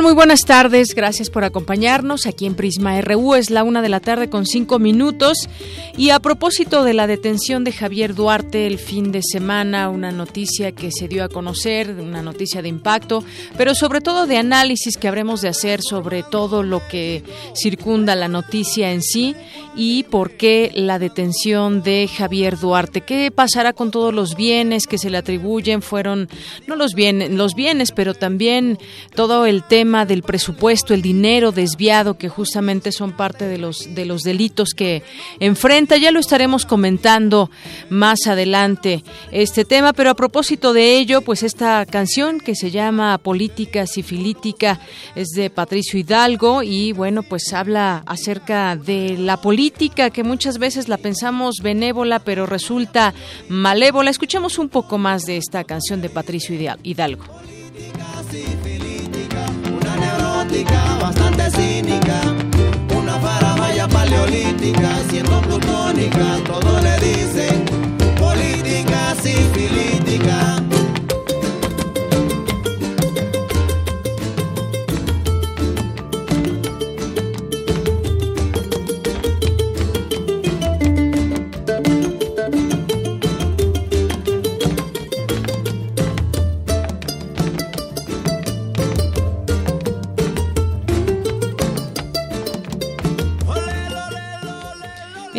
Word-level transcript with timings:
Muy 0.00 0.14
buenas 0.14 0.40
tardes. 0.40 0.94
Gracias 0.94 1.28
por 1.28 1.44
acompañarnos 1.44 2.26
aquí 2.26 2.46
en 2.46 2.54
Prisma 2.54 3.00
RU. 3.02 3.34
Es 3.34 3.50
la 3.50 3.62
una 3.62 3.82
de 3.82 3.90
la 3.90 4.00
tarde 4.00 4.30
con 4.30 4.46
cinco 4.46 4.78
minutos. 4.78 5.48
Y 5.96 6.10
a 6.10 6.18
propósito 6.18 6.82
de 6.82 6.94
la 6.94 7.06
detención 7.06 7.62
de 7.62 7.72
Javier 7.72 8.14
Duarte 8.14 8.66
el 8.66 8.78
fin 8.78 9.12
de 9.12 9.20
semana, 9.22 9.90
una 9.90 10.10
noticia 10.10 10.72
que 10.72 10.90
se 10.90 11.08
dio 11.08 11.22
a 11.22 11.28
conocer, 11.28 11.90
una 12.00 12.22
noticia 12.22 12.62
de 12.62 12.68
impacto, 12.68 13.22
pero 13.56 13.74
sobre 13.74 14.00
todo 14.00 14.26
de 14.26 14.38
análisis 14.38 14.96
que 14.96 15.08
habremos 15.08 15.42
de 15.42 15.48
hacer 15.48 15.82
sobre 15.82 16.22
todo 16.22 16.62
lo 16.62 16.80
que 16.88 17.22
circunda 17.54 18.16
la 18.16 18.28
noticia 18.28 18.92
en 18.92 19.02
sí 19.02 19.36
y 19.74 20.02
por 20.04 20.32
qué 20.32 20.70
la 20.74 20.98
detención 20.98 21.82
de 21.82 22.08
Javier 22.08 22.58
Duarte. 22.58 23.00
¿Qué 23.00 23.30
pasará 23.30 23.72
con 23.72 23.90
todos 23.90 24.12
los 24.12 24.36
bienes 24.36 24.86
que 24.86 24.98
se 24.98 25.08
le 25.08 25.18
atribuyen? 25.18 25.82
Fueron, 25.82 26.28
no 26.66 26.76
los 26.76 26.94
bienes, 26.94 27.30
los 27.30 27.54
bienes, 27.54 27.92
pero 27.92 28.14
también 28.14 28.78
todo 29.14 29.46
el 29.46 29.62
tema 29.62 30.04
del 30.04 30.22
presupuesto, 30.22 30.92
el 30.92 31.02
dinero 31.02 31.52
desviado, 31.52 32.18
que 32.18 32.28
justamente 32.28 32.92
son 32.92 33.12
parte 33.12 33.46
de 33.46 33.58
los, 33.58 33.94
de 33.94 34.04
los 34.04 34.22
delitos 34.22 34.70
que 34.76 35.02
enfrenta. 35.40 35.96
Ya 35.96 36.10
lo 36.10 36.20
estaremos 36.20 36.66
comentando 36.66 37.50
más 37.88 38.26
adelante 38.26 39.02
este 39.30 39.64
tema, 39.64 39.92
pero 39.92 40.10
a 40.10 40.14
propósito 40.14 40.72
de 40.72 40.98
ello, 40.98 41.22
pues 41.22 41.42
esta 41.42 41.86
canción 41.86 42.40
que 42.40 42.54
se 42.54 42.70
llama 42.70 43.16
Política 43.18 43.86
Sifilítica 43.86 44.80
es 45.14 45.28
de 45.28 45.48
Patricio 45.48 45.98
Hidalgo 45.98 46.62
y 46.62 46.92
bueno, 46.92 47.22
pues 47.22 47.52
habla 47.52 48.02
acerca 48.06 48.76
de 48.76 49.16
la 49.16 49.40
política 49.40 49.61
que 49.70 50.24
muchas 50.24 50.58
veces 50.58 50.88
la 50.88 50.96
pensamos 50.96 51.60
benévola, 51.62 52.18
pero 52.18 52.46
resulta 52.46 53.14
malévola. 53.48 54.10
Escuchemos 54.10 54.58
un 54.58 54.68
poco 54.68 54.98
más 54.98 55.22
de 55.22 55.36
esta 55.36 55.62
canción 55.64 56.00
de 56.00 56.08
Patricio 56.08 56.54
Hidalgo. 56.82 57.24
una 59.80 59.96
neurótica 59.96 60.98
bastante 61.00 61.50
cínica, 61.50 62.20
una 62.96 63.18
faramaya 63.18 63.86
paleolítica, 63.88 64.90
siendo 65.10 65.40
plutónica, 65.42 66.38
todo 66.46 66.80
le 66.80 66.98
dicen 66.98 67.64
política 68.18 69.14
sifilítica. 69.22 70.81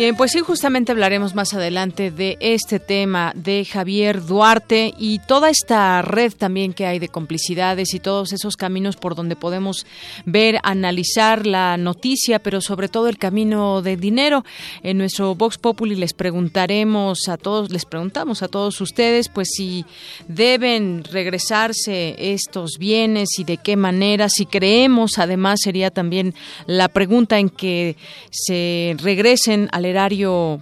Bien, 0.04 0.16
pues 0.16 0.32
sí, 0.32 0.40
justamente 0.40 0.92
hablaremos 0.92 1.34
más 1.34 1.54
adelante 1.54 2.10
de 2.10 2.36
este 2.40 2.78
tema 2.78 3.32
de 3.34 3.64
Javier 3.64 4.22
Duarte 4.26 4.92
y 4.98 5.18
toda 5.20 5.48
esta 5.48 6.02
red 6.02 6.30
también 6.34 6.74
que 6.74 6.84
hay 6.84 6.98
de 6.98 7.08
complicidades 7.08 7.94
y 7.94 8.00
todos 8.00 8.34
esos 8.34 8.58
caminos 8.58 8.96
por 8.96 9.14
donde 9.14 9.34
podemos 9.34 9.86
ver, 10.26 10.58
analizar 10.62 11.46
la 11.46 11.78
noticia, 11.78 12.38
pero 12.38 12.60
sobre 12.60 12.90
todo 12.90 13.08
el 13.08 13.16
camino 13.16 13.80
de 13.80 13.96
dinero. 13.96 14.44
En 14.82 14.98
nuestro 14.98 15.34
Vox 15.36 15.56
Populi 15.56 15.94
les 15.94 16.12
preguntaremos 16.12 17.26
a 17.30 17.38
todos, 17.38 17.70
les 17.70 17.86
preguntamos 17.86 18.42
a 18.42 18.48
todos 18.48 18.78
ustedes, 18.82 19.30
pues 19.30 19.48
si 19.56 19.86
deben 20.28 21.02
regresarse 21.04 22.14
estos 22.18 22.72
bienes 22.78 23.38
y 23.38 23.44
de 23.44 23.56
qué 23.56 23.76
manera, 23.76 24.28
si 24.28 24.44
creemos, 24.44 25.18
además 25.18 25.60
sería 25.62 25.90
también 25.90 26.34
la 26.66 26.88
pregunta 26.88 27.38
en 27.38 27.48
que 27.48 27.96
se 28.30 28.96
regresen 28.98 29.70
al 29.72 29.93
erario 29.94 30.60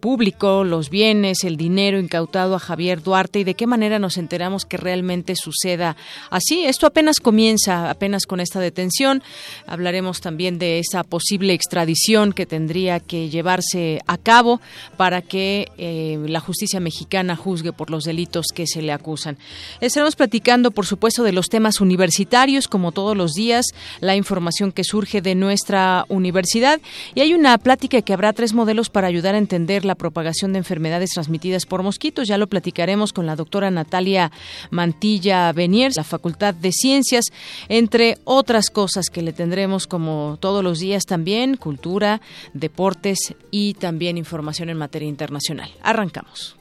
público, 0.00 0.64
los 0.64 0.90
bienes, 0.90 1.44
el 1.44 1.56
dinero 1.56 1.98
incautado 1.98 2.54
a 2.54 2.58
Javier 2.58 3.02
Duarte 3.02 3.40
y 3.40 3.44
de 3.44 3.54
qué 3.54 3.66
manera 3.66 3.98
nos 3.98 4.16
enteramos 4.16 4.64
que 4.64 4.76
realmente 4.76 5.36
suceda 5.36 5.96
así. 6.30 6.64
Esto 6.64 6.86
apenas 6.86 7.20
comienza, 7.20 7.90
apenas 7.90 8.26
con 8.26 8.40
esta 8.40 8.60
detención. 8.60 9.22
Hablaremos 9.66 10.20
también 10.20 10.58
de 10.58 10.78
esa 10.78 11.04
posible 11.04 11.52
extradición 11.52 12.32
que 12.32 12.46
tendría 12.46 13.00
que 13.00 13.28
llevarse 13.28 14.00
a 14.06 14.18
cabo 14.18 14.60
para 14.96 15.22
que 15.22 15.68
eh, 15.78 16.18
la 16.26 16.40
justicia 16.40 16.80
mexicana 16.80 17.36
juzgue 17.36 17.72
por 17.72 17.90
los 17.90 18.04
delitos 18.04 18.46
que 18.54 18.66
se 18.66 18.82
le 18.82 18.92
acusan. 18.92 19.38
Estaremos 19.80 20.16
platicando, 20.16 20.70
por 20.70 20.86
supuesto, 20.86 21.22
de 21.22 21.32
los 21.32 21.48
temas 21.48 21.80
universitarios, 21.80 22.66
como 22.68 22.92
todos 22.92 23.16
los 23.16 23.32
días, 23.32 23.66
la 24.00 24.16
información 24.16 24.72
que 24.72 24.84
surge 24.84 25.20
de 25.20 25.34
nuestra 25.34 26.04
universidad 26.08 26.80
y 27.14 27.20
hay 27.20 27.34
una 27.34 27.56
plática 27.58 28.02
que 28.02 28.12
habrá 28.12 28.32
tres 28.32 28.54
modelos 28.54 28.90
para 28.90 29.06
ayudar 29.06 29.34
a 29.34 29.38
entender 29.38 29.67
la 29.68 29.94
propagación 29.94 30.52
de 30.52 30.58
enfermedades 30.58 31.10
transmitidas 31.10 31.66
por 31.66 31.82
mosquitos. 31.82 32.26
Ya 32.26 32.38
lo 32.38 32.46
platicaremos 32.48 33.12
con 33.12 33.26
la 33.26 33.36
doctora 33.36 33.70
Natalia 33.70 34.32
Mantilla 34.70 35.52
Beniers, 35.52 35.96
la 35.96 36.04
Facultad 36.04 36.54
de 36.54 36.72
Ciencias, 36.72 37.26
entre 37.68 38.18
otras 38.24 38.70
cosas 38.70 39.06
que 39.12 39.22
le 39.22 39.32
tendremos 39.32 39.86
como 39.86 40.38
todos 40.40 40.64
los 40.64 40.78
días 40.78 41.04
también, 41.04 41.56
cultura, 41.56 42.20
deportes 42.54 43.18
y 43.50 43.74
también 43.74 44.16
información 44.18 44.70
en 44.70 44.78
materia 44.78 45.08
internacional. 45.08 45.70
Arrancamos. 45.82 46.56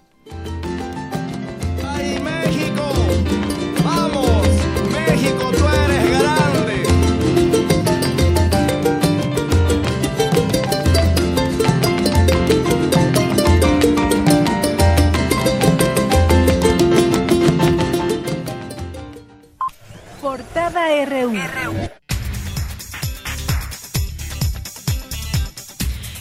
¡Ay, 1.86 2.20
México! 2.20 2.84
¡Vamos! 3.84 4.48
¡México, 4.92 5.52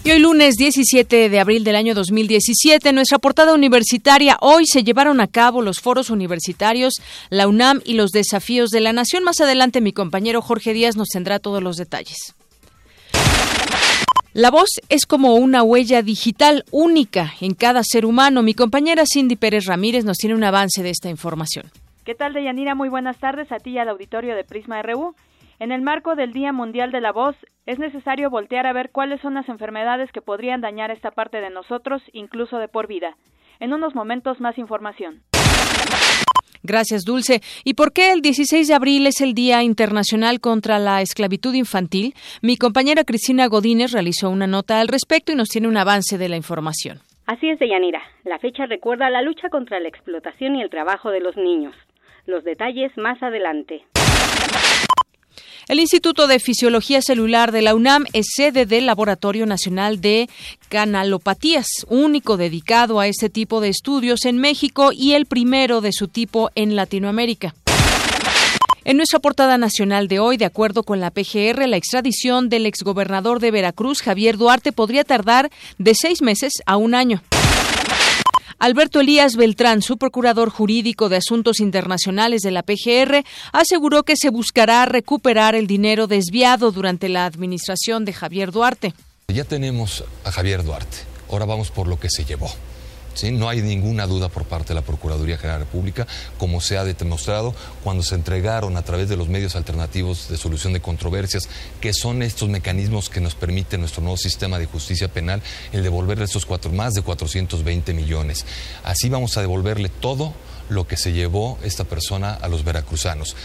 Y 0.03 0.11
hoy 0.11 0.19
lunes 0.19 0.23
Lunes 0.23 0.55
17 0.57 1.29
de 1.29 1.41
abril 1.41 1.63
del 1.63 1.77
año 1.77 1.95
2017, 1.95 2.89
en 2.89 2.95
nuestra 2.97 3.19
portada 3.19 3.55
universitaria, 3.55 4.37
hoy 4.41 4.67
se 4.67 4.83
llevaron 4.83 5.21
a 5.21 5.29
cabo 5.29 5.63
los 5.63 5.81
foros 5.81 6.11
universitarios, 6.11 6.95
la 7.31 7.47
UNAM 7.47 7.81
y 7.85 7.95
los 7.95 8.11
desafíos 8.11 8.71
de 8.71 8.81
la 8.81 8.93
nación. 8.93 9.23
Más 9.23 9.41
adelante 9.41 9.81
mi 9.81 9.93
compañero 9.93 10.43
Jorge 10.43 10.73
Díaz 10.73 10.97
nos 10.97 11.09
tendrá 11.09 11.39
todos 11.39 11.63
los 11.63 11.77
detalles. 11.77 12.35
La 14.33 14.51
voz 14.51 14.69
es 14.89 15.07
como 15.07 15.37
una 15.37 15.63
huella 15.63 16.03
digital 16.03 16.65
única 16.73 17.35
en 17.41 17.55
cada 17.55 17.83
ser 17.85 18.05
humano. 18.05 18.43
Mi 18.43 18.55
compañera 18.55 19.05
Cindy 19.07 19.37
Pérez 19.37 19.67
Ramírez 19.67 20.05
nos 20.05 20.19
tiene 20.19 20.35
un 20.35 20.45
avance 20.45 20.83
de 20.83 20.91
esta 20.91 21.09
información. 21.09 21.71
¿Qué 22.07 22.15
tal, 22.15 22.35
Deyanira? 22.35 22.77
Muy 22.77 22.89
buenas 22.89 23.19
tardes 23.19 23.51
a 23.51 23.59
ti 23.59 23.71
y 23.71 23.79
al 23.79 23.89
auditorio 23.89 24.37
de 24.37 24.45
Prisma 24.45 24.81
RU. 24.81 25.17
En 25.59 25.73
el 25.73 25.83
marco 25.83 26.15
del 26.15 26.33
Día 26.33 26.53
Mundial 26.53 26.93
de 26.93 27.01
la 27.01 27.11
Voz, 27.11 27.35
es 27.67 27.81
necesario 27.81 28.31
voltear 28.31 28.65
a 28.69 28.73
ver 28.73 28.91
cuáles 28.93 29.21
son 29.21 29.35
las 29.35 29.49
enfermedades 29.49 30.13
que 30.13 30.21
podrían 30.21 30.61
dañar 30.61 30.93
esta 30.93 31.11
parte 31.11 31.41
de 31.41 31.51
nosotros, 31.51 32.01
incluso 32.13 32.59
de 32.59 32.69
por 32.69 32.87
vida. 32.87 33.17
En 33.59 33.73
unos 33.73 33.97
momentos 33.97 34.41
más 34.41 34.57
información. 34.57 35.25
Gracias, 36.63 37.03
Dulce. 37.03 37.41
¿Y 37.65 37.75
por 37.75 37.93
qué 37.93 38.13
el 38.13 38.23
16 38.23 38.69
de 38.69 38.75
abril 38.75 39.09
es 39.09 39.21
el 39.21 39.35
Día 39.35 39.65
Internacional 39.65 40.39
contra 40.39 40.79
la 40.79 41.03
Esclavitud 41.03 41.55
Infantil? 41.55 42.15
Mi 42.41 42.57
compañera 42.57 43.03
Cristina 43.03 43.49
Godínez 43.49 43.91
realizó 43.91 44.31
una 44.31 44.47
nota 44.47 44.79
al 44.79 44.87
respecto 44.87 45.33
y 45.33 45.35
nos 45.35 45.49
tiene 45.49 45.67
un 45.67 45.77
avance 45.77 46.19
de 46.19 46.29
la 46.29 46.37
información. 46.37 47.01
Así 47.27 47.51
es, 47.51 47.59
Deyanira. 47.59 48.01
La 48.23 48.39
fecha 48.39 48.67
recuerda 48.67 49.11
la 49.11 49.23
lucha 49.23 49.49
contra 49.49 49.81
la 49.81 49.89
explotación 49.89 50.55
y 50.55 50.63
el 50.63 50.71
trabajo 50.71 51.11
de 51.11 51.19
los 51.19 51.37
niños. 51.37 51.75
Los 52.27 52.43
detalles 52.43 52.91
más 52.97 53.23
adelante. 53.23 53.85
El 55.69 55.81
Instituto 55.81 56.27
de 56.27 56.39
Fisiología 56.39 57.03
Celular 57.03 57.51
de 57.53 57.63
la 57.63 57.75
UNAM 57.75 58.05
es 58.13 58.27
sede 58.35 58.67
del 58.67 58.87
Laboratorio 58.87 59.47
Nacional 59.47 60.01
de 60.01 60.29
Canalopatías, 60.69 61.67
único 61.89 62.37
dedicado 62.37 63.01
a 63.01 63.09
este 63.09 63.31
tipo 63.31 63.61
de 63.61 63.69
estudios 63.69 64.25
en 64.25 64.39
México 64.39 64.91
y 64.93 65.13
el 65.13 65.27
primero 65.27 65.81
de 65.81 65.93
su 65.93 66.09
tipo 66.09 66.51
en 66.55 66.77
Latinoamérica. 66.77 67.55
En 68.85 68.97
nuestra 68.97 69.19
portada 69.19 69.59
nacional 69.59 70.07
de 70.07 70.21
hoy, 70.21 70.37
de 70.37 70.45
acuerdo 70.45 70.85
con 70.85 71.01
la 71.01 71.11
PGR, 71.11 71.67
la 71.67 71.77
extradición 71.77 72.49
del 72.49 72.67
exgobernador 72.67 73.41
de 73.41 73.51
Veracruz, 73.51 74.03
Javier 74.03 74.37
Duarte, 74.37 74.71
podría 74.71 75.03
tardar 75.03 75.51
de 75.79 75.95
seis 75.97 76.23
meses 76.23 76.53
a 76.67 76.77
un 76.77 76.95
año. 76.95 77.21
Alberto 78.59 79.01
Elías 79.01 79.37
Beltrán, 79.37 79.83
su 79.83 79.99
procurador 79.99 80.51
jurídico 80.51 81.09
de 81.09 81.17
Asuntos 81.17 81.61
Internacionales 81.61 82.43
de 82.43 82.51
la 82.51 82.63
PGR, 82.63 83.25
aseguró 83.53 84.03
que 84.03 84.17
se 84.17 84.31
buscará 84.31 84.87
recuperar 84.87 85.55
el 85.55 85.67
dinero 85.67 86.07
desviado 86.07 86.73
durante 86.73 87.09
la 87.09 87.27
administración 87.27 88.05
de 88.05 88.13
Javier 88.15 88.53
Duarte. 88.53 88.95
Ya 89.29 89.45
tenemos 89.45 90.05
a 90.25 90.33
Javier 90.33 90.65
Duarte, 90.65 90.99
ahora 91.31 91.45
vamos 91.45 91.71
por 91.71 91.87
lo 91.87 91.99
que 91.99 92.09
se 92.09 92.25
llevó. 92.25 92.51
No 93.25 93.49
hay 93.49 93.63
ninguna 93.63 94.07
duda 94.07 94.29
por 94.29 94.45
parte 94.45 94.69
de 94.69 94.75
la 94.75 94.83
Procuraduría 94.83 95.39
General 95.39 95.59
de 95.59 95.65
la 95.65 95.71
República, 95.71 96.07
como 96.39 96.61
se 96.61 96.77
ha 96.77 96.85
demostrado 96.85 97.55
cuando 97.83 98.03
se 98.03 98.15
entregaron 98.15 98.77
a 98.77 98.83
través 98.83 99.09
de 99.09 99.17
los 99.17 99.29
medios 99.29 99.57
alternativos 99.57 100.29
de 100.29 100.37
solución 100.37 100.73
de 100.73 100.81
controversias, 100.81 101.49
que 101.81 101.93
son 101.93 102.23
estos 102.23 102.49
mecanismos 102.49 103.09
que 103.09 103.21
nos 103.21 103.35
permite 103.35 103.79
nuestro 103.79 104.03
nuevo 104.03 104.17
sistema 104.17 104.59
de 104.59 104.67
justicia 104.67 105.09
penal, 105.09 105.43
el 105.73 105.83
devolverle 105.83 106.25
estos 106.25 106.47
cuatro, 106.47 106.71
más 106.71 106.95
de 106.95 107.03
420 107.03 107.95
millones. 107.95 108.45
Así 108.85 109.09
vamos 109.09 109.37
a 109.37 109.41
devolverle 109.41 109.89
todo 109.89 110.35
lo 110.69 110.87
que 110.87 110.97
se 110.97 111.13
llevó 111.13 111.59
esta 111.63 111.85
persona 111.85 112.35
a 112.35 112.49
los 112.49 112.65
veracruzanos. 112.65 113.37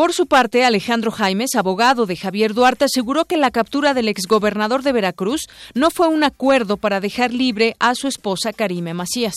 Por 0.00 0.14
su 0.14 0.26
parte, 0.26 0.64
Alejandro 0.64 1.10
Jaimes, 1.10 1.54
abogado 1.56 2.06
de 2.06 2.16
Javier 2.16 2.54
Duarte, 2.54 2.86
aseguró 2.86 3.26
que 3.26 3.36
la 3.36 3.50
captura 3.50 3.92
del 3.92 4.08
exgobernador 4.08 4.82
de 4.82 4.92
Veracruz 4.92 5.46
no 5.74 5.90
fue 5.90 6.08
un 6.08 6.24
acuerdo 6.24 6.78
para 6.78 7.00
dejar 7.00 7.34
libre 7.34 7.76
a 7.80 7.94
su 7.94 8.08
esposa 8.08 8.54
Karime 8.54 8.94
Macías. 8.94 9.34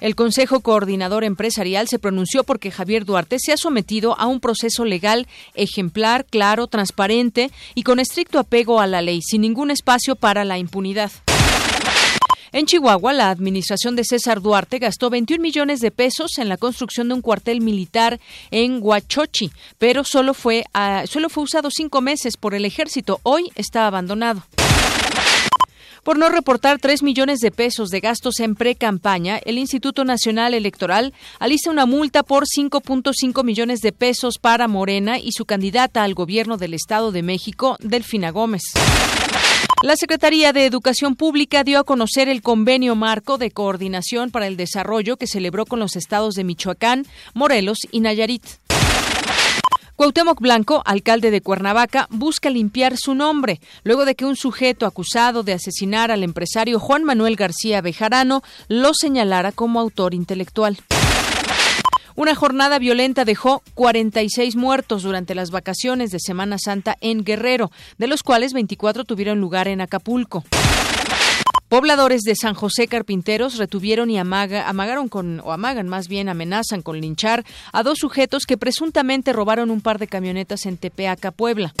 El 0.00 0.14
Consejo 0.14 0.60
Coordinador 0.60 1.24
Empresarial 1.24 1.88
se 1.88 1.98
pronunció 1.98 2.44
porque 2.44 2.70
Javier 2.70 3.04
Duarte 3.04 3.38
se 3.40 3.52
ha 3.52 3.56
sometido 3.56 4.16
a 4.16 4.26
un 4.26 4.38
proceso 4.38 4.84
legal 4.84 5.26
ejemplar, 5.54 6.24
claro, 6.24 6.68
transparente 6.68 7.50
y 7.74 7.82
con 7.82 7.98
estricto 7.98 8.38
apego 8.38 8.80
a 8.80 8.86
la 8.86 9.02
ley, 9.02 9.22
sin 9.22 9.40
ningún 9.40 9.72
espacio 9.72 10.14
para 10.14 10.44
la 10.44 10.58
impunidad. 10.58 11.10
En 12.52 12.66
Chihuahua, 12.66 13.12
la 13.12 13.30
administración 13.30 13.96
de 13.96 14.04
César 14.04 14.40
Duarte 14.40 14.78
gastó 14.78 15.10
21 15.10 15.42
millones 15.42 15.80
de 15.80 15.90
pesos 15.90 16.38
en 16.38 16.48
la 16.48 16.56
construcción 16.56 17.08
de 17.08 17.14
un 17.14 17.20
cuartel 17.20 17.60
militar 17.60 18.20
en 18.50 18.78
Huachochi, 18.80 19.50
pero 19.78 20.04
solo 20.04 20.34
fue, 20.34 20.64
solo 21.06 21.28
fue 21.28 21.44
usado 21.44 21.70
cinco 21.70 22.00
meses 22.00 22.36
por 22.36 22.54
el 22.54 22.64
ejército. 22.64 23.20
Hoy 23.22 23.50
está 23.56 23.86
abandonado. 23.86 24.44
Por 26.06 26.18
no 26.18 26.28
reportar 26.28 26.78
3 26.78 27.02
millones 27.02 27.40
de 27.40 27.50
pesos 27.50 27.88
de 27.88 27.98
gastos 27.98 28.38
en 28.38 28.54
pre-campaña, 28.54 29.38
el 29.38 29.58
Instituto 29.58 30.04
Nacional 30.04 30.54
Electoral 30.54 31.12
alista 31.40 31.68
una 31.68 31.84
multa 31.84 32.22
por 32.22 32.44
5.5 32.44 33.42
millones 33.42 33.80
de 33.80 33.90
pesos 33.90 34.38
para 34.40 34.68
Morena 34.68 35.18
y 35.18 35.32
su 35.32 35.46
candidata 35.46 36.04
al 36.04 36.14
gobierno 36.14 36.58
del 36.58 36.74
Estado 36.74 37.10
de 37.10 37.24
México, 37.24 37.76
Delfina 37.80 38.30
Gómez. 38.30 38.62
La 39.82 39.94
Secretaría 39.94 40.54
de 40.54 40.64
Educación 40.64 41.16
Pública 41.16 41.62
dio 41.62 41.78
a 41.78 41.84
conocer 41.84 42.28
el 42.28 42.40
convenio 42.40 42.96
marco 42.96 43.36
de 43.36 43.50
coordinación 43.50 44.30
para 44.30 44.46
el 44.46 44.56
desarrollo 44.56 45.18
que 45.18 45.26
celebró 45.26 45.66
con 45.66 45.78
los 45.78 45.96
estados 45.96 46.34
de 46.34 46.44
Michoacán, 46.44 47.04
Morelos 47.34 47.78
y 47.92 48.00
Nayarit. 48.00 48.42
Cuauhtémoc 49.94 50.40
Blanco, 50.40 50.82
alcalde 50.84 51.30
de 51.30 51.42
Cuernavaca, 51.42 52.06
busca 52.10 52.48
limpiar 52.50 52.96
su 52.96 53.14
nombre 53.14 53.60
luego 53.84 54.06
de 54.06 54.14
que 54.14 54.24
un 54.24 54.36
sujeto 54.36 54.86
acusado 54.86 55.42
de 55.42 55.52
asesinar 55.52 56.10
al 56.10 56.22
empresario 56.24 56.80
Juan 56.80 57.04
Manuel 57.04 57.36
García 57.36 57.80
Bejarano 57.82 58.42
lo 58.68 58.92
señalara 58.94 59.52
como 59.52 59.78
autor 59.80 60.14
intelectual. 60.14 60.78
Una 62.16 62.34
jornada 62.34 62.78
violenta 62.78 63.26
dejó 63.26 63.62
46 63.74 64.56
muertos 64.56 65.02
durante 65.02 65.34
las 65.34 65.50
vacaciones 65.50 66.10
de 66.10 66.18
Semana 66.18 66.56
Santa 66.58 66.96
en 67.02 67.24
Guerrero, 67.24 67.70
de 67.98 68.06
los 68.06 68.22
cuales 68.22 68.54
24 68.54 69.04
tuvieron 69.04 69.38
lugar 69.38 69.68
en 69.68 69.82
Acapulco. 69.82 70.42
Pobladores 71.68 72.22
de 72.22 72.34
San 72.34 72.54
José 72.54 72.88
Carpinteros 72.88 73.58
retuvieron 73.58 74.08
y 74.08 74.18
amagaron 74.18 75.08
con, 75.08 75.40
o 75.40 75.52
amagan 75.52 75.88
más 75.88 76.08
bien, 76.08 76.30
amenazan 76.30 76.80
con 76.80 77.00
linchar 77.02 77.44
a 77.72 77.82
dos 77.82 77.98
sujetos 77.98 78.46
que 78.46 78.56
presuntamente 78.56 79.34
robaron 79.34 79.70
un 79.70 79.82
par 79.82 79.98
de 79.98 80.06
camionetas 80.06 80.64
en 80.64 80.78
Tepeaca, 80.78 81.32
Puebla. 81.32 81.74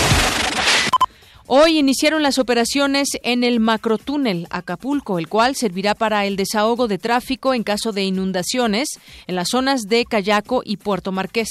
Hoy 1.48 1.78
iniciaron 1.78 2.24
las 2.24 2.40
operaciones 2.40 3.08
en 3.22 3.44
el 3.44 3.60
macrotúnel 3.60 4.48
Acapulco, 4.50 5.20
el 5.20 5.28
cual 5.28 5.54
servirá 5.54 5.94
para 5.94 6.26
el 6.26 6.34
desahogo 6.34 6.88
de 6.88 6.98
tráfico 6.98 7.54
en 7.54 7.62
caso 7.62 7.92
de 7.92 8.02
inundaciones 8.02 8.98
en 9.28 9.36
las 9.36 9.50
zonas 9.50 9.82
de 9.82 10.04
Cayaco 10.06 10.62
y 10.64 10.76
Puerto 10.76 11.12
Marqués. 11.12 11.48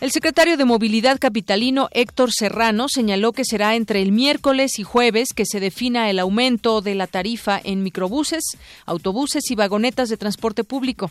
El 0.00 0.10
secretario 0.10 0.56
de 0.56 0.64
Movilidad 0.64 1.18
Capitalino, 1.18 1.90
Héctor 1.92 2.32
Serrano, 2.32 2.88
señaló 2.88 3.32
que 3.32 3.44
será 3.44 3.74
entre 3.74 4.00
el 4.00 4.10
miércoles 4.10 4.78
y 4.78 4.84
jueves 4.84 5.34
que 5.36 5.44
se 5.44 5.60
defina 5.60 6.08
el 6.08 6.18
aumento 6.18 6.80
de 6.80 6.94
la 6.94 7.06
tarifa 7.06 7.60
en 7.62 7.82
microbuses, 7.82 8.42
autobuses 8.86 9.50
y 9.50 9.54
vagonetas 9.54 10.08
de 10.08 10.16
transporte 10.16 10.64
público. 10.64 11.10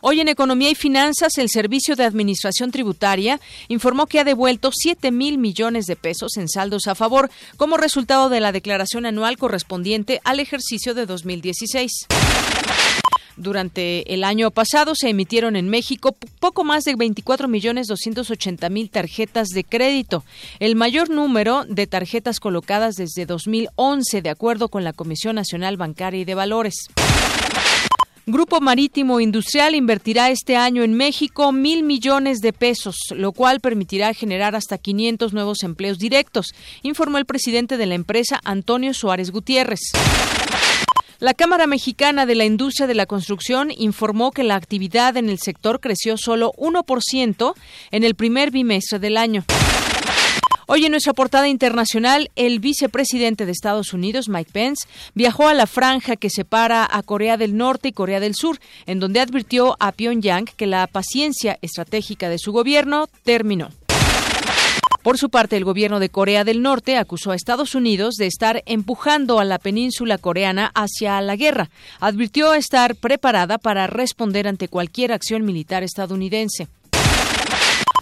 Hoy 0.00 0.20
en 0.20 0.28
Economía 0.28 0.70
y 0.70 0.74
Finanzas, 0.74 1.38
el 1.38 1.48
Servicio 1.48 1.96
de 1.96 2.04
Administración 2.04 2.70
Tributaria 2.70 3.40
informó 3.68 4.06
que 4.06 4.20
ha 4.20 4.24
devuelto 4.24 4.70
7 4.72 5.10
mil 5.10 5.38
millones 5.38 5.86
de 5.86 5.96
pesos 5.96 6.36
en 6.36 6.48
saldos 6.48 6.86
a 6.86 6.94
favor 6.94 7.30
como 7.56 7.76
resultado 7.76 8.28
de 8.28 8.40
la 8.40 8.52
declaración 8.52 9.06
anual 9.06 9.38
correspondiente 9.38 10.20
al 10.24 10.40
ejercicio 10.40 10.94
de 10.94 11.06
2016. 11.06 12.06
Durante 13.38 14.14
el 14.14 14.24
año 14.24 14.50
pasado 14.50 14.94
se 14.94 15.10
emitieron 15.10 15.56
en 15.56 15.68
México 15.68 16.16
poco 16.40 16.64
más 16.64 16.84
de 16.84 16.94
24 16.94 17.48
millones 17.48 17.86
280 17.86 18.68
mil 18.70 18.88
tarjetas 18.88 19.48
de 19.48 19.62
crédito, 19.62 20.24
el 20.58 20.74
mayor 20.74 21.10
número 21.10 21.64
de 21.68 21.86
tarjetas 21.86 22.40
colocadas 22.40 22.94
desde 22.94 23.26
2011, 23.26 24.22
de 24.22 24.30
acuerdo 24.30 24.68
con 24.68 24.84
la 24.84 24.94
Comisión 24.94 25.36
Nacional 25.36 25.76
Bancaria 25.76 26.20
y 26.20 26.24
de 26.24 26.34
Valores. 26.34 26.88
Grupo 28.28 28.60
Marítimo 28.60 29.20
Industrial 29.20 29.72
invertirá 29.76 30.30
este 30.30 30.56
año 30.56 30.82
en 30.82 30.94
México 30.94 31.52
mil 31.52 31.84
millones 31.84 32.40
de 32.40 32.52
pesos, 32.52 32.96
lo 33.14 33.30
cual 33.30 33.60
permitirá 33.60 34.12
generar 34.14 34.56
hasta 34.56 34.78
500 34.78 35.32
nuevos 35.32 35.62
empleos 35.62 35.96
directos, 36.00 36.52
informó 36.82 37.18
el 37.18 37.24
presidente 37.24 37.76
de 37.76 37.86
la 37.86 37.94
empresa, 37.94 38.40
Antonio 38.42 38.94
Suárez 38.94 39.30
Gutiérrez. 39.30 39.78
La 41.20 41.34
Cámara 41.34 41.68
Mexicana 41.68 42.26
de 42.26 42.34
la 42.34 42.44
Industria 42.44 42.88
de 42.88 42.94
la 42.96 43.06
Construcción 43.06 43.70
informó 43.70 44.32
que 44.32 44.42
la 44.42 44.56
actividad 44.56 45.16
en 45.16 45.28
el 45.28 45.38
sector 45.38 45.78
creció 45.78 46.16
solo 46.16 46.52
1% 46.56 47.54
en 47.92 48.02
el 48.02 48.16
primer 48.16 48.50
bimestre 48.50 48.98
del 48.98 49.18
año. 49.18 49.44
Hoy 50.68 50.84
en 50.84 50.90
nuestra 50.90 51.12
portada 51.12 51.46
internacional, 51.46 52.28
el 52.34 52.58
vicepresidente 52.58 53.46
de 53.46 53.52
Estados 53.52 53.92
Unidos, 53.92 54.28
Mike 54.28 54.50
Pence, 54.52 54.88
viajó 55.14 55.46
a 55.46 55.54
la 55.54 55.68
franja 55.68 56.16
que 56.16 56.28
separa 56.28 56.88
a 56.90 57.04
Corea 57.04 57.36
del 57.36 57.56
Norte 57.56 57.88
y 57.88 57.92
Corea 57.92 58.18
del 58.18 58.34
Sur, 58.34 58.58
en 58.84 58.98
donde 58.98 59.20
advirtió 59.20 59.76
a 59.78 59.92
Pyongyang 59.92 60.46
que 60.56 60.66
la 60.66 60.88
paciencia 60.88 61.56
estratégica 61.62 62.28
de 62.28 62.40
su 62.40 62.50
gobierno 62.50 63.06
terminó. 63.22 63.68
Por 65.04 65.18
su 65.18 65.30
parte, 65.30 65.56
el 65.56 65.64
gobierno 65.64 66.00
de 66.00 66.08
Corea 66.08 66.42
del 66.42 66.62
Norte 66.62 66.96
acusó 66.96 67.30
a 67.30 67.36
Estados 67.36 67.76
Unidos 67.76 68.16
de 68.16 68.26
estar 68.26 68.64
empujando 68.66 69.38
a 69.38 69.44
la 69.44 69.60
península 69.60 70.18
coreana 70.18 70.72
hacia 70.74 71.20
la 71.20 71.36
guerra. 71.36 71.70
Advirtió 72.00 72.54
estar 72.54 72.96
preparada 72.96 73.58
para 73.58 73.86
responder 73.86 74.48
ante 74.48 74.66
cualquier 74.66 75.12
acción 75.12 75.44
militar 75.44 75.84
estadounidense. 75.84 76.66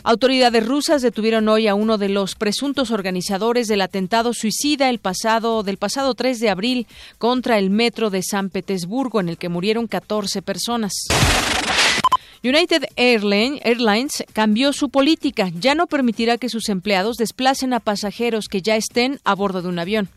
Autoridades 0.07 0.67
rusas 0.67 1.01
detuvieron 1.01 1.49
hoy 1.49 1.67
a 1.67 1.75
uno 1.75 1.97
de 1.97 2.11
los 2.11 2.35
presuntos 2.35 2.91
organizadores 2.91 3.69
del 3.69 3.81
atentado 3.81 4.35
suicida 4.35 4.91
el 4.91 4.99
pasado 4.99 5.63
del 5.63 5.79
pasado 5.79 6.15
3 6.15 6.41
de 6.41 6.51
abril 6.51 6.87
contra 7.17 7.59
el 7.59 7.71
metro 7.71 8.11
de 8.11 8.23
San 8.23 8.51
Petersburgo 8.51 9.21
en 9.21 9.31
el 9.31 9.39
que 9.39 9.49
murieron 9.49 9.87
14 9.87 10.43
personas. 10.43 10.93
United 12.43 12.85
Airlines 12.97 14.25
cambió 14.35 14.75
su 14.75 14.91
política. 14.91 15.51
Ya 15.59 15.75
no 15.75 15.87
permitirá 15.87 16.37
que 16.37 16.51
sus 16.51 16.69
empleados 16.69 17.17
desplacen 17.17 17.73
a 17.73 17.81
pasajeros 17.81 18.49
que 18.49 18.61
ya 18.61 18.77
estén 18.77 19.21
a 19.25 19.35
bordo 19.35 19.63
de 19.63 19.69
un 19.69 19.79
avión. 19.79 20.11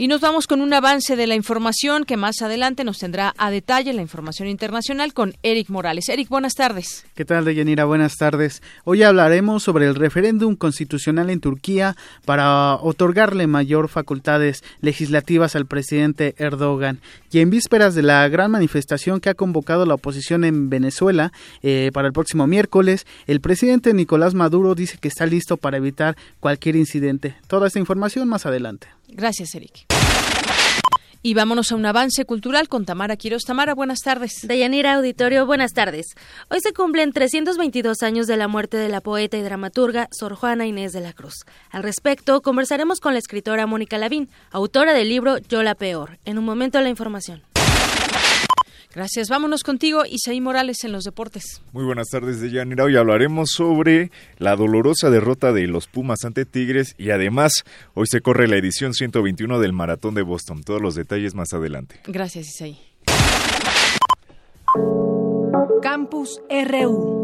Y 0.00 0.06
nos 0.06 0.20
vamos 0.20 0.46
con 0.46 0.60
un 0.60 0.72
avance 0.72 1.16
de 1.16 1.26
la 1.26 1.34
información 1.34 2.04
que 2.04 2.16
más 2.16 2.40
adelante 2.40 2.84
nos 2.84 3.00
tendrá 3.00 3.34
a 3.36 3.50
detalle 3.50 3.92
la 3.92 4.00
información 4.00 4.46
internacional 4.46 5.12
con 5.12 5.34
Eric 5.42 5.70
Morales. 5.70 6.08
Eric, 6.08 6.28
buenas 6.28 6.54
tardes. 6.54 7.04
¿Qué 7.16 7.24
tal, 7.24 7.44
Deyanira? 7.44 7.84
Buenas 7.84 8.14
tardes. 8.14 8.62
Hoy 8.84 9.02
hablaremos 9.02 9.64
sobre 9.64 9.86
el 9.88 9.96
referéndum 9.96 10.54
constitucional 10.54 11.30
en 11.30 11.40
Turquía 11.40 11.96
para 12.24 12.76
otorgarle 12.76 13.48
mayor 13.48 13.88
facultades 13.88 14.62
legislativas 14.82 15.56
al 15.56 15.66
presidente 15.66 16.36
Erdogan. 16.38 17.00
Y 17.32 17.40
en 17.40 17.50
vísperas 17.50 17.96
de 17.96 18.02
la 18.02 18.28
gran 18.28 18.52
manifestación 18.52 19.18
que 19.18 19.30
ha 19.30 19.34
convocado 19.34 19.84
la 19.84 19.94
oposición 19.94 20.44
en 20.44 20.70
Venezuela 20.70 21.32
eh, 21.64 21.90
para 21.92 22.06
el 22.06 22.12
próximo 22.12 22.46
miércoles, 22.46 23.04
el 23.26 23.40
presidente 23.40 23.92
Nicolás 23.94 24.34
Maduro 24.34 24.76
dice 24.76 24.98
que 25.00 25.08
está 25.08 25.26
listo 25.26 25.56
para 25.56 25.78
evitar 25.78 26.16
cualquier 26.38 26.76
incidente. 26.76 27.34
Toda 27.48 27.66
esta 27.66 27.80
información 27.80 28.28
más 28.28 28.46
adelante. 28.46 28.86
Gracias, 29.08 29.54
Eric. 29.54 29.86
Y 31.20 31.34
vámonos 31.34 31.72
a 31.72 31.74
un 31.74 31.84
avance 31.84 32.24
cultural 32.24 32.68
con 32.68 32.84
Tamara 32.84 33.16
Quiroz. 33.16 33.42
Tamara, 33.42 33.74
buenas 33.74 34.00
tardes. 34.00 34.46
Deyanira 34.46 34.94
Auditorio, 34.94 35.46
buenas 35.46 35.72
tardes. 35.72 36.14
Hoy 36.48 36.60
se 36.60 36.72
cumplen 36.72 37.12
322 37.12 38.02
años 38.04 38.28
de 38.28 38.36
la 38.36 38.46
muerte 38.46 38.76
de 38.76 38.88
la 38.88 39.00
poeta 39.00 39.36
y 39.36 39.42
dramaturga 39.42 40.08
Sor 40.12 40.36
Juana 40.36 40.66
Inés 40.66 40.92
de 40.92 41.00
la 41.00 41.12
Cruz. 41.12 41.44
Al 41.70 41.82
respecto, 41.82 42.40
conversaremos 42.40 43.00
con 43.00 43.14
la 43.14 43.18
escritora 43.18 43.66
Mónica 43.66 43.98
Lavín, 43.98 44.30
autora 44.52 44.94
del 44.94 45.08
libro 45.08 45.38
Yo 45.38 45.64
la 45.64 45.74
Peor. 45.74 46.18
En 46.24 46.38
un 46.38 46.44
momento 46.44 46.80
la 46.80 46.88
información. 46.88 47.42
Gracias. 48.94 49.28
Vámonos 49.28 49.62
contigo, 49.62 50.02
Isaí 50.08 50.40
Morales, 50.40 50.82
en 50.84 50.92
los 50.92 51.04
deportes. 51.04 51.62
Muy 51.72 51.84
buenas 51.84 52.08
tardes, 52.08 52.40
Deyanira. 52.40 52.84
Hoy 52.84 52.96
hablaremos 52.96 53.50
sobre 53.50 54.10
la 54.38 54.56
dolorosa 54.56 55.10
derrota 55.10 55.52
de 55.52 55.66
los 55.66 55.86
Pumas 55.86 56.24
ante 56.24 56.44
Tigres 56.44 56.94
y 56.98 57.10
además 57.10 57.64
hoy 57.94 58.06
se 58.08 58.20
corre 58.20 58.48
la 58.48 58.56
edición 58.56 58.94
121 58.94 59.60
del 59.60 59.72
Maratón 59.72 60.14
de 60.14 60.22
Boston. 60.22 60.62
Todos 60.62 60.80
los 60.80 60.94
detalles 60.94 61.34
más 61.34 61.52
adelante. 61.52 62.00
Gracias, 62.06 62.48
Isaí. 62.48 62.78
Campus 65.82 66.40
RU. 66.50 67.17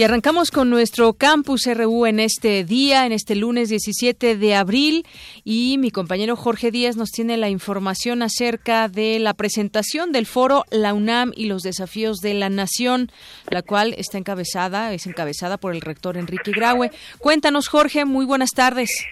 Y 0.00 0.02
arrancamos 0.02 0.50
con 0.50 0.70
nuestro 0.70 1.12
campus 1.12 1.66
RU 1.66 2.06
en 2.06 2.20
este 2.20 2.64
día, 2.64 3.04
en 3.04 3.12
este 3.12 3.36
lunes 3.36 3.68
17 3.68 4.34
de 4.34 4.54
abril. 4.54 5.04
Y 5.44 5.76
mi 5.78 5.90
compañero 5.90 6.36
Jorge 6.36 6.70
Díaz 6.70 6.96
nos 6.96 7.10
tiene 7.10 7.36
la 7.36 7.50
información 7.50 8.22
acerca 8.22 8.88
de 8.88 9.18
la 9.18 9.34
presentación 9.34 10.10
del 10.10 10.24
foro 10.24 10.64
La 10.70 10.94
UNAM 10.94 11.32
y 11.36 11.48
los 11.48 11.60
desafíos 11.60 12.20
de 12.22 12.32
la 12.32 12.48
nación, 12.48 13.08
la 13.50 13.60
cual 13.60 13.92
está 13.98 14.16
encabezada, 14.16 14.94
es 14.94 15.06
encabezada 15.06 15.58
por 15.58 15.74
el 15.74 15.82
rector 15.82 16.16
Enrique 16.16 16.52
Graue. 16.52 16.88
Cuéntanos, 17.18 17.68
Jorge, 17.68 18.06
muy 18.06 18.24
buenas 18.24 18.52
tardes. 18.52 19.06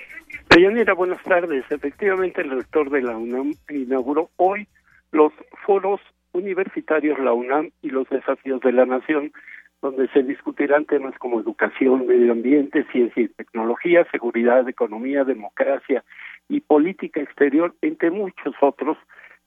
Deyanira, 0.49 0.95
buenas 0.95 1.23
tardes. 1.23 1.66
Efectivamente, 1.68 2.40
el 2.40 2.49
rector 2.50 2.88
de 2.88 3.02
la 3.02 3.14
UNAM 3.14 3.52
inauguró 3.68 4.30
hoy 4.37 4.66
los 5.12 5.35
foros 5.66 6.00
universitarios 6.33 7.18
La 7.18 7.35
UNAM 7.35 7.73
y 7.83 7.90
los 7.90 8.09
desafíos 8.09 8.62
de 8.62 8.73
la 8.73 8.87
nación 8.87 9.33
donde 9.80 10.08
se 10.08 10.23
discutirán 10.23 10.85
temas 10.85 11.16
como 11.18 11.40
educación, 11.40 12.06
medio 12.06 12.32
ambiente, 12.32 12.85
ciencia 12.90 13.23
y 13.23 13.28
tecnología, 13.28 14.06
seguridad, 14.11 14.68
economía, 14.68 15.25
democracia 15.25 16.04
y 16.49 16.61
política 16.61 17.20
exterior, 17.20 17.75
entre 17.82 18.11
muchos 18.11 18.54
otros 18.61 18.97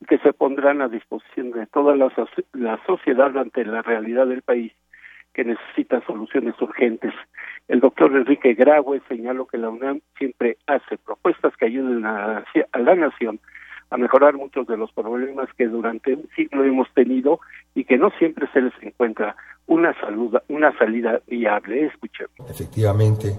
que 0.07 0.17
se 0.19 0.33
pondrán 0.33 0.81
a 0.81 0.87
disposición 0.87 1.51
de 1.51 1.67
toda 1.67 1.95
la, 1.95 2.11
la 2.53 2.79
sociedad 2.85 3.37
ante 3.37 3.65
la 3.65 3.81
realidad 3.81 4.27
del 4.27 4.41
país 4.41 4.71
que 5.33 5.43
necesita 5.45 6.01
soluciones 6.05 6.59
urgentes. 6.61 7.13
El 7.67 7.79
doctor 7.79 8.15
Enrique 8.15 8.53
Graue 8.53 9.01
señaló 9.07 9.45
que 9.45 9.57
la 9.57 9.69
UNAM 9.69 10.01
siempre 10.17 10.57
hace 10.67 10.97
propuestas 10.97 11.55
que 11.55 11.65
ayuden 11.65 12.05
a, 12.05 12.43
a 12.71 12.79
la 12.79 12.95
nación 12.95 13.39
a 13.91 13.97
mejorar 13.97 14.35
muchos 14.35 14.65
de 14.67 14.77
los 14.77 14.91
problemas 14.93 15.49
que 15.57 15.67
durante 15.67 16.15
un 16.15 16.27
siglo 16.35 16.63
hemos 16.63 16.87
tenido 16.93 17.39
y 17.75 17.83
que 17.83 17.97
no 17.97 18.09
siempre 18.17 18.47
se 18.53 18.61
les 18.61 18.73
encuentra 18.81 19.35
una, 19.67 19.93
salud, 19.99 20.35
una 20.47 20.75
salida 20.77 21.21
viable. 21.27 21.87
Escuchemos. 21.87 22.49
Efectivamente, 22.49 23.37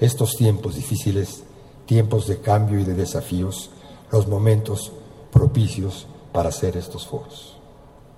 estos 0.00 0.36
tiempos 0.36 0.76
difíciles, 0.76 1.44
tiempos 1.86 2.28
de 2.28 2.40
cambio 2.40 2.78
y 2.78 2.84
de 2.84 2.94
desafíos, 2.94 3.74
los 4.12 4.28
momentos 4.28 4.96
propicios 5.32 6.08
para 6.32 6.50
hacer 6.50 6.76
estos 6.76 7.08
foros. 7.08 7.60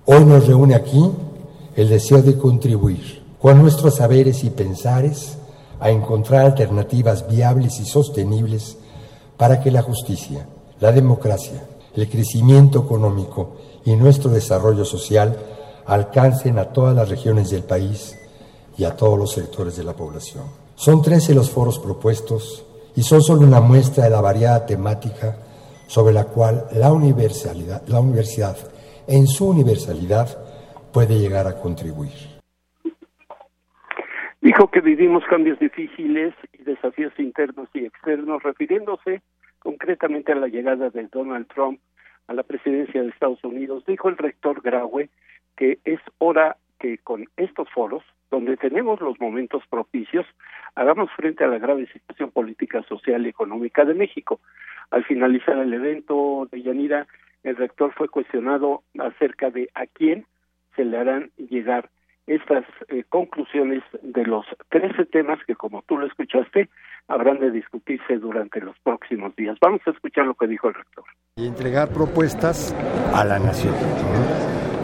Hoy 0.05 0.25
nos 0.25 0.47
reúne 0.47 0.75
aquí 0.75 1.11
el 1.75 1.89
deseo 1.89 2.21
de 2.21 2.37
contribuir 2.37 3.23
con 3.39 3.59
nuestros 3.59 3.97
saberes 3.97 4.43
y 4.43 4.51
pensares 4.51 5.39
a 5.79 5.89
encontrar 5.89 6.45
alternativas 6.45 7.27
viables 7.27 7.79
y 7.79 7.85
sostenibles 7.85 8.77
para 9.37 9.59
que 9.59 9.71
la 9.71 9.81
justicia, 9.81 10.47
la 10.83 10.91
democracia, 10.91 11.63
el 11.95 12.09
crecimiento 12.09 12.83
económico 12.83 13.55
y 13.85 13.95
nuestro 13.95 14.29
desarrollo 14.29 14.83
social 14.83 15.33
alcancen 15.85 16.59
a 16.59 16.73
todas 16.73 16.93
las 16.93 17.07
regiones 17.07 17.51
del 17.51 17.63
país 17.63 18.19
y 18.77 18.83
a 18.83 18.93
todos 18.93 19.17
los 19.17 19.31
sectores 19.31 19.77
de 19.77 19.85
la 19.85 19.93
población. 19.93 20.43
Son 20.75 21.01
13 21.01 21.35
los 21.35 21.49
foros 21.49 21.79
propuestos 21.79 22.65
y 22.97 23.03
son 23.03 23.21
solo 23.21 23.47
una 23.47 23.61
muestra 23.61 24.03
de 24.03 24.09
la 24.09 24.19
variada 24.19 24.65
temática 24.65 25.37
sobre 25.87 26.13
la 26.13 26.25
cual 26.25 26.65
la, 26.73 26.91
universalidad, 26.91 27.87
la 27.87 28.01
universidad 28.01 28.57
en 29.07 29.25
su 29.25 29.47
universalidad 29.47 30.37
puede 30.91 31.17
llegar 31.17 31.47
a 31.47 31.61
contribuir. 31.61 32.11
Dijo 34.41 34.69
que 34.69 34.81
vivimos 34.81 35.23
cambios 35.29 35.57
difíciles 35.59 36.33
y 36.51 36.63
desafíos 36.63 37.13
internos 37.17 37.69
y 37.73 37.85
externos, 37.85 38.43
refiriéndose 38.43 39.21
concretamente 39.63 40.33
a 40.33 40.35
la 40.35 40.47
llegada 40.47 40.89
de 40.89 41.07
Donald 41.07 41.47
Trump 41.47 41.79
a 42.27 42.33
la 42.33 42.43
presidencia 42.43 43.01
de 43.01 43.09
Estados 43.09 43.43
Unidos, 43.43 43.83
dijo 43.85 44.09
el 44.09 44.17
rector 44.17 44.61
Graue 44.61 45.09
que 45.57 45.79
es 45.85 45.99
hora 46.19 46.57
que 46.79 46.97
con 46.97 47.25
estos 47.37 47.69
foros, 47.69 48.03
donde 48.29 48.57
tenemos 48.57 48.99
los 48.99 49.19
momentos 49.19 49.63
propicios, 49.69 50.25
hagamos 50.75 51.09
frente 51.11 51.43
a 51.43 51.47
la 51.47 51.59
grave 51.59 51.87
situación 51.87 52.31
política, 52.31 52.81
social 52.83 53.25
y 53.25 53.29
económica 53.29 53.85
de 53.85 53.93
México. 53.93 54.39
Al 54.89 55.03
finalizar 55.05 55.57
el 55.57 55.73
evento 55.73 56.47
de 56.51 56.61
Yanira, 56.61 57.07
el 57.43 57.55
rector 57.55 57.93
fue 57.93 58.09
cuestionado 58.09 58.83
acerca 58.99 59.49
de 59.49 59.69
a 59.75 59.85
quién 59.85 60.25
se 60.75 60.85
le 60.85 60.97
harán 60.97 61.29
llegar 61.37 61.89
estas 62.27 62.63
eh, 62.87 63.03
conclusiones 63.09 63.83
de 64.01 64.25
los 64.25 64.45
13 64.69 65.05
temas 65.05 65.39
que, 65.45 65.55
como 65.55 65.81
tú 65.83 65.97
lo 65.97 66.07
escuchaste, 66.07 66.69
habrán 67.07 67.39
de 67.39 67.51
discutirse 67.51 68.17
durante 68.17 68.61
los 68.61 68.77
próximos 68.79 69.35
días. 69.35 69.57
Vamos 69.61 69.81
a 69.85 69.91
escuchar 69.91 70.25
lo 70.25 70.35
que 70.35 70.47
dijo 70.47 70.69
el 70.69 70.75
rector. 70.75 71.03
Y 71.35 71.47
entregar 71.47 71.89
propuestas 71.89 72.73
a 73.13 73.25
la 73.25 73.39
nación. 73.39 73.73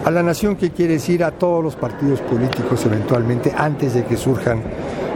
A 0.06 0.12
la 0.12 0.24
nación 0.24 0.58
que 0.58 0.72
quiere 0.72 0.94
decir 0.94 1.24
a 1.24 1.32
todos 1.32 1.64
los 1.64 1.76
partidos 1.76 2.22
políticos 2.22 2.86
eventualmente 2.86 3.52
antes 3.56 3.94
de 3.94 4.06
que 4.06 4.16
surjan 4.16 4.62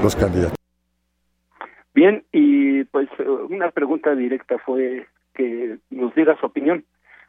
los 0.02 0.16
candidatos. 0.16 0.58
Bien, 1.94 2.24
y 2.32 2.84
pues 2.86 3.10
una 3.50 3.72
pregunta 3.72 4.16
directa 4.16 4.58
fue 4.60 5.08
que 5.34 5.78
nos 5.90 6.14
diera 6.16 6.38
su 6.40 6.46
opinión 6.46 6.86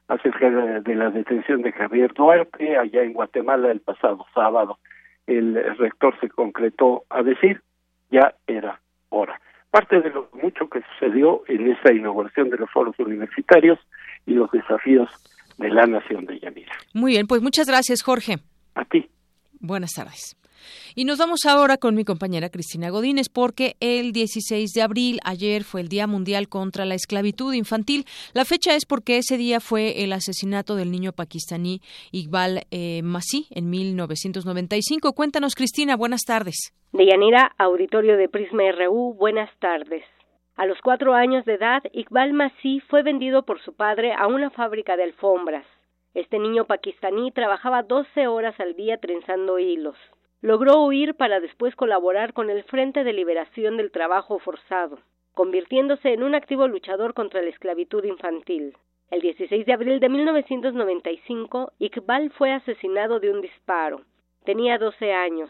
acerca 0.08 0.50
de 0.50 0.94
la 0.94 1.10
detención 1.10 1.62
de 1.62 1.72
Javier 1.72 2.12
Duarte 2.12 2.76
allá 2.76 3.02
en 3.02 3.12
Guatemala 3.12 3.70
el 3.70 3.80
pasado 3.80 4.26
sábado. 4.34 4.78
El 5.26 5.54
rector 5.78 6.14
se 6.20 6.28
concretó 6.28 7.04
a 7.08 7.22
decir, 7.22 7.62
ya 8.10 8.34
era 8.46 8.80
hora. 9.08 9.40
Parte 9.70 10.00
de 10.00 10.10
lo 10.10 10.28
mucho 10.34 10.68
que 10.68 10.82
sucedió 10.92 11.42
en 11.48 11.72
esa 11.72 11.92
inauguración 11.92 12.50
de 12.50 12.58
los 12.58 12.70
foros 12.70 12.98
universitarios 12.98 13.78
y 14.26 14.34
los 14.34 14.50
desafíos 14.50 15.08
de 15.58 15.70
la 15.70 15.86
nación 15.86 16.26
de 16.26 16.38
Yanira. 16.38 16.72
Muy 16.92 17.12
bien, 17.12 17.26
pues 17.26 17.42
muchas 17.42 17.66
gracias, 17.66 18.02
Jorge. 18.02 18.36
A 18.74 18.84
ti. 18.84 19.08
Buenas 19.60 19.92
tardes. 19.94 20.36
Y 20.94 21.04
nos 21.04 21.18
vamos 21.18 21.44
ahora 21.46 21.76
con 21.76 21.94
mi 21.94 22.04
compañera 22.04 22.50
Cristina 22.50 22.90
Godínez 22.90 23.28
porque 23.28 23.76
el 23.80 24.12
16 24.12 24.72
de 24.72 24.82
abril, 24.82 25.18
ayer, 25.24 25.64
fue 25.64 25.80
el 25.80 25.88
Día 25.88 26.06
Mundial 26.06 26.48
contra 26.48 26.84
la 26.84 26.94
Esclavitud 26.94 27.52
Infantil. 27.52 28.04
La 28.32 28.44
fecha 28.44 28.74
es 28.74 28.86
porque 28.86 29.18
ese 29.18 29.36
día 29.36 29.60
fue 29.60 30.04
el 30.04 30.12
asesinato 30.12 30.76
del 30.76 30.90
niño 30.90 31.12
pakistaní 31.12 31.80
Iqbal 32.12 32.62
eh, 32.70 33.02
Masih 33.02 33.46
en 33.50 33.70
1995. 33.70 35.12
Cuéntanos, 35.12 35.54
Cristina, 35.54 35.96
buenas 35.96 36.22
tardes. 36.26 36.72
Deyanira, 36.92 37.52
auditorio 37.58 38.16
de 38.16 38.28
Prisma 38.28 38.62
RU, 38.72 39.14
buenas 39.14 39.50
tardes. 39.58 40.04
A 40.56 40.66
los 40.66 40.78
cuatro 40.80 41.14
años 41.14 41.44
de 41.44 41.54
edad, 41.54 41.82
Iqbal 41.92 42.32
Masih 42.32 42.80
fue 42.88 43.02
vendido 43.02 43.44
por 43.44 43.60
su 43.62 43.72
padre 43.72 44.12
a 44.16 44.28
una 44.28 44.50
fábrica 44.50 44.96
de 44.96 45.02
alfombras. 45.02 45.66
Este 46.14 46.38
niño 46.38 46.66
pakistaní 46.66 47.32
trabajaba 47.32 47.82
12 47.82 48.28
horas 48.28 48.54
al 48.60 48.76
día 48.76 48.98
trenzando 48.98 49.58
hilos 49.58 49.96
logró 50.44 50.82
huir 50.82 51.14
para 51.14 51.40
después 51.40 51.74
colaborar 51.74 52.34
con 52.34 52.50
el 52.50 52.64
Frente 52.64 53.02
de 53.02 53.14
Liberación 53.14 53.78
del 53.78 53.90
Trabajo 53.90 54.38
Forzado, 54.38 54.98
convirtiéndose 55.32 56.12
en 56.12 56.22
un 56.22 56.34
activo 56.34 56.68
luchador 56.68 57.14
contra 57.14 57.40
la 57.40 57.48
esclavitud 57.48 58.04
infantil. 58.04 58.76
El 59.10 59.22
16 59.22 59.64
de 59.64 59.72
abril 59.72 60.00
de 60.00 60.10
1995, 60.10 61.72
Iqbal 61.78 62.30
fue 62.32 62.52
asesinado 62.52 63.20
de 63.20 63.30
un 63.30 63.40
disparo. 63.40 64.02
Tenía 64.44 64.76
12 64.76 65.14
años. 65.14 65.48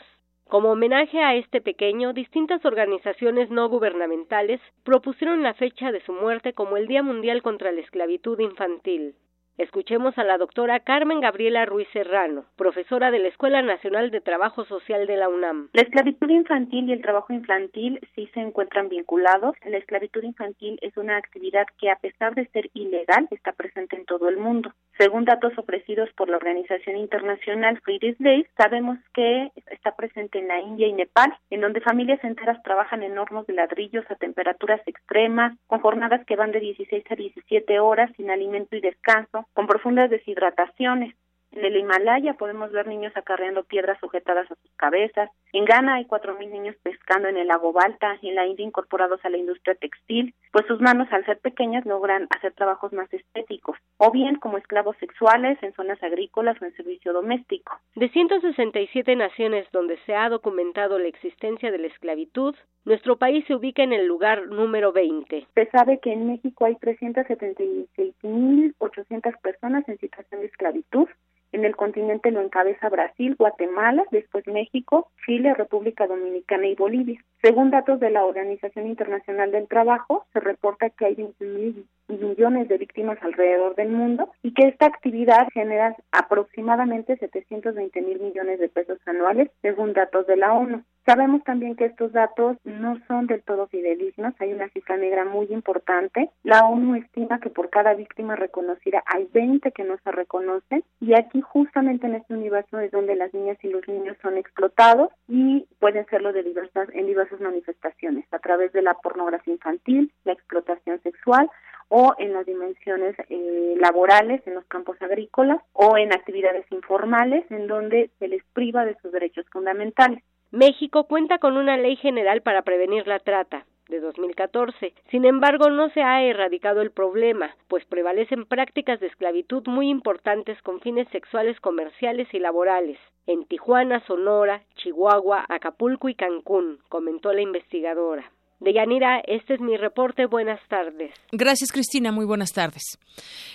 Como 0.49 0.71
homenaje 0.71 1.21
a 1.21 1.35
este 1.35 1.61
pequeño, 1.61 2.13
distintas 2.13 2.65
organizaciones 2.65 3.51
no 3.51 3.69
gubernamentales 3.69 4.61
propusieron 4.85 5.43
la 5.43 5.55
fecha 5.55 5.91
de 5.91 6.03
su 6.03 6.13
muerte 6.13 6.53
como 6.53 6.77
el 6.77 6.87
Día 6.87 7.03
Mundial 7.03 7.43
contra 7.43 7.73
la 7.73 7.81
Esclavitud 7.81 8.39
Infantil. 8.39 9.17
Escuchemos 9.57 10.19
a 10.19 10.25
la 10.25 10.37
doctora 10.37 10.81
Carmen 10.81 11.21
Gabriela 11.21 11.65
Ruiz 11.65 11.87
Serrano, 11.93 12.45
profesora 12.57 13.13
de 13.13 13.21
la 13.21 13.29
Escuela 13.29 13.63
Nacional 13.63 14.11
de 14.11 14.21
Trabajo 14.21 14.65
Social 14.65 15.07
de 15.07 15.17
la 15.17 15.29
UNAM. 15.29 15.69
La 15.73 15.83
esclavitud 15.83 16.29
infantil 16.29 16.89
y 16.89 16.93
el 16.93 17.01
trabajo 17.03 17.33
infantil 17.33 18.01
sí 18.17 18.29
se 18.35 18.41
encuentran 18.41 18.89
vinculados. 18.89 19.55
La 19.65 19.79
esclavitud 19.79 20.25
infantil 20.25 20.81
es 20.83 20.97
una 20.97 21.17
actividad 21.17 21.67
que 21.79 21.89
a 21.89 21.97
pesar 21.97 22.35
de 22.35 22.47
ser 22.49 22.69
ilegal 22.75 23.29
está 23.31 23.53
presente 23.53 23.95
en 23.95 24.07
todo 24.07 24.29
el 24.29 24.39
mundo. 24.39 24.73
Según 24.97 25.25
datos 25.25 25.53
ofrecidos 25.59 26.09
por 26.13 26.29
la 26.29 26.37
organización 26.37 26.97
internacional 26.97 27.81
Freedom 27.81 28.15
Days, 28.21 28.47
sabemos 28.57 28.97
que 29.13 29.51
está 29.67 29.97
presente 29.97 30.39
en 30.39 30.47
la 30.47 30.61
India 30.61 30.87
y 30.87 30.93
Nepal, 30.93 31.37
en 31.51 31.63
donde 31.63 31.81
familias 31.81 32.23
enteras 32.23 32.63
trabajan 32.63 33.03
en 33.03 33.19
hornos 33.19 33.45
de 33.49 33.55
ladrillos 33.55 34.05
a 34.09 34.15
temperaturas 34.15 34.81
extremas, 34.87 35.59
con 35.67 35.81
jornadas 35.81 36.25
que 36.27 36.37
van 36.37 36.53
de 36.53 36.61
16 36.61 37.05
a 37.11 37.17
17 37.17 37.81
horas 37.81 38.13
sin 38.17 38.31
alimento 38.31 38.77
y 38.77 38.81
descanso, 38.81 39.49
con 39.53 39.67
profundas 39.67 40.11
deshidrataciones. 40.11 41.17
En 41.55 41.65
el 41.65 41.77
Himalaya 41.77 42.35
podemos 42.35 42.73
ver 42.73 42.89
niños 42.89 43.17
acarreando 43.17 43.63
piedras 43.63 43.97
sujetadas 44.01 44.51
a 44.51 44.57
sus 44.57 44.73
cabezas. 44.77 45.31
En 45.53 45.65
Ghana 45.65 45.95
hay 45.95 46.05
cuatro 46.05 46.37
mil 46.37 46.51
niños 46.51 46.75
pescando 46.83 47.29
en 47.29 47.37
el 47.37 47.47
lago 47.47 47.73
Balta 47.73 48.19
en 48.23 48.35
la 48.35 48.45
India 48.45 48.67
incorporados 48.67 49.25
a 49.25 49.31
la 49.31 49.39
industria 49.39 49.77
textil, 49.77 50.35
pues 50.51 50.67
sus 50.67 50.81
manos 50.81 51.07
al 51.13 51.25
ser 51.27 51.39
pequeñas 51.39 51.87
logran 51.87 52.27
hacer 52.37 52.55
trabajos 52.55 52.93
más 52.93 53.09
estéticos, 53.13 53.79
o 53.99 54.11
bien 54.11 54.35
como 54.37 54.59
esclavos 54.59 54.97
sexuales 54.99 55.57
en 55.63 55.73
zonas 55.75 56.03
agrícolas 56.03 56.61
o 56.61 56.65
en 56.65 56.75
servicio 56.75 57.13
doméstico. 57.13 57.79
De 57.95 58.09
167 58.09 59.15
naciones 59.15 59.69
donde 59.71 59.97
se 60.07 60.17
ha 60.17 60.29
documentado 60.29 60.99
la 60.99 61.07
existencia 61.07 61.71
de 61.71 61.79
la 61.79 61.87
esclavitud, 61.87 62.57
nuestro 62.85 63.17
país 63.17 63.45
se 63.47 63.55
ubica 63.55 63.85
en 63.85 63.93
el 63.93 64.07
lugar 64.07 64.49
número 64.49 64.91
20. 64.93 65.47
Se 65.55 65.71
sabe 65.71 66.01
que 66.01 66.13
en 66.13 66.27
México 66.27 66.65
hay 66.65 66.75
376.800 66.75 69.41
personas 69.41 69.89
en 69.89 69.99
situación 69.99 70.41
de 70.41 70.47
esclavitud 70.47 71.07
en 71.55 71.65
el 71.65 71.77
continente 71.77 72.33
lo 72.33 72.41
encabeza 72.41 72.89
Brasil, 72.89 73.37
Guatemala, 73.39 74.05
después 74.11 74.47
México, 74.49 75.09
Chile, 75.25 75.55
República 75.55 76.07
Dominicana 76.07 76.67
y 76.67 76.75
Bolivia. 76.75 77.21
Según 77.43 77.71
datos 77.71 78.01
de 78.01 78.11
la 78.11 78.25
Organización 78.25 78.87
Internacional 78.87 79.53
del 79.53 79.69
Trabajo, 79.69 80.27
se 80.33 80.41
reporta 80.41 80.91
que 80.91 81.07
hay 81.07 81.15
20 81.15 81.45
mil 81.45 81.87
millones 82.09 82.69
de 82.69 82.79
víctimas 82.79 83.19
alrededor 83.23 83.77
del 83.77 83.91
mundo 83.91 84.31
y 84.43 84.53
que 84.53 84.67
esta 84.67 84.87
actividad 84.87 85.47
genera 85.55 85.97
aproximadamente 86.11 87.17
720 87.17 88.03
mil 88.03 88.21
millones 88.21 88.59
de 88.59 88.69
pesos 88.69 88.99
anuales, 89.07 89.51
según 89.63 89.93
datos 89.93 90.27
de 90.27 90.37
la 90.37 90.53
ONU. 90.53 90.83
Sabemos 91.07 91.45
también 91.45 91.77
que 91.77 91.85
estos 91.85 92.13
datos 92.13 92.57
no 92.65 92.99
son 93.07 93.27
del 93.27 93.43
todo 93.43 93.67
fidedignos, 93.67 94.33
hay 94.39 94.55
una 94.55 94.71
cifra 94.71 94.97
negra 94.97 95.27
muy 95.27 95.47
importante. 95.51 96.31
La 96.45 96.65
ONU 96.65 96.95
estima 96.95 97.41
que 97.41 97.51
por 97.51 97.69
cada 97.69 97.93
víctima 97.93 98.37
reconocida 98.37 99.05
hay 99.07 99.29
20 99.35 99.71
que 99.73 99.85
no 99.85 99.99
se 100.03 100.11
reconocen 100.13 100.83
y 101.01 101.15
aquí 101.15 101.43
justamente 101.43 102.07
en 102.07 102.15
este 102.15 102.33
universo 102.33 102.79
es 102.81 102.91
donde 102.91 103.17
las 103.17 103.35
niñas 103.35 103.59
y 103.63 103.69
los 103.69 103.87
niños 103.87 104.17
son 104.23 104.39
explotados 104.39 105.11
y 105.29 105.67
pueden 105.79 106.07
serlo 106.07 106.33
de 106.33 106.43
diversas, 106.43 106.89
en 106.95 107.07
diversas 107.07 107.39
manifestaciones, 107.39 108.25
a 108.33 108.39
través 108.39 108.73
de 108.73 108.81
la 108.81 108.95
pornografía 108.95 109.53
infantil, 109.53 110.11
la 110.25 110.33
explotación 110.33 111.03
sexual 111.03 111.51
o 111.89 112.15
en 112.17 112.33
las 112.33 112.47
dimensiones 112.47 113.15
eh, 113.29 113.75
laborales, 113.79 114.41
en 114.47 114.55
los 114.55 114.65
campos 114.65 114.97
agrícolas 115.03 115.61
o 115.75 115.99
en 115.99 116.15
actividades 116.15 116.65
informales 116.71 117.45
en 117.51 117.67
donde 117.67 118.11
se 118.19 118.29
les 118.29 118.43
priva 118.55 118.87
de 118.87 118.97
sus 119.03 119.13
derechos 119.13 119.45
fundamentales. 119.53 120.23
México 120.55 121.09
cuenta 121.09 121.39
con 121.39 121.57
una 121.57 121.77
ley 121.77 121.97
general 121.97 122.41
para 122.41 122.63
prevenir 122.63 123.09
la 123.09 123.19
trata 123.19 123.67
de 123.89 123.99
2014. 123.99 124.95
Sin 125.11 125.25
embargo, 125.25 125.69
no 125.69 125.91
se 125.91 126.01
ha 126.01 126.23
erradicado 126.23 126.81
el 126.81 126.93
problema, 126.93 127.57
pues 127.67 127.85
prevalecen 127.87 128.45
prácticas 128.45 129.01
de 129.01 129.09
esclavitud 129.09 129.67
muy 129.67 129.89
importantes 129.89 130.63
con 130.63 130.81
fines 130.81 131.09
sexuales 131.09 131.59
comerciales 131.59 132.33
y 132.33 132.39
laborales. 132.39 133.01
En 133.27 133.47
Tijuana, 133.47 133.99
Sonora, 134.07 134.63
Chihuahua, 134.77 135.45
Acapulco 135.49 136.09
y 136.09 136.15
Cancún, 136.15 136.79
comentó 136.89 137.33
la 137.33 137.41
investigadora. 137.41 138.31
Deyanira, 138.61 139.21
este 139.27 139.55
es 139.55 139.61
mi 139.61 139.77
reporte. 139.77 140.27
Buenas 140.27 140.61
tardes. 140.69 141.13
Gracias, 141.33 141.71
Cristina. 141.73 142.13
Muy 142.13 142.25
buenas 142.25 142.53
tardes. 142.53 142.99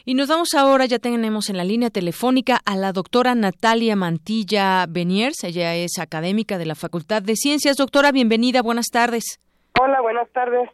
Y 0.05 0.13
nos 0.13 0.27
vamos 0.27 0.53
ahora, 0.53 0.85
ya 0.85 0.99
tenemos 0.99 1.49
en 1.49 1.57
la 1.57 1.63
línea 1.63 1.89
telefónica 1.89 2.59
a 2.65 2.75
la 2.75 2.91
doctora 2.91 3.35
Natalia 3.35 3.95
Mantilla 3.95 4.85
Beniers. 4.87 5.43
Ella 5.43 5.75
es 5.75 5.99
académica 5.99 6.57
de 6.57 6.65
la 6.65 6.75
Facultad 6.75 7.21
de 7.21 7.35
Ciencias. 7.35 7.77
Doctora, 7.77 8.11
bienvenida. 8.11 8.61
Buenas 8.61 8.87
tardes. 8.91 9.39
Hola, 9.81 10.01
buenas 10.01 10.29
tardes. 10.31 10.69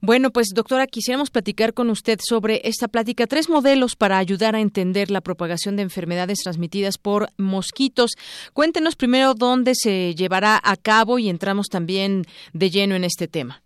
Bueno, 0.00 0.30
pues 0.30 0.48
doctora, 0.54 0.86
quisiéramos 0.86 1.30
platicar 1.30 1.74
con 1.74 1.90
usted 1.90 2.18
sobre 2.22 2.60
esta 2.64 2.88
plática, 2.88 3.26
tres 3.26 3.48
modelos 3.48 3.96
para 3.96 4.18
ayudar 4.18 4.54
a 4.54 4.60
entender 4.60 5.10
la 5.10 5.20
propagación 5.20 5.76
de 5.76 5.82
enfermedades 5.82 6.38
transmitidas 6.42 6.98
por 6.98 7.28
mosquitos. 7.36 8.12
Cuéntenos 8.52 8.96
primero 8.96 9.34
dónde 9.34 9.72
se 9.74 10.14
llevará 10.14 10.58
a 10.62 10.76
cabo 10.76 11.18
y 11.18 11.28
entramos 11.28 11.68
también 11.68 12.24
de 12.52 12.70
lleno 12.70 12.94
en 12.94 13.04
este 13.04 13.28
tema. 13.28 13.62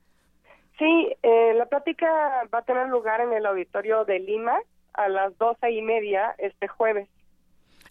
Sí, 0.79 1.13
eh, 1.23 1.55
la 1.55 1.67
plática 1.67 2.07
va 2.53 2.59
a 2.59 2.63
tener 2.63 2.89
lugar 2.89 3.21
en 3.21 3.33
el 3.33 3.47
auditorio 3.47 4.05
de 4.05 4.19
Lima 4.19 4.59
a 4.95 5.09
las 5.09 5.37
doce 5.39 5.71
y 5.71 5.83
media 5.83 6.35
este 6.39 6.69
jueves 6.69 7.09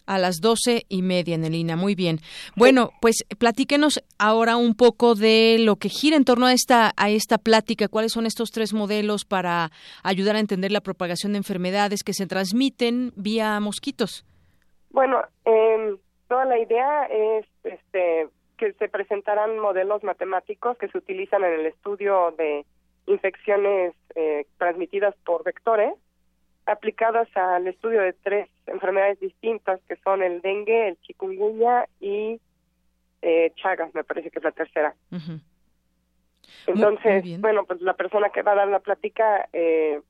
a 0.06 0.18
las 0.18 0.40
doce 0.40 0.84
y 0.88 1.02
media 1.02 1.34
en 1.34 1.44
el 1.44 1.54
INA. 1.54 1.76
Muy 1.76 1.94
bien. 1.94 2.18
Bueno, 2.56 2.90
pues 3.00 3.24
platíquenos 3.38 4.02
ahora 4.18 4.56
un 4.56 4.74
poco 4.74 5.14
de 5.14 5.56
lo 5.60 5.76
que 5.76 5.88
gira 5.88 6.16
en 6.16 6.24
torno 6.24 6.46
a 6.46 6.52
esta, 6.52 6.92
a 6.96 7.10
esta 7.10 7.38
plática. 7.38 7.88
¿Cuáles 7.88 8.12
son 8.12 8.26
estos 8.26 8.50
tres 8.50 8.72
modelos 8.72 9.24
para 9.24 9.70
ayudar 10.02 10.36
a 10.36 10.40
entender 10.40 10.72
la 10.72 10.80
propagación 10.80 11.32
de 11.32 11.38
enfermedades 11.38 12.02
que 12.02 12.12
se 12.12 12.26
transmiten 12.26 13.12
vía 13.16 13.58
mosquitos? 13.60 14.24
Bueno, 14.90 15.22
eh, 15.44 15.96
toda 16.28 16.44
la 16.44 16.58
idea 16.58 17.04
es 17.06 17.46
este, 17.64 18.28
que 18.58 18.72
se 18.74 18.88
presentarán 18.88 19.58
modelos 19.58 20.02
matemáticos 20.02 20.76
que 20.78 20.88
se 20.88 20.98
utilizan 20.98 21.44
en 21.44 21.60
el 21.60 21.66
estudio 21.66 22.34
de 22.36 22.64
infecciones 23.06 23.94
eh, 24.14 24.46
transmitidas 24.58 25.14
por 25.24 25.42
vectores 25.44 25.94
aplicadas 26.66 27.28
al 27.36 27.66
estudio 27.66 28.02
de 28.02 28.12
tres 28.12 28.48
enfermedades 28.66 29.20
distintas 29.20 29.80
que 29.88 29.96
son 29.96 30.22
el 30.22 30.40
dengue, 30.40 30.88
el 30.88 31.00
chikungunya 31.00 31.86
y 32.00 32.40
eh, 33.22 33.52
Chagas, 33.56 33.94
me 33.94 34.04
parece 34.04 34.30
que 34.30 34.38
es 34.38 34.44
la 34.44 34.52
tercera. 34.52 34.94
Entonces, 36.66 37.40
bueno, 37.40 37.64
pues 37.64 37.80
la 37.80 37.94
persona 37.94 38.30
que 38.30 38.42
va 38.42 38.52
a 38.52 38.56
dar 38.56 38.68
la 38.68 38.80
plática 38.80 39.48
eh, 39.52 40.00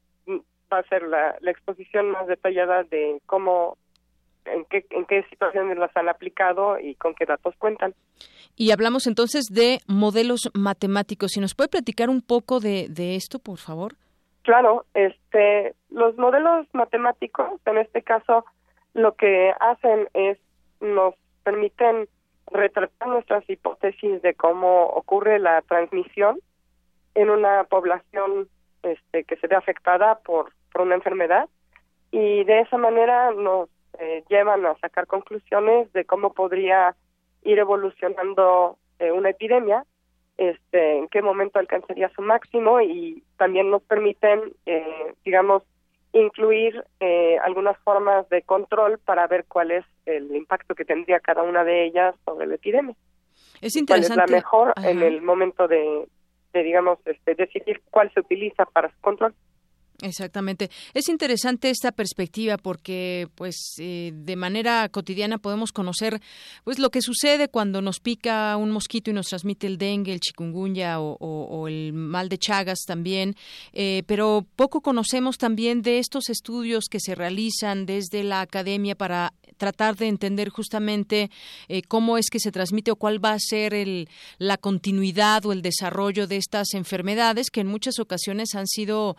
va 0.72 0.78
a 0.78 0.80
hacer 0.80 1.02
la, 1.02 1.36
la 1.40 1.50
exposición 1.50 2.10
más 2.10 2.26
detallada 2.26 2.84
de 2.84 3.20
cómo 3.26 3.76
en 4.44 4.64
qué, 4.64 4.84
en 4.90 5.04
qué 5.06 5.22
situaciones 5.30 5.78
las 5.78 5.96
han 5.96 6.08
aplicado 6.08 6.78
y 6.78 6.94
con 6.96 7.14
qué 7.14 7.26
datos 7.26 7.54
cuentan. 7.58 7.94
Y 8.56 8.70
hablamos 8.70 9.06
entonces 9.06 9.46
de 9.50 9.80
modelos 9.86 10.50
matemáticos. 10.54 11.32
Si 11.32 11.40
nos 11.40 11.54
puede 11.54 11.68
platicar 11.68 12.10
un 12.10 12.22
poco 12.22 12.60
de, 12.60 12.88
de 12.88 13.14
esto, 13.14 13.38
por 13.38 13.58
favor. 13.58 13.94
Claro, 14.42 14.84
este, 14.94 15.74
los 15.90 16.16
modelos 16.18 16.66
matemáticos, 16.72 17.60
en 17.64 17.78
este 17.78 18.02
caso, 18.02 18.44
lo 18.94 19.14
que 19.14 19.52
hacen 19.60 20.08
es 20.14 20.38
nos 20.80 21.14
permiten 21.44 22.08
retratar 22.50 23.08
nuestras 23.08 23.48
hipótesis 23.48 24.20
de 24.22 24.34
cómo 24.34 24.86
ocurre 24.86 25.38
la 25.38 25.62
transmisión 25.62 26.40
en 27.14 27.30
una 27.30 27.64
población 27.64 28.48
este, 28.82 29.24
que 29.24 29.36
se 29.36 29.46
ve 29.46 29.56
afectada 29.56 30.18
por, 30.20 30.52
por 30.72 30.82
una 30.82 30.96
enfermedad 30.96 31.48
y 32.10 32.44
de 32.44 32.60
esa 32.60 32.76
manera 32.76 33.30
nos 33.32 33.68
eh, 33.98 34.24
llevan 34.28 34.66
a 34.66 34.76
sacar 34.78 35.06
conclusiones 35.06 35.92
de 35.92 36.04
cómo 36.04 36.32
podría 36.32 36.94
ir 37.42 37.58
evolucionando 37.58 38.76
eh, 38.98 39.12
una 39.12 39.30
epidemia, 39.30 39.84
este, 40.36 40.98
en 40.98 41.08
qué 41.08 41.22
momento 41.22 41.58
alcanzaría 41.58 42.10
su 42.10 42.22
máximo 42.22 42.80
y 42.80 43.22
también 43.36 43.70
nos 43.70 43.82
permiten, 43.82 44.52
eh, 44.66 45.14
digamos, 45.24 45.62
incluir 46.12 46.84
eh, 47.00 47.38
algunas 47.44 47.78
formas 47.78 48.28
de 48.28 48.42
control 48.42 48.98
para 48.98 49.26
ver 49.26 49.44
cuál 49.46 49.70
es 49.70 49.84
el 50.06 50.34
impacto 50.34 50.74
que 50.74 50.84
tendría 50.84 51.20
cada 51.20 51.42
una 51.42 51.64
de 51.64 51.84
ellas 51.84 52.14
sobre 52.24 52.46
la 52.46 52.56
epidemia. 52.56 52.94
Es 53.60 53.76
interesante. 53.76 54.14
¿Cuál 54.14 54.24
es 54.24 54.30
la 54.30 54.36
mejor 54.36 54.72
en 54.82 55.02
el 55.02 55.22
momento 55.22 55.68
de, 55.68 56.06
de, 56.52 56.62
digamos, 56.62 56.98
este, 57.06 57.34
decidir 57.34 57.80
cuál 57.90 58.12
se 58.12 58.20
utiliza 58.20 58.64
para 58.66 58.90
su 58.90 59.00
control? 59.00 59.34
Exactamente. 60.02 60.68
Es 60.94 61.08
interesante 61.08 61.70
esta 61.70 61.92
perspectiva 61.92 62.56
porque, 62.58 63.28
pues, 63.36 63.74
eh, 63.78 64.10
de 64.12 64.34
manera 64.34 64.88
cotidiana 64.88 65.38
podemos 65.38 65.70
conocer, 65.70 66.20
pues, 66.64 66.80
lo 66.80 66.90
que 66.90 67.00
sucede 67.00 67.48
cuando 67.48 67.80
nos 67.80 68.00
pica 68.00 68.56
un 68.56 68.72
mosquito 68.72 69.10
y 69.10 69.14
nos 69.14 69.28
transmite 69.28 69.68
el 69.68 69.78
dengue, 69.78 70.12
el 70.12 70.18
chikungunya 70.18 71.00
o, 71.00 71.68
el 71.68 71.92
mal 71.92 72.28
de 72.28 72.36
Chagas 72.38 72.80
también. 72.84 73.36
Eh, 73.72 74.02
pero 74.06 74.44
poco 74.56 74.80
conocemos 74.80 75.38
también 75.38 75.82
de 75.82 76.00
estos 76.00 76.28
estudios 76.30 76.86
que 76.90 76.98
se 76.98 77.14
realizan 77.14 77.86
desde 77.86 78.24
la 78.24 78.40
academia 78.40 78.96
para 78.96 79.32
tratar 79.56 79.96
de 79.96 80.08
entender 80.08 80.48
justamente 80.48 81.28
eh, 81.68 81.82
cómo 81.88 82.18
es 82.18 82.30
que 82.30 82.38
se 82.38 82.52
transmite 82.52 82.90
o 82.90 82.96
cuál 82.96 83.24
va 83.24 83.32
a 83.32 83.38
ser 83.38 83.74
el, 83.74 84.08
la 84.38 84.56
continuidad 84.56 85.44
o 85.46 85.52
el 85.52 85.62
desarrollo 85.62 86.26
de 86.26 86.36
estas 86.36 86.74
enfermedades 86.74 87.50
que 87.50 87.60
en 87.60 87.66
muchas 87.66 87.98
ocasiones 87.98 88.54
han 88.54 88.66
sido, 88.66 89.16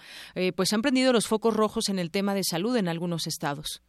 pues, 0.56 0.74
han 0.74 0.82
prendido 0.82 1.14
los 1.14 1.28
focos 1.28 1.56
rojos 1.56 1.90
en 1.90 2.00
el 2.00 2.12
tema 2.12 2.34
de 2.34 2.44
salud 2.44 2.76
en 2.78 2.88
algunos 2.88 3.28
estados. 3.28 3.82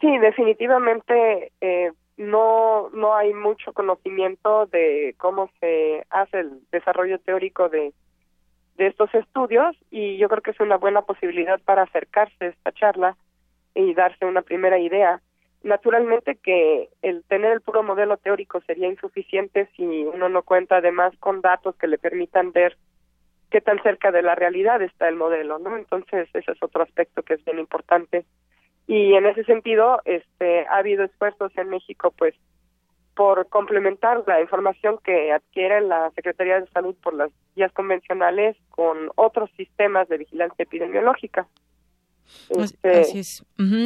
Sí, 0.00 0.18
definitivamente 0.18 1.52
eh, 1.60 1.90
no 2.16 2.90
no 2.90 3.14
hay 3.14 3.32
mucho 3.32 3.72
conocimiento 3.72 4.66
de 4.66 5.14
cómo 5.18 5.50
se 5.60 6.04
hace 6.10 6.40
el 6.40 6.60
desarrollo 6.70 7.18
teórico 7.18 7.68
de 7.68 7.92
de 8.76 8.88
estos 8.88 9.14
estudios 9.14 9.74
y 9.90 10.18
yo 10.18 10.28
creo 10.28 10.42
que 10.42 10.50
es 10.50 10.60
una 10.60 10.76
buena 10.76 11.02
posibilidad 11.02 11.58
para 11.64 11.82
acercarse 11.82 12.44
a 12.44 12.48
esta 12.48 12.72
charla 12.72 13.16
y 13.74 13.94
darse 13.94 14.26
una 14.26 14.42
primera 14.42 14.78
idea. 14.78 15.22
Naturalmente 15.66 16.36
que 16.36 16.90
el 17.02 17.24
tener 17.24 17.50
el 17.50 17.60
puro 17.60 17.82
modelo 17.82 18.18
teórico 18.18 18.60
sería 18.60 18.86
insuficiente 18.86 19.68
si 19.74 19.82
uno 19.82 20.28
no 20.28 20.44
cuenta 20.44 20.76
además 20.76 21.12
con 21.18 21.40
datos 21.40 21.74
que 21.74 21.88
le 21.88 21.98
permitan 21.98 22.52
ver 22.52 22.76
qué 23.50 23.60
tan 23.60 23.82
cerca 23.82 24.12
de 24.12 24.22
la 24.22 24.36
realidad 24.36 24.80
está 24.80 25.08
el 25.08 25.16
modelo, 25.16 25.58
¿no? 25.58 25.76
Entonces, 25.76 26.28
ese 26.34 26.52
es 26.52 26.62
otro 26.62 26.84
aspecto 26.84 27.24
que 27.24 27.34
es 27.34 27.44
bien 27.44 27.58
importante. 27.58 28.24
Y 28.86 29.14
en 29.14 29.26
ese 29.26 29.42
sentido, 29.42 30.00
este, 30.04 30.68
ha 30.68 30.76
habido 30.76 31.02
esfuerzos 31.02 31.50
en 31.58 31.68
México, 31.70 32.14
pues, 32.16 32.36
por 33.16 33.48
complementar 33.48 34.22
la 34.24 34.40
información 34.40 35.00
que 35.02 35.32
adquiere 35.32 35.80
la 35.80 36.12
Secretaría 36.12 36.60
de 36.60 36.68
Salud 36.68 36.94
por 37.02 37.12
las 37.12 37.32
vías 37.56 37.72
convencionales 37.72 38.56
con 38.70 39.10
otros 39.16 39.50
sistemas 39.56 40.08
de 40.08 40.18
vigilancia 40.18 40.62
epidemiológica. 40.62 41.48
Este, 42.48 43.00
Así 43.00 43.18
es. 43.18 43.42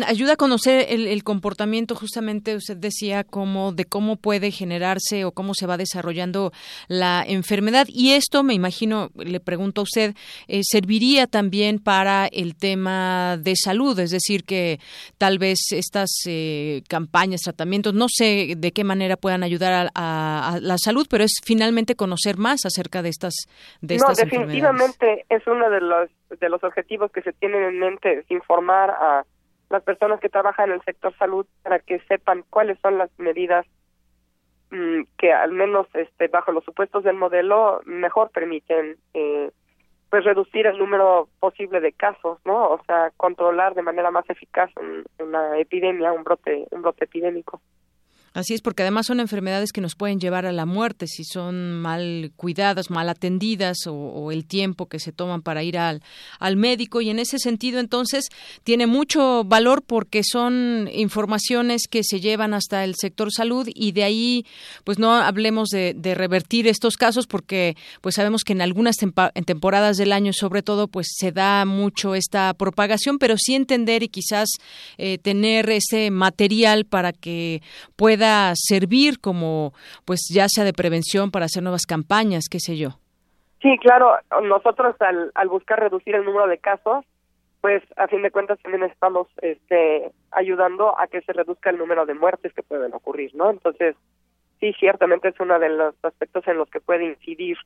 Ayuda 0.07 0.35
a 0.35 0.37
conocer 0.37 0.87
el, 0.89 1.23
comportamiento, 1.25 1.95
justamente 1.95 2.57
usted 2.57 2.77
decía, 2.77 3.25
cómo, 3.25 3.73
de 3.73 3.85
cómo 3.85 4.17
puede 4.17 4.51
generarse 4.51 5.25
o 5.25 5.33
cómo 5.33 5.55
se 5.55 5.67
va 5.67 5.77
desarrollando 5.77 6.53
la 6.89 7.25
enfermedad. 7.27 7.87
Y 7.89 8.13
esto, 8.13 8.43
me 8.43 8.55
imagino, 8.55 9.11
le 9.17 9.41
pregunto 9.41 9.83
a 9.83 9.85
usted, 9.85 10.15
eh, 10.49 10.61
serviría 10.65 11.27
también 11.27 11.79
para 11.79 12.27
el 12.27 12.57
tema 12.57 13.39
de 13.41 13.55
salud, 13.57 13.99
es 13.99 14.11
decir, 14.11 14.45
que 14.45 14.81
tal 15.19 15.39
vez 15.39 15.59
estas 15.71 16.11
eh, 16.27 16.83
campañas, 16.89 17.41
tratamientos, 17.43 17.95
no 17.95 18.07
sé 18.09 18.55
de 18.57 18.73
qué 18.73 18.85
manera 18.85 19.17
puedan 19.17 19.43
ayudar 19.43 19.91
a, 19.95 20.59
la 20.61 20.77
salud, 20.79 21.07
pero 21.09 21.25
es 21.25 21.35
finalmente 21.45 21.95
conocer 21.95 22.37
más 22.37 22.65
acerca 22.65 23.03
de 23.03 23.09
estas, 23.11 23.35
de 23.81 23.97
no, 23.97 24.15
definitivamente 24.15 25.25
es 25.29 25.47
uno 25.47 25.71
de 25.71 25.81
los 25.81 26.11
de 26.39 26.49
los 26.49 26.63
objetivos 26.63 27.11
que 27.13 27.23
se 27.23 27.33
tienen 27.33 27.65
en 27.65 27.79
mente 27.79 28.19
es 28.19 28.31
informar 28.31 28.91
a 28.91 29.25
las 29.69 29.83
personas 29.83 30.21
que 30.21 30.29
trabajan 30.29 30.71
en 30.71 30.77
el 30.77 30.83
sector 30.83 31.17
salud 31.17 31.47
para 31.63 31.79
que 31.79 32.01
sepan 32.01 32.45
cuáles 32.51 32.79
son 32.81 32.99
las 32.99 33.11
medidas 33.19 33.67
mm, 34.71 35.03
que 35.17 35.33
al 35.33 35.53
menos 35.53 35.87
este 35.95 36.29
bajo 36.29 36.53
los 36.53 36.65
supuestos 36.65 37.05
del 37.05 37.17
modelo 37.17 37.81
mejor 37.85 38.31
permiten 38.31 38.97
eh, 39.15 39.51
pues 40.11 40.25
reducir 40.25 40.67
el 40.67 40.79
número 40.79 41.29
posible 41.39 41.81
de 41.81 41.93
casos 41.93 42.39
no 42.45 42.71
o 42.71 42.83
sea 42.85 43.11
controlar 43.17 43.75
de 43.75 43.83
manera 43.83 44.11
más 44.11 44.29
eficaz 44.29 44.71
una 45.19 45.59
epidemia 45.59 46.13
un 46.13 46.25
brote 46.25 46.67
un 46.71 46.83
brote 46.83 47.05
epidémico 47.05 47.61
Así 48.33 48.55
es, 48.55 48.61
porque 48.61 48.83
además 48.83 49.07
son 49.07 49.19
enfermedades 49.19 49.73
que 49.73 49.81
nos 49.81 49.97
pueden 49.97 50.21
llevar 50.21 50.47
a 50.47 50.53
la 50.53 50.65
muerte 50.65 51.09
si 51.09 51.25
son 51.25 51.73
mal 51.81 52.31
cuidadas, 52.37 52.89
mal 52.89 53.09
atendidas 53.09 53.79
o, 53.89 54.31
el 54.31 54.47
tiempo 54.47 54.87
que 54.87 55.01
se 55.01 55.11
toman 55.11 55.43
para 55.43 55.65
ir 55.65 55.77
al, 55.77 56.01
al 56.39 56.57
médico. 56.57 57.01
Y 57.01 57.11
en 57.11 57.19
ese 57.19 57.41
sentido, 57.41 57.81
entonces, 57.81 58.27
tiene 58.63 58.87
mucho 58.87 59.43
valor 59.43 59.83
porque 59.83 60.23
son 60.23 60.89
informaciones 60.93 61.89
que 61.91 62.05
se 62.05 62.21
llevan 62.21 62.55
hasta 62.55 62.85
el 62.85 62.95
sector 62.95 63.33
salud 63.33 63.69
y 63.75 63.91
de 63.91 64.05
ahí, 64.05 64.47
pues 64.85 65.01
no 65.01 65.13
hablemos 65.13 65.71
de, 65.71 65.95
revertir 66.15 66.69
estos 66.69 66.97
casos 66.97 67.27
porque, 67.27 67.77
pues 68.01 68.15
sabemos 68.15 68.45
que 68.45 68.53
en 68.53 68.63
algunas 68.63 68.97
en 69.03 69.45
temporadas 69.45 69.97
del 69.97 70.13
año, 70.13 70.33
sobre 70.33 70.63
todo, 70.63 70.87
pues 70.87 71.09
se 71.17 71.33
da 71.33 71.65
mucho 71.65 72.15
esta 72.15 72.55
propagación, 72.55 73.19
pero 73.19 73.35
sí 73.37 73.57
entender 73.57 74.05
y 74.05 74.09
quizás 74.09 74.49
eh, 74.99 75.19
tener 75.19 75.69
ese 75.71 76.11
material 76.13 76.85
para 76.85 77.13
que 77.13 77.63
pueda 77.97 78.20
servir 78.55 79.21
como, 79.21 79.73
pues 80.05 80.21
ya 80.33 80.49
sea 80.49 80.65
de 80.65 80.73
prevención 80.73 81.31
para 81.31 81.47
hacer 81.47 81.63
nuevas 81.63 81.87
campañas, 81.87 82.45
qué 82.51 82.61
sé 82.61 82.77
yo. 82.77 82.91
Sí, 83.63 83.77
claro, 83.79 84.17
nosotros 84.43 84.97
al, 85.01 85.31
al 85.35 85.49
buscar 85.49 85.81
reducir 85.81 86.15
el 86.15 86.25
número 86.25 86.47
de 86.47 86.59
casos, 86.59 87.05
pues 87.61 87.83
a 87.97 88.09
fin 88.09 88.23
de 88.23 88.31
cuentas 88.31 88.59
también 88.61 88.85
estamos 88.85 89.29
este, 89.43 90.11
ayudando 90.31 90.99
a 90.99 91.07
que 91.09 91.21
se 91.21 91.33
reduzca 91.33 91.71
el 91.71 91.79
número 91.79 92.07
de 92.07 92.15
muertes 92.15 92.55
que 92.55 92.63
pueden 92.63 92.95
ocurrir, 92.95 93.35
¿no? 93.35 93.51
Entonces, 93.51 93.97
sí, 94.61 94.73
ciertamente 94.79 95.29
es 95.29 95.41
uno 95.41 95.59
de 95.59 95.69
los 95.69 95.95
aspectos 96.03 96.47
en 96.49 96.57
los 96.57 96.71
que 96.71 96.81
puede 96.81 97.05
incidir 97.05 97.59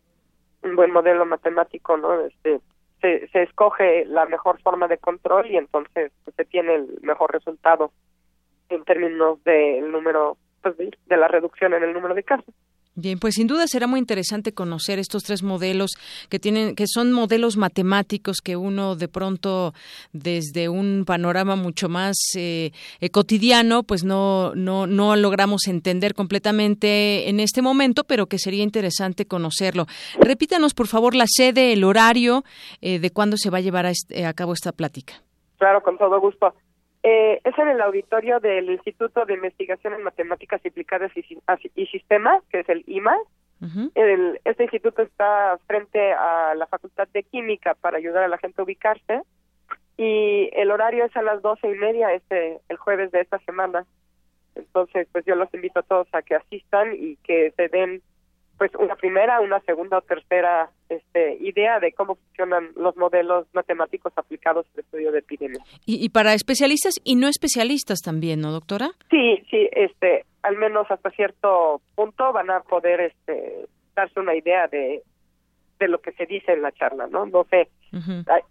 un 0.62 0.74
buen 0.74 0.92
modelo 0.92 1.24
matemático, 1.26 1.96
¿no? 1.96 2.20
Este, 2.22 2.60
se, 3.00 3.28
se 3.28 3.42
escoge 3.42 4.04
la 4.06 4.26
mejor 4.26 4.60
forma 4.62 4.88
de 4.88 4.98
control 4.98 5.50
y 5.50 5.58
entonces 5.58 6.10
pues, 6.24 6.34
se 6.36 6.44
tiene 6.44 6.74
el 6.74 6.98
mejor 7.02 7.32
resultado 7.32 7.92
en 8.70 8.82
términos 8.84 9.42
del 9.44 9.92
número 9.92 10.38
pues, 10.64 10.90
de 11.06 11.16
la 11.16 11.28
reducción 11.28 11.74
en 11.74 11.82
el 11.82 11.92
número 11.92 12.14
de 12.14 12.22
casos. 12.22 12.54
Bien, 12.96 13.18
pues 13.18 13.34
sin 13.34 13.48
duda 13.48 13.66
será 13.66 13.88
muy 13.88 13.98
interesante 13.98 14.54
conocer 14.54 15.00
estos 15.00 15.24
tres 15.24 15.42
modelos 15.42 15.90
que 16.28 16.38
tienen, 16.38 16.76
que 16.76 16.86
son 16.86 17.10
modelos 17.12 17.56
matemáticos 17.56 18.36
que 18.40 18.54
uno 18.54 18.94
de 18.94 19.08
pronto 19.08 19.74
desde 20.12 20.68
un 20.68 21.02
panorama 21.04 21.56
mucho 21.56 21.88
más 21.88 22.16
eh, 22.36 22.70
eh, 23.00 23.10
cotidiano, 23.10 23.82
pues 23.82 24.04
no, 24.04 24.54
no, 24.54 24.86
no 24.86 25.16
logramos 25.16 25.66
entender 25.66 26.14
completamente 26.14 27.28
en 27.28 27.40
este 27.40 27.62
momento, 27.62 28.04
pero 28.04 28.26
que 28.26 28.38
sería 28.38 28.62
interesante 28.62 29.26
conocerlo. 29.26 29.86
Repítanos, 30.20 30.72
por 30.72 30.86
favor, 30.86 31.16
la 31.16 31.26
sede, 31.26 31.72
el 31.72 31.82
horario 31.82 32.44
eh, 32.80 33.00
de 33.00 33.10
cuándo 33.10 33.36
se 33.36 33.50
va 33.50 33.58
a 33.58 33.62
llevar 33.62 33.86
a, 33.86 33.92
a 34.28 34.34
cabo 34.34 34.52
esta 34.52 34.70
plática. 34.70 35.14
Claro, 35.58 35.82
con 35.82 35.98
todo 35.98 36.20
gusto. 36.20 36.54
Eh, 37.06 37.38
es 37.44 37.58
en 37.58 37.68
el 37.68 37.82
auditorio 37.82 38.40
del 38.40 38.70
Instituto 38.70 39.26
de 39.26 39.34
Investigación 39.34 39.92
en 39.92 40.02
Matemáticas 40.02 40.62
Aplicadas 40.64 41.12
y, 41.14 41.86
Sistemas, 41.86 42.42
que 42.48 42.60
es 42.60 42.68
el 42.70 42.82
IMA. 42.86 43.14
este 44.44 44.62
instituto 44.62 45.02
está 45.02 45.58
frente 45.66 46.14
a 46.14 46.54
la 46.54 46.66
Facultad 46.66 47.06
de 47.12 47.22
Química 47.22 47.74
para 47.74 47.98
ayudar 47.98 48.24
a 48.24 48.28
la 48.28 48.38
gente 48.38 48.60
a 48.60 48.64
ubicarse 48.64 49.20
y 49.98 50.48
el 50.54 50.70
horario 50.70 51.04
es 51.04 51.14
a 51.14 51.22
las 51.22 51.42
doce 51.42 51.68
y 51.70 51.74
media 51.74 52.12
este 52.14 52.58
el 52.70 52.78
jueves 52.78 53.12
de 53.12 53.20
esta 53.20 53.38
semana. 53.40 53.84
Entonces, 54.54 55.06
pues 55.12 55.26
yo 55.26 55.34
los 55.34 55.52
invito 55.52 55.80
a 55.80 55.82
todos 55.82 56.08
a 56.12 56.22
que 56.22 56.36
asistan 56.36 56.94
y 56.94 57.16
que 57.16 57.52
se 57.56 57.68
den 57.68 58.02
pues 58.58 58.70
una 58.78 58.94
primera, 58.96 59.40
una 59.40 59.60
segunda 59.60 59.98
o 59.98 60.02
tercera 60.02 60.70
este, 60.88 61.36
idea 61.40 61.80
de 61.80 61.92
cómo 61.92 62.16
funcionan 62.16 62.70
los 62.76 62.96
modelos 62.96 63.46
matemáticos 63.52 64.12
aplicados 64.16 64.66
al 64.74 64.80
estudio 64.80 65.12
de 65.12 65.18
epidemias. 65.18 65.62
Y, 65.86 66.08
para 66.10 66.34
especialistas 66.34 66.94
y 67.04 67.16
no 67.16 67.28
especialistas 67.28 68.00
también, 68.00 68.40
¿no, 68.40 68.52
doctora? 68.52 68.90
Sí, 69.10 69.42
sí, 69.50 69.68
este, 69.72 70.24
al 70.42 70.56
menos 70.56 70.90
hasta 70.90 71.10
cierto 71.10 71.80
punto 71.94 72.32
van 72.32 72.50
a 72.50 72.60
poder 72.60 73.00
este, 73.00 73.66
darse 73.94 74.20
una 74.20 74.34
idea 74.34 74.68
de, 74.68 75.02
de 75.78 75.88
lo 75.88 76.00
que 76.00 76.12
se 76.12 76.26
dice 76.26 76.52
en 76.52 76.62
la 76.62 76.72
charla, 76.72 77.06
¿no? 77.08 77.26
No 77.26 77.44
sé, 77.50 77.68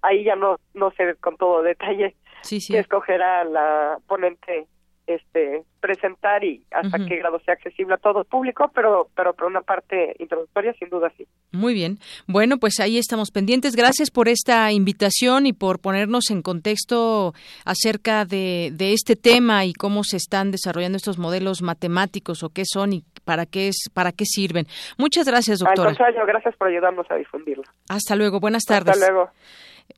ahí 0.01 0.23
ya 0.23 0.35
no, 0.35 0.57
no 0.73 0.91
sé 0.91 1.15
con 1.19 1.37
todo 1.37 1.61
detalle 1.61 2.15
sí, 2.43 2.75
escogerá 2.75 3.43
la 3.43 3.97
ponente 4.07 4.67
este 5.07 5.63
presentar 5.79 6.43
y 6.43 6.63
hasta 6.71 6.97
qué 7.05 7.17
grado 7.17 7.39
sea 7.45 7.55
accesible 7.55 7.95
a 7.95 7.97
todo 7.97 8.19
el 8.21 8.25
público, 8.25 8.71
pero 8.73 9.09
pero 9.15 9.33
por 9.33 9.47
una 9.47 9.61
parte 9.61 10.15
introductoria 10.19 10.73
sin 10.79 10.89
duda 10.89 11.11
sí. 11.17 11.27
Muy 11.51 11.73
bien. 11.73 11.99
Bueno, 12.27 12.57
pues 12.57 12.79
ahí 12.79 12.97
estamos 12.97 13.31
pendientes. 13.31 13.75
Gracias 13.75 14.09
por 14.11 14.29
esta 14.29 14.71
invitación 14.71 15.45
y 15.45 15.53
por 15.53 15.79
ponernos 15.79 16.31
en 16.31 16.41
contexto 16.41 17.33
acerca 17.65 18.25
de, 18.25 18.71
de 18.73 18.93
este 18.93 19.15
tema 19.15 19.65
y 19.65 19.73
cómo 19.73 20.03
se 20.03 20.17
están 20.17 20.51
desarrollando 20.51 20.95
estos 20.95 21.17
modelos 21.17 21.61
matemáticos 21.61 22.43
o 22.43 22.49
qué 22.49 22.63
son 22.65 22.93
y 22.93 23.03
para 23.25 23.45
qué 23.45 23.67
es, 23.69 23.89
para 23.93 24.11
qué 24.11 24.25
sirven. 24.25 24.65
Muchas 24.97 25.27
gracias, 25.27 25.61
Al 25.61 25.67
doctora. 25.67 25.89
contrario, 25.89 26.25
gracias 26.25 26.55
por 26.55 26.67
ayudarnos 26.69 27.09
a 27.11 27.15
difundirlo. 27.15 27.63
Hasta 27.89 28.15
luego, 28.15 28.39
buenas 28.39 28.63
tardes. 28.63 28.95
Hasta 28.95 29.11
luego. 29.11 29.31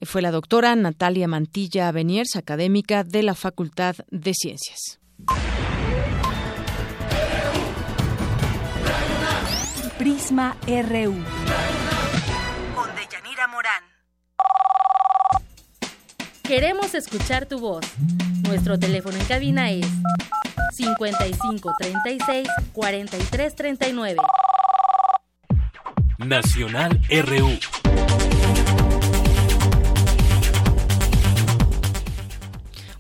Fue 0.02 0.22
la 0.22 0.32
doctora 0.32 0.76
Natalia 0.76 1.28
Mantilla 1.28 1.92
Beniers, 1.92 2.36
académica 2.36 3.04
de 3.04 3.24
la 3.24 3.36
Facultad 3.36 3.96
de 4.12 4.34
Ciencias. 4.34 5.00
Prisma 9.98 10.58
RU. 10.68 11.16
Con 12.76 12.90
Deyanira 12.96 13.48
Morán. 13.48 13.84
Queremos 16.44 16.94
escuchar 16.94 17.48
tu 17.48 17.60
voz. 17.60 17.86
Nuestro 18.44 18.78
teléfono 18.78 19.18
en 19.18 19.26
cabina 19.26 19.72
es 19.72 19.88
55 20.74 21.74
36 21.80 22.48
43 22.74 23.56
39. 23.56 24.22
Nacional 26.20 27.02
RU. 27.10 28.05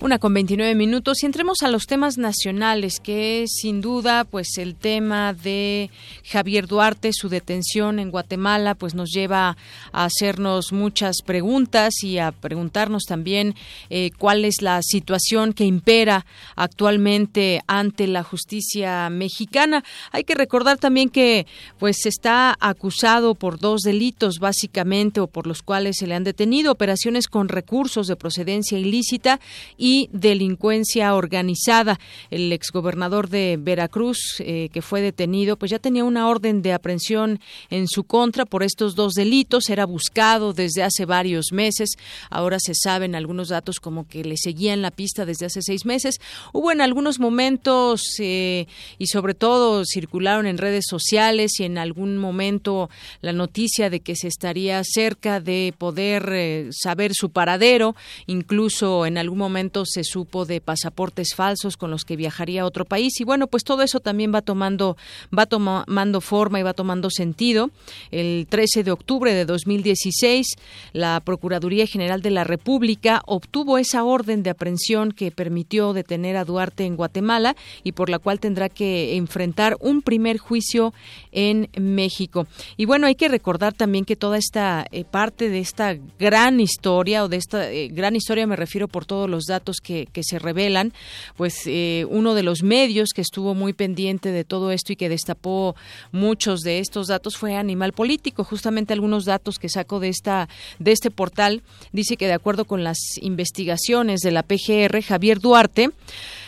Una 0.05 0.19
con 0.19 0.35
29 0.35 0.75
minutos 0.75 1.23
y 1.23 1.25
entremos 1.25 1.63
a 1.63 1.67
los 1.67 1.87
temas 1.87 2.19
nacionales, 2.19 2.99
que 2.99 3.41
es 3.41 3.53
sin 3.59 3.81
duda 3.81 4.23
pues 4.23 4.59
el 4.59 4.75
tema 4.75 5.33
de 5.33 5.89
Javier 6.23 6.67
Duarte, 6.67 7.09
su 7.11 7.27
detención 7.27 7.97
en 7.97 8.11
Guatemala, 8.11 8.75
pues 8.75 8.93
nos 8.93 9.09
lleva 9.09 9.57
a 9.91 10.05
hacernos 10.05 10.71
muchas 10.71 11.23
preguntas 11.25 12.03
y 12.03 12.19
a 12.19 12.31
preguntarnos 12.31 13.05
también 13.05 13.55
eh, 13.89 14.11
cuál 14.19 14.45
es 14.45 14.61
la 14.61 14.83
situación 14.83 15.53
que 15.53 15.65
impera 15.65 16.27
actualmente 16.55 17.63
ante 17.65 18.05
la 18.05 18.21
justicia 18.21 19.09
mexicana. 19.09 19.83
Hay 20.11 20.23
que 20.23 20.35
recordar 20.35 20.77
también 20.77 21.09
que 21.09 21.47
pues 21.79 22.05
está 22.05 22.55
acusado 22.59 23.33
por 23.33 23.57
dos 23.57 23.81
delitos 23.81 24.37
básicamente 24.37 25.19
o 25.19 25.25
por 25.25 25.47
los 25.47 25.63
cuales 25.63 25.95
se 25.97 26.05
le 26.05 26.13
han 26.13 26.23
detenido 26.23 26.71
operaciones 26.71 27.27
con 27.27 27.49
recursos 27.49 28.05
de 28.05 28.15
procedencia 28.15 28.77
ilícita 28.77 29.39
y 29.79 29.94
delincuencia 30.11 31.13
organizada. 31.15 31.99
El 32.29 32.51
exgobernador 32.51 33.29
de 33.29 33.57
Veracruz, 33.59 34.35
eh, 34.39 34.69
que 34.71 34.81
fue 34.81 35.01
detenido, 35.01 35.57
pues 35.57 35.71
ya 35.71 35.79
tenía 35.79 36.03
una 36.03 36.27
orden 36.27 36.61
de 36.61 36.73
aprehensión 36.73 37.39
en 37.69 37.87
su 37.87 38.03
contra 38.03 38.45
por 38.45 38.63
estos 38.63 38.95
dos 38.95 39.13
delitos. 39.13 39.69
Era 39.69 39.85
buscado 39.85 40.53
desde 40.53 40.83
hace 40.83 41.05
varios 41.05 41.51
meses. 41.51 41.89
Ahora 42.29 42.57
se 42.59 42.73
saben 42.75 43.15
algunos 43.15 43.49
datos 43.49 43.79
como 43.79 44.07
que 44.07 44.23
le 44.23 44.37
seguían 44.37 44.81
la 44.81 44.91
pista 44.91 45.25
desde 45.25 45.45
hace 45.45 45.61
seis 45.61 45.85
meses. 45.85 46.19
Hubo 46.53 46.71
en 46.71 46.81
algunos 46.81 47.19
momentos 47.19 48.01
eh, 48.19 48.67
y 48.97 49.07
sobre 49.07 49.33
todo 49.33 49.83
circularon 49.85 50.47
en 50.47 50.57
redes 50.57 50.85
sociales 50.87 51.59
y 51.59 51.63
en 51.63 51.77
algún 51.77 52.17
momento 52.17 52.89
la 53.21 53.33
noticia 53.33 53.89
de 53.89 53.99
que 53.99 54.15
se 54.15 54.27
estaría 54.27 54.81
cerca 54.83 55.39
de 55.39 55.73
poder 55.77 56.29
eh, 56.31 56.69
saber 56.71 57.11
su 57.13 57.29
paradero. 57.29 57.95
Incluso 58.27 59.05
en 59.05 59.17
algún 59.17 59.39
momento 59.39 59.74
se 59.83 60.03
supo 60.03 60.45
de 60.45 60.61
pasaportes 60.61 61.35
falsos 61.35 61.75
con 61.75 61.91
los 61.91 62.05
que 62.05 62.15
viajaría 62.15 62.61
a 62.61 62.65
otro 62.65 62.85
país 62.85 63.19
y 63.19 63.25
bueno, 63.25 63.47
pues 63.47 63.63
todo 63.63 63.81
eso 63.81 63.99
también 63.99 64.33
va 64.33 64.41
tomando 64.41 64.95
va 65.37 65.45
tomando 65.45 66.21
forma 66.21 66.59
y 66.59 66.63
va 66.63 66.73
tomando 66.73 67.09
sentido. 67.09 67.71
El 68.11 68.47
13 68.49 68.83
de 68.83 68.91
octubre 68.91 69.33
de 69.33 69.45
2016, 69.45 70.55
la 70.93 71.19
Procuraduría 71.19 71.87
General 71.87 72.21
de 72.21 72.29
la 72.29 72.43
República 72.43 73.21
obtuvo 73.25 73.77
esa 73.77 74.03
orden 74.03 74.43
de 74.43 74.51
aprehensión 74.51 75.11
que 75.11 75.31
permitió 75.31 75.93
detener 75.93 76.37
a 76.37 76.45
Duarte 76.45 76.85
en 76.85 76.95
Guatemala 76.95 77.55
y 77.83 77.93
por 77.93 78.09
la 78.09 78.19
cual 78.19 78.39
tendrá 78.39 78.69
que 78.69 79.15
enfrentar 79.15 79.77
un 79.79 80.01
primer 80.01 80.37
juicio 80.37 80.93
en 81.31 81.69
México. 81.77 82.47
Y 82.77 82.85
bueno, 82.85 83.07
hay 83.07 83.15
que 83.15 83.27
recordar 83.27 83.73
también 83.73 84.05
que 84.05 84.15
toda 84.15 84.37
esta 84.37 84.85
eh, 84.91 85.03
parte 85.03 85.49
de 85.49 85.59
esta 85.59 85.95
gran 86.19 86.59
historia 86.59 87.23
o 87.23 87.27
de 87.27 87.37
esta 87.37 87.71
eh, 87.71 87.89
gran 87.89 88.15
historia 88.15 88.47
me 88.47 88.55
refiero 88.55 88.87
por 88.87 89.05
todos 89.05 89.29
los 89.29 89.45
datos 89.45 89.64
que, 89.81 90.07
se 90.21 90.39
revelan, 90.39 90.93
pues 91.37 91.63
eh, 91.65 92.05
uno 92.09 92.33
de 92.33 92.43
los 92.43 92.63
medios 92.63 93.09
que 93.13 93.21
estuvo 93.21 93.53
muy 93.53 93.73
pendiente 93.73 94.31
de 94.31 94.43
todo 94.43 94.71
esto 94.71 94.93
y 94.93 94.95
que 94.95 95.09
destapó 95.09 95.75
muchos 96.11 96.61
de 96.61 96.79
estos 96.79 97.07
datos 97.07 97.37
fue 97.37 97.55
Animal 97.55 97.93
Político. 97.93 98.43
Justamente 98.43 98.93
algunos 98.93 99.25
datos 99.25 99.59
que 99.59 99.69
saco 99.69 99.99
de 99.99 100.09
esta 100.09 100.47
de 100.79 100.91
este 100.91 101.11
portal 101.11 101.63
dice 101.91 102.17
que 102.17 102.27
de 102.27 102.33
acuerdo 102.33 102.65
con 102.65 102.83
las 102.83 102.97
investigaciones 103.21 104.21
de 104.21 104.31
la 104.31 104.43
PGR, 104.43 105.01
Javier 105.01 105.39
Duarte 105.39 105.91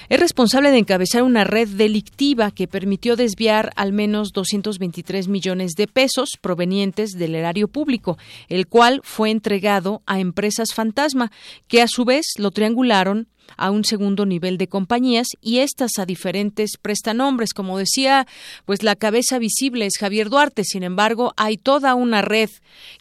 es 0.10 0.20
responsable 0.20 0.72
de 0.72 0.78
encabezar 0.78 1.24
una 1.24 1.44
red 1.44 1.68
delictiva 1.68 2.52
que 2.52 2.68
permitió 2.68 3.16
desviar 3.16 3.72
al 3.76 3.92
menos 3.92 4.32
223 4.32 5.28
millones 5.28 5.74
de 5.74 5.88
pesos 5.88 6.38
provenientes 6.40 7.12
del 7.12 7.36
erario 7.36 7.68
público, 7.68 8.18
el 8.48 8.68
cual 8.68 9.02
fue 9.04 9.32
entregado 9.32 10.02
a 10.06 10.20
empresas 10.20 10.74
fantasma, 10.74 11.32
que 11.68 11.82
a 11.82 11.88
su 11.88 12.06
vez 12.06 12.26
lo 12.38 12.52
triangularon 12.52 13.28
a 13.56 13.72
un 13.72 13.86
segundo 13.86 14.26
nivel 14.26 14.58
de 14.58 14.68
compañías 14.68 15.28
y 15.42 15.60
estas 15.60 15.92
a 15.98 16.06
diferentes 16.06 16.78
prestanombres. 16.82 17.54
Como 17.54 17.78
decía, 17.78 18.28
pues 18.66 18.84
la 18.84 18.96
cabeza 18.96 19.40
visible 19.40 19.86
es 19.86 19.98
Javier 19.98 20.30
Duarte, 20.30 20.64
sin 20.64 20.84
embargo, 20.84 21.34
hay 21.38 21.58
toda 21.58 21.96
una 21.96 22.22
red 22.22 22.50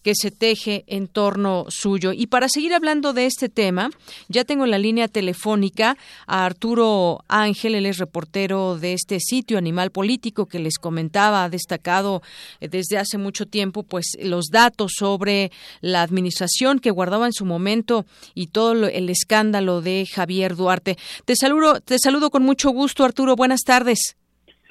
que 0.03 0.15
se 0.15 0.31
teje 0.31 0.85
en 0.87 1.09
torno 1.09 1.67
suyo. 1.69 2.13
Y 2.13 2.29
para 2.29 2.49
seguir 2.49 2.75
hablando 2.75 3.13
de 3.13 3.27
este 3.27 3.49
tema, 3.49 3.91
ya 4.29 4.45
tengo 4.45 4.65
en 4.65 4.71
la 4.71 4.79
línea 4.79 5.09
telefónica 5.09 5.97
a 6.27 6.45
Arturo 6.45 7.25
Ángel, 7.29 7.75
él 7.75 7.87
es 7.87 7.99
reportero 7.99 8.79
de 8.79 8.93
este 8.93 9.19
sitio 9.21 9.59
Animal 9.59 9.91
Político 9.91 10.47
que 10.47 10.59
les 10.59 10.79
comentaba, 10.79 11.45
ha 11.45 11.49
destacado 11.49 12.23
eh, 12.61 12.69
desde 12.69 12.99
hace 12.99 13.19
mucho 13.19 13.47
tiempo 13.47 13.83
pues 13.83 14.13
los 14.21 14.47
datos 14.47 14.93
sobre 14.97 15.51
la 15.81 16.03
administración 16.03 16.79
que 16.79 16.91
guardaba 16.91 17.27
en 17.27 17.33
su 17.33 17.45
momento 17.45 18.07
y 18.35 18.49
todo 18.49 18.87
el 18.87 19.11
escándalo 19.11 19.81
de 19.81 20.07
Javier 20.07 20.36
Duarte. 20.45 20.97
Te 21.25 21.35
saludo, 21.35 21.81
te 21.81 21.99
saludo 21.99 22.31
con 22.31 22.43
mucho 22.43 22.71
gusto, 22.71 23.05
Arturo. 23.05 23.37
Buenas 23.37 23.63
tardes. 23.63 24.16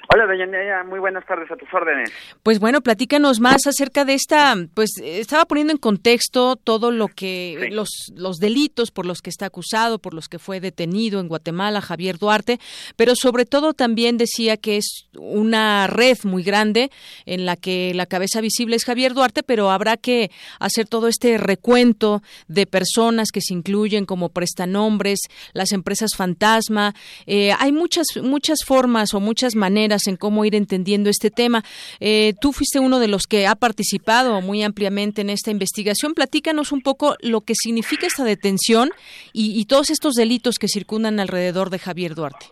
Hola, 0.08 0.24
doña 0.26 0.46
Nerea, 0.46 0.84
muy 0.84 1.00
buenas 1.00 1.26
tardes 1.26 1.50
a 1.50 1.56
tus 1.56 1.68
órdenes. 1.74 2.12
Pues 2.44 2.60
bueno, 2.60 2.80
platícanos 2.80 3.40
más 3.40 3.66
acerca 3.66 4.04
de 4.04 4.14
esta, 4.14 4.54
pues 4.72 4.90
estaba 5.02 5.46
poniendo 5.46 5.72
en 5.72 5.78
contexto 5.78 6.54
todo 6.54 6.92
lo 6.92 7.08
que 7.08 7.68
los 7.72 8.12
los 8.14 8.36
delitos 8.36 8.92
por 8.92 9.04
los 9.04 9.20
que 9.20 9.30
está 9.30 9.46
acusado, 9.46 9.98
por 9.98 10.14
los 10.14 10.28
que 10.28 10.38
fue 10.38 10.60
detenido 10.60 11.18
en 11.18 11.26
Guatemala 11.26 11.80
Javier 11.80 12.18
Duarte, 12.18 12.60
pero 12.94 13.14
sobre 13.16 13.46
todo 13.46 13.74
también 13.74 14.16
decía 14.16 14.56
que 14.56 14.76
es 14.76 15.08
una 15.18 15.88
red 15.88 16.18
muy 16.22 16.44
grande 16.44 16.92
en 17.24 17.44
la 17.44 17.56
que 17.56 17.92
la 17.92 18.06
cabeza 18.06 18.40
visible 18.40 18.76
es 18.76 18.84
Javier 18.84 19.12
Duarte, 19.12 19.42
pero 19.42 19.70
habrá 19.72 19.96
que 19.96 20.30
hacer 20.60 20.86
todo 20.86 21.08
este 21.08 21.36
recuento 21.36 22.22
de 22.46 22.66
personas 22.66 23.32
que 23.32 23.40
se 23.40 23.54
incluyen 23.54 24.06
como 24.06 24.28
prestanombres, 24.28 25.18
las 25.52 25.72
empresas 25.72 26.10
fantasma, 26.16 26.94
eh, 27.26 27.50
hay 27.58 27.72
muchas 27.72 28.06
muchas 28.22 28.58
formas 28.64 29.12
o 29.12 29.20
muchas 29.20 29.56
maneras 29.56 29.95
en 30.06 30.16
cómo 30.16 30.44
ir 30.44 30.54
entendiendo 30.54 31.08
este 31.10 31.30
tema. 31.30 31.62
Eh, 32.00 32.34
tú 32.40 32.52
fuiste 32.52 32.78
uno 32.78 32.98
de 32.98 33.08
los 33.08 33.22
que 33.26 33.46
ha 33.46 33.54
participado 33.54 34.40
muy 34.40 34.62
ampliamente 34.62 35.22
en 35.22 35.30
esta 35.30 35.50
investigación. 35.50 36.14
Platícanos 36.14 36.72
un 36.72 36.82
poco 36.82 37.16
lo 37.20 37.40
que 37.40 37.54
significa 37.54 38.06
esta 38.06 38.24
detención 38.24 38.90
y, 39.32 39.64
todos 39.66 39.90
estos 39.90 40.14
delitos 40.14 40.56
que 40.60 40.68
circundan 40.68 41.18
alrededor 41.20 41.70
de 41.70 41.78
Javier 41.78 42.14
Duarte. 42.14 42.46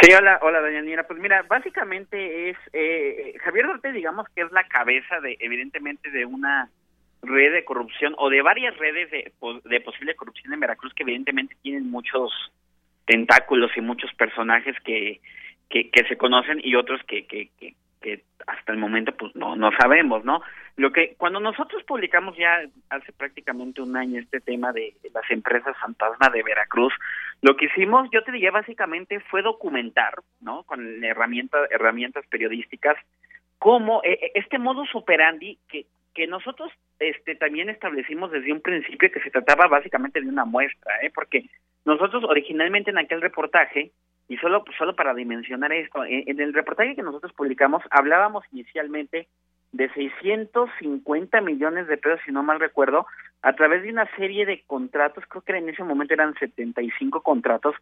Sí, 0.00 0.12
hola, 0.12 0.38
hola, 0.42 0.60
doña 0.60 0.82
Nira. 0.82 1.06
Pues 1.06 1.20
mira, 1.20 1.44
básicamente 1.48 2.50
es, 2.50 2.56
eh, 2.72 3.34
Javier 3.44 3.66
Duarte, 3.66 3.92
digamos 3.92 4.26
que 4.34 4.42
es 4.42 4.52
la 4.52 4.64
cabeza 4.64 5.20
de, 5.20 5.36
evidentemente, 5.40 6.10
de 6.10 6.24
una 6.26 6.68
red 7.22 7.52
de 7.52 7.64
corrupción 7.64 8.14
o 8.18 8.28
de 8.28 8.42
varias 8.42 8.76
redes 8.76 9.10
de, 9.10 9.32
po- 9.38 9.60
de 9.60 9.80
posible 9.80 10.14
corrupción 10.14 10.52
en 10.52 10.60
Veracruz 10.60 10.92
que 10.94 11.04
evidentemente 11.04 11.56
tienen 11.62 11.90
muchos 11.90 12.30
tentáculos 13.06 13.70
y 13.76 13.80
muchos 13.80 14.12
personajes 14.14 14.76
que, 14.84 15.20
que, 15.68 15.90
que 15.90 16.04
se 16.04 16.16
conocen 16.16 16.60
y 16.62 16.74
otros 16.74 17.00
que, 17.06 17.26
que, 17.26 17.50
que, 17.58 17.74
hasta 18.46 18.72
el 18.72 18.78
momento 18.78 19.16
pues 19.16 19.34
no 19.34 19.56
no 19.56 19.70
sabemos 19.80 20.26
no 20.26 20.42
lo 20.76 20.92
que 20.92 21.14
cuando 21.16 21.40
nosotros 21.40 21.82
publicamos 21.84 22.36
ya 22.36 22.60
hace 22.90 23.12
prácticamente 23.14 23.80
un 23.80 23.96
año 23.96 24.20
este 24.20 24.40
tema 24.40 24.72
de 24.72 24.92
las 25.14 25.24
empresas 25.30 25.74
fantasma 25.78 26.28
de 26.28 26.42
Veracruz 26.42 26.92
lo 27.40 27.56
que 27.56 27.64
hicimos 27.64 28.10
yo 28.12 28.22
te 28.22 28.32
diría 28.32 28.50
básicamente 28.50 29.20
fue 29.20 29.40
documentar 29.40 30.16
no 30.42 30.64
con 30.64 31.02
herramientas 31.02 31.66
herramientas 31.70 32.26
periodísticas 32.26 32.96
cómo 33.58 34.02
eh, 34.04 34.32
este 34.34 34.58
modus 34.58 34.94
operandi 34.94 35.58
que 35.66 35.86
que 36.14 36.26
nosotros 36.26 36.70
este 36.98 37.36
también 37.36 37.70
establecimos 37.70 38.30
desde 38.30 38.52
un 38.52 38.60
principio 38.60 39.10
que 39.10 39.20
se 39.20 39.30
trataba 39.30 39.66
básicamente 39.66 40.20
de 40.20 40.28
una 40.28 40.44
muestra 40.44 40.92
eh 41.02 41.10
porque 41.14 41.46
nosotros 41.86 42.22
originalmente 42.24 42.90
en 42.90 42.98
aquel 42.98 43.22
reportaje 43.22 43.92
y 44.28 44.36
solo 44.38 44.64
solo 44.78 44.96
para 44.96 45.14
dimensionar 45.14 45.72
esto 45.72 46.04
en, 46.04 46.24
en 46.26 46.40
el 46.40 46.54
reportaje 46.54 46.96
que 46.96 47.02
nosotros 47.02 47.32
publicamos 47.32 47.82
hablábamos 47.90 48.44
inicialmente 48.52 49.28
de 49.72 49.92
650 49.92 51.40
millones 51.40 51.88
de 51.88 51.96
pesos 51.96 52.20
si 52.24 52.32
no 52.32 52.42
mal 52.42 52.60
recuerdo 52.60 53.06
a 53.42 53.54
través 53.54 53.82
de 53.82 53.90
una 53.90 54.08
serie 54.16 54.46
de 54.46 54.62
contratos 54.66 55.24
creo 55.28 55.42
que 55.42 55.56
en 55.56 55.68
ese 55.68 55.84
momento 55.84 56.14
eran 56.14 56.34
75 56.34 57.22
contratos 57.22 57.74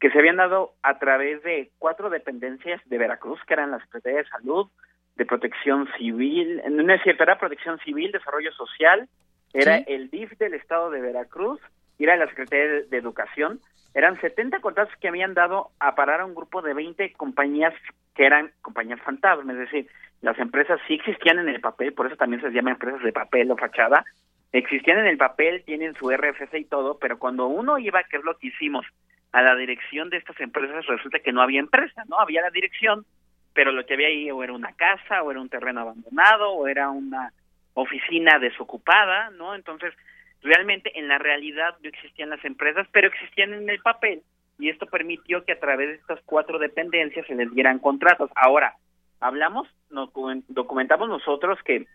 que 0.00 0.10
se 0.10 0.18
habían 0.18 0.36
dado 0.36 0.74
a 0.82 0.98
través 0.98 1.42
de 1.42 1.70
cuatro 1.78 2.10
dependencias 2.10 2.80
de 2.86 2.98
Veracruz, 2.98 3.40
que 3.46 3.54
eran 3.54 3.70
la 3.70 3.80
Secretaría 3.80 4.18
de 4.18 4.28
Salud, 4.28 4.68
de 5.16 5.26
Protección 5.26 5.88
Civil, 5.98 6.62
no 6.70 6.92
es 6.92 7.02
cierto, 7.02 7.24
era 7.24 7.38
Protección 7.38 7.78
Civil, 7.80 8.12
Desarrollo 8.12 8.52
Social, 8.52 9.08
era 9.52 9.78
el 9.78 10.10
DIF 10.10 10.38
del 10.38 10.54
Estado 10.54 10.90
de 10.90 11.00
Veracruz, 11.00 11.60
era 11.98 12.16
la 12.16 12.28
Secretaría 12.28 12.82
de 12.88 12.96
Educación. 12.96 13.60
Eran 13.98 14.20
70 14.20 14.60
contratos 14.60 14.94
que 15.00 15.08
habían 15.08 15.34
dado 15.34 15.72
a 15.80 15.96
parar 15.96 16.20
a 16.20 16.24
un 16.24 16.32
grupo 16.32 16.62
de 16.62 16.72
20 16.72 17.14
compañías 17.14 17.74
que 18.14 18.26
eran 18.26 18.52
compañías 18.62 19.00
fantasmas, 19.00 19.56
es 19.56 19.62
decir, 19.62 19.88
las 20.20 20.38
empresas 20.38 20.78
sí 20.86 20.94
existían 20.94 21.40
en 21.40 21.48
el 21.48 21.60
papel, 21.60 21.92
por 21.94 22.06
eso 22.06 22.14
también 22.14 22.40
se 22.40 22.50
llaman 22.50 22.74
empresas 22.74 23.02
de 23.02 23.12
papel 23.12 23.50
o 23.50 23.56
fachada, 23.56 24.04
existían 24.52 25.00
en 25.00 25.06
el 25.06 25.16
papel, 25.16 25.64
tienen 25.64 25.96
su 25.96 26.12
RFC 26.12 26.60
y 26.60 26.64
todo, 26.66 27.00
pero 27.00 27.18
cuando 27.18 27.48
uno 27.48 27.76
iba, 27.76 28.04
que 28.04 28.18
es 28.18 28.22
lo 28.22 28.38
que 28.38 28.46
hicimos, 28.46 28.86
a 29.32 29.42
la 29.42 29.56
dirección 29.56 30.10
de 30.10 30.18
estas 30.18 30.38
empresas, 30.38 30.86
resulta 30.86 31.18
que 31.18 31.32
no 31.32 31.42
había 31.42 31.58
empresa, 31.58 32.04
¿no? 32.06 32.20
Había 32.20 32.42
la 32.42 32.50
dirección, 32.50 33.04
pero 33.52 33.72
lo 33.72 33.84
que 33.84 33.94
había 33.94 34.06
ahí 34.06 34.30
o 34.30 34.44
era 34.44 34.52
una 34.52 34.74
casa, 34.74 35.24
o 35.24 35.32
era 35.32 35.40
un 35.40 35.48
terreno 35.48 35.80
abandonado, 35.80 36.52
o 36.52 36.68
era 36.68 36.88
una 36.88 37.32
oficina 37.74 38.38
desocupada, 38.38 39.30
¿no? 39.30 39.56
Entonces, 39.56 39.92
realmente 40.42 40.98
en 40.98 41.08
la 41.08 41.18
realidad 41.18 41.76
no 41.82 41.88
existían 41.88 42.30
las 42.30 42.44
empresas, 42.44 42.86
pero 42.92 43.08
existían 43.08 43.52
en 43.52 43.68
el 43.68 43.80
papel, 43.80 44.22
y 44.58 44.68
esto 44.68 44.86
permitió 44.86 45.44
que 45.44 45.52
a 45.52 45.60
través 45.60 45.88
de 45.88 45.94
estas 45.94 46.20
cuatro 46.24 46.58
dependencias 46.58 47.26
se 47.26 47.34
les 47.34 47.52
dieran 47.54 47.78
contratos. 47.78 48.30
Ahora, 48.34 48.74
hablamos, 49.20 49.68
nos 49.90 50.10
documentamos 50.48 51.08
nosotros 51.08 51.58
que 51.64 51.86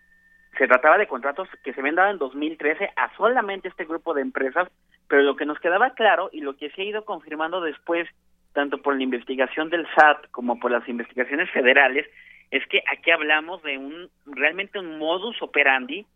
se 0.56 0.66
trataba 0.66 0.98
de 0.98 1.06
contratos 1.06 1.48
que 1.62 1.72
se 1.72 1.80
habían 1.80 1.96
dado 1.96 2.10
en 2.10 2.18
2013 2.18 2.90
a 2.96 3.14
solamente 3.16 3.68
este 3.68 3.84
grupo 3.84 4.14
de 4.14 4.22
empresas, 4.22 4.68
pero 5.08 5.22
lo 5.22 5.36
que 5.36 5.46
nos 5.46 5.58
quedaba 5.58 5.90
claro 5.90 6.30
y 6.32 6.40
lo 6.40 6.56
que 6.56 6.70
se 6.70 6.82
ha 6.82 6.84
ido 6.84 7.04
confirmando 7.04 7.60
después, 7.60 8.08
tanto 8.52 8.80
por 8.80 8.96
la 8.96 9.02
investigación 9.02 9.68
del 9.68 9.86
SAT 9.94 10.30
como 10.30 10.58
por 10.58 10.70
las 10.70 10.88
investigaciones 10.88 11.50
federales, 11.50 12.06
es 12.50 12.66
que 12.68 12.82
aquí 12.90 13.10
hablamos 13.10 13.62
de 13.62 13.78
un 13.78 14.08
realmente 14.26 14.78
un 14.78 14.98
modus 14.98 15.40
operandi 15.42 16.06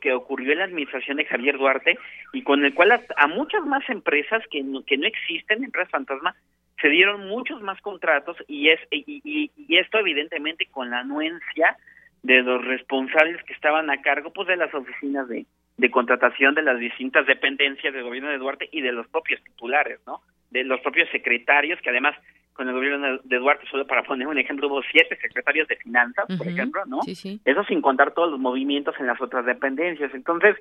que, 0.00 0.12
ocurrió 0.14 0.52
en 0.52 0.58
la 0.58 0.64
administración 0.64 1.18
de 1.18 1.26
Javier 1.26 1.58
Duarte 1.58 1.98
y 2.32 2.42
con 2.42 2.64
el 2.64 2.74
cual 2.74 3.04
a, 3.16 3.26
muchas 3.26 3.64
más 3.64 3.88
empresas 3.90 4.42
que 4.50 4.62
no, 4.62 4.82
que 4.84 4.96
no 4.96 5.06
existen, 5.06 5.64
empresas 5.64 5.90
fantasma, 5.90 6.34
se 6.80 6.88
dieron 6.88 7.28
muchos 7.28 7.60
más 7.60 7.80
contratos 7.80 8.36
y 8.48 8.70
es 8.70 8.80
y, 8.90 9.50
y 9.56 9.76
esto 9.76 9.98
evidentemente 9.98 10.66
con 10.70 10.90
la 10.90 11.00
anuencia 11.00 11.76
de 12.22 12.42
los 12.42 12.64
responsables 12.64 13.42
que 13.44 13.52
estaban 13.52 13.90
a 13.90 14.00
cargo 14.00 14.32
pues 14.32 14.48
de 14.48 14.56
las 14.56 14.72
oficinas 14.74 15.28
de, 15.28 15.44
de 15.76 15.90
contratación 15.90 16.54
de 16.54 16.62
las 16.62 16.78
distintas 16.78 17.26
dependencias 17.26 17.92
del 17.92 18.04
gobierno 18.04 18.30
de 18.30 18.38
Duarte 18.38 18.68
y 18.72 18.80
de 18.80 18.92
los 18.92 19.06
propios 19.08 19.42
titulares, 19.42 20.00
¿no? 20.06 20.20
De 20.50 20.64
los 20.64 20.80
propios 20.80 21.08
secretarios, 21.10 21.80
que 21.80 21.90
además 21.90 22.14
con 22.52 22.68
el 22.68 22.74
gobierno 22.74 23.18
de 23.24 23.38
Duarte, 23.38 23.66
solo 23.70 23.86
para 23.86 24.02
poner 24.02 24.26
un 24.26 24.38
ejemplo, 24.38 24.68
hubo 24.68 24.82
siete 24.82 25.16
secretarios 25.20 25.68
de 25.68 25.76
finanzas, 25.76 26.26
por 26.36 26.46
ejemplo, 26.46 26.82
¿no? 26.86 27.00
Eso 27.06 27.64
sin 27.64 27.80
contar 27.80 28.12
todos 28.12 28.30
los 28.30 28.40
movimientos 28.40 28.94
en 28.98 29.06
las 29.06 29.20
otras 29.20 29.46
dependencias. 29.46 30.12
Entonces, 30.14 30.56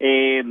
eh, 0.00 0.44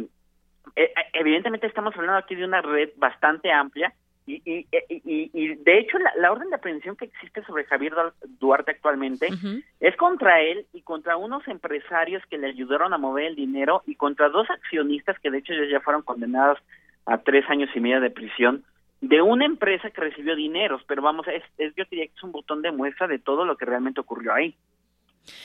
eh 0.75 0.93
evidentemente 1.13 1.67
estamos 1.67 1.95
hablando 1.95 2.19
aquí 2.19 2.35
de 2.35 2.45
una 2.45 2.61
red 2.61 2.89
bastante 2.97 3.51
amplia 3.51 3.93
y, 4.27 4.41
y, 4.43 4.67
y, 4.89 5.29
y, 5.33 5.55
de 5.55 5.77
hecho 5.77 5.99
la, 6.17 6.31
orden 6.31 6.49
de 6.49 6.55
aprehensión 6.55 6.95
que 6.95 7.05
existe 7.05 7.43
sobre 7.43 7.65
Javier 7.65 7.93
Duarte 8.39 8.71
actualmente 8.71 9.29
es 9.79 9.95
contra 9.97 10.41
él 10.41 10.65
y 10.73 10.81
contra 10.81 11.15
unos 11.15 11.47
empresarios 11.47 12.23
que 12.25 12.39
le 12.39 12.47
ayudaron 12.47 12.91
a 12.91 12.97
mover 12.97 13.25
el 13.25 13.35
dinero 13.35 13.83
y 13.85 13.93
contra 13.93 14.29
dos 14.29 14.49
accionistas 14.49 15.19
que 15.19 15.29
de 15.29 15.37
hecho 15.37 15.53
ya 15.69 15.79
fueron 15.79 16.01
condenados 16.01 16.57
a 17.05 17.19
tres 17.19 17.47
años 17.49 17.69
y 17.75 17.79
medio 17.79 18.01
de 18.01 18.09
prisión 18.09 18.63
de 19.07 19.21
una 19.21 19.45
empresa 19.45 19.91
que 19.91 20.01
recibió 20.01 20.35
dineros, 20.35 20.81
pero 20.87 21.01
vamos, 21.01 21.27
es, 21.27 21.43
es 21.57 21.75
yo 21.75 21.85
diría 21.89 22.07
que 22.07 22.13
es 22.15 22.23
un 22.23 22.31
botón 22.31 22.61
de 22.61 22.71
muestra 22.71 23.07
de 23.07 23.19
todo 23.19 23.45
lo 23.45 23.55
que 23.55 23.65
realmente 23.65 24.01
ocurrió 24.01 24.33
ahí. 24.33 24.55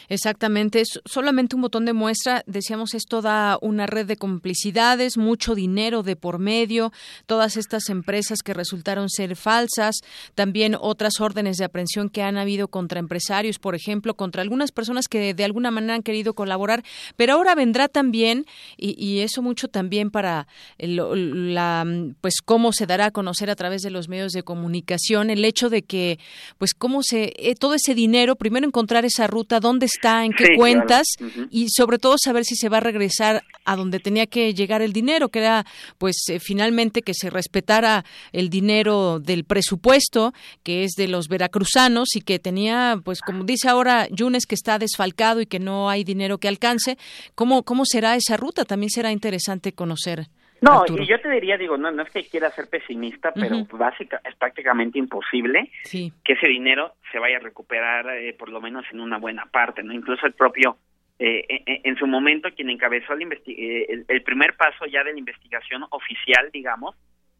Exactamente, 0.09 0.81
es 0.81 1.01
solamente 1.05 1.57
un 1.57 1.63
botón 1.63 1.85
de 1.85 1.93
muestra, 1.93 2.43
decíamos, 2.47 2.95
es 2.95 3.05
toda 3.05 3.59
una 3.61 3.87
red 3.87 4.07
de 4.07 4.17
complicidades, 4.17 5.17
mucho 5.17 5.55
dinero 5.55 6.03
de 6.03 6.17
por 6.17 6.39
medio, 6.39 6.93
todas 7.27 7.57
estas 7.57 7.89
empresas 7.89 8.41
que 8.43 8.55
resultaron 8.55 9.09
ser 9.09 9.37
falsas, 9.37 9.97
también 10.35 10.77
otras 10.79 11.21
órdenes 11.21 11.57
de 11.57 11.65
aprehensión 11.65 12.09
que 12.09 12.23
han 12.23 12.37
habido 12.37 12.69
contra 12.69 13.01
empresarios, 13.01 13.59
por 13.59 13.75
ejemplo, 13.75 14.15
contra 14.15 14.43
algunas 14.43 14.73
personas 14.73 15.09
que 15.09 15.35
de 15.35 15.45
alguna 15.45 15.71
manera 15.71 15.95
han 15.95 16.03
querido 16.03 16.35
colaborar, 16.35 16.85
pero 17.17 17.35
ahora 17.35 17.55
vendrá 17.55 17.89
también, 17.89 18.47
y, 18.77 19.21
eso 19.21 19.43
mucho 19.43 19.69
también 19.69 20.11
para 20.11 20.47
la, 20.79 21.87
pues 22.21 22.37
cómo 22.45 22.73
se 22.73 22.87
dará 22.87 23.07
a 23.07 23.11
conocer 23.11 23.51
a 23.51 23.57
través 23.57 23.83
de 23.83 23.91
los 23.91 24.09
medios 24.09 24.33
de 24.33 24.43
comunicación, 24.43 25.31
el 25.31 25.45
hecho 25.45 25.69
de 25.69 25.83
que, 25.83 26.19
pues 26.59 26.75
cómo 26.75 27.03
se, 27.03 27.33
eh, 27.37 27.55
todo 27.59 27.75
ese 27.75 27.95
dinero, 27.95 28.37
primero 28.37 28.67
encontrar 28.67 29.05
esa 29.05 29.27
ruta, 29.27 29.61
dónde 29.71 29.87
está, 29.87 30.25
en 30.25 30.33
qué 30.33 30.57
cuentas 30.57 31.07
y 31.51 31.69
sobre 31.71 31.99
todo 31.99 32.17
saber 32.23 32.45
si 32.45 32.57
se 32.57 32.69
va 32.69 32.79
a 32.79 32.81
regresar 32.81 33.43
a 33.65 33.77
donde 33.77 34.01
tenía 34.01 34.27
que 34.27 34.53
llegar 34.53 34.83
el 34.83 34.93
dinero, 34.93 35.29
que 35.29 35.39
era 35.39 35.65
pues 35.99 36.17
eh, 36.29 36.41
finalmente 36.41 37.03
que 37.03 37.15
se 37.15 37.31
respetara 37.31 38.05
el 38.33 38.51
dinero 38.51 39.21
del 39.21 39.45
presupuesto 39.45 40.35
que 40.63 40.85
es 40.85 40.93
de 40.97 41.07
los 41.07 41.29
veracruzanos 41.29 42.17
y 42.17 42.21
que 42.21 42.39
tenía 42.39 43.01
pues 43.05 43.21
como 43.21 43.45
dice 43.45 43.69
ahora 43.69 44.09
Yunes 44.11 44.47
que 44.47 44.57
está 44.57 44.79
desfalcado 44.79 45.41
y 45.41 45.47
que 45.47 45.61
no 45.61 45.89
hay 45.89 46.03
dinero 46.05 46.39
que 46.39 46.49
alcance, 46.49 46.99
¿cómo 47.35 47.63
cómo 47.63 47.85
será 47.85 48.17
esa 48.17 48.37
ruta? 48.37 48.65
También 48.65 48.91
será 48.91 49.13
interesante 49.13 49.73
conocer. 49.73 50.29
No, 50.61 50.85
y 50.87 51.07
yo 51.07 51.21
te 51.21 51.31
diría, 51.31 51.57
digo, 51.57 51.79
no, 51.79 51.91
no 51.91 52.03
es 52.03 52.11
que 52.11 52.29
quiera 52.29 52.51
ser 52.51 52.69
pesimista, 52.69 53.33
pero 53.33 53.65
básica, 53.73 54.21
es 54.25 54.35
prácticamente 54.37 54.99
imposible 54.99 55.71
que 55.91 56.33
ese 56.33 56.49
dinero 56.49 56.95
se 57.11 57.19
vaya 57.19 57.39
a 57.39 57.41
recuperar 57.41 58.09
eh, 58.11 58.35
por 58.35 58.51
lo 58.51 58.61
menos 58.61 58.85
en 58.93 59.01
una 59.01 59.19
buena 59.19 59.47
parte, 59.47 59.83
¿no? 59.83 59.93
Incluso 59.93 60.27
el 60.27 60.35
propio, 60.35 60.77
eh, 61.19 61.45
eh 61.49 61.81
en, 61.85 61.97
su 61.97 62.07
momento, 62.07 62.51
quien 62.55 62.69
encabezó 62.69 63.15
el, 63.15 63.23
eh, 63.47 64.05
el, 64.07 64.23
primer 64.23 64.55
paso 64.57 64.85
ya 64.85 65.03
de 65.03 65.13
la 65.13 65.19
investigación 65.19 65.85
oficial, 65.91 66.51
digamos, 66.53 66.95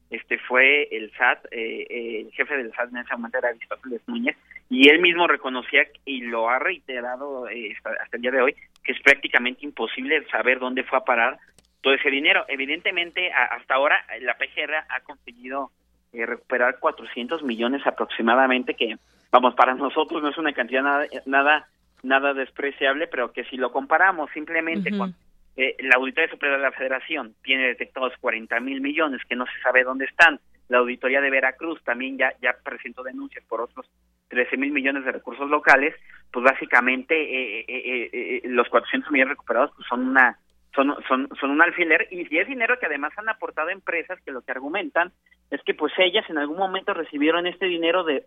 este 0.09 0.39
fue 0.39 0.89
el 0.91 1.13
SAT, 1.13 1.47
el 1.53 2.33
jefe 2.33 2.57
del 2.57 2.73
SAT 2.73 2.91
en 2.91 2.97
ese 2.99 3.15
momento 3.15 3.39
era 3.39 3.51
Aristóteles 3.51 4.01
Núñez, 4.09 4.37
y 4.69 4.89
él 4.89 4.99
mismo 5.01 5.29
reconocía 5.29 5.87
y 6.05 6.23
lo 6.23 6.49
ha 6.49 6.59
reiterado 6.59 7.45
hasta 7.47 8.17
el 8.17 8.23
día 8.23 8.33
de 8.33 8.41
hoy, 8.41 8.55
que 8.83 8.93
es 8.93 9.01
prácticamente 9.03 9.65
imposible 9.65 10.27
saber 10.33 10.59
dónde 10.59 10.83
fue 10.83 10.99
a 10.99 11.05
parar 11.05 11.39
todo 11.81 11.95
ese 11.95 12.11
dinero. 12.11 12.45
Evidentemente, 12.49 13.33
hasta 13.33 13.75
ahora 13.75 14.05
la 14.21 14.35
PGR 14.35 14.75
ha 14.89 15.01
conseguido 15.03 15.71
eh, 16.13 16.27
recuperar 16.27 16.79
400 16.79 17.43
millones 17.43 17.87
aproximadamente, 17.87 18.75
que, 18.75 18.97
vamos, 19.31 19.55
para 19.55 19.75
nosotros 19.75 20.23
no 20.23 20.31
es 20.31 20.39
una 20.39 20.53
cantidad 20.53 20.83
nada, 20.83 21.07
nada, 21.27 21.69
nada 22.03 22.35
despreciable, 22.35 23.07
pero 23.07 23.33
que 23.33 23.45
si 23.45 23.57
lo 23.57 23.73
comparamos 23.73 24.31
simplemente 24.33 24.97
con 24.97 25.15
eh, 25.57 25.77
la 25.81 25.97
Auditoría 25.97 26.31
Superior 26.31 26.59
de 26.59 26.65
la 26.65 26.73
Federación, 26.73 27.35
tiene 27.43 27.69
detectados 27.69 28.13
40 28.21 28.59
mil 28.61 28.81
millones 28.81 29.21
que 29.29 29.37
no 29.37 29.47
se 29.47 29.61
sabe 29.63 29.85
dónde 29.85 30.07
están. 30.07 30.41
La 30.69 30.79
Auditoría 30.79 31.21
de 31.21 31.31
Veracruz 31.31 31.83
también 31.83 32.17
ya, 32.17 32.33
ya 32.41 32.57
presentó 32.63 33.03
denuncias 33.03 33.45
por 33.47 33.61
otros 33.61 33.87
13 34.29 34.57
mil 34.57 34.71
millones 34.71 35.05
de 35.05 35.13
recursos 35.13 35.51
locales, 35.51 35.95
pues 36.33 36.45
básicamente 36.45 37.15
eh, 37.15 37.65
eh, 37.67 38.11
eh 38.13 38.41
los 38.45 38.69
400 38.69 39.11
millones 39.11 39.33
recuperados 39.33 39.73
pues 39.75 39.87
son 39.89 40.09
una 40.09 40.39
son, 40.75 40.95
son, 41.09 41.29
son 41.41 41.51
un 41.51 41.63
alfiler 41.63 42.09
y 42.11 42.39
es 42.39 42.47
dinero 42.47 42.79
que 42.79 42.87
además 42.87 43.13
han 43.17 43.29
aportado 43.29 43.71
empresas 43.71 44.21
que 44.23 44.31
lo 44.31 44.43
que 44.43 44.53
argumentan 44.53 45.13
es 45.51 45.61
que 45.63 45.75
pues 45.75 45.93
ellas 45.99 46.29
en 46.31 46.39
algún 46.39 46.59
momento 46.59 46.95
recibieron 46.95 47.47
este 47.47 47.67
dinero 47.67 48.05
de, 48.05 48.25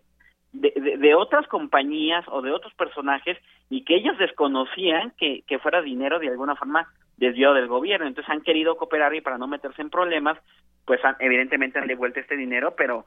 de, 0.52 0.96
de, 0.98 1.14
otras 1.14 1.46
compañías 1.48 2.24
o 2.28 2.42
de 2.42 2.52
otros 2.52 2.74
personajes 2.74 3.38
y 3.70 3.84
que 3.84 3.96
ellos 3.96 4.18
desconocían 4.18 5.12
que, 5.18 5.42
que 5.46 5.58
fuera 5.58 5.80
dinero 5.80 6.18
de 6.18 6.28
alguna 6.28 6.54
forma 6.54 6.86
desviado 7.16 7.54
del 7.54 7.66
gobierno. 7.66 8.06
Entonces 8.06 8.30
han 8.30 8.42
querido 8.42 8.76
cooperar 8.76 9.14
y 9.14 9.20
para 9.20 9.38
no 9.38 9.46
meterse 9.46 9.80
en 9.80 9.90
problemas, 9.90 10.38
pues 10.84 11.02
han, 11.04 11.16
evidentemente 11.20 11.78
han 11.78 11.86
devuelto 11.86 12.20
este 12.20 12.36
dinero, 12.36 12.74
pero, 12.76 13.06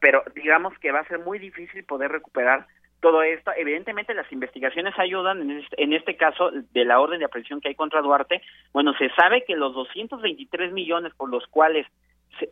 pero 0.00 0.24
digamos 0.34 0.76
que 0.78 0.90
va 0.90 1.00
a 1.00 1.08
ser 1.08 1.20
muy 1.20 1.38
difícil 1.38 1.84
poder 1.84 2.10
recuperar 2.10 2.66
todo 3.02 3.22
esto. 3.22 3.50
Evidentemente 3.54 4.14
las 4.14 4.30
investigaciones 4.32 4.98
ayudan, 4.98 5.42
en 5.42 5.58
este, 5.58 5.82
en 5.82 5.92
este, 5.92 6.16
caso 6.16 6.50
de 6.50 6.84
la 6.86 7.00
orden 7.00 7.18
de 7.18 7.26
aprehensión 7.26 7.60
que 7.60 7.68
hay 7.68 7.74
contra 7.74 8.00
Duarte, 8.00 8.40
bueno, 8.72 8.94
se 8.94 9.10
sabe 9.10 9.44
que 9.44 9.56
los 9.56 9.74
223 9.74 10.72
millones 10.72 11.12
por 11.14 11.28
los 11.28 11.46
cuales 11.48 11.86
se, 12.38 12.48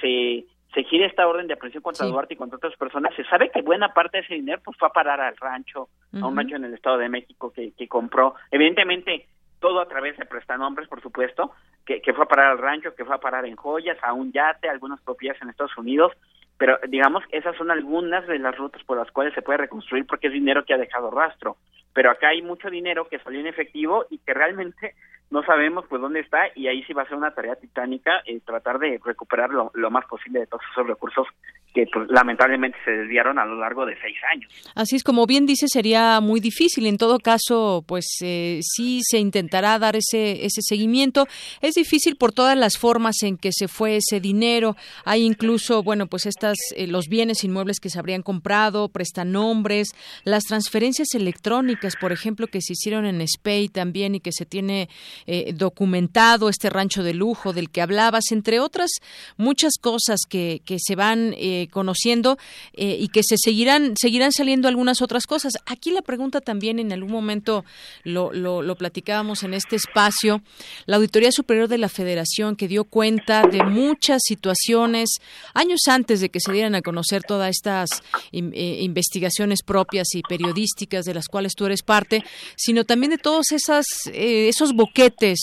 se, 0.00 0.46
se, 0.74 0.84
gira 0.84 1.06
esta 1.06 1.28
orden 1.28 1.46
de 1.46 1.54
aprehensión 1.54 1.82
contra 1.82 2.06
Duarte 2.06 2.34
y 2.34 2.36
contra 2.38 2.56
otras 2.56 2.74
personas, 2.76 3.14
se 3.14 3.24
sabe 3.24 3.50
que 3.50 3.62
buena 3.62 3.92
parte 3.92 4.16
de 4.16 4.24
ese 4.24 4.34
dinero 4.34 4.60
pues 4.64 4.76
fue 4.78 4.88
a 4.88 4.92
parar 4.92 5.20
al 5.20 5.36
rancho, 5.36 5.88
a 6.20 6.26
un 6.26 6.36
rancho 6.36 6.56
en 6.56 6.64
el 6.64 6.74
Estado 6.74 6.98
de 6.98 7.08
México 7.08 7.52
que, 7.52 7.72
que 7.76 7.86
compró. 7.86 8.34
Evidentemente 8.50 9.26
todo 9.60 9.80
a 9.80 9.88
través 9.88 10.16
de 10.16 10.26
prestanombres, 10.26 10.88
por 10.88 11.00
supuesto, 11.00 11.52
que, 11.86 12.00
que 12.02 12.12
fue 12.12 12.24
a 12.24 12.28
parar 12.28 12.52
al 12.52 12.58
rancho, 12.58 12.94
que 12.94 13.04
fue 13.04 13.14
a 13.14 13.20
parar 13.20 13.46
en 13.46 13.56
joyas, 13.56 13.98
a 14.02 14.12
un 14.12 14.32
yate, 14.32 14.68
a 14.68 14.72
algunas 14.72 15.00
propiedades 15.02 15.40
en 15.42 15.50
Estados 15.50 15.76
Unidos, 15.76 16.12
pero 16.60 16.78
digamos 16.88 17.24
esas 17.30 17.56
son 17.56 17.70
algunas 17.70 18.26
de 18.26 18.38
las 18.38 18.54
rutas 18.58 18.84
por 18.84 18.98
las 18.98 19.10
cuales 19.10 19.32
se 19.32 19.40
puede 19.40 19.56
reconstruir 19.56 20.06
porque 20.06 20.26
es 20.26 20.32
dinero 20.34 20.64
que 20.66 20.74
ha 20.74 20.78
dejado 20.78 21.10
rastro. 21.10 21.56
Pero 21.94 22.10
acá 22.10 22.28
hay 22.28 22.42
mucho 22.42 22.68
dinero 22.68 23.08
que 23.08 23.18
salió 23.18 23.40
en 23.40 23.46
efectivo 23.46 24.04
y 24.10 24.18
que 24.18 24.34
realmente 24.34 24.94
no 25.30 25.42
sabemos 25.42 25.86
pues 25.88 26.02
dónde 26.02 26.20
está 26.20 26.48
y 26.54 26.66
ahí 26.66 26.82
sí 26.84 26.92
va 26.92 27.02
a 27.02 27.08
ser 27.08 27.16
una 27.16 27.32
tarea 27.32 27.56
titánica 27.56 28.22
eh, 28.26 28.40
tratar 28.44 28.78
de 28.78 29.00
recuperar 29.02 29.48
lo, 29.50 29.90
más 29.90 30.04
posible 30.06 30.40
de 30.40 30.46
todos 30.46 30.62
esos 30.70 30.86
recursos 30.86 31.26
que 31.74 31.86
pues, 31.92 32.08
lamentablemente 32.10 32.76
se 32.84 32.90
desviaron 32.90 33.38
a 33.38 33.44
lo 33.44 33.56
largo 33.56 33.86
de 33.86 33.96
seis 34.00 34.16
años. 34.32 34.50
Así 34.74 34.96
es, 34.96 35.04
como 35.04 35.26
bien 35.26 35.46
dice, 35.46 35.66
sería 35.68 36.20
muy 36.20 36.40
difícil. 36.40 36.86
En 36.86 36.98
todo 36.98 37.18
caso, 37.18 37.84
pues 37.86 38.06
eh, 38.22 38.60
sí 38.62 39.00
se 39.08 39.18
intentará 39.18 39.78
dar 39.78 39.96
ese, 39.96 40.44
ese 40.44 40.60
seguimiento. 40.62 41.26
Es 41.60 41.74
difícil 41.74 42.16
por 42.16 42.32
todas 42.32 42.56
las 42.56 42.76
formas 42.76 43.22
en 43.22 43.36
que 43.36 43.52
se 43.52 43.68
fue 43.68 43.96
ese 43.96 44.20
dinero. 44.20 44.76
Hay 45.04 45.24
incluso, 45.24 45.82
bueno, 45.82 46.06
pues 46.06 46.26
estas, 46.26 46.56
eh, 46.76 46.86
los 46.86 47.08
bienes 47.08 47.44
inmuebles 47.44 47.78
que 47.78 47.90
se 47.90 47.98
habrían 47.98 48.22
comprado, 48.22 48.88
prestanombres, 48.88 49.94
las 50.24 50.44
transferencias 50.44 51.14
electrónicas, 51.14 51.94
por 51.96 52.12
ejemplo, 52.12 52.46
que 52.46 52.60
se 52.60 52.72
hicieron 52.72 53.06
en 53.06 53.26
SPAY 53.26 53.68
también 53.68 54.14
y 54.14 54.20
que 54.20 54.32
se 54.32 54.46
tiene 54.46 54.88
eh, 55.26 55.52
documentado, 55.54 56.48
este 56.48 56.70
rancho 56.70 57.02
de 57.02 57.14
lujo 57.14 57.52
del 57.52 57.70
que 57.70 57.82
hablabas, 57.82 58.32
entre 58.32 58.60
otras 58.60 58.90
muchas 59.36 59.74
cosas 59.80 60.20
que, 60.28 60.62
que 60.64 60.78
se 60.78 60.96
van 60.96 61.34
eh, 61.36 61.59
conociendo 61.68 62.38
eh, 62.72 62.96
y 62.98 63.08
que 63.08 63.22
se 63.22 63.36
seguirán 63.38 63.94
seguirán 63.96 64.32
saliendo 64.32 64.68
algunas 64.68 65.02
otras 65.02 65.26
cosas. 65.26 65.54
Aquí 65.66 65.90
la 65.90 66.02
pregunta 66.02 66.40
también 66.40 66.78
en 66.78 66.92
algún 66.92 67.12
momento 67.12 67.64
lo, 68.04 68.32
lo, 68.32 68.62
lo 68.62 68.76
platicábamos 68.76 69.42
en 69.42 69.54
este 69.54 69.76
espacio, 69.76 70.42
la 70.86 70.96
Auditoría 70.96 71.32
Superior 71.32 71.68
de 71.68 71.78
la 71.78 71.88
Federación 71.88 72.56
que 72.56 72.68
dio 72.68 72.84
cuenta 72.84 73.42
de 73.42 73.62
muchas 73.64 74.22
situaciones 74.24 75.08
años 75.54 75.80
antes 75.88 76.20
de 76.20 76.28
que 76.28 76.40
se 76.40 76.52
dieran 76.52 76.74
a 76.74 76.82
conocer 76.82 77.22
todas 77.22 77.50
estas 77.50 77.88
eh, 78.32 78.78
investigaciones 78.82 79.62
propias 79.62 80.14
y 80.14 80.22
periodísticas 80.22 81.04
de 81.04 81.14
las 81.14 81.26
cuales 81.26 81.52
tú 81.54 81.66
eres 81.66 81.82
parte, 81.82 82.24
sino 82.56 82.84
también 82.84 83.10
de 83.10 83.18
todos 83.18 83.52
esas, 83.52 83.86
esos 84.12 84.72
boquetes 84.72 85.38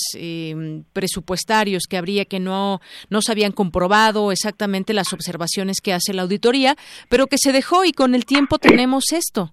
presupuestarios 0.94 1.84
que 1.90 1.98
habría 1.98 2.26
que 2.26 2.40
no, 2.40 2.82
no 3.10 3.22
se 3.22 3.32
habían 3.32 3.52
comprobado 3.52 4.32
exactamente 4.32 4.94
las 4.94 5.14
observaciones 5.14 5.82
que 5.82 5.94
hace 5.94 6.07
la 6.14 6.24
auditoría, 6.24 6.76
pero 7.10 7.28
que 7.28 7.38
se 7.38 7.52
dejó 7.52 7.86
y 7.86 7.92
con 7.92 8.16
el 8.16 8.26
tiempo 8.26 8.58
tenemos 8.58 9.12
esto. 9.12 9.52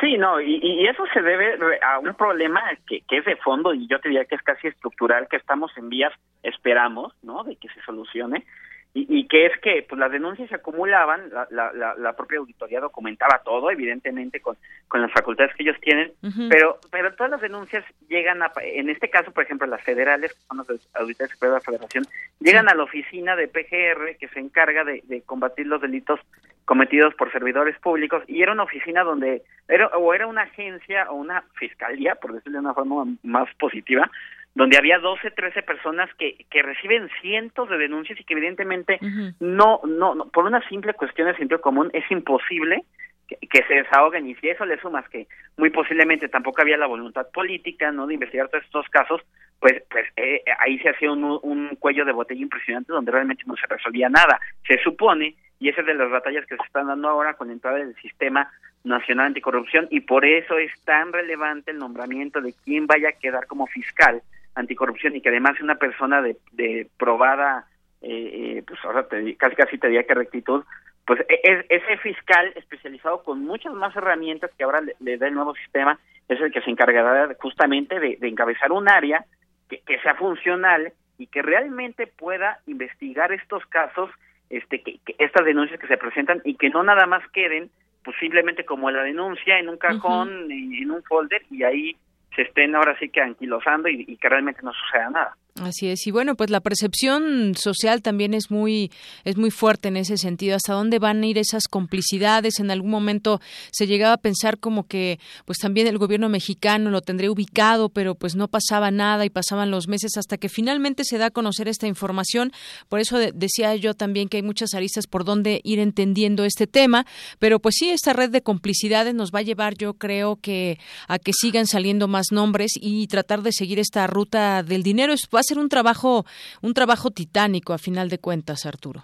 Sí, 0.00 0.16
no, 0.16 0.40
y, 0.40 0.58
y 0.62 0.86
eso 0.86 1.04
se 1.12 1.20
debe 1.20 1.58
a 1.82 1.98
un 1.98 2.14
problema 2.14 2.62
que, 2.86 3.02
que 3.06 3.18
es 3.18 3.24
de 3.26 3.36
fondo 3.36 3.74
y 3.74 3.86
yo 3.86 3.98
te 3.98 4.08
diría 4.08 4.24
que 4.24 4.34
es 4.34 4.42
casi 4.42 4.68
estructural, 4.68 5.28
que 5.28 5.36
estamos 5.36 5.70
en 5.76 5.90
vías, 5.90 6.12
esperamos, 6.42 7.12
¿no?, 7.22 7.44
de 7.44 7.56
que 7.56 7.68
se 7.68 7.82
solucione, 7.82 8.46
y, 8.92 9.06
y, 9.08 9.28
que 9.28 9.46
es 9.46 9.52
que 9.60 9.86
pues 9.88 9.98
las 10.00 10.10
denuncias 10.10 10.48
se 10.48 10.56
acumulaban, 10.56 11.30
la, 11.30 11.46
la, 11.50 11.94
la, 11.96 12.12
propia 12.14 12.38
auditoría 12.40 12.80
documentaba 12.80 13.40
todo, 13.44 13.70
evidentemente 13.70 14.40
con, 14.40 14.56
con 14.88 15.00
las 15.00 15.12
facultades 15.12 15.54
que 15.54 15.62
ellos 15.62 15.76
tienen, 15.80 16.12
uh 16.22 16.26
-huh. 16.26 16.48
pero 16.50 16.78
pero 16.90 17.14
todas 17.14 17.30
las 17.30 17.40
denuncias 17.40 17.84
llegan 18.08 18.42
a, 18.42 18.50
en 18.62 18.90
este 18.90 19.08
caso, 19.08 19.30
por 19.30 19.44
ejemplo, 19.44 19.66
las 19.68 19.82
federales, 19.82 20.34
que 20.34 20.40
son 20.40 20.58
las 20.58 20.68
auditorías 20.94 21.38
de 21.38 21.48
la 21.48 21.60
federación, 21.60 22.04
llegan 22.40 22.68
a 22.68 22.74
la 22.74 22.82
oficina 22.82 23.36
de 23.36 23.46
PGR 23.46 24.16
que 24.18 24.28
se 24.28 24.40
encarga 24.40 24.82
de, 24.82 25.02
de 25.04 25.22
combatir 25.22 25.66
los 25.66 25.80
delitos 25.80 26.18
cometidos 26.64 27.14
por 27.14 27.32
servidores 27.32 27.78
públicos 27.78 28.22
y 28.26 28.42
era 28.42 28.52
una 28.52 28.62
oficina 28.62 29.02
donde 29.02 29.42
era 29.68 29.88
o 29.88 30.14
era 30.14 30.26
una 30.26 30.42
agencia 30.42 31.10
o 31.10 31.14
una 31.14 31.42
fiscalía, 31.54 32.14
por 32.16 32.32
decirlo 32.32 32.58
de 32.58 32.64
una 32.64 32.74
forma 32.74 33.06
más 33.22 33.48
positiva, 33.56 34.10
donde 34.54 34.76
había 34.76 34.98
12, 34.98 35.30
13 35.30 35.62
personas 35.62 36.12
que, 36.14 36.44
que 36.50 36.62
reciben 36.62 37.08
cientos 37.20 37.68
de 37.68 37.78
denuncias 37.78 38.18
y 38.18 38.24
que 38.24 38.34
evidentemente 38.34 38.98
uh 39.00 39.04
-huh. 39.04 39.34
no, 39.40 39.80
no, 39.86 40.14
no, 40.14 40.28
por 40.28 40.44
una 40.44 40.66
simple 40.68 40.94
cuestión 40.94 41.28
de 41.28 41.36
sentido 41.36 41.60
común 41.60 41.90
es 41.92 42.08
imposible 42.10 42.82
que, 43.28 43.36
que, 43.46 43.62
se 43.64 43.74
desahoguen 43.74 44.26
y 44.28 44.34
si 44.36 44.48
eso 44.48 44.64
le 44.64 44.80
sumas 44.80 45.08
que 45.08 45.28
muy 45.56 45.70
posiblemente 45.70 46.28
tampoco 46.28 46.62
había 46.62 46.76
la 46.76 46.88
voluntad 46.88 47.26
política, 47.32 47.92
¿no?, 47.92 48.08
de 48.08 48.14
investigar 48.14 48.48
todos 48.48 48.64
estos 48.64 48.88
casos, 48.88 49.22
pues, 49.60 49.82
pues 49.88 50.06
eh, 50.16 50.42
ahí 50.58 50.78
se 50.80 50.88
hacía 50.88 51.12
un, 51.12 51.38
un 51.42 51.76
cuello 51.76 52.04
de 52.04 52.12
botella 52.12 52.40
impresionante 52.40 52.92
donde 52.92 53.12
realmente 53.12 53.44
no 53.46 53.54
se 53.56 53.66
resolvía 53.68 54.08
nada. 54.08 54.40
Se 54.66 54.78
supone, 54.82 55.36
y 55.60 55.68
esa 55.68 55.82
es 55.82 55.86
de 55.86 55.94
las 55.94 56.10
batallas 56.10 56.44
que 56.46 56.56
se 56.56 56.62
están 56.64 56.88
dando 56.88 57.08
ahora 57.08 57.34
con 57.34 57.48
la 57.48 57.52
entrada 57.52 57.76
del 57.76 57.94
sistema 57.96 58.50
nacional 58.82 59.26
anticorrupción 59.26 59.86
y 59.90 60.00
por 60.00 60.24
eso 60.24 60.58
es 60.58 60.72
tan 60.84 61.12
relevante 61.12 61.70
el 61.70 61.78
nombramiento 61.78 62.40
de 62.40 62.54
quién 62.64 62.86
vaya 62.86 63.10
a 63.10 63.12
quedar 63.20 63.46
como 63.46 63.66
fiscal 63.66 64.22
anticorrupción 64.54 65.16
y 65.16 65.20
que 65.20 65.28
además 65.28 65.56
es 65.56 65.62
una 65.62 65.76
persona 65.76 66.22
de, 66.22 66.36
de 66.52 66.88
probada, 66.98 67.66
eh, 68.02 68.58
eh, 68.58 68.62
pues 68.66 68.78
ahora 68.84 69.06
te, 69.06 69.36
casi 69.36 69.56
casi 69.56 69.78
te 69.78 69.88
diría 69.88 70.04
que 70.04 70.14
rectitud, 70.14 70.64
pues 71.06 71.20
es, 71.28 71.64
ese 71.68 71.96
fiscal 71.98 72.52
especializado 72.56 73.22
con 73.22 73.40
muchas 73.40 73.72
más 73.74 73.94
herramientas 73.96 74.50
que 74.56 74.64
ahora 74.64 74.80
le, 74.80 74.94
le, 75.00 75.18
da 75.18 75.28
el 75.28 75.34
nuevo 75.34 75.54
sistema 75.54 75.98
es 76.28 76.40
el 76.40 76.52
que 76.52 76.60
se 76.62 76.70
encargará 76.70 77.34
justamente 77.40 77.98
de, 77.98 78.16
de 78.20 78.28
encabezar 78.28 78.70
un 78.70 78.88
área 78.88 79.24
que, 79.68 79.80
que, 79.80 79.98
sea 80.00 80.14
funcional 80.14 80.92
y 81.18 81.26
que 81.26 81.42
realmente 81.42 82.06
pueda 82.06 82.60
investigar 82.66 83.32
estos 83.32 83.66
casos, 83.66 84.10
este, 84.48 84.82
que, 84.82 85.00
que 85.04 85.16
estas 85.18 85.44
denuncias 85.44 85.80
que 85.80 85.88
se 85.88 85.96
presentan 85.96 86.40
y 86.44 86.54
que 86.54 86.70
no 86.70 86.82
nada 86.82 87.06
más 87.06 87.26
queden 87.32 87.70
posiblemente 88.04 88.64
como 88.64 88.90
la 88.90 89.02
denuncia 89.02 89.58
en 89.58 89.68
un 89.68 89.76
cajón, 89.76 90.28
uh 90.28 90.48
-huh. 90.48 90.52
en, 90.52 90.74
en 90.74 90.90
un 90.90 91.02
folder 91.02 91.42
y 91.50 91.64
ahí 91.64 91.96
se 92.34 92.42
estén 92.42 92.74
ahora 92.74 92.96
sí 92.98 93.08
que 93.08 93.20
anquilosando 93.20 93.88
y, 93.88 94.04
y 94.06 94.16
que 94.16 94.28
realmente 94.28 94.62
no 94.62 94.72
suceda 94.72 95.10
nada. 95.10 95.36
Así 95.60 95.88
es. 95.88 96.06
Y 96.06 96.10
bueno 96.10 96.36
pues 96.36 96.48
la 96.48 96.60
percepción 96.60 97.54
social 97.54 98.00
también 98.00 98.32
es 98.32 98.50
muy 98.50 98.90
es 99.24 99.36
muy 99.36 99.50
fuerte 99.50 99.88
en 99.88 99.98
ese 99.98 100.16
sentido. 100.16 100.56
Hasta 100.56 100.72
dónde 100.72 100.98
van 100.98 101.22
a 101.22 101.26
ir 101.26 101.36
esas 101.36 101.68
complicidades 101.68 102.60
en 102.60 102.70
algún 102.70 102.90
momento 102.90 103.42
se 103.70 103.86
llegaba 103.86 104.14
a 104.14 104.16
pensar 104.16 104.58
como 104.58 104.86
que 104.86 105.20
pues 105.44 105.58
también 105.58 105.86
el 105.86 105.98
gobierno 105.98 106.30
mexicano 106.30 106.88
lo 106.88 107.02
tendría 107.02 107.30
ubicado 107.30 107.90
pero 107.90 108.14
pues 108.14 108.36
no 108.36 108.48
pasaba 108.48 108.90
nada 108.90 109.26
y 109.26 109.30
pasaban 109.30 109.70
los 109.70 109.86
meses 109.86 110.16
hasta 110.16 110.38
que 110.38 110.48
finalmente 110.48 111.04
se 111.04 111.18
da 111.18 111.26
a 111.26 111.30
conocer 111.30 111.68
esta 111.68 111.86
información. 111.86 112.52
Por 112.88 113.00
eso 113.00 113.18
de, 113.18 113.32
decía 113.32 113.76
yo 113.76 113.92
también 113.92 114.30
que 114.30 114.38
hay 114.38 114.42
muchas 114.42 114.72
aristas 114.72 115.06
por 115.06 115.26
donde 115.26 115.60
ir 115.62 115.78
entendiendo 115.78 116.44
este 116.44 116.66
tema. 116.66 117.04
Pero 117.38 117.60
pues 117.60 117.74
sí 117.78 117.90
esta 117.90 118.14
red 118.14 118.30
de 118.30 118.40
complicidades 118.40 119.14
nos 119.14 119.30
va 119.30 119.40
a 119.40 119.42
llevar 119.42 119.74
yo 119.76 119.92
creo 119.92 120.36
que 120.36 120.78
a 121.06 121.18
que 121.18 121.32
sigan 121.34 121.66
saliendo 121.66 122.08
más 122.08 122.28
nombres 122.32 122.72
y 122.80 123.06
tratar 123.08 123.42
de 123.42 123.52
seguir 123.52 123.78
esta 123.78 124.06
ruta 124.06 124.62
del 124.62 124.82
dinero. 124.82 125.12
Es 125.12 125.26
ser 125.50 125.58
un 125.58 125.68
trabajo 125.68 126.24
un 126.62 126.74
trabajo 126.74 127.10
titánico 127.10 127.72
a 127.72 127.78
final 127.78 128.08
de 128.08 128.18
cuentas 128.18 128.66
Arturo 128.66 129.00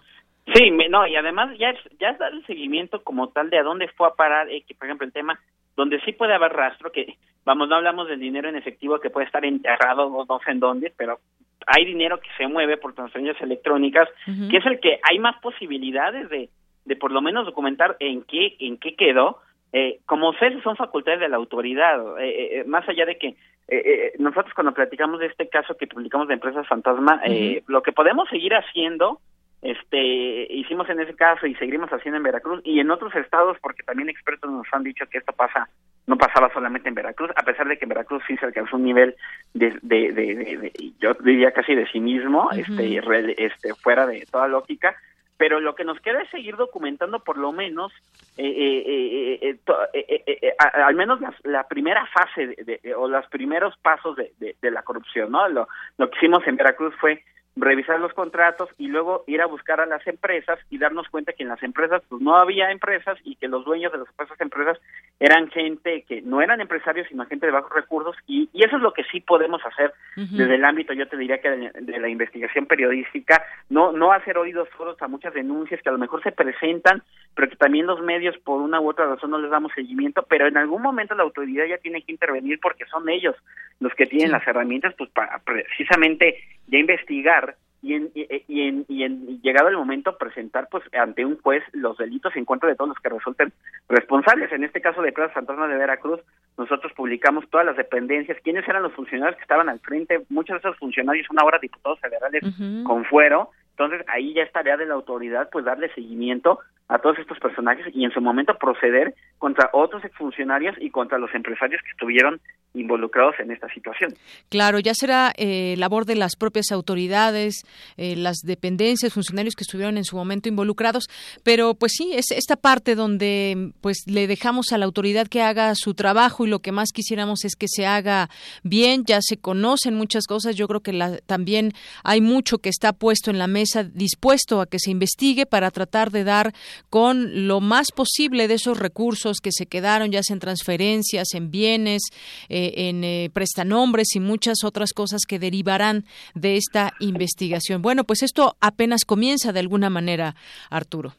sí 0.55 0.71
no 0.71 1.07
y 1.07 1.17
además 1.17 1.57
ya 1.59 1.71
es 1.71 1.79
ya 2.01 2.11
es 2.11 2.19
dar 2.19 2.33
el 2.33 2.45
seguimiento 2.47 3.03
como 3.03 3.29
tal 3.29 3.51
de 3.51 3.59
a 3.59 3.63
dónde 3.63 3.89
fue 3.89 4.07
a 4.09 4.15
parar 4.15 4.49
eh, 4.51 4.65
que 4.67 4.75
por 4.75 4.87
ejemplo 4.87 5.07
el 5.07 5.13
tema 5.13 5.39
donde 5.77 6.01
sí 6.01 6.13
puede 6.13 6.35
haber 6.35 6.53
rastro 6.53 6.91
que 6.93 7.17
vamos 7.45 7.69
no 7.69 7.77
hablamos 7.77 8.09
del 8.09 8.21
dinero 8.21 8.49
en 8.49 8.57
efectivo 8.57 9.01
que 9.01 9.11
puede 9.11 9.27
estar 9.27 9.45
enterrado 9.45 10.09
no, 10.09 10.39
sé 10.45 10.53
en 10.53 10.61
dónde 10.61 10.93
pero 10.97 11.19
hay 11.67 11.85
dinero 11.85 12.21
que 12.21 12.29
se 12.39 12.47
mueve 12.47 12.77
por 12.77 12.95
transferencias 12.95 13.41
electrónicas 13.43 14.09
uh 14.27 14.31
-huh. 14.31 14.51
que 14.51 14.57
es 14.59 14.67
el 14.67 14.79
que 14.81 15.01
hay 15.03 15.19
más 15.19 15.37
posibilidades 15.41 16.29
de 16.31 16.49
de 16.85 16.97
por 16.97 17.11
lo 17.11 17.21
menos 17.21 17.47
documentar 17.47 17.97
en 17.99 18.23
qué 18.23 18.57
en 18.61 18.79
qué 18.79 18.95
quedó 18.95 19.41
eh, 19.73 19.99
como 20.07 20.33
sé, 20.35 20.61
son 20.63 20.77
facultades 20.77 21.21
de 21.21 21.29
la 21.29 21.37
autoridad, 21.37 22.19
eh, 22.21 22.61
eh, 22.61 22.65
más 22.65 22.89
allá 22.89 23.05
de 23.05 23.19
que 23.19 23.37
eh, 23.69 24.13
nosotros 24.19 24.55
cuando 24.55 24.73
platicamos 24.73 25.19
de 25.21 25.27
este 25.27 25.49
caso 25.49 25.77
que 25.77 25.87
publicamos 25.89 26.29
de 26.29 26.35
Empresas 26.35 26.67
Fantasma, 26.69 27.21
uh 27.25 27.29
-huh. 27.29 27.63
lo 27.67 27.83
que 27.83 27.93
podemos 27.93 28.29
seguir 28.29 28.55
haciendo, 28.55 29.21
este, 29.63 30.53
hicimos 30.53 30.89
en 30.89 31.01
ese 31.01 31.15
caso 31.15 31.47
y 31.47 31.55
seguimos 31.57 31.91
haciendo 31.91 32.19
en 32.19 32.23
Veracruz 32.23 32.61
y 32.65 32.79
en 32.79 32.91
otros 32.91 33.15
estados, 33.17 33.57
porque 33.61 33.83
también 33.83 34.09
expertos 34.09 34.51
nos 34.51 34.67
han 34.73 34.85
dicho 34.85 35.07
que 35.11 35.19
esto 35.19 35.33
pasa, 35.33 35.69
no 36.07 36.17
pasaba 36.17 36.53
solamente 36.53 36.89
en 36.89 36.95
Veracruz, 36.95 37.31
a 37.35 37.43
pesar 37.43 37.67
de 37.67 37.77
que 37.77 37.85
en 37.85 37.89
Veracruz 37.89 38.23
sí 38.29 38.37
se 38.37 38.47
alcanzó 38.47 38.77
un 38.77 38.85
nivel 38.85 39.17
de, 39.55 39.77
de, 39.83 40.13
de, 40.13 40.73
yo 41.01 41.15
diría 41.15 41.51
casi 41.51 41.75
de 41.75 41.89
cinismo, 41.89 42.45
uh 42.45 42.51
-huh. 42.51 42.61
este, 42.61 43.45
este, 43.45 43.75
fuera 43.75 44.07
de 44.07 44.25
toda 44.31 44.47
lógica, 44.47 44.95
pero 45.37 45.61
lo 45.61 45.75
que 45.75 45.85
nos 45.85 46.01
queda 46.01 46.23
es 46.23 46.31
seguir 46.31 46.57
documentando 46.57 47.21
por 47.21 47.37
lo 47.37 47.53
menos 47.53 47.93
eh, 48.37 48.45
eh, 48.47 49.59
eh, 49.93 50.55
a, 50.59 50.87
al 50.87 50.95
menos 50.95 51.21
la, 51.21 51.35
la 51.45 51.69
primera 51.69 52.07
fase 52.07 52.47
de, 52.49 52.81
de, 52.83 52.95
o 52.95 53.09
los 53.09 53.27
primeros 53.29 53.77
pasos 53.79 54.17
de, 54.17 54.33
de, 54.39 54.71
la 54.71 54.83
corrupción 54.83 55.33
no 55.33 55.49
lo 55.49 55.67
que 56.11 56.17
hicimos 56.17 56.47
en 56.47 56.57
Veracruz 56.57 56.95
fue 57.01 57.23
revisar 57.57 57.99
los 57.99 58.13
contratos 58.13 58.69
y 58.77 58.87
luego 58.89 59.25
ir 59.27 59.41
a 59.41 59.47
buscar 59.47 59.81
a 59.81 59.87
las 59.87 60.07
empresas 60.07 60.59
y 60.69 60.77
darnos 60.77 61.09
cuenta 61.09 61.33
que 61.33 61.43
en 61.43 61.49
las 61.49 61.63
empresas 61.63 62.03
pues 62.09 62.21
no 62.21 62.37
había 62.37 62.71
empresas 62.71 63.19
y 63.25 63.37
que 63.37 63.49
los 63.49 63.65
dueños 63.65 63.93
de 63.93 63.99
las 63.99 64.09
esas 64.27 64.41
empresas 64.41 64.79
eran 65.21 65.51
gente 65.51 66.05
que 66.07 66.21
no 66.21 66.43
eran 66.43 66.61
empresarios 66.61 67.07
sino 67.09 67.25
gente 67.25 67.47
de 67.47 67.53
bajos 67.53 67.73
recursos 67.73 68.15
y, 68.27 68.51
y 68.53 68.65
eso 68.65 68.77
es 68.77 68.83
lo 68.83 68.93
que 68.93 69.05
sí 69.05 69.21
podemos 69.21 69.63
hacer 69.65 69.95
uh 70.17 70.21
-huh. 70.21 70.37
desde 70.37 70.55
el 70.57 70.65
ámbito 70.65 70.93
yo 70.93 71.09
te 71.09 71.17
diría 71.17 71.41
que 71.41 71.49
de, 71.49 71.71
de, 71.81 71.99
la 71.99 72.09
investigación 72.09 72.67
periodística 72.67 73.43
no 73.71 73.93
no 73.93 74.13
hacer 74.13 74.37
oídos 74.37 74.69
sordos 74.77 75.01
a 75.01 75.09
muchas 75.09 75.33
denuncias 75.33 75.81
que 75.81 75.89
a 75.89 75.93
lo 75.93 75.99
mejor 75.99 76.23
se 76.23 76.33
presentan 76.33 77.03
pero 77.35 77.49
que 77.49 77.57
también 77.57 77.87
los 77.87 78.03
medios 78.03 78.37
por 78.39 78.61
una 78.61 78.81
u 78.81 78.91
otra 78.91 79.07
razón 79.07 79.31
no 79.31 79.39
les 79.39 79.51
damos 79.51 79.73
seguimiento 79.73 80.27
pero 80.29 80.47
en 80.47 80.59
algún 80.59 80.83
momento 80.83 81.15
la 81.15 81.23
autoridad 81.23 81.65
ya 81.65 81.79
tiene 81.79 82.03
que 82.03 82.13
intervenir 82.13 82.59
porque 82.61 82.85
son 82.87 83.09
ellos 83.09 83.35
los 83.81 83.95
que 83.95 84.07
tienen 84.07 84.29
sí. 84.29 84.33
las 84.33 84.47
herramientas 84.47 84.95
pues 84.99 85.09
para 85.11 85.39
precisamente 85.39 86.37
ya 86.69 86.79
investigar 86.79 87.57
y 87.83 87.95
en, 87.95 88.11
y, 88.15 88.27
y, 88.49 88.63
en, 88.69 88.85
y 88.89 89.05
en 89.05 89.41
llegado 89.43 89.69
el 89.69 89.77
momento 89.77 90.17
presentar 90.19 90.69
pues 90.71 90.83
ante 90.93 91.25
un 91.25 91.39
juez 91.41 91.63
los 91.73 91.97
delitos 91.99 92.35
en 92.35 92.45
contra 92.45 92.69
de 92.69 92.75
todos 92.75 92.89
los 92.89 92.99
que 92.99 93.09
resulten 93.11 93.53
responsables. 93.89 94.51
En 94.51 94.65
este 94.65 94.81
caso 94.81 95.03
de 95.03 95.13
Plaza 95.13 95.35
Fantasma 95.35 95.69
de 95.69 95.77
Veracruz, 95.77 96.21
nosotros 96.59 96.93
publicamos 96.95 97.49
todas 97.51 97.67
las 97.67 97.77
dependencias, 97.77 98.39
quiénes 98.43 98.67
eran 98.67 98.83
los 98.83 98.93
funcionarios 98.95 99.37
que 99.37 99.43
estaban 99.43 99.69
al 99.69 99.79
frente, 99.81 100.23
muchos 100.31 100.55
de 100.55 100.69
esos 100.69 100.79
funcionarios 100.79 101.27
son 101.27 101.39
ahora 101.39 101.59
diputados 101.59 102.01
federales 102.01 102.43
uh 102.43 102.47
-huh. 102.49 102.83
con 102.85 103.05
fuero, 103.05 103.51
Entonces 103.79 104.07
ahí 104.09 104.33
ya 104.33 104.43
es 104.43 104.53
tarea 104.53 104.79
de 104.79 104.87
la 104.87 104.95
autoridad 104.95 105.51
pues 105.53 105.67
darle 105.67 105.93
seguimiento 105.95 106.61
a 106.89 106.99
todos 106.99 107.19
estos 107.19 107.39
personajes 107.41 107.87
y 107.95 108.05
en 108.05 108.11
su 108.13 108.21
momento 108.21 108.57
proceder 108.59 109.15
contra 109.39 109.69
otros 109.73 110.05
exfuncionarios 110.05 110.75
y 110.81 110.91
contra 110.91 111.19
los 111.19 111.35
empresarios 111.35 111.83
que 111.83 111.91
estuvieron 111.91 112.41
involucrados 112.75 113.35
en 113.41 113.51
esta 113.51 113.69
situación. 113.73 114.15
Claro, 114.51 114.79
ya 114.79 114.95
será 114.95 115.33
eh, 115.37 115.75
labor 115.79 116.05
de 116.05 116.15
las 116.15 116.37
propias 116.37 116.71
autoridades, 116.73 117.65
eh, 117.97 118.17
las 118.17 118.39
dependencias, 118.45 119.15
funcionarios 119.15 119.55
que 119.55 119.63
estuvieron 119.63 119.97
en 119.97 120.05
su 120.05 120.17
momento 120.17 120.49
involucrados, 120.49 121.09
pero 121.43 121.75
pues 121.75 121.93
sí, 121.97 122.13
es 122.15 122.31
esta 122.31 122.57
parte 122.57 122.95
donde 122.95 123.73
pues 123.81 124.05
le 124.07 124.27
dejamos 124.27 124.73
a 124.73 124.79
la 124.79 124.85
autoridad 124.85 125.27
que 125.27 125.43
haga 125.43 125.75
su 125.75 125.95
trabajo 125.95 126.47
y 126.47 126.51
lo 126.51 126.61
que 126.61 126.73
más 126.73 126.93
quisiéramos 126.93 127.45
es 127.45 127.57
que 127.57 127.67
se 127.69 127.87
haga 127.87 128.29
bien, 128.63 129.05
ya 129.07 129.19
se 129.23 129.39
conocen 129.39 129.95
muchas 129.95 130.27
cosas, 130.27 130.55
yo 130.55 130.69
creo 130.69 130.81
que 130.81 130.93
la, 130.93 131.19
también 131.19 131.73
hay 132.05 132.21
mucho 132.21 132.59
que 132.59 132.69
está 132.69 132.93
puesto 132.93 133.31
en 133.31 133.39
la 133.39 133.47
mesa 133.47 133.66
dispuesto 133.93 134.61
a 134.61 134.67
que 134.67 134.79
se 134.79 134.91
investigue 134.91 135.47
para 135.47 135.71
tratar 135.71 136.11
de 136.11 136.25
dar 136.25 136.53
con 136.91 137.47
lo 137.47 137.61
más 137.61 137.93
posible 137.93 138.49
de 138.49 138.55
esos 138.55 138.79
recursos 138.79 139.39
que 139.43 139.53
se 139.53 139.67
quedaron, 139.67 140.11
ya 140.11 140.23
sea 140.23 140.35
en 140.35 140.41
transferencias, 140.41 141.35
en 141.35 141.51
bienes, 141.51 142.03
eh, 142.49 142.89
en 142.89 143.05
eh, 143.05 143.31
prestanombres 143.33 144.15
y 144.15 144.21
muchas 144.21 144.65
otras 144.65 144.93
cosas 144.93 145.23
que 145.29 145.39
derivarán 145.39 146.05
de 146.35 146.57
esta 146.57 146.93
investigación. 147.01 147.83
Bueno, 147.83 148.05
pues 148.05 148.23
esto 148.23 148.57
apenas 148.61 149.05
comienza 149.05 149.53
de 149.53 149.61
alguna 149.61 149.91
manera, 149.91 150.35
Arturo. 150.71 151.13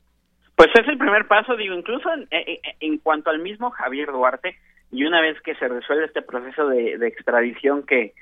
Pues 0.55 0.69
es 0.73 0.87
el 0.87 0.97
primer 0.97 1.27
paso, 1.27 1.55
digo, 1.55 1.75
incluso 1.75 2.09
en, 2.11 2.27
en, 2.79 2.97
cuanto 2.97 3.29
al 3.29 3.39
mismo 3.39 3.69
Javier 3.69 4.11
Duarte, 4.11 4.57
y 4.91 5.03
una 5.03 5.21
vez 5.21 5.39
que 5.41 5.55
se 5.55 5.67
resuelve 5.67 6.05
este 6.05 6.21
proceso 6.21 6.67
de, 6.67 6.95
extradición 7.07 7.83
que 7.83 8.13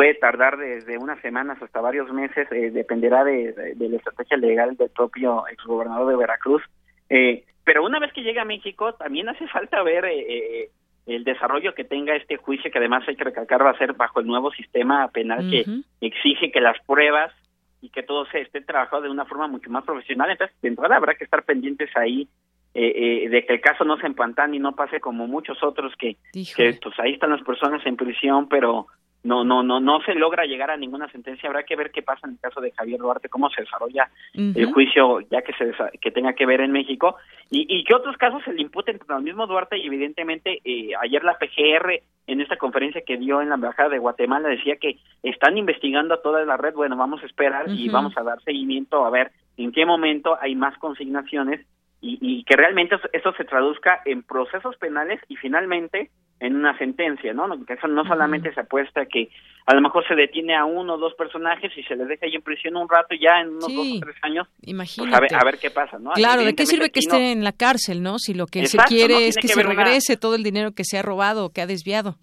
puede 0.00 0.14
tardar 0.14 0.56
desde 0.56 0.96
unas 0.96 1.20
semanas 1.20 1.60
hasta 1.60 1.78
varios 1.78 2.10
meses, 2.10 2.50
eh, 2.52 2.70
dependerá 2.70 3.22
de, 3.22 3.52
de, 3.52 3.88
la 3.90 3.98
estrategia 3.98 4.38
legal 4.38 4.74
del 4.74 4.88
propio 4.88 5.46
exgobernador 5.46 6.08
de 6.08 6.16
Veracruz, 6.16 6.62
eh, 7.10 7.44
pero 7.64 7.84
una 7.84 7.98
vez 7.98 8.10
que 8.14 8.22
llega 8.22 8.40
a 8.40 8.46
México, 8.46 8.94
también 8.94 9.28
hace 9.28 9.46
falta 9.48 9.82
ver 9.82 10.06
eh, 10.06 10.20
eh, 10.20 10.70
el 11.04 11.22
desarrollo 11.24 11.74
que 11.74 11.84
tenga 11.84 12.16
este 12.16 12.38
juicio, 12.38 12.70
que 12.70 12.78
además 12.78 13.06
hay 13.08 13.14
que 13.14 13.24
recalcar 13.24 13.62
va 13.62 13.72
a 13.72 13.76
ser 13.76 13.92
bajo 13.92 14.20
el 14.20 14.26
nuevo 14.26 14.50
sistema 14.52 15.06
penal 15.08 15.50
que 15.50 15.66
exige 16.00 16.50
que 16.50 16.62
las 16.62 16.78
pruebas 16.86 17.34
y 17.82 17.90
que 17.90 18.02
todo 18.02 18.24
se 18.30 18.40
esté 18.40 18.62
trabajado 18.62 19.02
de 19.02 19.10
una 19.10 19.26
forma 19.26 19.48
mucho 19.48 19.68
más 19.68 19.84
profesional. 19.84 20.30
Entonces, 20.30 20.56
de 20.62 20.68
entrada 20.68 20.96
habrá 20.96 21.14
que 21.14 21.24
estar 21.24 21.42
pendientes 21.42 21.94
ahí 21.94 22.26
eh, 22.72 23.28
de 23.28 23.44
que 23.44 23.52
el 23.52 23.60
caso 23.60 23.84
no 23.84 23.98
se 23.98 24.06
empantane 24.06 24.56
y 24.56 24.60
no 24.60 24.74
pase 24.74 24.98
como 24.98 25.26
muchos 25.26 25.62
otros 25.62 25.92
que, 25.98 26.16
que 26.32 26.78
pues 26.82 26.98
ahí 27.00 27.12
están 27.12 27.32
las 27.32 27.42
personas 27.42 27.84
en 27.84 27.96
prisión, 27.96 28.48
pero 28.48 28.86
no 29.22 29.44
no 29.44 29.62
no 29.62 29.80
no 29.80 30.00
se 30.02 30.14
logra 30.14 30.46
llegar 30.46 30.70
a 30.70 30.76
ninguna 30.76 31.08
sentencia. 31.10 31.48
Habrá 31.48 31.62
que 31.64 31.76
ver 31.76 31.90
qué 31.90 32.02
pasa 32.02 32.26
en 32.26 32.34
el 32.34 32.40
caso 32.40 32.60
de 32.60 32.72
Javier 32.72 32.98
Duarte 32.98 33.28
cómo 33.28 33.50
se 33.50 33.62
desarrolla 33.62 34.10
el 34.34 34.72
juicio 34.72 35.20
ya 35.30 35.42
que 35.42 35.52
se 35.54 35.72
que 36.00 36.10
tenga 36.10 36.32
que 36.32 36.46
ver 36.46 36.60
en 36.60 36.72
México. 36.72 37.16
Y, 37.50 37.66
y 37.68 37.84
que 37.84 37.94
otros 37.94 38.16
casos 38.16 38.42
se 38.44 38.52
le 38.52 38.62
imputen 38.62 38.98
al 39.08 39.22
mismo 39.22 39.46
Duarte. 39.46 39.76
Y 39.76 39.86
evidentemente 39.86 40.60
eh, 40.64 40.92
ayer 41.00 41.24
la 41.24 41.36
PGR 41.38 42.00
en 42.26 42.40
esta 42.40 42.56
conferencia 42.56 43.02
que 43.04 43.16
dio 43.16 43.42
en 43.42 43.48
la 43.48 43.56
embajada 43.56 43.88
de 43.88 43.98
Guatemala 43.98 44.48
decía 44.48 44.76
que 44.76 44.98
están 45.22 45.58
investigando 45.58 46.14
a 46.14 46.22
toda 46.22 46.44
la 46.44 46.56
red. 46.56 46.74
Bueno 46.74 46.96
vamos 46.96 47.22
a 47.22 47.26
esperar 47.26 47.68
y 47.68 47.88
vamos 47.88 48.16
a 48.16 48.22
dar 48.22 48.40
seguimiento 48.42 49.04
a 49.04 49.10
ver 49.10 49.32
en 49.56 49.72
qué 49.72 49.84
momento 49.84 50.38
hay 50.40 50.54
más 50.54 50.76
consignaciones 50.78 51.66
y, 52.00 52.18
y 52.20 52.44
que 52.44 52.56
realmente 52.56 52.96
eso 53.12 53.32
se 53.34 53.44
traduzca 53.44 54.00
en 54.04 54.22
procesos 54.22 54.76
penales 54.76 55.20
y 55.28 55.36
finalmente 55.36 56.10
en 56.40 56.56
una 56.56 56.76
sentencia, 56.78 57.34
¿no? 57.34 57.46
Que 57.66 57.74
eso 57.74 57.86
no 57.86 58.02
solamente 58.04 58.52
se 58.54 58.60
apuesta 58.60 59.04
que 59.04 59.28
a 59.66 59.74
lo 59.74 59.82
mejor 59.82 60.06
se 60.08 60.14
detiene 60.14 60.56
a 60.56 60.64
uno 60.64 60.94
o 60.94 60.98
dos 60.98 61.14
personajes 61.14 61.70
y 61.76 61.82
se 61.82 61.94
les 61.94 62.08
deja 62.08 62.24
ahí 62.24 62.34
en 62.34 62.42
prisión 62.42 62.76
un 62.76 62.88
rato 62.88 63.14
ya 63.14 63.40
en 63.42 63.50
unos 63.50 63.74
dos 63.74 63.86
o 63.96 64.00
tres 64.00 64.16
años. 64.22 64.48
Pues, 64.56 64.68
Imagínate. 64.68 65.34
a, 65.34 65.44
ver, 65.44 65.58
qué 65.58 65.70
pasa, 65.70 65.98
¿no? 65.98 66.12
Claro, 66.12 66.42
¿de 66.42 66.54
qué 66.54 66.64
sirve 66.64 66.90
que 66.90 67.00
esté 67.00 67.32
en 67.32 67.44
la 67.44 67.52
cárcel, 67.52 68.02
no? 68.02 68.18
Si 68.18 68.32
lo 68.32 68.46
que 68.46 68.66
se 68.66 68.78
quiere 68.88 69.28
es 69.28 69.36
que, 69.36 69.48
se 69.48 69.62
regrese 69.62 70.16
todo 70.16 70.34
el 70.34 70.42
dinero 70.42 70.72
que 70.72 70.84
se 70.84 70.98
ha 70.98 71.02
robado 71.02 71.44
o 71.44 71.50
que 71.50 71.60
ha 71.60 71.66
desviado. 71.66 72.16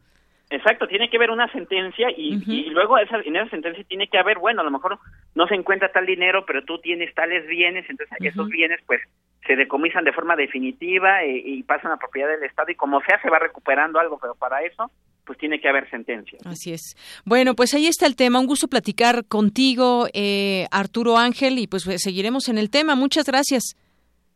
Exacto, 0.49 0.87
tiene 0.87 1.09
que 1.09 1.17
haber 1.17 1.31
una 1.31 1.51
sentencia 1.51 2.09
y, 2.15 2.41
y 2.47 2.69
luego 2.69 2.97
esa, 2.97 3.17
en 3.17 3.35
esa 3.35 3.49
sentencia 3.49 3.83
tiene 3.83 4.07
que 4.07 4.17
haber, 4.17 4.39
bueno, 4.39 4.61
a 4.61 4.63
lo 4.63 4.71
mejor 4.71 4.97
no 5.35 5.45
se 5.47 5.55
encuentra 5.55 5.91
tal 5.91 6.05
dinero, 6.05 6.45
pero 6.45 6.63
tú 6.63 6.79
tienes 6.79 7.13
tales 7.13 7.45
bienes, 7.47 7.85
entonces 7.89 8.17
esos 8.21 8.47
bienes 8.47 8.79
pues 8.85 9.01
se 9.45 9.57
decomisan 9.57 10.05
de 10.05 10.13
forma 10.13 10.37
definitiva 10.37 11.23
eh, 11.23 11.41
y, 11.45 11.63
pasan 11.63 11.91
a 11.91 11.97
propiedad 11.97 12.29
del 12.29 12.43
Estado 12.43 12.71
y 12.71 12.75
como 12.75 13.01
sea 13.01 13.21
se 13.21 13.29
va 13.29 13.39
recuperando 13.39 13.99
algo, 13.99 14.17
pero 14.19 14.35
para 14.35 14.61
eso 14.63 14.89
pues 15.25 15.37
tiene 15.37 15.59
que 15.59 15.67
haber 15.67 15.89
sentencia. 15.89 16.39
Así 16.45 16.71
es. 16.71 16.95
Bueno, 17.25 17.53
pues 17.53 17.73
ahí 17.73 17.87
está 17.87 18.05
el 18.05 18.15
tema. 18.15 18.39
Un 18.39 18.47
gusto 18.47 18.69
platicar 18.69 19.25
contigo, 19.25 20.07
eh, 20.13 20.67
Arturo 20.71 21.17
Ángel, 21.17 21.59
y 21.59 21.67
pues 21.67 21.83
seguiremos 21.83 22.47
en 22.47 22.57
el 22.57 22.69
tema. 22.69 22.95
Muchas 22.95 23.25
gracias. 23.25 23.75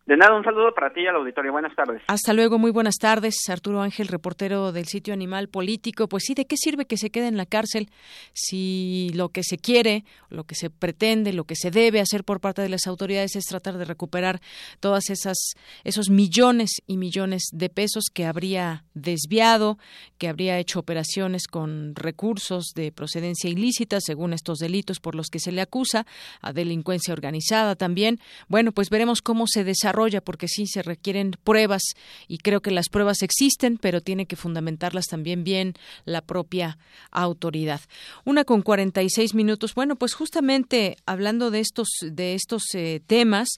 De 0.06 0.18
nada, 0.18 0.36
un 0.36 0.43
saludo 0.43 0.74
para 0.74 0.91
ti 0.91 1.02
y 1.02 1.08
al 1.08 1.16
auditorio. 1.16 1.52
Buenas 1.52 1.76
tardes. 1.76 2.02
Hasta 2.08 2.34
luego, 2.34 2.58
muy 2.58 2.72
buenas 2.72 2.95
tardes. 2.95 3.36
Arturo 3.49 3.82
Ángel, 3.82 4.08
reportero 4.08 4.72
del 4.72 4.86
sitio 4.86 5.14
Animal 5.14 5.47
Político. 5.47 6.08
Pues 6.08 6.24
sí, 6.26 6.34
¿de 6.34 6.45
qué 6.45 6.58
sirve 6.58 6.86
que 6.86 6.97
se 6.97 7.12
quede 7.12 7.28
en 7.28 7.38
la 7.38 7.45
cárcel 7.45 7.88
si 8.34 9.12
lo 9.14 9.30
que 9.30 9.43
se 9.43 9.60
quiere, 9.60 10.04
lo 10.30 10.45
que 10.45 10.56
se 10.56 10.72
pretende, 10.72 11.34
lo 11.34 11.43
que 11.43 11.56
se 11.56 11.70
debe 11.70 11.99
hacer 11.99 12.24
por 12.24 12.39
parte 12.39 12.64
de 12.64 12.70
las 12.70 12.88
autoridades 12.88 13.36
es 13.36 13.45
tratar 13.45 13.78
de 13.78 13.86
recuperar 13.86 14.41
todas 14.80 15.12
esas 15.12 15.38
esos 15.84 16.10
millones 16.10 16.82
y 16.88 16.97
millones 16.97 17.43
de 17.54 17.70
pesos 17.70 18.06
que 18.12 18.26
habría 18.26 18.84
desviado, 18.95 19.78
que 20.18 20.28
habría 20.28 20.58
hecho 20.58 20.80
operaciones 20.80 21.45
con 21.45 21.93
recursos 21.93 22.72
de 22.74 22.91
procedencia 22.91 23.52
ilícita 23.52 23.99
según 24.02 24.34
estos 24.34 24.58
delitos 24.58 24.99
por 24.99 25.14
los 25.14 25.28
que 25.28 25.39
se 25.39 25.52
le 25.52 25.62
acusa, 25.62 26.08
a 26.41 26.54
delincuencia 26.54 27.14
organizada 27.14 27.76
también. 27.76 28.20
Bueno, 28.47 28.72
pues 28.72 28.89
veremos 28.89 29.22
cómo 29.22 29.45
se 29.45 29.64
desarrolla 29.64 29.91
porque 30.22 30.48
sí 30.48 30.68
se 30.68 30.82
requieren 30.82 31.36
pruebas 31.44 31.82
y 32.28 32.38
creo 32.38 32.62
que 32.62 32.72
las 32.72 32.89
pruebas 32.89 33.22
existen, 33.22 33.78
pero 33.78 34.02
tiene 34.02 34.26
que 34.26 34.36
fundamentarlas 34.36 35.06
también 35.06 35.44
bien 35.44 35.74
la 36.06 36.22
propia 36.22 36.78
autoridad. 37.12 37.82
Una 38.26 38.44
con 38.46 38.62
46 38.62 39.34
minutos. 39.36 39.76
Bueno, 39.76 39.96
pues 39.96 40.14
justamente 40.14 40.98
hablando 41.06 41.52
de 41.52 41.60
estos 41.60 41.89
de 42.02 42.36
estos 42.36 42.64
eh, 42.74 43.02
temas, 43.06 43.50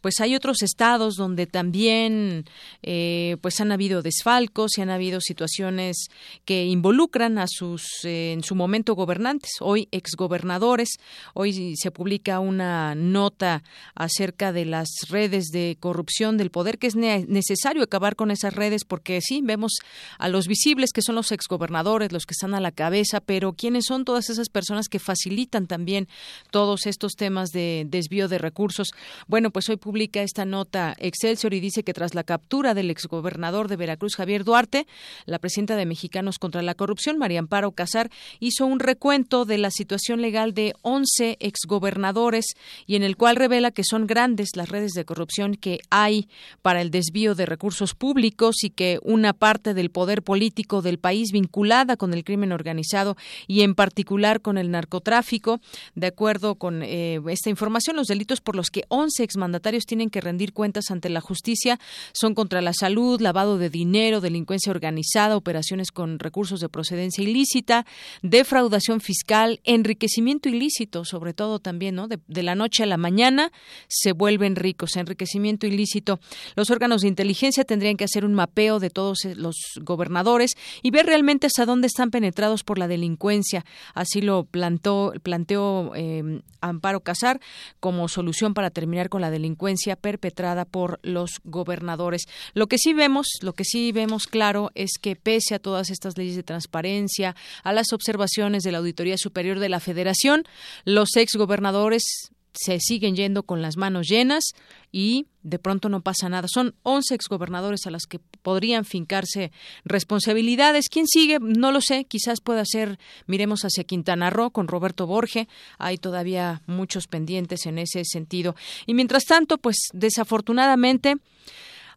pues 0.00 0.20
hay 0.20 0.34
otros 0.34 0.62
estados 0.62 1.14
donde 1.14 1.46
también 1.46 2.44
eh, 2.82 3.36
pues 3.40 3.60
han 3.60 3.72
habido 3.72 4.02
desfalcos 4.02 4.78
y 4.78 4.82
han 4.82 4.90
habido 4.90 5.20
situaciones 5.20 6.08
que 6.44 6.64
involucran 6.64 7.38
a 7.38 7.46
sus 7.48 8.04
eh, 8.04 8.32
en 8.32 8.42
su 8.42 8.54
momento 8.54 8.94
gobernantes, 8.94 9.52
hoy 9.60 9.88
exgobernadores. 9.92 10.90
Hoy 11.34 11.76
se 11.76 11.90
publica 11.90 12.40
una 12.40 12.94
nota 12.94 13.62
acerca 13.94 14.52
de 14.52 14.64
las 14.64 14.88
redes 15.08 15.46
de 15.52 15.76
corrupción 15.82 16.38
del 16.38 16.50
poder, 16.50 16.78
que 16.78 16.86
es 16.86 16.94
necesario 16.94 17.82
acabar 17.82 18.14
con 18.14 18.30
esas 18.30 18.54
redes, 18.54 18.84
porque 18.84 19.20
sí, 19.20 19.40
vemos 19.42 19.72
a 20.16 20.28
los 20.28 20.46
visibles, 20.46 20.92
que 20.92 21.02
son 21.02 21.16
los 21.16 21.32
exgobernadores, 21.32 22.12
los 22.12 22.24
que 22.24 22.32
están 22.32 22.54
a 22.54 22.60
la 22.60 22.70
cabeza, 22.70 23.20
pero 23.20 23.52
¿quiénes 23.52 23.86
son 23.86 24.04
todas 24.04 24.30
esas 24.30 24.48
personas 24.48 24.88
que 24.88 25.00
facilitan 25.00 25.66
también 25.66 26.08
todos 26.52 26.86
estos 26.86 27.14
temas 27.14 27.50
de 27.50 27.84
desvío 27.88 28.28
de 28.28 28.38
recursos? 28.38 28.92
Bueno, 29.26 29.50
pues 29.50 29.68
hoy 29.68 29.76
publica 29.76 30.22
esta 30.22 30.44
nota 30.44 30.94
Excelsior 30.98 31.52
y 31.52 31.58
dice 31.58 31.82
que 31.82 31.92
tras 31.92 32.14
la 32.14 32.22
captura 32.22 32.74
del 32.74 32.88
exgobernador 32.88 33.66
de 33.66 33.76
Veracruz, 33.76 34.14
Javier 34.14 34.44
Duarte, 34.44 34.86
la 35.26 35.40
presidenta 35.40 35.74
de 35.74 35.84
Mexicanos 35.84 36.38
contra 36.38 36.62
la 36.62 36.76
Corrupción, 36.76 37.18
María 37.18 37.40
Amparo 37.40 37.72
Casar, 37.72 38.08
hizo 38.38 38.66
un 38.66 38.78
recuento 38.78 39.44
de 39.44 39.58
la 39.58 39.72
situación 39.72 40.22
legal 40.22 40.54
de 40.54 40.74
11 40.82 41.38
exgobernadores 41.40 42.54
y 42.86 42.94
en 42.94 43.02
el 43.02 43.16
cual 43.16 43.34
revela 43.34 43.72
que 43.72 43.82
son 43.82 44.06
grandes 44.06 44.50
las 44.54 44.68
redes 44.68 44.92
de 44.92 45.04
corrupción 45.04 45.56
que 45.56 45.71
hay 45.90 46.28
para 46.62 46.80
el 46.80 46.90
desvío 46.90 47.34
de 47.34 47.46
recursos 47.46 47.94
públicos 47.94 48.62
y 48.62 48.70
que 48.70 48.98
una 49.02 49.32
parte 49.32 49.74
del 49.74 49.90
poder 49.90 50.22
político 50.22 50.82
del 50.82 50.98
país 50.98 51.30
vinculada 51.32 51.96
con 51.96 52.14
el 52.14 52.24
crimen 52.24 52.52
organizado 52.52 53.16
y 53.46 53.62
en 53.62 53.74
particular 53.74 54.40
con 54.40 54.58
el 54.58 54.70
narcotráfico. 54.70 55.60
De 55.94 56.06
acuerdo 56.08 56.56
con 56.56 56.82
eh, 56.82 57.20
esta 57.28 57.50
información, 57.50 57.96
los 57.96 58.06
delitos 58.06 58.40
por 58.40 58.56
los 58.56 58.70
que 58.70 58.84
11 58.88 59.22
exmandatarios 59.22 59.84
tienen 59.84 60.10
que 60.10 60.20
rendir 60.20 60.52
cuentas 60.52 60.90
ante 60.90 61.08
la 61.08 61.20
justicia 61.20 61.78
son 62.12 62.34
contra 62.34 62.60
la 62.60 62.72
salud, 62.72 63.20
lavado 63.20 63.58
de 63.58 63.70
dinero, 63.70 64.20
delincuencia 64.20 64.70
organizada, 64.70 65.36
operaciones 65.36 65.90
con 65.90 66.18
recursos 66.18 66.60
de 66.60 66.68
procedencia 66.68 67.22
ilícita, 67.22 67.86
defraudación 68.22 69.00
fiscal, 69.00 69.60
enriquecimiento 69.64 70.48
ilícito, 70.48 71.04
sobre 71.04 71.34
todo 71.34 71.58
también, 71.58 71.94
¿no? 71.94 72.08
De, 72.08 72.18
de 72.26 72.42
la 72.42 72.54
noche 72.54 72.82
a 72.82 72.86
la 72.86 72.96
mañana 72.96 73.52
se 73.88 74.12
vuelven 74.12 74.56
ricos, 74.56 74.96
enriquecimiento 74.96 75.61
ilícito. 75.66 76.20
Los 76.56 76.70
órganos 76.70 77.02
de 77.02 77.08
inteligencia 77.08 77.64
tendrían 77.64 77.96
que 77.96 78.04
hacer 78.04 78.24
un 78.24 78.34
mapeo 78.34 78.78
de 78.78 78.90
todos 78.90 79.24
eh, 79.24 79.34
los 79.34 79.56
gobernadores 79.80 80.52
y 80.82 80.90
ver 80.90 81.06
realmente 81.06 81.46
hasta 81.46 81.66
dónde 81.66 81.86
están 81.86 82.10
penetrados 82.10 82.64
por 82.64 82.78
la 82.78 82.88
delincuencia. 82.88 83.64
Así 83.94 84.20
lo 84.20 84.44
plantó, 84.44 85.12
planteó 85.22 85.94
em, 85.94 86.42
Amparo 86.60 87.00
Casar 87.00 87.40
como 87.80 88.08
solución 88.08 88.54
para 88.54 88.70
terminar 88.70 89.08
con 89.08 89.20
la 89.20 89.30
delincuencia 89.30 89.96
perpetrada 89.96 90.64
por 90.64 91.00
los 91.02 91.40
gobernadores. 91.44 92.26
Lo 92.54 92.66
que 92.66 92.78
sí 92.78 92.92
vemos, 92.94 93.26
lo 93.40 93.52
que 93.52 93.64
sí 93.64 93.92
vemos 93.92 94.26
claro 94.26 94.70
es 94.74 94.92
que 95.00 95.16
pese 95.16 95.54
a 95.54 95.58
todas 95.58 95.90
estas 95.90 96.16
leyes 96.16 96.36
de 96.36 96.42
transparencia, 96.42 97.34
a 97.62 97.72
las 97.72 97.92
observaciones 97.92 98.62
de 98.62 98.72
la 98.72 98.78
Auditoría 98.78 99.16
Superior 99.18 99.58
de 99.58 99.68
la 99.68 99.80
Federación, 99.80 100.44
los 100.84 101.16
ex 101.16 101.36
gobernadores 101.36 102.32
se 102.52 102.78
siguen 102.80 103.16
yendo 103.16 103.42
con 103.44 103.62
las 103.62 103.76
manos 103.76 104.08
llenas 104.08 104.44
y 104.90 105.26
de 105.42 105.58
pronto 105.58 105.88
no 105.88 106.02
pasa 106.02 106.28
nada. 106.28 106.48
Son 106.48 106.74
11 106.82 107.14
exgobernadores 107.14 107.86
a 107.86 107.90
las 107.90 108.04
que 108.06 108.18
podrían 108.42 108.84
fincarse 108.84 109.52
responsabilidades. 109.84 110.88
¿Quién 110.90 111.06
sigue? 111.06 111.38
No 111.40 111.72
lo 111.72 111.80
sé. 111.80 112.04
Quizás 112.04 112.40
pueda 112.40 112.64
ser, 112.64 112.98
miremos 113.26 113.62
hacia 113.64 113.84
Quintana 113.84 114.30
Roo 114.30 114.50
con 114.50 114.68
Roberto 114.68 115.06
Borge. 115.06 115.48
Hay 115.78 115.96
todavía 115.96 116.62
muchos 116.66 117.06
pendientes 117.06 117.66
en 117.66 117.78
ese 117.78 118.04
sentido. 118.04 118.54
Y 118.86 118.94
mientras 118.94 119.24
tanto, 119.24 119.58
pues 119.58 119.76
desafortunadamente, 119.92 121.16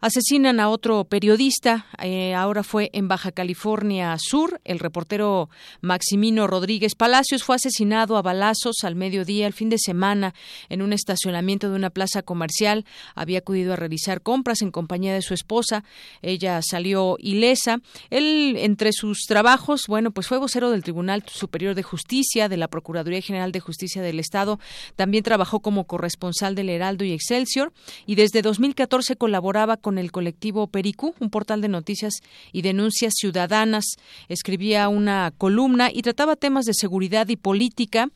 Asesinan 0.06 0.60
a 0.60 0.70
otro 0.70 1.06
periodista, 1.06 1.88
eh, 1.99 2.36
ahora 2.36 2.62
fue 2.62 2.91
en 2.93 3.08
Baja 3.08 3.32
California 3.32 4.16
Sur. 4.20 4.62
El 4.64 4.78
reportero 4.78 5.49
Maximino 5.82 6.45
Rodríguez 6.45 6.93
Palacios 6.93 7.43
fue 7.43 7.56
asesinado 7.56 8.16
a 8.16 8.22
balazos 8.22 8.84
al 8.84 8.93
mediodía 8.93 9.47
el 9.47 9.53
fin 9.53 9.70
de 9.70 9.80
semana 9.80 10.36
en 10.70 10.84
un 10.84 10.93
estacionamiento 10.93 11.72
de 11.72 11.76
una 11.76 11.89
plaza 11.89 12.22
comercial. 12.22 12.86
Había 13.16 13.39
acudido 13.39 13.74
a 13.74 13.78
realizar 13.78 14.22
compras 14.22 14.62
en 14.62 14.70
compañía 14.70 15.12
de 15.12 15.24
su 15.24 15.34
esposa. 15.34 15.84
Ella 16.22 16.62
salió 16.62 17.16
ilesa. 17.18 17.80
Él, 18.12 18.58
entre 18.60 18.91
sus 18.93 19.22
trabajos, 19.22 19.86
bueno, 19.88 20.12
pues 20.12 20.28
fue 20.28 20.38
vocero 20.38 20.70
del 20.70 20.84
Tribunal 20.84 21.24
Superior 21.26 21.74
de 21.74 21.82
Justicia, 21.82 22.47
de 22.47 22.58
la 22.58 22.68
Procuraduría 22.68 23.22
General 23.22 23.51
de 23.51 23.60
Justicia 23.60 24.03
del 24.03 24.20
Estado. 24.20 24.60
También 24.95 25.24
trabajó 25.24 25.62
como 25.62 25.86
corresponsal 25.86 26.53
del 26.53 26.70
Heraldo 26.70 27.06
y 27.06 27.12
Excelsior 27.12 27.74
y 28.06 28.14
desde 28.14 28.43
2014 28.43 29.16
colaboraba 29.16 29.78
con 29.78 29.95
el 29.98 30.12
colectivo 30.12 30.68
Pericú, 30.68 31.16
un 31.20 31.30
portal 31.30 31.62
de 31.62 31.68
noticias 31.68 32.14
y 32.52 32.62
denuncias 32.62 33.14
ciudadanas. 33.16 33.86
Escribía 34.30 34.89
una 34.89 35.34
columna 35.38 35.89
y 35.91 36.02
trataba 36.02 36.36
temas 36.36 36.66
de 36.66 36.74
seguridad 36.74 37.28
y 37.30 37.36
política. 37.36 38.10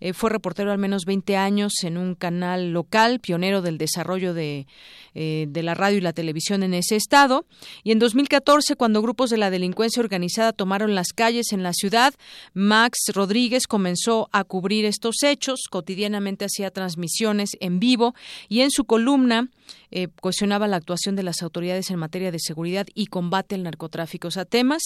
Eh, 0.00 0.12
fue 0.12 0.30
reportero 0.30 0.72
al 0.72 0.78
menos 0.78 1.04
20 1.04 1.36
años 1.36 1.72
en 1.82 1.98
un 1.98 2.14
canal 2.14 2.72
local, 2.72 3.20
pionero 3.20 3.62
del 3.62 3.78
desarrollo 3.78 4.34
de, 4.34 4.66
eh, 5.14 5.46
de 5.48 5.62
la 5.62 5.74
radio 5.74 5.98
y 5.98 6.00
la 6.00 6.12
televisión 6.12 6.62
en 6.62 6.74
ese 6.74 6.96
estado. 6.96 7.46
Y 7.82 7.92
en 7.92 7.98
2014, 7.98 8.76
cuando 8.76 9.02
grupos 9.02 9.30
de 9.30 9.36
la 9.36 9.50
delincuencia 9.50 10.00
organizada 10.00 10.52
tomaron 10.52 10.94
las 10.94 11.12
calles 11.12 11.52
en 11.52 11.62
la 11.62 11.72
ciudad, 11.72 12.14
Max 12.52 12.98
Rodríguez 13.12 13.66
comenzó 13.66 14.28
a 14.32 14.44
cubrir 14.44 14.84
estos 14.84 15.22
hechos. 15.22 15.68
Cotidianamente 15.70 16.44
hacía 16.44 16.70
transmisiones 16.70 17.50
en 17.60 17.78
vivo 17.78 18.14
y 18.48 18.60
en 18.60 18.70
su 18.70 18.84
columna 18.84 19.48
eh, 19.90 20.08
cuestionaba 20.20 20.68
la 20.68 20.76
actuación 20.76 21.16
de 21.16 21.22
las 21.22 21.42
autoridades 21.42 21.90
en 21.90 21.98
materia 21.98 22.30
de 22.30 22.38
seguridad 22.38 22.86
y 22.94 23.06
combate 23.06 23.54
al 23.54 23.62
narcotráfico. 23.62 24.28
O 24.28 24.30
sea, 24.30 24.44
temas 24.44 24.82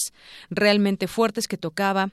realmente 0.49 1.07
fuertes 1.07 1.47
que 1.47 1.57
tocaba 1.57 2.11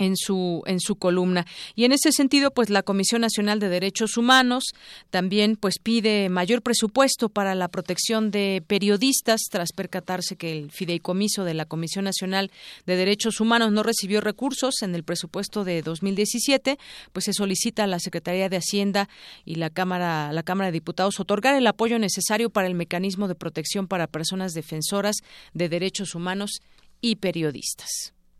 en 0.00 0.16
su 0.16 0.62
en 0.66 0.80
su 0.80 0.96
columna 0.96 1.46
y 1.74 1.84
en 1.84 1.92
ese 1.92 2.10
sentido 2.10 2.50
pues 2.50 2.70
la 2.70 2.82
Comisión 2.82 3.20
Nacional 3.20 3.60
de 3.60 3.68
Derechos 3.68 4.16
Humanos 4.16 4.64
también 5.10 5.56
pues 5.56 5.78
pide 5.78 6.28
mayor 6.30 6.62
presupuesto 6.62 7.28
para 7.28 7.54
la 7.54 7.68
protección 7.68 8.30
de 8.30 8.64
periodistas 8.66 9.42
tras 9.50 9.72
percatarse 9.72 10.36
que 10.36 10.52
el 10.58 10.70
fideicomiso 10.70 11.44
de 11.44 11.52
la 11.52 11.66
Comisión 11.66 12.06
Nacional 12.06 12.50
de 12.86 12.96
Derechos 12.96 13.40
Humanos 13.40 13.72
no 13.72 13.82
recibió 13.82 14.22
recursos 14.22 14.82
en 14.82 14.94
el 14.94 15.04
presupuesto 15.04 15.64
de 15.64 15.82
2017 15.82 16.78
pues 17.12 17.26
se 17.26 17.34
solicita 17.34 17.84
a 17.84 17.86
la 17.86 18.00
Secretaría 18.00 18.48
de 18.48 18.56
Hacienda 18.56 19.08
y 19.44 19.56
la 19.56 19.68
Cámara 19.68 20.32
la 20.32 20.42
Cámara 20.42 20.68
de 20.68 20.72
Diputados 20.72 21.20
otorgar 21.20 21.54
el 21.54 21.66
apoyo 21.66 21.98
necesario 21.98 22.48
para 22.48 22.68
el 22.68 22.74
mecanismo 22.74 23.28
de 23.28 23.34
protección 23.34 23.86
para 23.86 24.06
personas 24.06 24.54
defensoras 24.54 25.16
de 25.52 25.68
derechos 25.68 26.14
humanos 26.14 26.62
y 27.02 27.16
periodistas. 27.16 28.14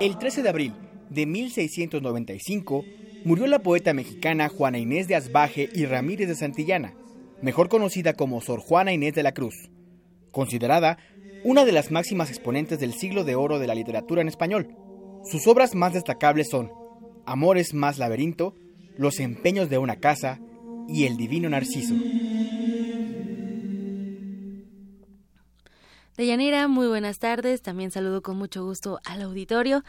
El 0.00 0.16
13 0.16 0.42
de 0.42 0.48
abril 0.48 0.72
de 1.10 1.26
1695 1.26 2.86
murió 3.26 3.46
la 3.46 3.58
poeta 3.58 3.92
mexicana 3.92 4.48
Juana 4.48 4.78
Inés 4.78 5.08
de 5.08 5.14
Asbaje 5.14 5.68
y 5.74 5.84
Ramírez 5.84 6.26
de 6.26 6.36
Santillana, 6.36 6.94
mejor 7.42 7.68
conocida 7.68 8.14
como 8.14 8.40
Sor 8.40 8.60
Juana 8.60 8.94
Inés 8.94 9.12
de 9.14 9.22
la 9.22 9.32
Cruz, 9.32 9.68
considerada 10.32 10.96
una 11.44 11.66
de 11.66 11.72
las 11.72 11.90
máximas 11.90 12.30
exponentes 12.30 12.80
del 12.80 12.94
siglo 12.94 13.24
de 13.24 13.34
oro 13.34 13.58
de 13.58 13.66
la 13.66 13.74
literatura 13.74 14.22
en 14.22 14.28
español. 14.28 14.74
Sus 15.22 15.46
obras 15.46 15.74
más 15.74 15.92
destacables 15.92 16.48
son 16.48 16.72
Amores 17.26 17.74
más 17.74 17.98
laberinto, 17.98 18.54
Los 18.96 19.20
empeños 19.20 19.68
de 19.68 19.76
una 19.76 19.96
casa 19.96 20.40
y 20.88 21.04
El 21.04 21.18
divino 21.18 21.50
Narciso. 21.50 21.94
Deyanira, 26.20 26.68
muy 26.68 26.86
buenas 26.86 27.18
tardes. 27.18 27.62
También 27.62 27.90
saludo 27.90 28.20
con 28.20 28.36
mucho 28.36 28.62
gusto 28.62 29.00
al 29.06 29.22
auditorio. 29.22 29.82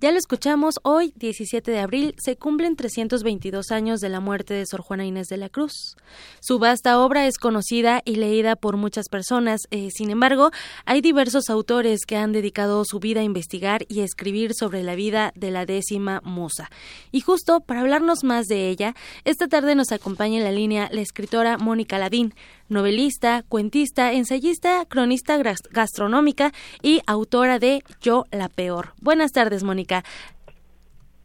Ya 0.00 0.12
lo 0.12 0.16
escuchamos, 0.16 0.76
hoy, 0.82 1.12
17 1.16 1.70
de 1.70 1.78
abril, 1.78 2.14
se 2.16 2.36
cumplen 2.36 2.74
322 2.74 3.70
años 3.70 4.00
de 4.00 4.08
la 4.08 4.20
muerte 4.20 4.54
de 4.54 4.64
Sor 4.64 4.80
Juana 4.80 5.04
Inés 5.04 5.26
de 5.28 5.36
la 5.36 5.50
Cruz. 5.50 5.96
Su 6.40 6.58
vasta 6.58 6.98
obra 6.98 7.26
es 7.26 7.36
conocida 7.36 8.00
y 8.06 8.16
leída 8.16 8.56
por 8.56 8.78
muchas 8.78 9.10
personas. 9.10 9.60
Eh, 9.70 9.90
sin 9.90 10.08
embargo, 10.08 10.52
hay 10.86 11.02
diversos 11.02 11.50
autores 11.50 12.06
que 12.06 12.16
han 12.16 12.32
dedicado 12.32 12.82
su 12.86 12.98
vida 12.98 13.20
a 13.20 13.24
investigar 13.24 13.84
y 13.86 14.00
a 14.00 14.04
escribir 14.04 14.54
sobre 14.54 14.82
la 14.82 14.94
vida 14.94 15.32
de 15.34 15.50
la 15.50 15.66
décima 15.66 16.22
musa. 16.24 16.70
Y 17.12 17.20
justo 17.20 17.60
para 17.60 17.82
hablarnos 17.82 18.24
más 18.24 18.46
de 18.46 18.70
ella, 18.70 18.94
esta 19.24 19.48
tarde 19.48 19.74
nos 19.74 19.92
acompaña 19.92 20.38
en 20.38 20.44
la 20.44 20.52
línea 20.52 20.88
la 20.90 21.02
escritora 21.02 21.58
Mónica 21.58 21.98
Ladín, 21.98 22.34
novelista, 22.68 23.42
cuentista, 23.48 24.12
ensayista, 24.12 24.84
cronista 24.86 25.38
gastronómica 25.70 26.52
y 26.82 27.00
autora 27.06 27.58
de 27.58 27.82
Yo 28.00 28.24
la 28.30 28.48
Peor. 28.48 28.92
Buenas 29.00 29.32
tardes, 29.32 29.62
Mónica. 29.64 30.02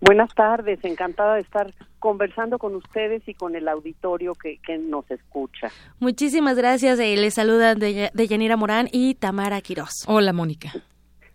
Buenas 0.02 0.34
tardes, 0.34 0.80
encantada 0.84 1.36
de 1.36 1.42
estar 1.42 1.74
conversando 2.00 2.58
con 2.58 2.74
ustedes 2.76 3.28
y 3.28 3.34
con 3.34 3.56
el 3.56 3.68
auditorio 3.68 4.34
que, 4.34 4.58
que 4.66 4.78
nos 4.78 5.10
escucha. 5.12 5.68
Muchísimas 6.00 6.56
gracias. 6.58 7.00
Eh, 7.00 7.18
les 7.18 7.34
saludan 7.34 7.80
de, 7.80 8.10
de 8.14 8.28
Yanira 8.28 8.56
Morán 8.56 8.88
y 8.92 9.16
Tamara 9.16 9.60
Quirós. 9.60 10.06
Hola, 10.08 10.32
Mónica. 10.32 10.72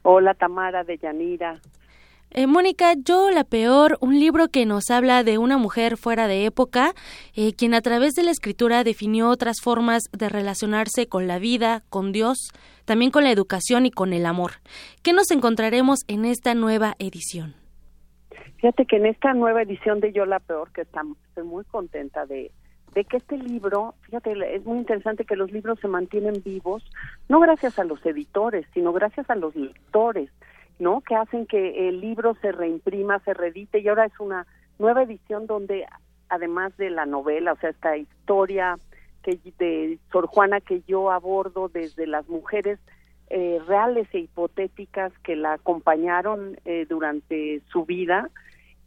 Hola, 0.03 0.33
Tamara 0.33 0.83
de 0.85 0.97
Yanira. 0.97 1.61
Eh, 2.37 2.49
Mónica, 2.49 2.95
yo 2.97 3.31
la 3.31 3.45
peor, 3.45 3.97
un 4.01 4.19
libro 4.19 4.49
que 4.49 4.67
nos 4.67 4.91
habla 4.91 5.23
de 5.23 5.39
una 5.39 5.57
mujer 5.57 5.97
fuera 5.97 6.27
de 6.27 6.47
época, 6.47 6.93
eh, 7.37 7.53
quien 7.55 7.75
a 7.75 7.81
través 7.81 8.15
de 8.15 8.25
la 8.25 8.33
escritura 8.33 8.83
definió 8.83 9.29
otras 9.29 9.61
formas 9.63 10.03
de 10.11 10.29
relacionarse 10.29 11.07
con 11.07 11.29
la 11.29 11.39
vida, 11.39 11.85
con 11.91 12.11
Dios, 12.11 12.51
también 12.87 13.13
con 13.13 13.23
la 13.23 13.31
educación 13.31 13.87
y 13.87 13.93
con 13.93 14.13
el 14.13 14.27
amor. 14.27 14.55
¿Qué 15.05 15.13
nos 15.13 15.31
encontraremos 15.31 16.01
en 16.09 16.25
esta 16.25 16.57
nueva 16.57 16.97
edición? 16.99 17.55
Fíjate 18.57 18.85
que 18.85 18.97
en 18.97 19.07
esta 19.07 19.33
nueva 19.33 19.63
edición 19.63 20.01
de 20.01 20.13
Yo 20.13 20.27
la 20.27 20.41
peor, 20.41 20.73
que 20.73 20.81
estoy 20.81 21.45
muy 21.45 21.65
contenta 21.67 22.27
de, 22.27 22.51
de 22.97 23.05
que 23.05 23.19
este 23.19 23.39
libro, 23.39 23.95
fíjate, 24.01 24.57
es 24.57 24.65
muy 24.65 24.79
interesante 24.79 25.25
que 25.25 25.37
los 25.37 25.53
libros 25.53 25.79
se 25.79 25.87
mantienen 25.87 26.43
vivos, 26.45 26.83
no 27.29 27.39
gracias 27.39 27.79
a 27.79 27.85
los 27.85 28.05
editores, 28.05 28.67
sino 28.75 28.93
gracias 28.93 29.31
a 29.31 29.37
los 29.37 29.55
lectores 29.55 30.31
¿no? 30.79 31.01
Que 31.01 31.15
hacen 31.15 31.47
que 31.47 31.89
el 31.89 32.01
libro 32.01 32.35
se 32.41 32.53
reimprima, 32.53 33.19
se 33.21 33.35
reedite 33.35 33.79
y 33.79 33.89
ahora 33.89 34.07
es 34.07 34.19
una 34.19 34.47
nueva 34.79 35.03
edición 35.03 35.47
donde 35.47 35.87
además 36.29 36.77
de 36.77 36.91
la 36.91 37.07
novela, 37.07 37.53
o 37.53 37.57
sea, 37.57 37.71
esta 37.71 37.97
historia 37.97 38.77
que 39.23 39.39
de 39.59 39.99
Sor 40.13 40.27
Juana 40.27 40.61
que 40.61 40.83
yo 40.87 41.11
abordo 41.11 41.69
desde 41.69 42.07
las 42.07 42.29
mujeres 42.29 42.79
eh, 43.31 43.59
reales 43.67 44.07
e 44.13 44.19
hipotéticas 44.19 45.13
que 45.23 45.35
la 45.35 45.55
acompañaron 45.55 46.59
eh, 46.65 46.87
durante 46.89 47.63
su 47.73 47.85
vida, 47.87 48.31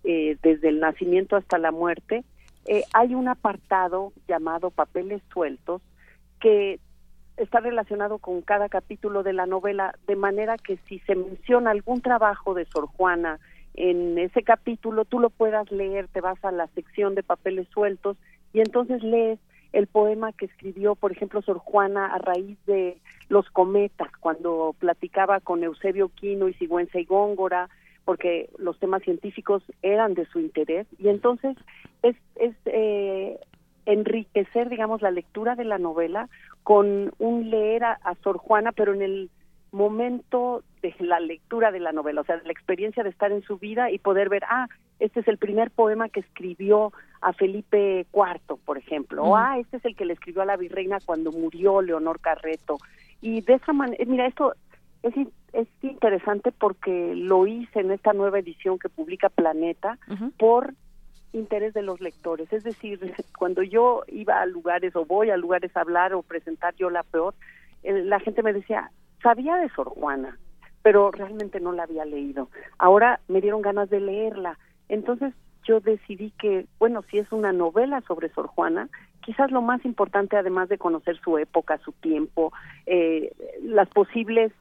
eh, 0.03 0.38
desde 0.43 0.69
el 0.69 0.79
nacimiento 0.79 1.35
hasta 1.35 1.57
la 1.57 1.71
muerte, 1.71 2.23
hay 2.93 3.15
un 3.15 3.29
apartado 3.29 4.11
llamado 4.27 4.71
Papeles 4.71 5.21
Sueltos 5.31 5.81
que 6.41 6.81
está 7.38 7.59
relacionado 7.59 8.17
con 8.17 8.41
cada 8.41 8.67
capítulo 8.67 9.23
de 9.23 9.33
la 9.33 9.45
novela, 9.45 9.95
de 10.07 10.15
manera 10.15 10.57
que 10.57 10.77
si 10.88 10.99
se 10.99 11.15
menciona 11.15 11.71
algún 11.71 12.01
trabajo 12.01 12.53
de 12.53 12.65
Sor 12.65 12.88
Juana 12.88 13.39
en 13.75 14.17
ese 14.17 14.43
capítulo, 14.43 15.05
tú 15.05 15.19
lo 15.19 15.29
puedas 15.29 15.71
leer, 15.71 16.07
te 16.07 16.19
vas 16.19 16.43
a 16.43 16.51
la 16.51 16.67
sección 16.67 17.13
de 17.13 17.23
papeles 17.23 17.67
sueltos 17.69 18.17
y 18.53 18.59
entonces 18.59 19.03
lees 19.03 19.39
el 19.71 19.85
poema 19.88 20.31
que 20.31 20.45
escribió, 20.45 20.95
por 20.95 21.11
ejemplo, 21.11 21.41
Sor 21.41 21.59
Juana 21.59 22.07
a 22.07 22.17
raíz 22.17 22.57
de 22.65 22.97
los 23.29 23.49
cometas, 23.49 24.09
cuando 24.19 24.73
platicaba 24.79 25.39
con 25.39 25.63
Eusebio 25.63 26.09
Quino 26.09 26.47
y 26.47 26.53
Sigüenza 26.55 26.99
y 26.99 27.05
Góngora, 27.05 27.69
porque 28.05 28.49
los 28.57 28.79
temas 28.79 29.03
científicos 29.03 29.61
eran 29.81 30.13
de 30.13 30.25
su 30.27 30.39
interés. 30.39 30.88
Y 30.97 31.09
entonces 31.09 31.57
es, 32.01 32.15
es 32.38 32.55
eh, 32.65 33.38
enriquecer, 33.88 34.69
digamos, 34.69 35.01
la 35.01 35.11
lectura 35.11 35.55
de 35.55 35.63
la 35.63 35.79
novela 35.79 36.29
con 36.63 37.13
un 37.17 37.49
leer 37.49 37.85
a, 37.85 37.93
a 38.03 38.15
Sor 38.15 38.38
Juana, 38.38 38.71
pero 38.73 38.93
en 38.93 39.01
el 39.01 39.29
momento 39.71 40.63
de 40.81 40.93
la 40.99 41.19
lectura 41.19 41.71
de 41.71 41.79
la 41.79 41.91
novela, 41.91 42.21
o 42.21 42.23
sea, 42.23 42.38
de 42.38 42.45
la 42.45 42.51
experiencia 42.51 43.03
de 43.03 43.09
estar 43.09 43.31
en 43.31 43.41
su 43.43 43.57
vida 43.57 43.91
y 43.91 43.99
poder 43.99 44.29
ver, 44.29 44.43
ah, 44.49 44.67
este 44.99 45.21
es 45.21 45.27
el 45.27 45.38
primer 45.38 45.71
poema 45.71 46.09
que 46.09 46.19
escribió 46.19 46.91
a 47.21 47.33
Felipe 47.33 48.05
IV, 48.13 48.57
por 48.65 48.77
ejemplo, 48.77 49.23
o 49.23 49.35
ah, 49.35 49.57
este 49.59 49.77
es 49.77 49.85
el 49.85 49.95
que 49.95 50.05
le 50.05 50.13
escribió 50.13 50.41
a 50.41 50.45
la 50.45 50.57
virreina 50.57 50.99
cuando 51.05 51.31
murió 51.31 51.81
Leonor 51.81 52.19
Carreto. 52.19 52.77
Y 53.21 53.41
de 53.41 53.53
esa 53.53 53.73
manera, 53.73 54.03
mira, 54.05 54.27
esto 54.27 54.53
es, 55.03 55.13
es 55.53 55.67
interesante 55.81 56.51
porque 56.51 57.13
lo 57.15 57.47
hice 57.47 57.79
en 57.79 57.91
esta 57.91 58.13
nueva 58.13 58.39
edición 58.39 58.79
que 58.79 58.89
publica 58.89 59.29
Planeta 59.29 59.97
por 60.38 60.73
interés 61.38 61.73
de 61.73 61.81
los 61.81 62.01
lectores. 62.01 62.51
Es 62.51 62.63
decir, 62.63 62.99
cuando 63.38 63.63
yo 63.63 64.03
iba 64.07 64.41
a 64.41 64.45
lugares 64.45 64.95
o 64.95 65.05
voy 65.05 65.29
a 65.29 65.38
lugares 65.38 65.75
a 65.75 65.81
hablar 65.81 66.13
o 66.13 66.23
presentar 66.23 66.75
yo 66.75 66.89
la 66.89 67.03
peor, 67.03 67.33
la 67.83 68.19
gente 68.19 68.43
me 68.43 68.53
decía, 68.53 68.91
sabía 69.21 69.55
de 69.57 69.69
Sor 69.69 69.89
Juana, 69.89 70.38
pero 70.81 71.11
realmente 71.11 71.59
no 71.59 71.71
la 71.71 71.83
había 71.83 72.05
leído. 72.05 72.49
Ahora 72.77 73.19
me 73.27 73.41
dieron 73.41 73.61
ganas 73.61 73.89
de 73.89 73.99
leerla. 73.99 74.57
Entonces 74.89 75.33
yo 75.63 75.79
decidí 75.79 76.31
que, 76.39 76.65
bueno, 76.79 77.03
si 77.09 77.17
es 77.19 77.31
una 77.31 77.51
novela 77.51 78.01
sobre 78.01 78.29
Sor 78.29 78.47
Juana, 78.47 78.89
quizás 79.21 79.51
lo 79.51 79.61
más 79.61 79.83
importante, 79.85 80.38
además 80.38 80.69
de 80.69 80.77
conocer 80.77 81.19
su 81.19 81.38
época, 81.38 81.77
su 81.79 81.91
tiempo, 81.91 82.53
eh, 82.85 83.33
las 83.61 83.89
posibles 83.89 84.53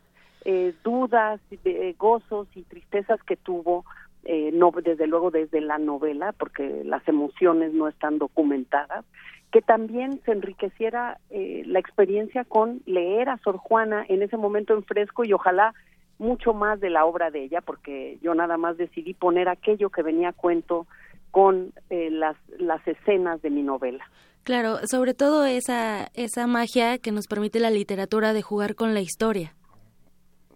eh, 0.44 0.74
dudas, 0.82 1.40
eh, 1.64 1.94
gozos 1.98 2.48
y 2.54 2.62
tristezas 2.62 3.22
que 3.22 3.36
tuvo, 3.36 3.84
eh, 4.26 4.50
no 4.52 4.72
desde 4.82 5.06
luego 5.06 5.30
desde 5.30 5.60
la 5.60 5.78
novela, 5.78 6.32
porque 6.32 6.82
las 6.84 7.06
emociones 7.08 7.72
no 7.72 7.88
están 7.88 8.18
documentadas, 8.18 9.04
que 9.52 9.62
también 9.62 10.20
se 10.24 10.32
enriqueciera 10.32 11.18
eh, 11.30 11.62
la 11.66 11.78
experiencia 11.78 12.44
con 12.44 12.82
leer 12.86 13.28
a 13.28 13.38
Sor 13.38 13.56
Juana 13.56 14.04
en 14.08 14.22
ese 14.22 14.36
momento 14.36 14.74
en 14.74 14.84
fresco 14.84 15.24
y 15.24 15.32
ojalá 15.32 15.74
mucho 16.18 16.54
más 16.54 16.80
de 16.80 16.90
la 16.90 17.04
obra 17.04 17.30
de 17.30 17.44
ella, 17.44 17.60
porque 17.60 18.18
yo 18.22 18.34
nada 18.34 18.56
más 18.56 18.76
decidí 18.76 19.14
poner 19.14 19.48
aquello 19.48 19.90
que 19.90 20.02
venía 20.02 20.30
a 20.30 20.32
cuento 20.32 20.86
con 21.30 21.72
eh, 21.90 22.10
las, 22.10 22.36
las 22.58 22.86
escenas 22.88 23.40
de 23.42 23.50
mi 23.50 23.62
novela. 23.62 24.04
Claro, 24.42 24.78
sobre 24.86 25.12
todo 25.12 25.44
esa, 25.44 26.08
esa 26.14 26.46
magia 26.46 26.98
que 26.98 27.12
nos 27.12 27.26
permite 27.26 27.60
la 27.60 27.70
literatura 27.70 28.32
de 28.32 28.42
jugar 28.42 28.74
con 28.74 28.94
la 28.94 29.00
historia. 29.00 29.54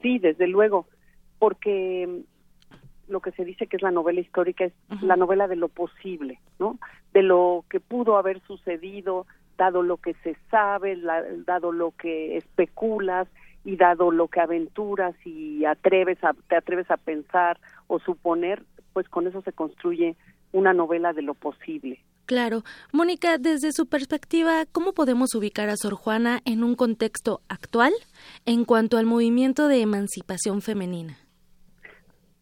Sí, 0.01 0.19
desde 0.19 0.47
luego, 0.47 0.87
porque 1.39 2.23
lo 3.11 3.21
que 3.21 3.33
se 3.33 3.45
dice 3.45 3.67
que 3.67 3.77
es 3.77 3.83
la 3.83 3.91
novela 3.91 4.21
histórica 4.21 4.65
es 4.65 4.73
la 5.03 5.17
novela 5.17 5.49
de 5.49 5.57
lo 5.57 5.69
posible, 5.69 6.41
¿no? 6.59 6.79
De 7.13 7.23
lo 7.23 7.65
que 7.69 7.81
pudo 7.81 8.17
haber 8.17 8.41
sucedido, 8.43 9.27
dado 9.59 9.83
lo 9.83 9.99
que 9.99 10.15
se 10.23 10.37
sabe, 10.51 10.99
dado 11.45 11.73
lo 11.73 11.91
que 11.93 12.37
especulas 12.37 13.29
y 13.65 13.77
dado 13.77 14.11
lo 14.11 14.29
que 14.29 14.41
aventuras 14.41 15.15
y 15.27 15.65
atreves 15.65 16.23
a, 16.25 16.33
te 16.49 16.57
atreves 16.57 16.91
a 16.91 16.97
pensar 16.97 17.59
o 17.87 17.99
suponer, 17.99 18.63
pues 18.93 19.09
con 19.09 19.27
eso 19.27 19.43
se 19.43 19.53
construye 19.53 20.17
una 20.53 20.73
novela 20.73 21.13
de 21.13 21.23
lo 21.23 21.35
posible. 21.35 22.03
Claro. 22.27 22.63
Mónica, 22.93 23.39
desde 23.39 23.73
su 23.73 23.87
perspectiva, 23.87 24.65
¿cómo 24.71 24.93
podemos 24.93 25.35
ubicar 25.35 25.69
a 25.69 25.77
Sor 25.77 25.95
Juana 25.95 26.41
en 26.45 26.63
un 26.63 26.77
contexto 26.77 27.41
actual 27.49 27.93
en 28.47 28.65
cuanto 28.65 28.99
al 28.99 29.07
movimiento 29.07 29.67
de 29.67 29.83
emancipación 29.83 30.63
femenina? 30.63 31.19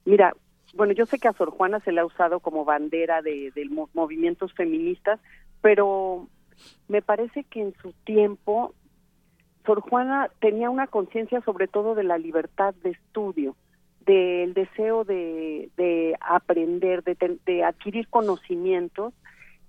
Mira, 0.04 0.34
bueno, 0.78 0.92
yo 0.92 1.06
sé 1.06 1.18
que 1.18 1.26
a 1.26 1.32
Sor 1.32 1.50
Juana 1.50 1.80
se 1.80 1.90
le 1.90 2.00
ha 2.00 2.06
usado 2.06 2.38
como 2.38 2.64
bandera 2.64 3.20
de, 3.20 3.50
de 3.50 3.68
movimientos 3.94 4.54
feministas, 4.54 5.18
pero 5.60 6.28
me 6.86 7.02
parece 7.02 7.42
que 7.42 7.60
en 7.60 7.74
su 7.82 7.92
tiempo 8.04 8.74
Sor 9.66 9.80
Juana 9.80 10.30
tenía 10.40 10.70
una 10.70 10.86
conciencia 10.86 11.40
sobre 11.40 11.66
todo 11.66 11.96
de 11.96 12.04
la 12.04 12.16
libertad 12.16 12.76
de 12.84 12.90
estudio, 12.90 13.56
del 14.06 14.54
deseo 14.54 15.02
de, 15.02 15.68
de 15.76 16.16
aprender, 16.20 17.02
de, 17.02 17.38
de 17.44 17.64
adquirir 17.64 18.06
conocimientos 18.06 19.12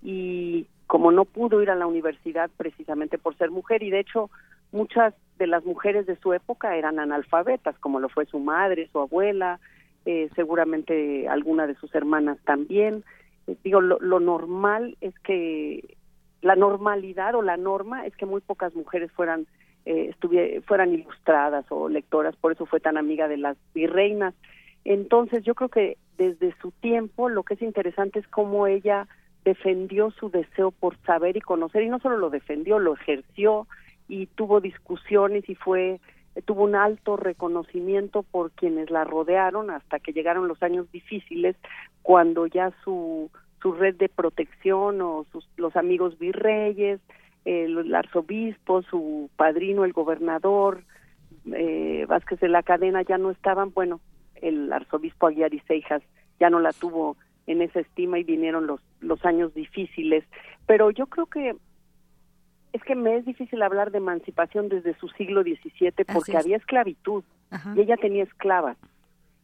y 0.03 0.68
como 0.86 1.12
no 1.12 1.26
pudo 1.26 1.64
ir 1.64 1.72
a 1.72 1.76
la 1.76 1.88
universidad 1.88 2.51
precisamente 2.55 3.18
por 3.18 3.36
ser 3.36 3.49
mujer 3.49 3.82
y 3.82 3.89
de 3.89 4.01
hecho 4.01 4.30
muchas 4.72 5.16
de 5.39 5.47
las 5.47 5.66
mujeres 5.66 6.05
de 6.05 6.18
su 6.18 6.34
época 6.34 6.76
eran 6.76 6.99
analfabetas, 6.99 7.80
como 7.80 7.99
lo 7.99 8.10
fue 8.10 8.28
su 8.28 8.38
madre, 8.38 8.89
su 8.91 8.99
abuela, 8.99 9.60
eh, 10.12 10.28
seguramente 10.36 11.28
alguna 11.28 11.68
de 11.68 11.76
sus 11.76 11.93
hermanas 11.93 12.39
también. 12.43 13.03
Eh, 13.45 13.55
digo, 13.64 13.80
lo, 13.80 14.20
normal 14.20 14.97
es 15.01 15.14
que 15.20 15.97
la 16.41 16.55
normalidad 16.55 17.36
o 17.36 17.43
la 17.43 17.57
norma 17.57 18.07
es 18.07 18.16
que 18.16 18.26
muy 18.26 18.41
pocas 18.41 18.74
mujeres 18.74 19.12
fueran 19.12 19.45
eh, 19.86 20.16
fueran 20.66 20.95
ilustradas 20.95 21.68
o 21.70 21.89
lectoras, 21.89 22.36
por 22.38 22.51
eso 22.51 22.66
fue 22.66 22.80
tan 22.80 22.97
amiga 22.97 23.28
de 23.28 23.38
las 23.38 23.55
virreinas. 23.76 24.34
Entonces, 24.84 25.43
yo 25.43 25.53
creo 25.53 25.70
que 25.70 25.97
desde 26.18 26.55
su 26.60 26.72
tiempo 26.72 27.30
lo 27.30 27.43
que 27.43 27.53
es 27.53 27.62
interesante 27.62 28.18
es 28.18 28.28
cómo 28.30 28.66
ella 28.66 29.07
defendió 29.45 30.10
su 30.10 30.32
deseo 30.32 30.72
por 30.72 30.97
saber 31.05 31.38
y 31.38 31.41
conocer, 31.41 31.84
y 31.84 31.89
no 31.89 31.99
solo 31.99 32.18
lo 32.18 32.32
defendió, 32.32 32.80
lo 32.80 32.95
ejerció 32.95 33.68
y 34.07 34.26
tuvo 34.26 34.60
discusiones 34.60 35.47
y 35.47 35.53
fue 35.53 35.99
tuvo 36.42 36.64
un 36.64 36.76
alto 36.76 37.18
reconocimiento 37.18 38.24
por 38.24 38.52
quienes 38.52 38.90
la 38.90 39.04
rodearon 39.04 39.70
hasta 39.70 40.00
que 40.00 40.14
llegaron 40.14 40.48
los 40.48 40.62
años 40.64 40.92
difíciles, 40.92 41.56
cuando 42.02 42.48
ya 42.48 42.72
su, 42.84 43.30
su 43.62 43.74
red 43.74 43.96
de 43.96 44.10
protección 44.10 45.02
o 45.02 45.26
sus, 45.32 45.48
los 45.58 45.76
amigos 45.76 46.18
virreyes, 46.20 47.00
el, 47.46 47.94
arzobispo, 47.96 48.82
su 48.84 49.30
padrino, 49.36 49.86
el 49.86 49.94
gobernador, 49.94 50.84
eh, 51.54 52.06
Vázquez 52.08 52.40
de 52.40 52.50
la 52.50 52.64
Cadena 52.64 53.02
ya 53.02 53.18
no 53.18 53.32
estaban, 53.32 53.72
bueno, 53.74 54.00
el 54.36 54.72
arzobispo 54.72 55.28
Aguiar 55.28 55.54
y 55.54 55.60
Seijas 55.62 56.02
ya 56.40 56.50
no 56.50 56.60
la 56.60 56.74
tuvo 56.74 57.18
en 57.48 57.62
esa 57.62 57.80
estima 57.80 58.20
y 58.20 58.24
vinieron 58.24 58.68
los, 58.68 58.82
los 59.00 59.26
años 59.26 59.54
difíciles, 59.54 60.24
pero 60.68 60.92
yo 60.92 61.08
creo 61.08 61.26
que 61.26 61.56
es 62.74 62.84
que 62.84 62.95
me 62.95 63.15
es 63.15 63.26
difícil 63.26 63.61
hablar 63.61 63.91
de 63.91 63.97
emancipación 63.97 64.70
desde 64.70 64.93
su 64.99 65.09
siglo 65.09 65.43
XVII 65.43 66.05
porque 66.11 66.38
había 66.38 66.57
esclavitud 66.57 67.24
y 67.76 67.82
ella 67.82 67.97
tenía 67.97 68.24
esclavas. 68.24 68.78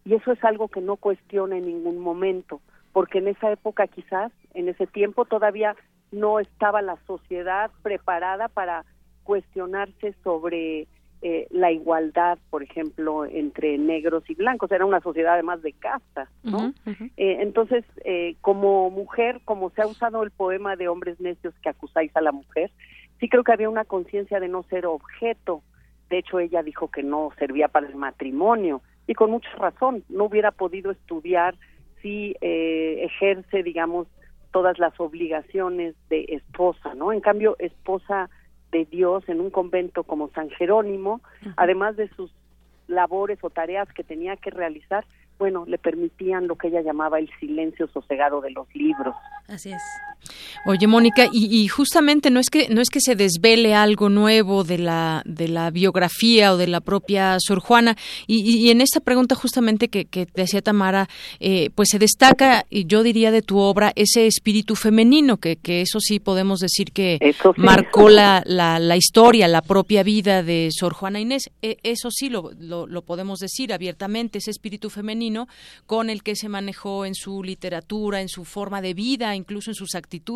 Y 0.03 0.13
eso 0.13 0.31
es 0.31 0.43
algo 0.43 0.67
que 0.67 0.81
no 0.81 0.97
cuestiona 0.97 1.57
en 1.57 1.65
ningún 1.65 1.99
momento, 1.99 2.61
porque 2.93 3.17
en 3.17 3.27
esa 3.27 3.51
época 3.51 3.87
quizás, 3.87 4.31
en 4.53 4.69
ese 4.69 4.85
tiempo 4.85 5.25
todavía 5.25 5.75
no 6.11 6.39
estaba 6.39 6.81
la 6.83 6.97
sociedad 7.07 7.71
preparada 7.81 8.47
para 8.47 8.85
cuestionarse 9.23 10.13
sobre 10.23 10.87
eh, 11.21 11.47
la 11.49 11.71
igualdad, 11.71 12.37
por 12.51 12.61
ejemplo, 12.61 13.25
entre 13.25 13.79
negros 13.79 14.23
y 14.29 14.35
blancos. 14.35 14.71
Era 14.71 14.85
una 14.85 15.01
sociedad 15.01 15.33
además 15.33 15.63
de 15.63 15.73
casta, 15.73 16.29
¿no? 16.43 16.71
Eh, 16.85 17.37
entonces, 17.39 17.83
eh, 18.03 18.35
como 18.41 18.91
mujer, 18.91 19.41
como 19.43 19.71
se 19.71 19.81
ha 19.81 19.87
usado 19.87 20.21
el 20.21 20.29
poema 20.29 20.75
de 20.75 20.87
hombres 20.87 21.19
necios 21.19 21.55
que 21.63 21.69
acusáis 21.69 22.15
a 22.15 22.21
la 22.21 22.31
mujer, 22.31 22.69
sí 23.19 23.29
creo 23.29 23.43
que 23.43 23.53
había 23.53 23.69
una 23.69 23.85
conciencia 23.85 24.39
de 24.39 24.47
no 24.47 24.63
ser 24.63 24.85
objeto. 24.85 25.61
De 26.09 26.19
hecho, 26.19 26.39
ella 26.39 26.63
dijo 26.63 26.89
que 26.89 27.03
no 27.03 27.31
servía 27.37 27.67
para 27.67 27.87
el 27.87 27.95
matrimonio 27.95 28.81
y 29.07 29.13
con 29.13 29.31
mucha 29.31 29.49
razón. 29.57 30.03
No 30.09 30.25
hubiera 30.25 30.51
podido 30.51 30.91
estudiar 30.91 31.55
si 32.01 32.35
eh, 32.41 33.03
ejerce, 33.03 33.63
digamos, 33.63 34.07
todas 34.51 34.79
las 34.79 34.97
obligaciones 34.99 35.95
de 36.09 36.25
esposa, 36.29 36.93
¿no? 36.93 37.11
En 37.11 37.19
cambio, 37.19 37.55
esposa 37.59 38.29
de 38.71 38.85
Dios 38.85 39.27
en 39.27 39.41
un 39.41 39.49
convento 39.49 40.03
como 40.03 40.29
San 40.29 40.49
Jerónimo, 40.49 41.21
además 41.57 41.97
de 41.97 42.07
sus 42.09 42.31
labores 42.87 43.39
o 43.41 43.49
tareas 43.49 43.91
que 43.93 44.03
tenía 44.03 44.35
que 44.35 44.51
realizar, 44.51 45.05
bueno, 45.37 45.65
le 45.65 45.77
permitían 45.77 46.47
lo 46.47 46.55
que 46.55 46.67
ella 46.67 46.81
llamaba 46.81 47.19
el 47.19 47.29
silencio 47.39 47.87
sosegado 47.87 48.41
de 48.41 48.51
los 48.51 48.73
libros. 48.73 49.15
Así 49.47 49.71
es. 49.71 49.81
Oye, 50.65 50.87
Mónica, 50.87 51.27
y, 51.31 51.67
justamente 51.67 52.29
no 52.29 52.39
es 52.39 52.49
que 52.49 52.69
no 52.69 52.81
es 52.81 52.89
que 52.89 53.01
se 53.01 53.15
desvele 53.15 53.73
algo 53.73 54.09
nuevo 54.09 54.63
de 54.63 54.77
la 54.77 55.21
de 55.25 55.47
la 55.47 55.69
biografía 55.71 56.53
o 56.53 56.57
de 56.57 56.67
la 56.67 56.81
propia 56.81 57.37
Sor 57.39 57.59
Juana, 57.59 57.95
y, 58.27 58.69
en 58.69 58.81
esta 58.81 58.99
pregunta 58.99 59.35
justamente 59.35 59.89
que, 59.89 60.05
que 60.05 60.27
decía 60.33 60.61
Tamara, 60.61 61.07
eh, 61.39 61.69
pues 61.75 61.89
se 61.89 61.99
destaca, 61.99 62.65
y 62.69 62.85
yo 62.85 63.03
diría 63.03 63.31
de 63.31 63.41
tu 63.41 63.59
obra, 63.59 63.91
ese 63.95 64.27
espíritu 64.27 64.75
femenino, 64.75 65.37
que, 65.37 65.55
que 65.55 65.81
eso 65.81 65.99
sí 65.99 66.19
podemos 66.19 66.59
decir 66.59 66.91
que 66.91 67.19
marcó 67.57 68.09
la, 68.09 68.43
la, 68.45 68.79
la, 68.79 68.97
historia, 68.97 69.47
la 69.47 69.61
propia 69.61 70.03
vida 70.03 70.43
de 70.43 70.69
Sor 70.71 70.93
Juana 70.93 71.19
Inés. 71.19 71.49
E, 71.61 71.77
eso 71.83 72.09
sí 72.11 72.29
lo, 72.29 72.51
lo, 72.59 72.87
lo 72.87 73.01
podemos 73.03 73.39
decir 73.39 73.73
abiertamente, 73.73 74.39
ese 74.39 74.51
espíritu 74.51 74.89
femenino 74.89 75.47
con 75.85 76.09
el 76.09 76.23
que 76.23 76.35
se 76.35 76.49
manejó 76.49 77.05
en 77.05 77.15
su 77.15 77.43
literatura, 77.43 78.21
en 78.21 78.29
su 78.29 78.45
forma 78.45 78.81
de 78.81 78.93
vida, 78.93 79.35
incluso 79.35 79.71
en 79.71 79.75
sus 79.75 79.95
actitudes 79.95 80.34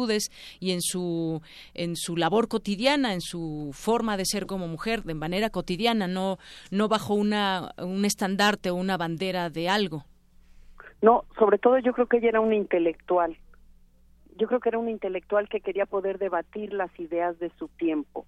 y 0.60 0.72
en 0.72 0.82
su 0.82 1.42
en 1.74 1.96
su 1.96 2.16
labor 2.16 2.48
cotidiana, 2.48 3.14
en 3.14 3.22
su 3.22 3.72
forma 3.74 4.18
de 4.18 4.26
ser 4.26 4.46
como 4.46 4.68
mujer, 4.68 5.04
de 5.04 5.14
manera 5.14 5.50
cotidiana, 5.50 6.08
no 6.08 6.38
no 6.72 6.88
bajo 6.88 7.14
una 7.14 7.74
un 7.78 8.06
estandarte 8.06 8.70
o 8.70 8.76
una 8.76 8.98
bandera 8.98 9.50
de 9.50 9.70
algo. 9.70 10.06
No, 11.02 11.26
sobre 11.38 11.58
todo 11.58 11.78
yo 11.80 11.94
creo 11.94 12.08
que 12.08 12.18
ella 12.18 12.30
era 12.30 12.42
una 12.42 12.56
intelectual. 12.56 13.38
Yo 14.36 14.48
creo 14.48 14.60
que 14.60 14.70
era 14.70 14.80
una 14.80 14.92
intelectual 14.92 15.50
que 15.50 15.62
quería 15.62 15.86
poder 15.86 16.18
debatir 16.18 16.74
las 16.74 16.98
ideas 17.00 17.40
de 17.40 17.52
su 17.58 17.68
tiempo. 17.68 18.26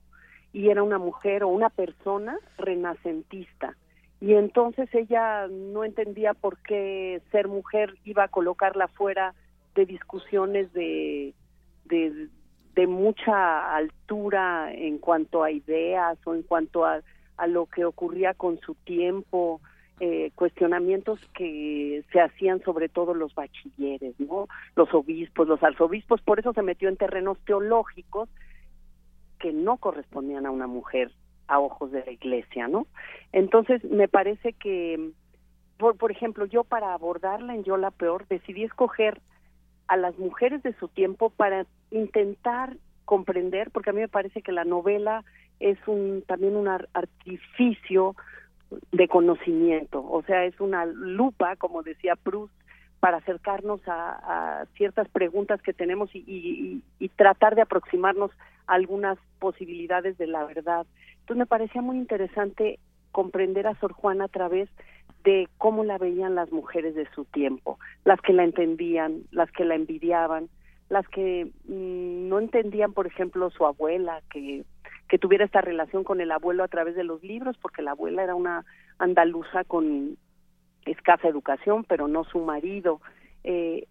Y 0.54 0.70
era 0.70 0.84
una 0.84 0.98
mujer 0.98 1.44
o 1.44 1.48
una 1.48 1.70
persona 1.70 2.38
renacentista. 2.58 3.76
Y 4.20 4.34
entonces 4.34 4.94
ella 4.94 5.48
no 5.48 5.84
entendía 5.84 6.34
por 6.34 6.58
qué 6.60 7.22
ser 7.32 7.48
mujer 7.48 7.96
iba 8.04 8.26
a 8.26 8.28
colocarla 8.28 8.88
fuera 8.90 9.34
de 9.74 9.86
discusiones 9.86 10.72
de, 10.74 11.34
de, 11.86 12.30
de 12.76 12.88
mucha 12.88 13.76
altura 13.76 14.74
en 14.74 14.98
cuanto 14.98 15.44
a 15.44 15.52
ideas 15.52 16.18
o 16.26 16.34
en 16.34 16.44
cuanto 16.44 16.86
a, 16.86 17.02
a 17.38 17.48
lo 17.48 17.66
que 17.66 17.86
ocurría 17.86 18.34
con 18.34 18.60
su 18.60 18.76
tiempo, 18.76 19.62
eh, 20.00 20.32
cuestionamientos 20.34 21.20
que 21.36 22.04
se 22.12 22.20
hacían 22.20 22.62
sobre 22.64 22.90
todo 22.90 23.14
los 23.14 23.36
bachilleres, 23.36 24.20
¿no? 24.20 24.48
Los 24.76 24.92
obispos, 24.94 25.48
los 25.48 25.62
arzobispos, 25.62 26.22
por 26.22 26.40
eso 26.40 26.54
se 26.54 26.64
metió 26.64 26.90
en 26.90 26.98
terrenos 26.98 27.38
teológicos 27.46 28.28
que 29.40 29.54
no 29.54 29.78
correspondían 29.78 30.48
a 30.48 30.52
una 30.52 30.66
mujer 30.66 31.12
a 31.48 31.60
ojos 31.60 31.92
de 31.92 32.04
la 32.04 32.12
iglesia, 32.12 32.68
¿no? 32.68 32.88
Entonces, 33.32 33.84
me 33.84 34.08
parece 34.08 34.54
que, 34.54 35.12
por, 35.78 35.98
por 35.98 36.12
ejemplo, 36.12 36.46
yo 36.46 36.64
para 36.64 36.96
abordarla 36.96 37.54
en 37.54 37.64
Yo 37.64 37.78
la 37.78 37.92
Peor 37.92 38.26
decidí 38.28 38.64
escoger 38.64 39.22
a 39.92 39.98
las 39.98 40.18
mujeres 40.18 40.64
de 40.64 40.72
su 40.80 40.88
tiempo 40.88 41.32
para 41.32 41.66
intentar 41.92 42.78
comprender, 43.04 43.72
porque 43.72 43.90
a 43.90 43.94
mí 43.94 44.00
me 44.00 44.08
parece 44.08 44.42
que 44.42 44.54
la 44.54 44.64
novela 44.64 45.26
es 45.60 45.78
un 45.86 46.24
también 46.26 46.56
un 46.56 46.70
artificio 46.70 48.16
de 48.94 49.10
conocimiento, 49.10 50.02
o 50.02 50.24
sea, 50.24 50.46
es 50.46 50.58
una 50.62 50.86
lupa, 50.86 51.58
como 51.58 51.84
decía 51.84 52.16
Proust, 52.16 52.54
para 53.02 53.18
acercarnos 53.18 53.82
a, 53.86 54.64
ciertas 54.78 55.10
preguntas 55.10 55.62
que 55.62 55.74
tenemos 55.74 56.10
y, 56.16 56.20
y, 56.26 56.82
y, 56.98 57.10
tratar 57.10 57.56
de 57.56 57.64
aproximarnos 57.64 58.32
a 58.68 58.76
algunas 58.76 59.18
posibilidades 59.40 60.18
de 60.18 60.28
la 60.28 60.46
verdad. 60.46 60.86
Entonces 61.20 61.36
me 61.36 61.48
parecía 61.48 61.82
muy 61.82 61.98
interesante 61.98 62.80
comprender 63.12 63.68
a 63.68 63.76
Sor 63.82 63.92
Juana 63.92 64.26
a 64.26 64.30
través 64.30 64.70
de 65.24 65.48
cómo 65.58 65.84
la 65.84 65.98
veían 65.98 66.36
las 66.36 66.52
mujeres 66.52 66.96
de 66.96 67.08
su 67.14 67.26
tiempo, 67.26 67.80
las 68.06 68.20
que 68.22 68.34
la 68.34 68.44
entendían, 68.44 69.24
las 69.32 69.52
que 69.52 69.66
la 69.66 69.76
envidiaban, 69.76 70.50
las 70.90 71.08
que 71.08 71.52
mmm, 71.66 72.28
no 72.30 72.40
entendían, 72.40 72.94
por 72.94 73.08
ejemplo, 73.08 73.50
su 73.50 73.66
abuela, 73.66 74.22
que, 74.32 74.64
que 75.08 75.18
tuviera 75.18 75.46
esta 75.46 75.62
relación 75.62 76.04
con 76.04 76.22
el 76.22 76.32
abuelo 76.32 76.64
a 76.64 76.68
través 76.68 76.96
de 76.96 77.04
los 77.04 77.24
libros, 77.24 77.58
porque 77.62 77.82
la 77.82 77.92
abuela 77.92 78.24
era 78.24 78.36
una 78.36 78.66
andaluza 78.98 79.64
con 79.64 80.18
escasa 80.86 81.28
educación, 81.28 81.84
pero 81.84 82.08
no 82.08 82.24
su 82.24 82.40
marido, 82.40 83.02
eh, 83.44 83.88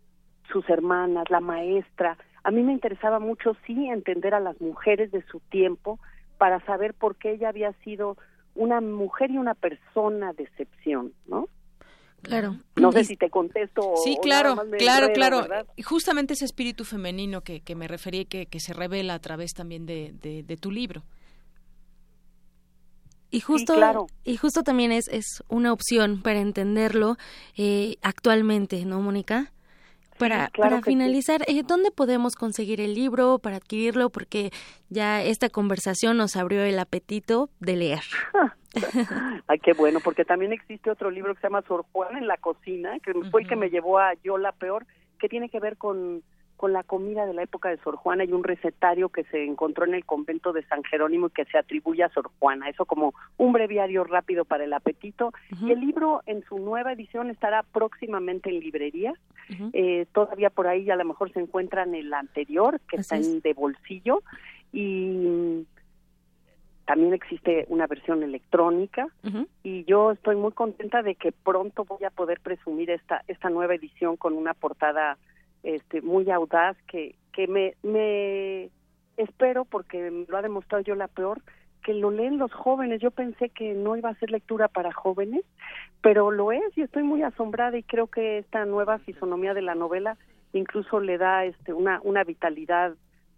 sus 0.52 0.68
hermanas, 0.68 1.30
la 1.30 1.40
maestra. 1.40 2.16
A 2.42 2.50
mí 2.50 2.62
me 2.62 2.72
interesaba 2.72 3.18
mucho, 3.18 3.56
sí, 3.66 3.88
entender 3.88 4.34
a 4.34 4.40
las 4.40 4.60
mujeres 4.60 5.10
de 5.12 5.22
su 5.22 5.40
tiempo 5.40 5.98
para 6.38 6.60
saber 6.60 6.94
por 6.94 7.16
qué 7.16 7.32
ella 7.32 7.50
había 7.50 7.72
sido 7.84 8.16
una 8.54 8.80
mujer 8.80 9.30
y 9.30 9.38
una 9.38 9.54
persona 9.54 10.32
de 10.32 10.44
excepción, 10.44 11.12
¿no? 11.26 11.48
Claro. 12.22 12.56
No 12.76 12.92
sé 12.92 13.04
si 13.04 13.16
te 13.16 13.30
contesto. 13.30 13.94
Sí, 14.04 14.16
o 14.18 14.20
claro, 14.20 14.50
nada 14.50 14.62
más 14.62 14.66
me 14.66 14.76
claro, 14.76 15.12
claro. 15.12 15.40
¿verdad? 15.42 15.66
Y 15.76 15.82
justamente 15.82 16.34
ese 16.34 16.44
espíritu 16.44 16.84
femenino 16.84 17.40
que, 17.40 17.60
que 17.60 17.74
me 17.74 17.88
referí, 17.88 18.26
que, 18.26 18.46
que 18.46 18.60
se 18.60 18.74
revela 18.74 19.14
a 19.14 19.18
través 19.20 19.52
también 19.54 19.86
de, 19.86 20.12
de, 20.20 20.42
de 20.42 20.56
tu 20.56 20.70
libro. 20.70 21.02
Y 23.30 23.40
justo, 23.40 23.74
claro. 23.74 24.06
y 24.24 24.36
justo 24.36 24.62
también 24.62 24.90
es, 24.90 25.06
es 25.08 25.42
una 25.48 25.72
opción 25.72 26.20
para 26.20 26.40
entenderlo 26.40 27.16
eh, 27.56 27.96
actualmente, 28.02 28.84
¿no, 28.84 29.00
Mónica? 29.00 29.52
Para, 30.20 30.48
claro 30.48 30.70
para 30.70 30.76
que 30.82 30.84
sí. 30.84 30.90
finalizar, 30.90 31.42
eh, 31.48 31.62
¿dónde 31.66 31.90
podemos 31.90 32.36
conseguir 32.36 32.80
el 32.80 32.94
libro 32.94 33.38
para 33.38 33.56
adquirirlo? 33.56 34.10
Porque 34.10 34.50
ya 34.90 35.22
esta 35.22 35.48
conversación 35.48 36.18
nos 36.18 36.36
abrió 36.36 36.62
el 36.62 36.78
apetito 36.78 37.48
de 37.58 37.76
leer. 37.76 38.02
Ay, 39.48 39.58
qué 39.58 39.72
bueno, 39.72 40.00
porque 40.04 40.24
también 40.24 40.52
existe 40.52 40.90
otro 40.90 41.10
libro 41.10 41.34
que 41.34 41.40
se 41.40 41.46
llama 41.46 41.62
Sor 41.66 41.84
Juana 41.90 42.18
en 42.18 42.26
la 42.26 42.36
cocina, 42.36 42.98
que 43.00 43.12
fue 43.30 43.42
el 43.42 43.48
que 43.48 43.56
me 43.56 43.70
llevó 43.70 43.98
a 43.98 44.12
Yo 44.22 44.38
la 44.38 44.52
Peor, 44.52 44.86
que 45.18 45.28
tiene 45.28 45.48
que 45.48 45.58
ver 45.58 45.76
con, 45.76 46.22
con 46.60 46.74
la 46.74 46.82
comida 46.82 47.24
de 47.24 47.32
la 47.32 47.42
época 47.42 47.70
de 47.70 47.78
Sor 47.78 47.96
Juana 47.96 48.24
y 48.24 48.32
un 48.32 48.44
recetario 48.44 49.08
que 49.08 49.24
se 49.24 49.46
encontró 49.46 49.86
en 49.86 49.94
el 49.94 50.04
convento 50.04 50.52
de 50.52 50.62
San 50.64 50.84
Jerónimo 50.84 51.28
y 51.28 51.30
que 51.30 51.46
se 51.46 51.56
atribuye 51.56 52.04
a 52.04 52.10
Sor 52.10 52.30
Juana. 52.38 52.68
Eso 52.68 52.84
como 52.84 53.14
un 53.38 53.54
breviario 53.54 54.04
rápido 54.04 54.44
para 54.44 54.64
el 54.64 54.74
apetito. 54.74 55.32
Y 55.62 55.72
el 55.72 55.80
libro 55.80 56.20
en 56.26 56.44
su 56.44 56.58
nueva 56.58 56.92
edición 56.92 57.30
estará 57.30 57.62
próximamente 57.62 58.50
en 58.50 58.60
librerías. 58.60 59.14
Eh, 59.72 60.04
todavía 60.12 60.50
por 60.50 60.66
ahí 60.66 60.90
a 60.90 60.96
lo 60.96 61.04
mejor 61.06 61.32
se 61.32 61.40
encuentra 61.40 61.84
en 61.84 61.94
el 61.94 62.12
anterior, 62.12 62.78
que 62.90 62.96
está 62.96 63.16
es. 63.16 63.26
en 63.26 63.40
de 63.40 63.54
bolsillo. 63.54 64.22
Y 64.70 65.66
también 66.84 67.14
existe 67.14 67.64
una 67.70 67.86
versión 67.86 68.22
electrónica 68.22 69.08
y 69.62 69.84
yo 69.84 70.10
estoy 70.10 70.36
muy 70.36 70.52
contenta 70.52 71.02
de 71.02 71.14
que 71.14 71.32
pronto 71.32 71.86
voy 71.86 72.04
a 72.04 72.10
poder 72.10 72.40
presumir 72.40 72.90
esta 72.90 73.22
esta 73.28 73.48
nueva 73.48 73.76
edición 73.76 74.18
con 74.18 74.34
una 74.34 74.52
portada 74.52 75.16
este 75.62 76.00
muy 76.02 76.30
audaz 76.30 76.76
que 76.86 77.14
que 77.32 77.46
me 77.46 77.74
me 77.82 78.70
espero 79.16 79.64
porque 79.64 80.24
lo 80.28 80.36
ha 80.36 80.42
demostrado 80.42 80.82
yo 80.82 80.94
la 80.94 81.08
peor 81.08 81.42
que 81.82 81.94
lo 81.94 82.10
leen 82.10 82.38
los 82.38 82.52
jóvenes. 82.52 83.00
Yo 83.00 83.10
pensé 83.10 83.48
que 83.48 83.72
no 83.72 83.96
iba 83.96 84.10
a 84.10 84.14
ser 84.16 84.30
lectura 84.30 84.68
para 84.68 84.92
jóvenes, 84.92 85.44
pero 86.02 86.30
lo 86.30 86.52
es 86.52 86.76
y 86.76 86.82
estoy 86.82 87.02
muy 87.02 87.22
asombrada 87.22 87.78
y 87.78 87.82
creo 87.82 88.06
que 88.06 88.38
esta 88.38 88.64
nueva 88.66 88.98
fisonomía 88.98 89.54
de 89.54 89.62
la 89.62 89.74
novela 89.74 90.16
incluso 90.52 91.00
le 91.00 91.16
da 91.16 91.44
este 91.44 91.72
una 91.72 92.00
una 92.02 92.24
vitalidad 92.24 92.94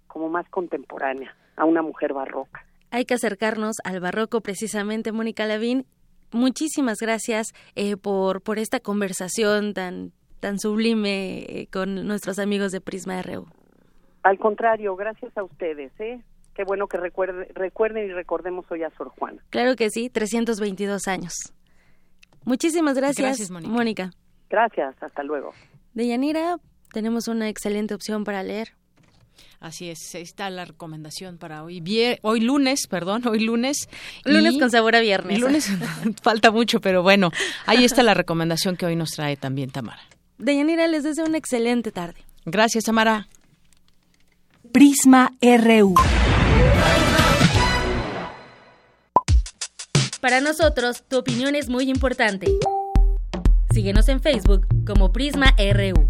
como 0.07 0.29
más 0.29 0.49
contemporánea 0.49 1.35
a 1.57 1.65
una 1.65 1.83
mujer 1.83 2.13
barroca. 2.13 2.65
Hay 2.91 3.05
que 3.05 3.15
acercarnos 3.15 3.77
al 3.85 4.01
barroco 4.01 4.41
precisamente, 4.43 5.13
Mónica 5.13 5.47
Lavín. 5.47 5.87
Muchísimas 6.33 6.99
gracias 6.99 7.53
eh, 7.75 7.97
por, 7.97 8.43
por 8.43 8.59
esta 8.59 8.81
conversación 8.81 9.75
tan, 9.75 10.13
tan 10.43 10.59
sublime 10.59 11.39
eh, 11.49 11.69
con 11.73 12.05
nuestros 12.07 12.41
amigos 12.41 12.73
de 12.73 12.81
Prisma 12.81 13.23
RU. 13.23 13.47
Al 14.25 14.39
contrario, 14.39 14.97
gracias 14.97 15.31
a 15.39 15.45
ustedes, 15.45 15.93
¿eh? 16.01 16.21
Qué 16.55 16.65
bueno 16.65 16.89
que 16.89 16.97
recuerde, 16.99 17.49
recuerden 17.55 18.07
y 18.11 18.13
recordemos 18.13 18.67
hoy 18.71 18.83
a 18.83 18.91
Sor 18.91 19.09
Juana. 19.11 19.41
Claro 19.51 19.77
que 19.77 19.89
sí, 19.89 20.11
322 20.11 21.07
años. 21.07 21.33
Muchísimas 22.45 22.97
gracias, 22.97 23.25
Gracias, 23.25 23.51
Mónica. 23.51 23.73
Mónica. 23.73 24.11
Gracias, 24.51 24.95
hasta 25.01 25.23
luego. 25.23 25.53
Deyanira, 25.95 26.57
tenemos 26.93 27.29
una 27.29 27.49
excelente 27.49 27.95
opción 27.95 28.25
para 28.25 28.43
leer. 28.43 28.71
Así 29.61 29.89
es, 29.91 30.13
ahí 30.17 30.23
está 30.23 30.51
la 30.51 30.65
recomendación 30.65 31.39
para 31.39 31.63
hoy, 31.63 31.81
vier- 31.81 32.19
hoy 32.23 32.41
lunes, 32.41 32.89
perdón, 32.89 33.27
hoy 33.29 33.39
lunes. 33.41 33.89
Lunes 34.25 34.55
Y- 34.55 34.59
con 34.59 34.71
sabor 34.73 34.97
a 34.97 35.01
viernes. 35.01 35.39
Lunes 35.39 35.71
falta 36.23 36.51
mucho, 36.51 36.81
pero 36.81 37.03
bueno, 37.05 37.31
ahí 37.67 37.85
está 37.85 38.03
la 38.03 38.13
recomendación 38.15 38.77
que 38.77 38.87
hoy 38.87 38.97
nos 38.97 39.11
trae 39.13 39.37
también 39.37 39.71
Tamara. 39.71 40.01
Deyanira, 40.43 40.89
les 40.89 41.05
deseo 41.05 41.25
una 41.25 41.39
excelente 41.39 41.93
tarde. 41.93 42.25
Gracias, 42.45 42.83
Tamara. 42.83 43.29
Prisma 44.73 45.31
RU. 45.41 45.95
Para 50.21 50.41
nosotros, 50.41 51.05
tu 51.07 51.19
opinión 51.19 51.55
es 51.55 51.69
muy 51.69 51.89
importante. 51.89 52.49
Síguenos 53.73 54.09
en 54.09 54.21
Facebook 54.21 54.67
como 54.85 55.13
Prisma 55.13 55.55
RU. 55.57 56.09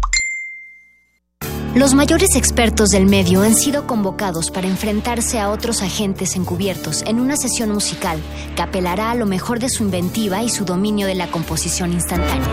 Los 1.75 1.95
mayores 1.95 2.35
expertos 2.35 2.89
del 2.89 3.07
medio 3.07 3.41
han 3.41 3.55
sido 3.55 3.87
convocados 3.87 4.51
para 4.51 4.67
enfrentarse 4.67 5.39
a 5.39 5.49
otros 5.49 5.81
agentes 5.81 6.35
encubiertos 6.35 7.01
en 7.07 7.19
una 7.19 7.35
sesión 7.35 7.71
musical 7.71 8.21
que 8.55 8.61
apelará 8.61 9.09
a 9.09 9.15
lo 9.15 9.25
mejor 9.25 9.57
de 9.59 9.69
su 9.69 9.81
inventiva 9.81 10.43
y 10.43 10.49
su 10.49 10.65
dominio 10.65 11.07
de 11.07 11.15
la 11.15 11.31
composición 11.31 11.91
instantánea. 11.91 12.47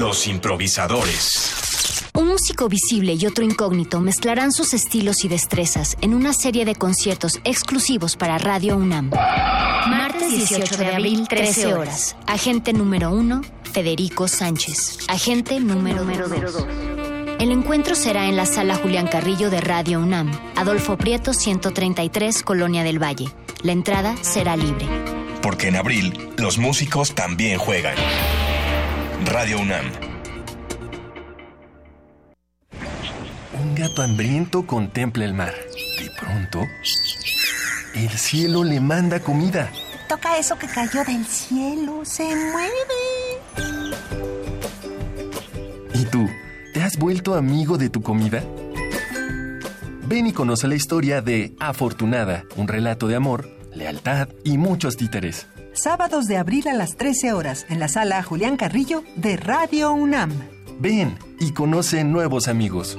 Los 0.00 0.26
improvisadores. 0.26 2.10
Un 2.14 2.26
músico 2.26 2.68
visible 2.68 3.14
y 3.14 3.24
otro 3.26 3.44
incógnito 3.44 4.00
mezclarán 4.00 4.50
sus 4.50 4.74
estilos 4.74 5.24
y 5.24 5.28
destrezas 5.28 5.96
en 6.00 6.12
una 6.12 6.32
serie 6.32 6.64
de 6.64 6.74
conciertos 6.74 7.38
exclusivos 7.44 8.16
para 8.16 8.36
Radio 8.36 8.76
UNAM. 8.76 9.10
Martes 9.10 10.32
18 10.32 10.76
de 10.76 10.86
abril, 10.86 11.28
13 11.28 11.72
horas. 11.72 12.16
Agente 12.26 12.72
número 12.72 13.12
1, 13.12 13.42
Federico 13.72 14.26
Sánchez. 14.26 14.98
Agente 15.06 15.60
número 15.60 16.04
2. 16.04 16.95
El 17.38 17.52
encuentro 17.52 17.94
será 17.94 18.28
en 18.28 18.36
la 18.36 18.46
sala 18.46 18.76
Julián 18.76 19.08
Carrillo 19.08 19.50
de 19.50 19.60
Radio 19.60 20.00
UNAM, 20.00 20.32
Adolfo 20.56 20.96
Prieto 20.96 21.34
133, 21.34 22.42
Colonia 22.42 22.82
del 22.82 22.98
Valle. 22.98 23.26
La 23.62 23.72
entrada 23.72 24.16
será 24.22 24.56
libre. 24.56 24.86
Porque 25.42 25.68
en 25.68 25.76
abril 25.76 26.30
los 26.38 26.56
músicos 26.56 27.14
también 27.14 27.58
juegan. 27.58 27.94
Radio 29.26 29.60
UNAM. 29.60 29.84
Un 33.60 33.74
gato 33.74 34.00
hambriento 34.00 34.66
contempla 34.66 35.26
el 35.26 35.34
mar. 35.34 35.52
De 36.00 36.10
pronto, 36.18 36.62
el 37.94 38.10
cielo 38.12 38.64
le 38.64 38.80
manda 38.80 39.20
comida. 39.20 39.70
Toca 40.08 40.38
eso 40.38 40.56
que 40.58 40.68
cayó 40.68 41.04
del 41.04 41.26
cielo, 41.26 42.02
se 42.02 42.24
mueve. 42.24 42.72
Y 45.92 46.04
tú? 46.06 46.26
¿Te 46.76 46.82
has 46.82 46.98
vuelto 46.98 47.36
amigo 47.36 47.78
de 47.78 47.88
tu 47.88 48.02
comida? 48.02 48.44
Ven 50.06 50.26
y 50.26 50.32
conoce 50.34 50.68
la 50.68 50.74
historia 50.74 51.22
de 51.22 51.54
Afortunada, 51.58 52.44
un 52.58 52.68
relato 52.68 53.08
de 53.08 53.16
amor, 53.16 53.48
lealtad 53.72 54.28
y 54.44 54.58
muchos 54.58 54.98
títeres. 54.98 55.46
Sábados 55.72 56.26
de 56.26 56.36
abril 56.36 56.68
a 56.68 56.74
las 56.74 56.96
13 56.98 57.32
horas 57.32 57.64
en 57.70 57.80
la 57.80 57.88
sala 57.88 58.22
Julián 58.22 58.58
Carrillo 58.58 59.04
de 59.16 59.38
Radio 59.38 59.94
UNAM. 59.94 60.32
Ven 60.78 61.16
y 61.40 61.52
conoce 61.52 62.04
nuevos 62.04 62.46
amigos. 62.46 62.98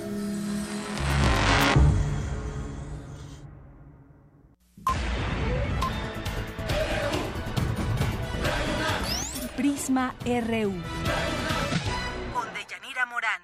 Prisma 9.91 10.15
RU. 10.23 10.71
Con 12.33 12.47
Deyanira 12.53 13.05
Morán. 13.07 13.41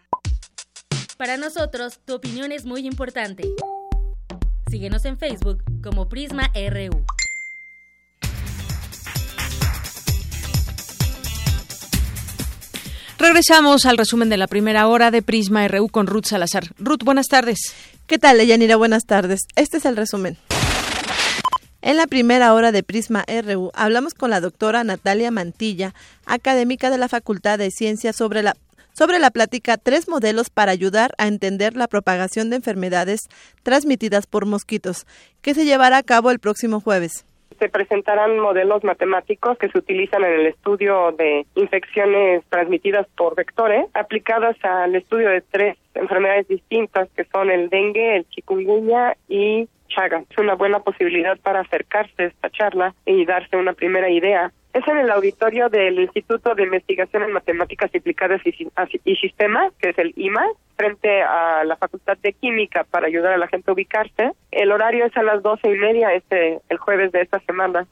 Para 1.18 1.36
nosotros, 1.36 2.00
tu 2.06 2.14
opinión 2.14 2.54
es 2.54 2.64
muy 2.64 2.88
importante. 2.88 3.44
Síguenos 4.72 5.04
en 5.04 5.18
Facebook 5.18 5.62
como 5.84 6.08
Prisma 6.08 6.50
RU. 6.56 7.06
Regresamos 13.20 13.86
al 13.86 13.98
resumen 13.98 14.30
de 14.30 14.38
la 14.38 14.48
primera 14.48 14.88
hora 14.88 15.12
de 15.12 15.22
Prisma 15.22 15.68
RU 15.68 15.90
con 15.90 16.08
Ruth 16.08 16.28
Salazar. 16.28 16.74
Ruth, 16.78 17.04
buenas 17.04 17.28
tardes. 17.28 17.76
¿Qué 18.06 18.18
tal, 18.20 18.40
Yanira? 18.40 18.78
Buenas 18.78 19.04
tardes. 19.04 19.42
Este 19.58 19.80
es 19.80 19.86
el 19.86 19.98
resumen. 19.98 20.38
En 21.82 21.96
la 21.96 22.08
primera 22.08 22.56
hora 22.56 22.72
de 22.72 22.82
Prisma 22.82 23.24
RU 23.28 23.70
hablamos 23.76 24.16
con 24.16 24.32
la 24.32 24.42
doctora 24.42 24.84
Natalia 24.84 25.30
Mantilla, 25.30 25.94
académica 26.26 26.90
de 26.90 26.98
la 26.98 27.08
Facultad 27.08 27.60
de 27.60 27.70
Ciencias, 27.70 28.16
sobre 28.16 28.42
la, 28.42 28.56
sobre 28.94 29.20
la 29.20 29.30
plática 29.30 29.78
Tres 29.78 30.10
modelos 30.10 30.50
para 30.50 30.72
ayudar 30.72 31.12
a 31.20 31.28
entender 31.28 31.76
la 31.76 31.88
propagación 31.88 32.50
de 32.50 32.56
enfermedades 32.56 33.30
transmitidas 33.62 34.26
por 34.26 34.48
mosquitos, 34.48 35.06
que 35.44 35.54
se 35.54 35.66
llevará 35.66 35.98
a 35.98 36.04
cabo 36.04 36.32
el 36.32 36.40
próximo 36.40 36.80
jueves. 36.80 37.26
Se 37.60 37.70
presentarán 37.70 38.40
modelos 38.40 38.84
matemáticos 38.84 39.58
que 39.60 39.70
se 39.70 39.78
utilizan 39.78 40.24
en 40.24 40.34
el 40.34 40.48
estudio 40.48 41.12
de 41.12 41.46
infecciones 41.56 42.44
transmitidas 42.50 43.08
por 43.16 43.36
vectores, 43.36 43.86
aplicadas 43.94 44.56
al 44.64 44.96
estudio 44.96 45.30
de 45.30 45.42
tres 45.42 45.78
enfermedades 45.94 46.48
distintas 46.48 47.08
que 47.16 47.24
son 47.26 47.52
el 47.52 47.70
dengue, 47.70 48.18
el 48.18 48.28
chikungunya 48.30 49.16
y 49.28 49.68
Es 50.06 50.38
una 50.38 50.54
buena 50.54 50.80
posibilidad 50.80 51.40
para 51.40 51.62
acercarse 51.62 52.24
a 52.24 52.26
esta 52.28 52.52
charla 52.52 52.94
y 53.06 53.26
darse 53.26 53.58
una 53.58 53.74
primera 53.74 54.10
idea. 54.10 54.52
Es 54.74 54.88
en 54.88 54.98
el 54.98 55.10
auditorio 55.10 55.70
del 55.70 56.00
Instituto 56.00 56.54
de 56.54 56.64
Investigación 56.64 57.24
en 57.24 57.32
Matemáticas 57.32 57.90
Aplicadas 57.96 58.42
y, 58.46 58.70
y 59.06 59.16
Sistemas, 59.16 59.74
que 59.80 59.90
es 59.90 59.98
el 59.98 60.14
IMA, 60.16 60.46
frente 60.76 61.24
a 61.24 61.64
la 61.64 61.78
Facultad 61.78 62.16
de 62.20 62.34
Química 62.34 62.84
para 62.84 63.08
ayudar 63.08 63.34
a 63.34 63.38
la 63.40 63.48
gente 63.48 63.72
a 63.72 63.74
ubicarse. 63.74 64.34
El 64.52 64.72
horario 64.72 65.06
es 65.06 65.18
a 65.18 65.24
las 65.24 65.42
doce 65.42 65.68
y 65.68 65.78
media 65.78 66.14
este 66.14 66.60
el 66.70 66.78
jueves 66.78 67.12
de 67.12 67.22
esta 67.22 67.40
semana. 67.40 67.88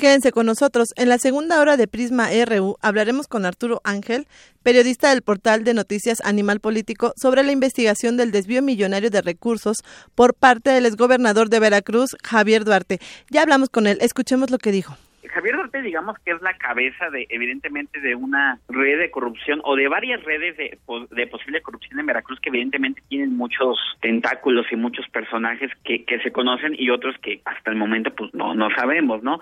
Quédense 0.00 0.32
con 0.32 0.46
nosotros. 0.46 0.88
En 0.96 1.10
la 1.10 1.18
segunda 1.18 1.60
hora 1.60 1.76
de 1.76 1.86
Prisma 1.86 2.30
RU 2.46 2.78
hablaremos 2.80 3.28
con 3.28 3.44
Arturo 3.44 3.82
Ángel, 3.84 4.26
periodista 4.62 5.10
del 5.10 5.20
portal 5.20 5.62
de 5.62 5.74
noticias 5.74 6.22
Animal 6.24 6.58
Político, 6.58 7.12
sobre 7.20 7.42
la 7.42 7.52
investigación 7.52 8.16
del 8.16 8.30
desvío 8.30 8.62
millonario 8.62 9.10
de 9.10 9.20
recursos 9.20 9.76
por 10.14 10.32
parte 10.32 10.70
del 10.70 10.86
exgobernador 10.86 11.50
de 11.50 11.60
Veracruz, 11.60 12.16
Javier 12.24 12.64
Duarte. 12.64 12.98
Ya 13.28 13.42
hablamos 13.42 13.68
con 13.68 13.86
él. 13.86 13.98
Escuchemos 14.00 14.50
lo 14.50 14.56
que 14.56 14.72
dijo. 14.72 14.96
Javier 15.28 15.56
Duarte, 15.56 15.82
digamos 15.82 16.18
que 16.24 16.32
es 16.32 16.42
la 16.42 16.54
cabeza 16.54 17.10
de, 17.10 17.26
evidentemente, 17.28 18.00
de 18.00 18.14
una 18.14 18.58
red 18.68 18.98
de 18.98 19.10
corrupción 19.10 19.60
o 19.64 19.76
de 19.76 19.88
varias 19.88 20.22
redes 20.24 20.56
de, 20.56 21.26
posible 21.26 21.62
corrupción 21.62 22.00
en 22.00 22.06
Veracruz 22.06 22.40
que 22.40 22.48
evidentemente 22.48 23.02
tienen 23.08 23.36
muchos 23.36 23.78
tentáculos 24.00 24.66
y 24.70 24.76
muchos 24.76 25.08
personajes 25.08 25.70
que, 25.84 26.04
que 26.04 26.18
se 26.20 26.32
conocen 26.32 26.74
y 26.76 26.90
otros 26.90 27.16
que 27.18 27.40
hasta 27.44 27.70
el 27.70 27.76
momento 27.76 28.10
pues 28.14 28.32
no, 28.34 28.54
no 28.54 28.68
sabemos, 28.74 29.22
¿no? 29.22 29.40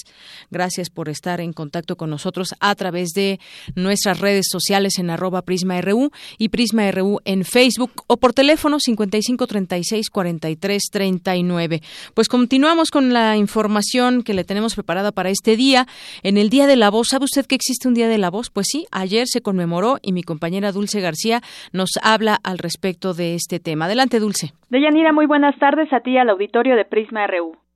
gracias 0.52 0.90
por 0.90 1.10
estar 1.10 1.42
en 1.42 1.54
contacto 1.54 1.96
con 1.98 2.10
nosotros 2.10 2.27
a 2.60 2.76
través 2.76 3.10
de 3.10 3.40
nuestras 3.76 4.20
redes 4.20 4.48
sociales 4.50 5.00
en 5.00 5.10
arroba 5.10 5.42
PrismaRU 5.42 6.12
y 6.38 6.50
PrismaRU 6.50 7.20
en 7.26 7.44
Facebook 7.44 7.92
o 8.08 8.18
por 8.18 8.34
teléfono 8.34 8.80
55 8.80 9.48
36 9.48 10.10
43 10.10 10.84
39. 10.92 11.82
Pues 12.14 12.28
continuamos 12.28 12.92
con 12.92 13.14
la 13.14 13.38
información 13.38 14.24
que 14.24 14.34
le 14.34 14.44
tenemos 14.44 14.76
preparada 14.76 15.12
para 15.12 15.30
este 15.30 15.56
día. 15.56 15.86
En 16.24 16.38
el 16.38 16.50
Día 16.50 16.68
de 16.68 16.76
la 16.76 16.90
Voz, 16.90 17.08
¿sabe 17.10 17.26
usted 17.26 17.46
que 17.46 17.56
existe 17.56 17.88
un 17.88 17.94
Día 17.94 18.08
de 18.08 18.18
la 18.18 18.30
Voz? 18.30 18.50
Pues 18.50 18.68
sí, 18.70 18.86
ayer 18.92 19.28
se 19.28 19.42
conmemoró 19.42 19.98
y 20.02 20.14
mi 20.14 20.24
compañera 20.24 20.72
Dulce 20.72 21.02
García 21.02 21.42
nos 21.72 21.92
habla 22.02 22.38
al 22.44 22.58
respecto 22.58 23.14
de 23.14 23.36
este 23.36 23.60
tema. 23.60 23.86
Adelante, 23.86 24.20
Dulce. 24.20 24.54
Deyanira, 24.70 25.14
muy 25.14 25.26
buenas 25.26 25.58
tardes 25.60 25.92
a 25.94 26.00
ti 26.02 26.18
al 26.18 26.30
auditorio 26.30 26.76
de 26.76 26.86
Prisma 26.86 27.28
RU. 27.28 27.67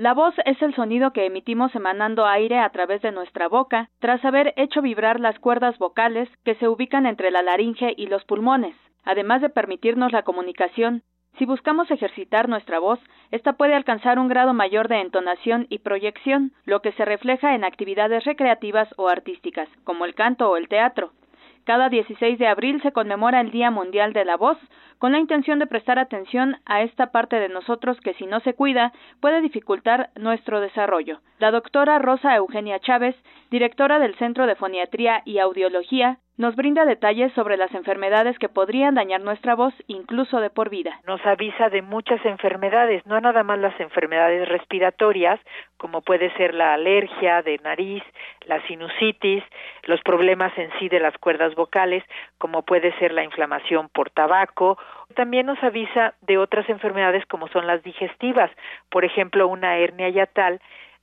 La 0.00 0.14
voz 0.14 0.34
es 0.46 0.62
el 0.62 0.74
sonido 0.74 1.12
que 1.12 1.26
emitimos 1.26 1.74
emanando 1.74 2.24
aire 2.24 2.58
a 2.58 2.70
través 2.70 3.02
de 3.02 3.12
nuestra 3.12 3.48
boca, 3.48 3.90
tras 3.98 4.24
haber 4.24 4.54
hecho 4.56 4.80
vibrar 4.80 5.20
las 5.20 5.38
cuerdas 5.38 5.76
vocales 5.76 6.26
que 6.42 6.54
se 6.54 6.68
ubican 6.68 7.04
entre 7.04 7.30
la 7.30 7.42
laringe 7.42 7.92
y 7.94 8.06
los 8.06 8.24
pulmones, 8.24 8.74
además 9.04 9.42
de 9.42 9.50
permitirnos 9.50 10.10
la 10.10 10.22
comunicación. 10.22 11.02
Si 11.36 11.44
buscamos 11.44 11.90
ejercitar 11.90 12.48
nuestra 12.48 12.78
voz, 12.78 12.98
esta 13.30 13.52
puede 13.58 13.74
alcanzar 13.74 14.18
un 14.18 14.28
grado 14.28 14.54
mayor 14.54 14.88
de 14.88 15.02
entonación 15.02 15.66
y 15.68 15.80
proyección, 15.80 16.52
lo 16.64 16.80
que 16.80 16.92
se 16.92 17.04
refleja 17.04 17.54
en 17.54 17.64
actividades 17.64 18.24
recreativas 18.24 18.88
o 18.96 19.10
artísticas, 19.10 19.68
como 19.84 20.06
el 20.06 20.14
canto 20.14 20.48
o 20.48 20.56
el 20.56 20.68
teatro. 20.68 21.12
Cada 21.64 21.90
16 21.90 22.38
de 22.38 22.46
abril 22.46 22.80
se 22.80 22.92
conmemora 22.92 23.42
el 23.42 23.50
Día 23.50 23.70
Mundial 23.70 24.14
de 24.14 24.24
la 24.24 24.38
Voz, 24.38 24.56
con 25.00 25.12
la 25.12 25.18
intención 25.18 25.58
de 25.58 25.66
prestar 25.66 25.98
atención 25.98 26.58
a 26.66 26.82
esta 26.82 27.10
parte 27.10 27.40
de 27.40 27.48
nosotros 27.48 27.98
que 28.02 28.12
si 28.14 28.26
no 28.26 28.40
se 28.40 28.52
cuida 28.52 28.92
puede 29.20 29.40
dificultar 29.40 30.10
nuestro 30.14 30.60
desarrollo. 30.60 31.20
La 31.38 31.50
doctora 31.50 31.98
Rosa 31.98 32.36
Eugenia 32.36 32.78
Chávez, 32.80 33.16
directora 33.50 33.98
del 33.98 34.14
Centro 34.16 34.46
de 34.46 34.56
Foniatría 34.56 35.22
y 35.24 35.38
Audiología, 35.38 36.18
nos 36.40 36.56
brinda 36.56 36.86
detalles 36.86 37.30
sobre 37.34 37.58
las 37.58 37.72
enfermedades 37.74 38.38
que 38.38 38.48
podrían 38.48 38.94
dañar 38.94 39.20
nuestra 39.20 39.54
voz 39.54 39.74
incluso 39.88 40.40
de 40.40 40.48
por 40.48 40.70
vida. 40.70 40.98
Nos 41.06 41.24
avisa 41.26 41.68
de 41.68 41.82
muchas 41.82 42.24
enfermedades, 42.24 43.04
no 43.04 43.20
nada 43.20 43.42
más 43.42 43.58
las 43.58 43.78
enfermedades 43.78 44.48
respiratorias, 44.48 45.38
como 45.76 46.00
puede 46.00 46.32
ser 46.38 46.54
la 46.54 46.72
alergia 46.72 47.42
de 47.42 47.58
nariz, 47.58 48.02
la 48.46 48.66
sinusitis, 48.66 49.44
los 49.84 50.00
problemas 50.00 50.56
en 50.56 50.70
sí 50.78 50.88
de 50.88 51.00
las 51.00 51.16
cuerdas 51.18 51.54
vocales, 51.54 52.02
como 52.38 52.62
puede 52.62 52.98
ser 52.98 53.12
la 53.12 53.22
inflamación 53.22 53.90
por 53.90 54.08
tabaco. 54.08 54.78
También 55.14 55.46
nos 55.46 55.62
avisa 55.62 56.14
de 56.22 56.38
otras 56.38 56.68
enfermedades 56.68 57.24
como 57.26 57.48
son 57.48 57.66
las 57.66 57.82
digestivas, 57.82 58.50
por 58.90 59.04
ejemplo, 59.04 59.48
una 59.48 59.78
hernia 59.78 60.08
yatal 60.08 60.60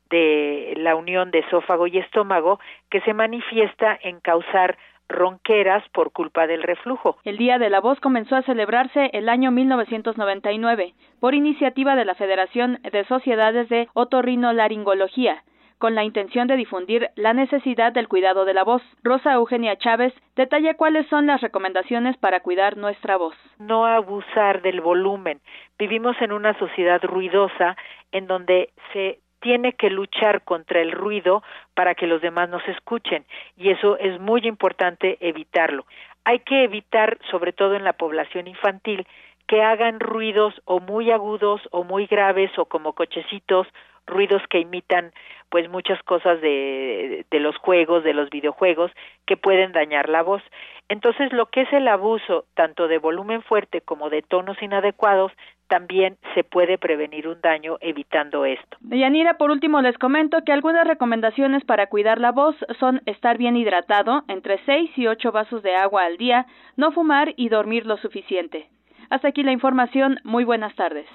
de 0.10 0.74
la 0.78 0.96
unión 0.96 1.32
de 1.32 1.40
esófago 1.40 1.88
y 1.88 1.98
estómago 1.98 2.60
que 2.90 3.02
se 3.02 3.14
manifiesta 3.14 3.98
en 4.02 4.20
causar 4.22 4.78
ronqueras 5.10 5.88
por 5.90 6.12
culpa 6.12 6.48
del 6.48 6.64
reflujo. 6.64 7.18
El 7.24 7.38
Día 7.38 7.58
de 7.60 7.70
la 7.70 7.80
Voz 7.80 8.00
comenzó 8.00 8.36
a 8.36 8.44
celebrarse 8.44 9.10
el 9.14 9.30
año 9.30 9.52
1999 9.52 10.94
por 11.20 11.34
iniciativa 11.34 11.96
de 11.96 12.06
la 12.06 12.16
Federación 12.16 12.80
de 12.92 13.06
Sociedades 13.06 13.70
de 13.70 13.88
Otorrinolaringología 13.94 15.44
con 15.78 15.96
la 15.96 16.04
intención 16.04 16.48
de 16.48 16.58
difundir 16.58 17.10
la 17.16 17.34
necesidad 17.34 17.94
del 17.94 18.08
cuidado 18.08 18.46
de 18.46 18.54
la 18.54 18.64
voz. 18.64 18.82
Rosa 19.04 19.34
Eugenia 19.34 19.78
Chávez 19.78 20.14
detalla 20.36 20.74
cuáles 20.76 21.08
son 21.08 21.28
las 21.28 21.42
recomendaciones 21.42 22.18
para 22.18 22.40
cuidar 22.40 22.78
nuestra 22.78 23.18
voz. 23.18 23.36
No 23.60 23.86
abusar 23.86 24.62
del 24.62 24.82
volumen. 24.82 25.40
Vivimos 25.78 26.16
en 26.22 26.32
una 26.32 26.58
sociedad 26.58 27.02
ruidosa 27.04 27.76
en 28.12 28.28
donde 28.28 28.70
se 28.94 29.20
tiene 29.40 29.74
que 29.74 29.90
luchar 29.90 30.42
contra 30.42 30.82
el 30.82 30.92
ruido 30.92 31.44
para 31.76 31.96
que 31.96 32.08
los 32.08 32.22
demás 32.22 32.50
nos 32.50 32.68
escuchen 32.68 33.26
y 33.56 33.70
eso 33.70 33.98
es 33.98 34.20
muy 34.20 34.42
importante 34.48 35.18
evitarlo. 35.22 35.86
Hay 36.26 36.40
que 36.40 36.64
evitar, 36.64 37.20
sobre 37.30 37.54
todo 37.54 37.76
en 37.76 37.84
la 37.84 37.94
población 37.94 38.48
infantil, 38.48 39.08
que 39.48 39.62
hagan 39.62 40.00
ruidos 40.00 40.54
o 40.66 40.80
muy 40.80 41.12
agudos 41.12 41.62
o 41.72 41.84
muy 41.84 42.06
graves 42.06 42.52
o 42.58 42.66
como 42.66 42.94
cochecitos, 42.94 43.68
ruidos 44.06 44.42
que 44.50 44.60
imitan 44.60 45.14
pues 45.50 45.70
muchas 45.70 46.02
cosas 46.04 46.42
de, 46.42 47.26
de 47.30 47.40
los 47.40 47.58
juegos, 47.58 48.04
de 48.04 48.14
los 48.14 48.30
videojuegos, 48.30 48.92
que 49.26 49.38
pueden 49.38 49.72
dañar 49.72 50.10
la 50.10 50.24
voz. 50.24 50.42
Entonces, 50.90 51.32
lo 51.34 51.48
que 51.48 51.62
es 51.62 51.74
el 51.74 51.88
abuso 51.88 52.46
tanto 52.54 52.88
de 52.88 52.98
volumen 52.98 53.42
fuerte 53.42 53.82
como 53.82 54.10
de 54.10 54.22
tonos 54.22 54.62
inadecuados 54.62 55.32
también 55.68 56.18
se 56.34 56.44
puede 56.44 56.78
prevenir 56.78 57.28
un 57.28 57.42
daño 57.42 57.78
evitando 57.82 58.46
esto. 58.46 58.78
Yanira, 58.82 59.38
por 59.38 59.52
último 59.52 59.82
les 59.82 59.98
comento 59.98 60.44
que 60.46 60.54
algunas 60.54 60.88
recomendaciones 60.88 61.64
para 61.66 61.88
cuidar 61.88 62.20
la 62.20 62.32
voz 62.32 62.56
son 62.80 63.02
estar 63.06 63.38
bien 63.38 63.58
hidratado, 63.58 64.24
entre 64.28 64.60
6 64.66 64.92
y 64.96 65.08
8 65.08 65.32
vasos 65.32 65.64
de 65.64 65.76
agua 65.76 66.06
al 66.06 66.18
día, 66.18 66.46
no 66.78 66.92
fumar 66.92 67.34
y 67.36 67.50
dormir 67.50 67.86
lo 67.86 67.98
suficiente. 67.98 68.70
Hasta 69.10 69.30
aquí 69.30 69.44
la 69.44 69.52
información. 69.52 70.20
Muy 70.24 70.44
buenas 70.44 70.76
tardes. 70.76 71.06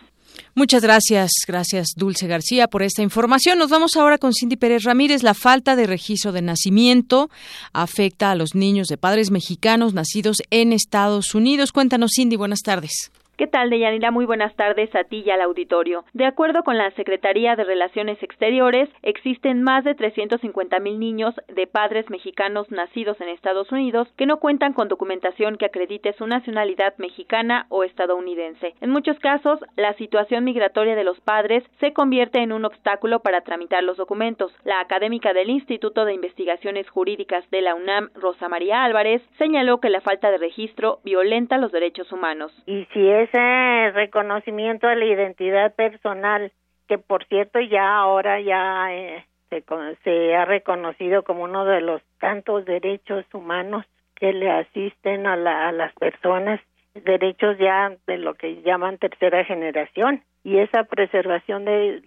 Muchas 0.55 0.83
gracias, 0.83 1.31
gracias 1.47 1.89
Dulce 1.97 2.27
García 2.27 2.69
por 2.69 2.83
esta 2.83 3.03
información. 3.03 3.59
Nos 3.59 3.71
vamos 3.71 3.97
ahora 3.97 4.19
con 4.19 4.33
Cindy 4.33 4.57
Pérez 4.57 4.85
Ramírez. 4.85 5.23
La 5.23 5.35
falta 5.35 5.77
de 5.77 5.87
registro 5.87 6.33
de 6.33 6.43
nacimiento 6.43 7.31
afecta 7.73 8.31
a 8.31 8.35
los 8.35 8.55
niños 8.55 8.89
de 8.89 8.97
padres 8.97 9.31
mexicanos 9.31 9.95
nacidos 9.95 10.39
en 10.51 10.73
Estados 10.73 11.35
Unidos. 11.35 11.73
Cuéntanos, 11.73 12.13
Cindy, 12.15 12.37
buenas 12.37 12.61
tardes. 12.61 13.11
¿Qué 13.39 13.47
tal, 13.47 13.71
Deyanira? 13.71 14.11
Muy 14.11 14.27
buenas 14.27 14.55
tardes 14.57 14.95
a 14.95 15.05
ti 15.05 15.23
y 15.25 15.31
al 15.31 15.41
auditorio. 15.41 16.05
De 16.13 16.27
acuerdo 16.27 16.63
con 16.65 16.77
la 16.77 16.91
Secretaría 16.91 17.57
de 17.57 17.65
Relaciones 17.65 18.23
Exteriores, 18.23 18.91
existen 19.03 19.63
más 19.63 19.85
de 19.85 19.95
350 19.95 20.79
mil 20.81 21.01
niños 21.01 21.35
de 21.49 21.67
padres 21.67 22.11
mexicanos 22.11 22.71
nacidos 22.71 23.19
en 23.23 23.31
Estados 23.31 23.73
Unidos 23.73 24.07
que 24.19 24.27
no 24.27 24.37
cuentan 24.37 24.75
con 24.75 24.89
documentación 24.89 25.57
que 25.57 25.65
acredite 25.65 26.13
su 26.13 26.27
nacionalidad 26.27 26.95
mexicana 26.99 27.65
o 27.71 27.85
estadounidense. 27.85 28.75
En 28.83 28.91
muchos 28.91 29.19
casos, 29.19 29.61
la 29.77 29.95
situación 29.95 30.45
migratoria 30.45 30.95
de 30.95 31.05
los 31.05 31.19
padres 31.21 31.65
se 31.81 31.95
convierte 31.95 32.41
en 32.41 32.53
un 32.53 32.67
obstáculo 32.67 33.21
para 33.21 33.41
tramitar 33.41 33.83
los 33.83 33.97
documentos. 33.97 34.53
La 34.65 34.79
académica 34.81 35.33
del 35.33 35.49
Instituto 35.49 36.05
de 36.05 36.13
Investigaciones 36.13 36.89
Jurídicas 36.91 37.49
de 37.51 37.63
la 37.63 37.75
UNAM, 37.75 38.11
Rosa 38.15 38.51
María 38.51 38.85
Álvarez, 38.85 39.23
señaló 39.39 39.81
que 39.81 39.89
la 39.89 40.03
falta 40.03 40.31
de 40.31 40.37
registro 40.37 41.01
violenta 41.03 41.57
los 41.57 41.73
derechos 41.73 42.13
humanos. 42.13 42.53
Y 42.67 42.85
si 42.93 43.09
ese 43.23 43.91
reconocimiento 43.93 44.87
de 44.87 44.97
la 44.97 45.05
identidad 45.05 45.75
personal, 45.75 46.53
que 46.89 46.99
por 46.99 47.25
cierto 47.27 47.61
ya 47.61 47.97
ahora 47.97 48.41
ya 48.41 48.93
eh, 48.93 49.25
se, 49.51 49.65
se 50.05 50.35
ha 50.35 50.45
reconocido 50.45 51.23
como 51.23 51.45
uno 51.45 51.65
de 51.65 51.81
los 51.81 52.03
tantos 52.19 52.65
derechos 52.65 53.25
humanos 53.33 53.85
que 54.15 54.33
le 54.33 54.51
asisten 54.51 55.27
a, 55.27 55.35
a 55.35 55.73
las 55.73 55.93
personas, 55.95 56.61
derechos 56.95 57.59
ya 57.59 57.93
de 58.07 58.19
lo 58.19 58.35
que 58.35 58.63
llaman 58.63 58.99
tercera 58.99 59.45
generación. 59.45 60.23
Y 60.45 60.59
esa 60.59 60.85
preservación 60.85 61.65
de, 61.65 62.01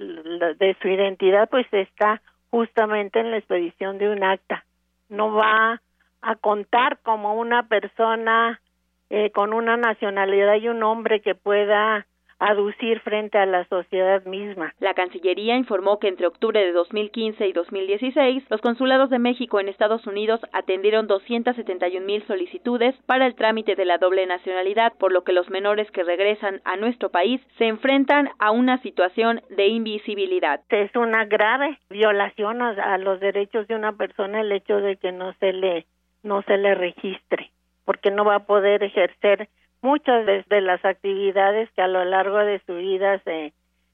de 0.57 0.78
su 0.82 0.88
identidad 0.88 1.49
pues 1.49 1.68
está 1.72 2.22
justamente 2.51 3.20
en 3.20 3.32
la 3.32 3.38
expedición 3.38 3.97
de 3.97 4.09
un 4.09 4.24
acta. 4.24 4.66
No 5.09 5.34
va 5.34 5.82
a 6.22 6.36
contar 6.36 6.99
como 7.03 7.36
una 7.36 7.68
persona 7.68 8.59
eh, 9.10 9.32
con 9.32 9.53
una 9.53 9.78
nacionalidad 9.78 10.56
y 10.56 10.70
un 10.70 10.80
nombre 10.80 11.22
que 11.22 11.36
pueda 11.36 12.08
aducir 12.39 12.99
frente 12.99 13.38
a 13.38 13.45
la 13.45 13.66
sociedad 13.66 14.24
misma. 14.26 14.74
La 14.80 14.93
Cancillería 14.93 15.56
informó 15.56 15.99
que 15.99 16.08
entre 16.08 16.28
octubre 16.28 16.60
de 16.60 16.72
2015 16.72 17.47
y 17.47 17.53
2016, 17.53 18.43
los 18.49 18.62
consulados 18.62 19.10
de 19.10 19.20
México 19.20 19.60
en 19.60 19.70
Estados 19.70 20.06
Unidos 20.06 20.41
atendieron 20.51 21.08
271 21.08 22.06
mil 22.06 22.26
solicitudes 22.27 22.95
para 23.06 23.26
el 23.26 23.36
trámite 23.36 23.76
de 23.76 23.86
la 23.86 23.98
doble 23.98 24.26
nacionalidad, 24.26 24.94
por 24.98 25.11
lo 25.11 25.23
que 25.23 25.34
los 25.34 25.49
menores 25.49 25.90
que 25.91 26.03
regresan 26.03 26.61
a 26.65 26.76
nuestro 26.76 27.10
país 27.10 27.41
se 27.57 27.68
enfrentan 27.68 28.30
a 28.40 28.52
una 28.52 28.82
situación 28.82 29.41
de 29.49 29.68
invisibilidad. 29.68 30.61
Es 30.69 30.94
una 30.95 31.26
grave 31.26 31.80
violación 31.90 32.61
a, 32.61 32.72
a 32.72 32.98
los 32.98 33.19
derechos 33.19 33.68
de 33.68 33.76
una 33.76 33.94
persona 33.94 34.41
el 34.41 34.52
hecho 34.52 34.77
de 34.77 34.98
que 34.98 35.11
no 35.11 35.34
se 35.40 35.53
le 35.53 35.86
no 36.23 36.41
se 36.41 36.57
le 36.57 36.73
registre 36.73 37.52
porque 37.86 38.12
no 38.12 38.26
va 38.26 38.36
a 38.36 38.45
poder 38.45 38.84
ejercer 38.84 39.48
muchas 39.82 40.26
de, 40.26 40.62
las 40.62 40.84
actividades 40.84 41.70
que 41.72 41.82
a 41.82 41.88
lo 41.88 42.03
largo 42.03 42.38
de 42.40 42.60
su 42.66 42.76
vida 42.76 43.20
se, 43.24 43.53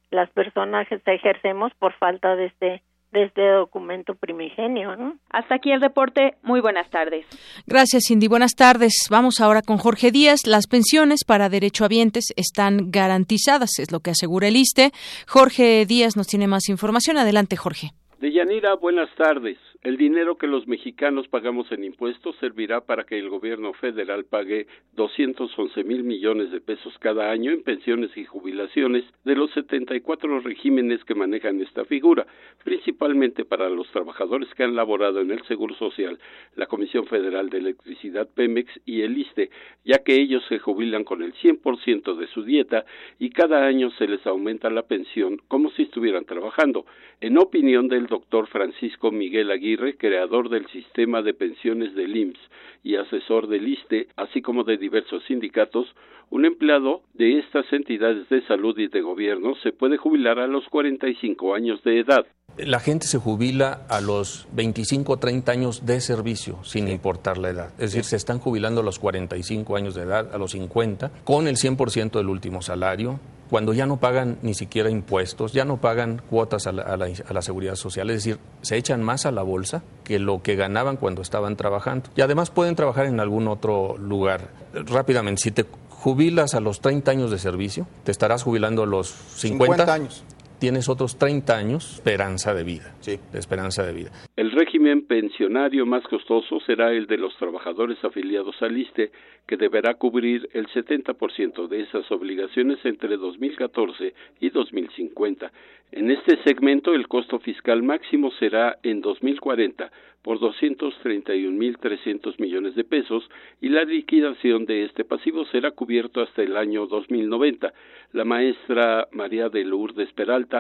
las 0.10 0.30
personas 0.32 0.88
ejercemos 0.90 1.74
por 1.78 1.94
falta 1.94 2.36
de 2.36 2.46
este 2.46 2.82
de 3.12 3.24
este 3.24 3.46
documento 3.46 4.16
primigenio. 4.16 4.96
¿no? 4.96 5.18
Hasta 5.30 5.56
aquí 5.56 5.72
el 5.72 5.82
reporte. 5.82 6.36
Muy 6.44 6.62
buenas 6.62 6.90
tardes. 6.90 7.26
Gracias, 7.68 8.04
Cindy. 8.08 8.30
Buenas 8.30 8.56
tardes. 8.56 8.94
Vamos 9.10 9.42
ahora 9.42 9.62
con 9.62 9.78
Jorge 9.78 10.12
Díaz. 10.12 10.48
Las 10.48 10.68
pensiones 10.68 11.26
para 11.28 11.50
derechohabientes 11.50 12.34
están 12.38 12.90
garantizadas, 12.90 13.80
es 13.80 13.92
lo 13.92 14.00
que 14.00 14.12
asegura 14.12 14.48
el 14.48 14.56
ISTE. 14.56 14.92
Jorge 15.28 15.86
Díaz 15.86 16.16
nos 16.16 16.28
tiene 16.28 16.48
más 16.48 16.70
información. 16.70 17.18
Adelante, 17.18 17.58
Jorge. 17.58 17.92
Deyanira, 18.20 18.76
buenas 18.76 19.10
tardes. 19.16 19.58
El 19.84 19.98
dinero 19.98 20.38
que 20.38 20.46
los 20.46 20.68
mexicanos 20.68 21.28
pagamos 21.28 21.72
en 21.72 21.84
impuestos 21.84 22.36
servirá 22.36 22.82
para 22.82 23.04
que 23.04 23.18
el 23.18 23.30
gobierno 23.30 23.74
federal 23.74 24.26
pague 24.26 24.68
211 24.96 25.84
mil 25.86 26.04
millones 26.04 26.52
de 26.52 26.62
pesos 26.62 26.96
cada 27.00 27.32
año 27.32 27.50
en 27.50 27.64
pensiones 27.64 28.16
y 28.16 28.24
jubilaciones 28.24 29.04
de 29.26 29.34
los 29.36 29.50
74 29.54 30.42
regímenes 30.42 31.04
que 31.04 31.16
manejan 31.16 31.60
esta 31.62 31.84
figura, 31.86 32.28
principalmente 32.64 33.44
para 33.44 33.70
los 33.70 33.90
trabajadores 33.90 34.54
que 34.54 34.64
han 34.64 34.76
laborado 34.76 35.20
en 35.20 35.32
el 35.32 35.42
Seguro 35.48 35.74
Social, 35.74 36.20
la 36.56 36.68
Comisión 36.68 37.08
Federal 37.08 37.50
de 37.50 37.58
Electricidad 37.58 38.30
Pemex 38.30 38.70
y 38.86 39.02
el 39.02 39.18
ISTE, 39.18 39.50
ya 39.84 40.04
que 40.04 40.14
ellos 40.14 40.44
se 40.48 40.60
jubilan 40.60 41.04
con 41.04 41.24
el 41.24 41.34
100% 41.34 42.18
de 42.18 42.28
su 42.28 42.44
dieta 42.44 42.86
y 43.18 43.32
cada 43.32 43.66
año 43.66 43.90
se 43.98 44.08
les 44.08 44.28
aumenta 44.28 44.70
la 44.70 44.84
pensión 44.84 45.42
como 45.48 45.72
si 45.72 45.82
estuvieran 45.82 46.26
trabajando. 46.26 46.86
En 47.20 47.40
opinión 47.40 47.88
del 47.88 48.06
doctor 48.06 48.46
Francisco 48.46 49.12
Miguel 49.12 49.50
Aguirre, 49.50 49.71
creador 49.98 50.50
del 50.50 50.68
sistema 50.68 51.22
de 51.22 51.34
pensiones 51.34 51.96
del 51.96 52.16
IMSS 52.16 52.40
y 52.84 52.96
asesor 52.96 53.48
del 53.48 53.68
ISTE, 53.68 54.08
así 54.16 54.42
como 54.42 54.64
de 54.64 54.78
diversos 54.78 55.24
sindicatos, 55.28 55.88
un 56.30 56.46
empleado 56.46 57.02
de 57.14 57.40
estas 57.40 57.66
entidades 57.74 58.28
de 58.30 58.42
salud 58.48 58.78
y 58.80 58.88
de 58.88 59.02
gobierno 59.02 59.54
se 59.62 59.72
puede 59.72 59.98
jubilar 59.98 60.40
a 60.40 60.48
los 60.48 60.66
45 60.70 61.54
años 61.54 61.84
de 61.84 62.00
edad. 62.00 62.26
La 62.58 62.80
gente 62.80 63.08
se 63.08 63.18
jubila 63.18 63.86
a 63.90 64.02
los 64.02 64.48
25 64.54 65.14
o 65.14 65.18
30 65.18 65.52
años 65.52 65.86
de 65.86 66.02
servicio, 66.02 66.64
sin 66.64 66.88
importar 66.88 67.38
la 67.38 67.50
edad. 67.50 67.74
Es 67.74 67.92
decir, 67.92 68.04
se 68.04 68.16
están 68.16 68.40
jubilando 68.40 68.82
a 68.82 68.84
los 68.84 69.00
45 69.00 69.76
años 69.76 69.96
de 69.96 70.04
edad, 70.04 70.34
a 70.34 70.38
los 70.38 70.52
50, 70.52 71.12
con 71.24 71.48
el 71.48 71.56
100% 71.56 72.12
del 72.12 72.30
último 72.30 72.62
salario, 72.62 73.20
cuando 73.52 73.74
ya 73.74 73.86
no 73.86 73.98
pagan 73.98 74.38
ni 74.44 74.54
siquiera 74.54 74.90
impuestos, 74.90 75.52
ya 75.52 75.66
no 75.66 75.76
pagan 75.76 76.22
cuotas 76.30 76.68
a 76.68 76.72
la, 76.72 76.84
a, 76.84 76.96
la, 76.96 77.42
seguridad 77.42 77.76
social, 77.76 78.10
es 78.10 78.24
decir, 78.24 78.40
se 78.62 78.78
echan 78.78 79.04
más 79.04 79.26
a 79.26 79.32
la 79.32 79.44
bolsa 79.44 79.84
que 80.06 80.20
lo 80.20 80.42
que 80.42 80.56
ganaban 80.56 80.96
cuando 80.96 81.22
estaban 81.22 81.58
trabajando. 81.58 82.10
Y 82.16 82.22
además 82.22 82.50
pueden 82.50 82.78
trabajar 82.78 83.08
en 83.08 83.20
algún 83.20 83.50
otro 83.50 83.98
lugar. 83.98 84.52
Rápidamente, 84.74 85.42
si 85.42 85.52
te 85.52 85.66
jubilas 85.90 86.56
a 86.56 86.62
los 86.62 86.80
30 86.80 87.12
años 87.12 87.30
de 87.30 87.40
servicio, 87.40 87.88
te 88.06 88.14
estarás 88.14 88.42
jubilando 88.42 88.84
a 88.84 88.86
los 88.86 89.10
50, 89.10 89.66
50 89.66 89.94
años 89.94 90.24
tienes 90.62 90.90
otros 90.90 91.18
30 91.18 91.58
años 91.58 91.96
esperanza 91.96 92.54
de 92.54 92.64
vida. 92.64 92.94
Sí. 93.00 93.18
De 93.34 93.40
esperanza 93.40 93.84
de 93.84 93.94
vida. 93.94 94.12
El 94.36 94.52
régimen 94.52 95.08
pensionario 95.08 95.88
más 95.88 96.04
costoso 96.04 96.60
será 96.68 96.94
el 96.94 97.08
de 97.08 97.18
los 97.18 97.36
trabajadores 97.38 97.98
afiliados 98.04 98.56
al 98.62 98.78
ISTE, 98.78 99.12
que 99.48 99.58
deberá 99.58 99.96
cubrir 99.96 100.48
el 100.54 100.68
70% 100.68 101.68
de 101.68 101.82
esas 101.82 102.10
obligaciones 102.12 102.78
entre 102.86 103.18
2014 103.18 104.14
y 104.40 104.50
2050. 104.52 105.52
En 105.94 106.12
este 106.12 106.38
segmento, 106.44 106.94
el 106.94 107.08
costo 107.08 107.40
fiscal 107.40 107.82
máximo 107.82 108.30
será 108.40 108.78
en 108.84 109.02
2040 109.02 109.92
por 110.22 110.40
231.300 110.40 112.40
millones 112.40 112.76
de 112.76 112.84
pesos 112.84 113.28
y 113.60 113.70
la 113.70 113.84
liquidación 113.84 114.66
de 114.66 114.86
este 114.86 115.04
pasivo 115.04 115.46
será 115.46 115.72
cubierto 115.72 116.22
hasta 116.22 116.44
el 116.44 116.58
año 116.58 116.86
2090. 116.86 117.74
La 118.14 118.24
maestra 118.24 119.08
María 119.12 119.50
de 119.50 119.66
Lourdes 119.66 120.14
Peralta 120.14 120.51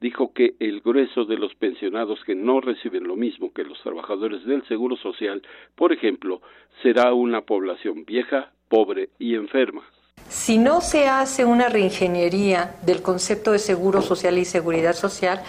dijo 0.00 0.32
que 0.32 0.54
el 0.60 0.80
grueso 0.80 1.24
de 1.24 1.36
los 1.36 1.54
pensionados 1.54 2.20
que 2.24 2.34
no 2.34 2.60
reciben 2.60 3.04
lo 3.04 3.16
mismo 3.16 3.52
que 3.52 3.64
los 3.64 3.80
trabajadores 3.82 4.44
del 4.44 4.66
Seguro 4.66 4.96
Social, 4.96 5.42
por 5.74 5.92
ejemplo, 5.92 6.40
será 6.82 7.12
una 7.12 7.42
población 7.42 8.04
vieja, 8.04 8.52
pobre 8.68 9.10
y 9.18 9.34
enferma. 9.34 9.82
Si 10.28 10.58
no 10.58 10.80
se 10.80 11.06
hace 11.06 11.44
una 11.44 11.68
reingeniería 11.68 12.74
del 12.84 13.02
concepto 13.02 13.52
de 13.52 13.58
seguro 13.58 14.02
social 14.02 14.36
y 14.38 14.44
seguridad 14.44 14.92
social, 14.92 15.42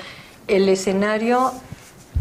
el 0.47 0.69
escenario 0.69 1.51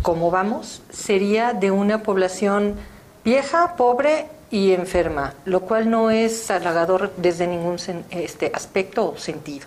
como 0.02 0.30
vamos, 0.30 0.82
sería 0.90 1.52
de 1.52 1.70
una 1.70 2.02
población 2.02 2.76
vieja, 3.24 3.76
pobre 3.76 4.26
y 4.50 4.72
enferma, 4.72 5.34
lo 5.44 5.60
cual 5.60 5.90
no 5.90 6.10
es 6.10 6.50
halagador 6.50 7.12
desde 7.16 7.46
ningún 7.46 7.76
este, 8.10 8.50
aspecto 8.54 9.12
o 9.12 9.18
sentido. 9.18 9.66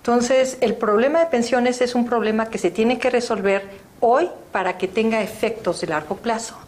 Entonces, 0.00 0.58
el 0.62 0.76
problema 0.76 1.20
de 1.20 1.26
pensiones 1.26 1.82
es 1.82 1.94
un 1.94 2.06
problema 2.06 2.48
que 2.48 2.56
se 2.56 2.70
tiene 2.70 2.98
que 2.98 3.10
resolver 3.10 3.62
hoy 4.00 4.28
para 4.50 4.78
que 4.78 4.88
tenga 4.88 5.22
efectos 5.22 5.82
de 5.82 5.88
largo 5.88 6.16
plazo 6.16 6.58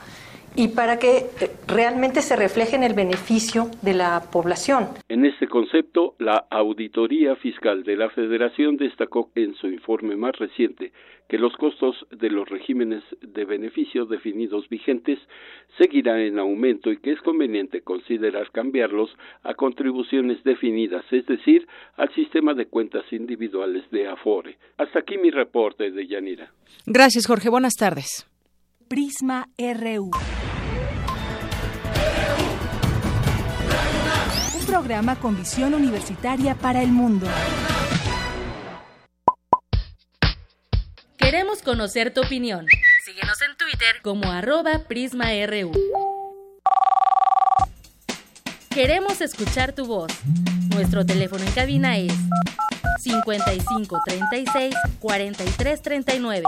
y 0.54 0.68
para 0.68 0.98
que 0.98 1.16
eh, 1.16 1.50
realmente 1.66 2.20
se 2.20 2.36
refleje 2.36 2.76
en 2.76 2.82
el 2.82 2.92
beneficio 2.92 3.70
de 3.80 3.94
la 3.94 4.22
población. 4.30 4.88
En 5.08 5.24
este 5.24 5.48
concepto, 5.48 6.14
la 6.18 6.44
Auditoría 6.50 7.34
Fiscal 7.36 7.84
de 7.84 7.96
la 7.96 8.10
Federación 8.10 8.76
destacó 8.76 9.30
en 9.34 9.54
su 9.54 9.66
informe 9.68 10.14
más 10.14 10.36
reciente 10.38 10.92
que 11.32 11.38
los 11.38 11.56
costos 11.56 11.96
de 12.10 12.28
los 12.28 12.46
regímenes 12.46 13.02
de 13.22 13.46
beneficio 13.46 14.04
definidos 14.04 14.68
vigentes 14.68 15.18
seguirán 15.78 16.18
en 16.18 16.38
aumento 16.38 16.92
y 16.92 16.98
que 16.98 17.10
es 17.10 17.22
conveniente 17.22 17.80
considerar 17.80 18.50
cambiarlos 18.50 19.08
a 19.42 19.54
contribuciones 19.54 20.44
definidas, 20.44 21.02
es 21.10 21.24
decir, 21.24 21.66
al 21.96 22.14
sistema 22.14 22.52
de 22.52 22.66
cuentas 22.66 23.10
individuales 23.10 23.82
de 23.90 24.08
Afore. 24.08 24.58
Hasta 24.76 24.98
aquí 24.98 25.16
mi 25.16 25.30
reporte 25.30 25.90
de 25.90 26.06
Yanira. 26.06 26.52
Gracias, 26.84 27.26
Jorge. 27.26 27.48
Buenas 27.48 27.76
tardes. 27.76 28.26
Prisma 28.86 29.46
RU. 29.56 30.10
Un 34.60 34.66
programa 34.66 35.18
con 35.18 35.34
visión 35.34 35.72
universitaria 35.72 36.54
para 36.56 36.82
el 36.82 36.92
mundo. 36.92 37.26
Queremos 41.22 41.62
conocer 41.62 42.12
tu 42.12 42.20
opinión. 42.20 42.66
Síguenos 43.04 43.40
en 43.42 43.56
Twitter 43.56 44.02
como 44.02 44.28
arroba 44.28 44.80
PrismaRU. 44.88 45.70
Queremos 48.68 49.20
escuchar 49.20 49.72
tu 49.72 49.86
voz. 49.86 50.10
Nuestro 50.74 51.06
teléfono 51.06 51.44
en 51.44 51.52
cabina 51.52 51.96
es 51.96 52.12
55 53.02 54.00
36 54.04 54.74
43 54.98 55.82
39. 55.82 56.46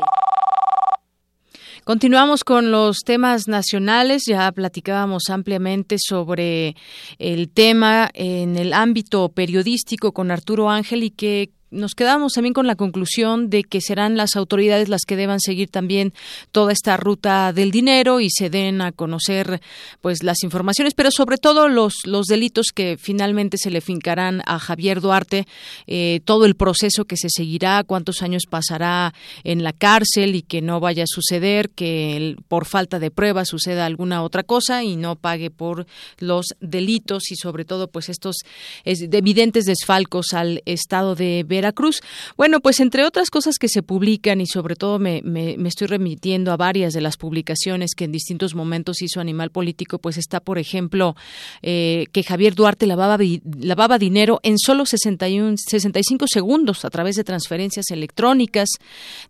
Continuamos 1.85 2.43
con 2.43 2.73
los 2.73 3.01
temas 3.05 3.47
nacionales. 3.47 4.25
Ya 4.27 4.51
platicábamos 4.51 5.31
ampliamente 5.31 5.99
sobre 5.99 6.75
el 7.19 7.49
tema 7.49 8.11
en 8.13 8.57
el 8.57 8.73
ámbito 8.73 9.29
periodístico 9.29 10.13
con 10.13 10.33
Arturo 10.33 10.69
Ángel 10.69 11.05
y 11.05 11.11
que 11.11 11.51
nos 11.75 11.95
quedamos 11.95 12.33
también 12.33 12.55
con 12.55 12.67
la 12.67 12.77
conclusión 12.77 13.51
de 13.51 13.65
que 13.65 13.81
serán 13.81 14.17
las 14.17 14.37
autoridades 14.37 14.89
las 14.89 15.03
que 15.03 15.17
deban 15.17 15.41
seguir 15.41 15.69
también 15.69 16.15
toda 16.53 16.73
esta 16.73 16.97
ruta 16.97 17.53
del 17.53 17.71
dinero 17.71 18.21
y 18.21 18.31
se 18.31 18.49
den 18.49 18.81
a 18.81 18.93
conocer 18.93 19.61
pues 20.01 20.23
las 20.23 20.43
informaciones, 20.43 20.95
pero 20.95 21.11
sobre 21.11 21.37
todo 21.37 21.69
los, 21.69 22.07
los 22.07 22.27
delitos 22.27 22.69
que 22.75 22.97
finalmente 22.99 23.59
se 23.59 23.71
le 23.71 23.81
fincarán 23.81 24.43
a 24.47 24.59
Javier 24.59 25.01
Duarte, 25.01 25.47
eh, 25.87 26.21
todo 26.25 26.47
el 26.47 26.55
proceso 26.55 27.05
que 27.05 27.17
se 27.17 27.29
seguirá, 27.29 27.85
cuántos 27.85 28.23
años 28.23 28.45
pasará 28.49 29.13
en 29.43 29.63
la 29.63 29.73
cárcel 29.73 30.37
y 30.37 30.43
que 30.43 30.63
no 30.63 30.81
vaya 30.81 31.05
a 31.05 31.09
suceder 31.09 31.71
que 31.71 32.37
por 32.49 32.67
falta 32.67 32.99
de 32.99 33.11
pruebas 33.11 33.49
suceda 33.49 33.87
alguna 33.87 34.23
otra 34.23 34.45
cosa 34.45 34.85
y 34.85 34.97
no 34.97 35.17
pague 35.17 35.51
por 35.51 35.87
los 36.19 36.55
delitos 36.61 37.31
y 37.31 37.37
sobre 37.37 37.65
todo 37.65 37.89
pues 37.89 38.09
estos 38.09 38.37
evidentes 38.85 39.65
desfalcos 39.65 40.33
al 40.35 40.63
estado 40.65 41.15
de 41.15 41.45
Veracruz 41.47 41.64
Veracruz. 41.65 42.03
Bueno, 42.37 42.61
pues 42.61 42.79
entre 42.81 43.07
otras 43.07 43.31
cosas 43.31 43.57
que 43.59 43.69
se 43.69 43.83
publican 43.83 44.41
y 44.43 44.47
sobre 44.47 44.77
todo 44.77 44.99
me, 44.99 45.23
me, 45.23 45.57
estoy 45.67 45.87
remitiendo 45.87 46.53
a 46.53 46.59
varias 46.59 46.93
de 46.93 47.01
las 47.01 47.17
publicaciones 47.17 47.95
que 47.97 48.05
en 48.05 48.13
distintos 48.13 48.55
momentos 48.55 49.01
hizo 49.01 49.19
Animal 49.19 49.51
Político, 49.51 49.99
pues 49.99 50.19
está, 50.19 50.41
por 50.41 50.59
ejemplo, 50.59 51.17
eh, 51.63 52.05
que 52.13 52.23
Javier 52.23 52.55
Duarte 52.55 52.87
lavaba, 52.87 53.17
lavaba 53.59 53.99
dinero 53.99 54.41
en 54.43 54.59
solo 54.59 54.85
61, 54.85 55.57
65 55.57 56.27
segundos 56.29 56.85
a 56.85 56.91
través 56.91 57.17
de 57.17 57.25
transferencias 57.25 57.87
electrónicas. 57.91 58.69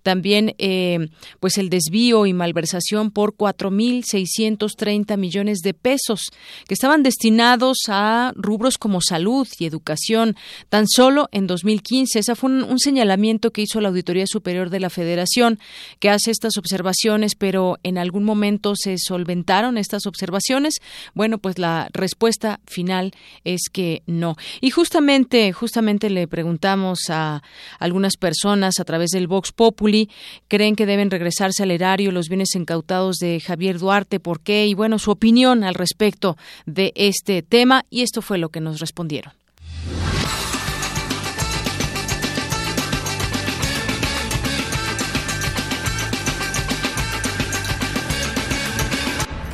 También, 0.02 0.56
eh, 0.58 1.08
pues 1.38 1.56
el 1.58 1.70
desvío 1.70 2.26
y 2.26 2.32
malversación 2.32 3.12
por 3.12 3.36
4.630 3.36 5.16
millones 5.16 5.58
de 5.58 5.72
pesos 5.72 6.32
que 6.66 6.74
estaban 6.74 7.04
destinados 7.04 7.78
a 7.86 8.32
rubros 8.34 8.76
como 8.76 9.00
salud 9.00 9.46
y 9.60 9.66
educación. 9.66 10.34
Tan 10.68 10.88
solo 10.88 11.28
en 11.30 11.46
2015 11.46 12.13
ese 12.16 12.34
fue 12.34 12.50
un, 12.50 12.78
señalamiento 12.78 13.50
que 13.50 13.62
hizo 13.62 13.80
la 13.80 13.88
Auditoría 13.88 14.26
Superior 14.26 14.70
de 14.70 14.80
la 14.80 14.90
Federación, 14.90 15.58
que 15.98 16.10
hace 16.10 16.30
estas 16.30 16.56
observaciones, 16.56 17.34
pero 17.34 17.78
en 17.82 17.98
algún 17.98 18.24
momento 18.24 18.74
se 18.76 18.96
solventaron 18.98 19.78
estas 19.78 20.06
observaciones. 20.06 20.74
Bueno, 21.14 21.38
pues 21.38 21.58
la 21.58 21.88
respuesta 21.92 22.60
final 22.66 23.12
es 23.44 23.62
que 23.72 24.02
no. 24.06 24.36
Y 24.60 24.70
justamente, 24.70 25.52
justamente 25.52 26.10
le 26.10 26.26
preguntamos 26.28 27.10
a 27.10 27.42
algunas 27.78 28.16
personas 28.16 28.80
a 28.80 28.84
través 28.84 29.10
del 29.10 29.26
Vox 29.26 29.52
Populi, 29.52 30.10
creen 30.48 30.76
que 30.76 30.86
deben 30.86 31.10
regresarse 31.10 31.62
al 31.62 31.70
erario 31.70 32.12
los 32.12 32.28
bienes 32.28 32.54
incautados 32.54 33.16
de 33.16 33.40
Javier 33.40 33.78
Duarte, 33.78 34.20
¿por 34.20 34.40
qué? 34.40 34.66
Y 34.66 34.74
bueno, 34.74 34.98
su 34.98 35.10
opinión 35.10 35.64
al 35.64 35.74
respecto 35.74 36.36
de 36.66 36.92
este 36.96 37.42
tema, 37.42 37.84
y 37.90 38.02
esto 38.02 38.22
fue 38.22 38.38
lo 38.38 38.48
que 38.48 38.60
nos 38.60 38.80
respondieron. 38.80 39.43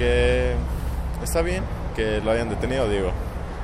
Que 0.01 0.55
está 1.23 1.43
bien 1.43 1.63
que 1.95 2.21
lo 2.23 2.31
hayan 2.31 2.49
detenido, 2.49 2.89
digo. 2.89 3.13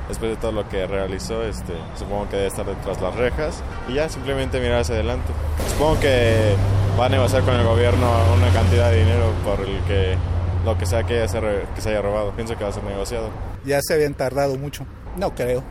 Después 0.08 0.30
de 0.30 0.36
todo 0.36 0.52
lo 0.52 0.68
que 0.68 0.86
realizó, 0.86 1.42
este, 1.42 1.72
supongo 1.96 2.28
que 2.28 2.36
debe 2.36 2.48
estar 2.48 2.64
detrás 2.64 2.98
de 2.98 3.02
las 3.02 3.16
rejas 3.16 3.62
y 3.88 3.94
ya 3.94 4.08
simplemente 4.08 4.60
mirar 4.60 4.80
hacia 4.82 4.94
adelante. 4.94 5.32
Supongo 5.70 5.98
que 5.98 6.54
va 7.00 7.06
a 7.06 7.08
negociar 7.08 7.42
con 7.42 7.54
el 7.54 7.66
gobierno 7.66 8.08
una 8.36 8.52
cantidad 8.52 8.90
de 8.90 8.98
dinero 8.98 9.32
por 9.44 9.66
el 9.66 9.80
que 9.84 10.16
lo 10.64 10.76
que 10.78 10.86
sea 10.86 11.02
que, 11.04 11.22
haya, 11.22 11.40
que 11.74 11.80
se 11.80 11.88
haya 11.88 12.02
robado. 12.02 12.30
Pienso 12.32 12.56
que 12.56 12.64
va 12.64 12.70
a 12.70 12.72
ser 12.72 12.84
negociado. 12.84 13.30
Ya 13.64 13.80
se 13.82 13.94
habían 13.94 14.14
tardado 14.14 14.56
mucho. 14.56 14.86
No 15.16 15.34
creo. 15.34 15.64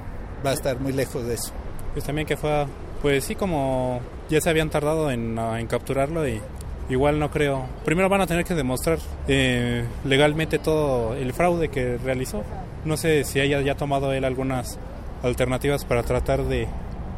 Va 0.45 0.49
a 0.49 0.53
estar 0.53 0.79
muy 0.79 0.91
lejos 0.91 1.25
de 1.25 1.35
eso. 1.35 1.51
Pues 1.93 2.03
también 2.03 2.27
que 2.27 2.35
fue, 2.35 2.65
pues 3.01 3.23
sí, 3.23 3.35
como 3.35 4.01
ya 4.29 4.41
se 4.41 4.49
habían 4.49 4.69
tardado 4.69 5.11
en, 5.11 5.37
en 5.37 5.67
capturarlo 5.67 6.27
y 6.27 6.41
igual 6.89 7.19
no 7.19 7.31
creo. 7.31 7.65
Primero 7.83 8.09
van 8.09 8.21
a 8.21 8.27
tener 8.27 8.45
que 8.45 8.53
demostrar 8.53 8.99
eh, 9.27 9.85
legalmente 10.03 10.59
todo 10.59 11.15
el 11.15 11.33
fraude 11.33 11.69
que 11.69 11.97
realizó. 11.97 12.43
No 12.83 12.97
sé 12.97 13.23
si 13.23 13.39
haya 13.39 13.61
ya 13.61 13.75
tomado 13.75 14.13
él 14.13 14.25
algunas 14.25 14.77
alternativas 15.23 15.85
para 15.85 16.03
tratar 16.03 16.43
de 16.43 16.67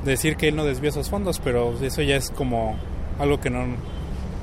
decir 0.06 0.38
que 0.38 0.48
él 0.48 0.56
no 0.56 0.64
desvió 0.64 0.89
esos 0.89 1.10
fondos, 1.10 1.39
pero 1.44 1.73
eso 1.81 2.02
ya 2.02 2.15
es 2.15 2.31
como 2.31 2.76
algo 3.19 3.39
que 3.39 3.49
no 3.49 3.65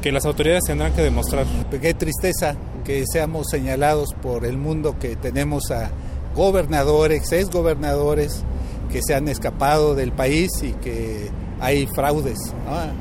que 0.02 0.12
las 0.12 0.26
autoridades 0.26 0.64
tendrán 0.66 0.92
que 0.92 1.00
demostrar. 1.00 1.46
Qué 1.80 1.94
tristeza 1.94 2.56
que 2.84 3.04
seamos 3.10 3.46
señalados 3.50 4.12
por 4.12 4.44
el 4.44 4.58
mundo 4.58 4.98
que 4.98 5.16
tenemos 5.16 5.70
a 5.70 5.90
gobernadores, 6.36 7.32
ex 7.32 7.48
gobernadores 7.48 8.44
que 8.92 9.00
se 9.02 9.14
han 9.14 9.28
escapado 9.28 9.94
del 9.94 10.12
país 10.12 10.50
y 10.62 10.72
que 10.72 11.30
hay 11.60 11.86
fraudes 11.86 12.38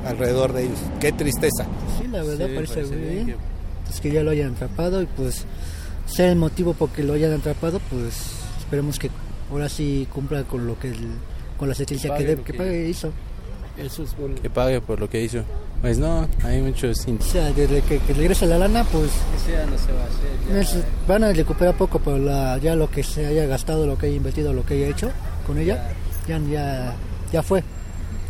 alrededor 0.06 0.52
de 0.52 0.64
ellos. 0.64 0.78
Qué 1.00 1.12
tristeza. 1.12 1.66
Sí, 2.00 2.08
la 2.08 2.22
verdad 2.22 2.48
parece 2.54 2.82
bien. 2.82 3.26
Que... 3.26 3.36
Pues 3.84 4.00
que 4.00 4.10
ya 4.10 4.22
lo 4.22 4.30
hayan 4.30 4.54
atrapado 4.54 5.02
y 5.02 5.06
pues 5.06 5.44
sea 6.06 6.30
el 6.30 6.36
motivo 6.36 6.74
por 6.74 6.90
que 6.90 7.02
lo 7.02 7.12
hayan 7.14 7.32
atrapado, 7.32 7.80
pues 7.90 8.32
esperemos 8.58 8.98
que 8.98 9.10
ahora 9.50 9.68
sí 9.68 10.08
cumpla 10.12 10.44
con 10.44 10.66
lo 10.66 10.78
que 10.78 10.92
con 11.58 11.68
la 11.68 11.74
sentencia 11.74 12.16
que, 12.16 12.24
debe, 12.24 12.42
que, 12.42 12.54
pague 12.54 12.88
hizo. 12.88 13.12
Eso 13.76 14.04
es 14.04 14.16
bueno. 14.16 14.36
Que 14.40 14.50
pague 14.50 14.80
por 14.80 15.00
lo 15.00 15.08
que 15.08 15.22
hizo. 15.22 15.42
Pues 15.80 15.98
no, 15.98 16.26
hay 16.42 16.62
muchos... 16.62 16.96
O 17.06 17.22
sea, 17.22 17.52
desde 17.52 17.82
que, 17.82 17.98
que 17.98 18.14
regrese 18.14 18.46
la 18.46 18.56
lana, 18.56 18.84
pues... 18.84 19.10
Que 19.34 19.52
sea, 19.52 19.66
no 19.66 19.76
se 19.76 19.92
va 19.92 20.02
a 20.02 20.60
hacer. 20.60 20.84
van 21.06 21.24
a 21.24 21.32
recuperar 21.32 21.76
poco, 21.76 21.98
pero 21.98 22.18
la, 22.18 22.56
ya 22.58 22.74
lo 22.74 22.90
que 22.90 23.02
se 23.02 23.26
haya 23.26 23.44
gastado, 23.46 23.86
lo 23.86 23.98
que 23.98 24.06
haya 24.06 24.16
invertido, 24.16 24.52
lo 24.52 24.64
que 24.64 24.74
haya 24.74 24.88
hecho 24.88 25.10
con 25.46 25.58
ella, 25.58 25.92
ya, 26.26 26.38
ya, 26.38 26.94
ya 27.30 27.42
fue. 27.42 27.62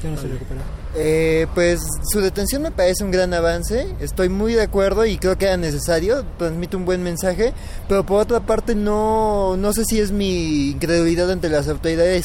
Ya 0.04 0.10
no 0.10 0.16
se 0.16 0.28
recupera. 0.28 0.60
Eh, 0.94 1.46
pues 1.54 1.80
su 2.12 2.20
detención 2.20 2.62
me 2.62 2.70
parece 2.70 3.02
un 3.02 3.10
gran 3.10 3.34
avance, 3.34 3.88
estoy 3.98 4.28
muy 4.28 4.52
de 4.52 4.62
acuerdo 4.62 5.04
y 5.06 5.16
creo 5.16 5.36
que 5.36 5.46
era 5.46 5.56
necesario, 5.56 6.24
transmite 6.38 6.76
un 6.76 6.84
buen 6.84 7.02
mensaje, 7.02 7.52
pero 7.88 8.06
por 8.06 8.20
otra 8.20 8.40
parte 8.40 8.76
no, 8.76 9.56
no 9.56 9.72
sé 9.72 9.84
si 9.84 9.98
es 9.98 10.12
mi 10.12 10.70
incredulidad 10.70 11.30
ante 11.32 11.48
las 11.48 11.68
autoridades 11.68 12.24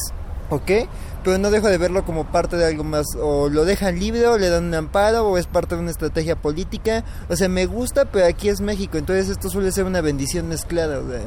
o 0.50 0.62
qué, 0.64 0.88
pero 1.24 1.38
no 1.38 1.50
dejo 1.50 1.68
de 1.68 1.78
verlo 1.78 2.04
como 2.04 2.30
parte 2.30 2.56
de 2.56 2.66
algo 2.66 2.84
más. 2.84 3.06
O 3.20 3.48
lo 3.48 3.64
dejan 3.64 3.98
libre, 3.98 4.26
o 4.26 4.38
le 4.38 4.48
dan 4.48 4.64
un 4.64 4.74
amparo, 4.74 5.28
o 5.28 5.38
es 5.38 5.46
parte 5.46 5.74
de 5.74 5.80
una 5.80 5.90
estrategia 5.90 6.36
política. 6.36 7.04
O 7.28 7.36
sea, 7.36 7.48
me 7.48 7.66
gusta, 7.66 8.06
pero 8.06 8.26
aquí 8.26 8.48
es 8.48 8.60
México, 8.60 8.98
entonces 8.98 9.28
esto 9.28 9.48
suele 9.48 9.72
ser 9.72 9.84
una 9.84 10.00
bendición 10.00 10.48
mezclada. 10.48 10.98
O 10.98 11.08
sea, 11.08 11.20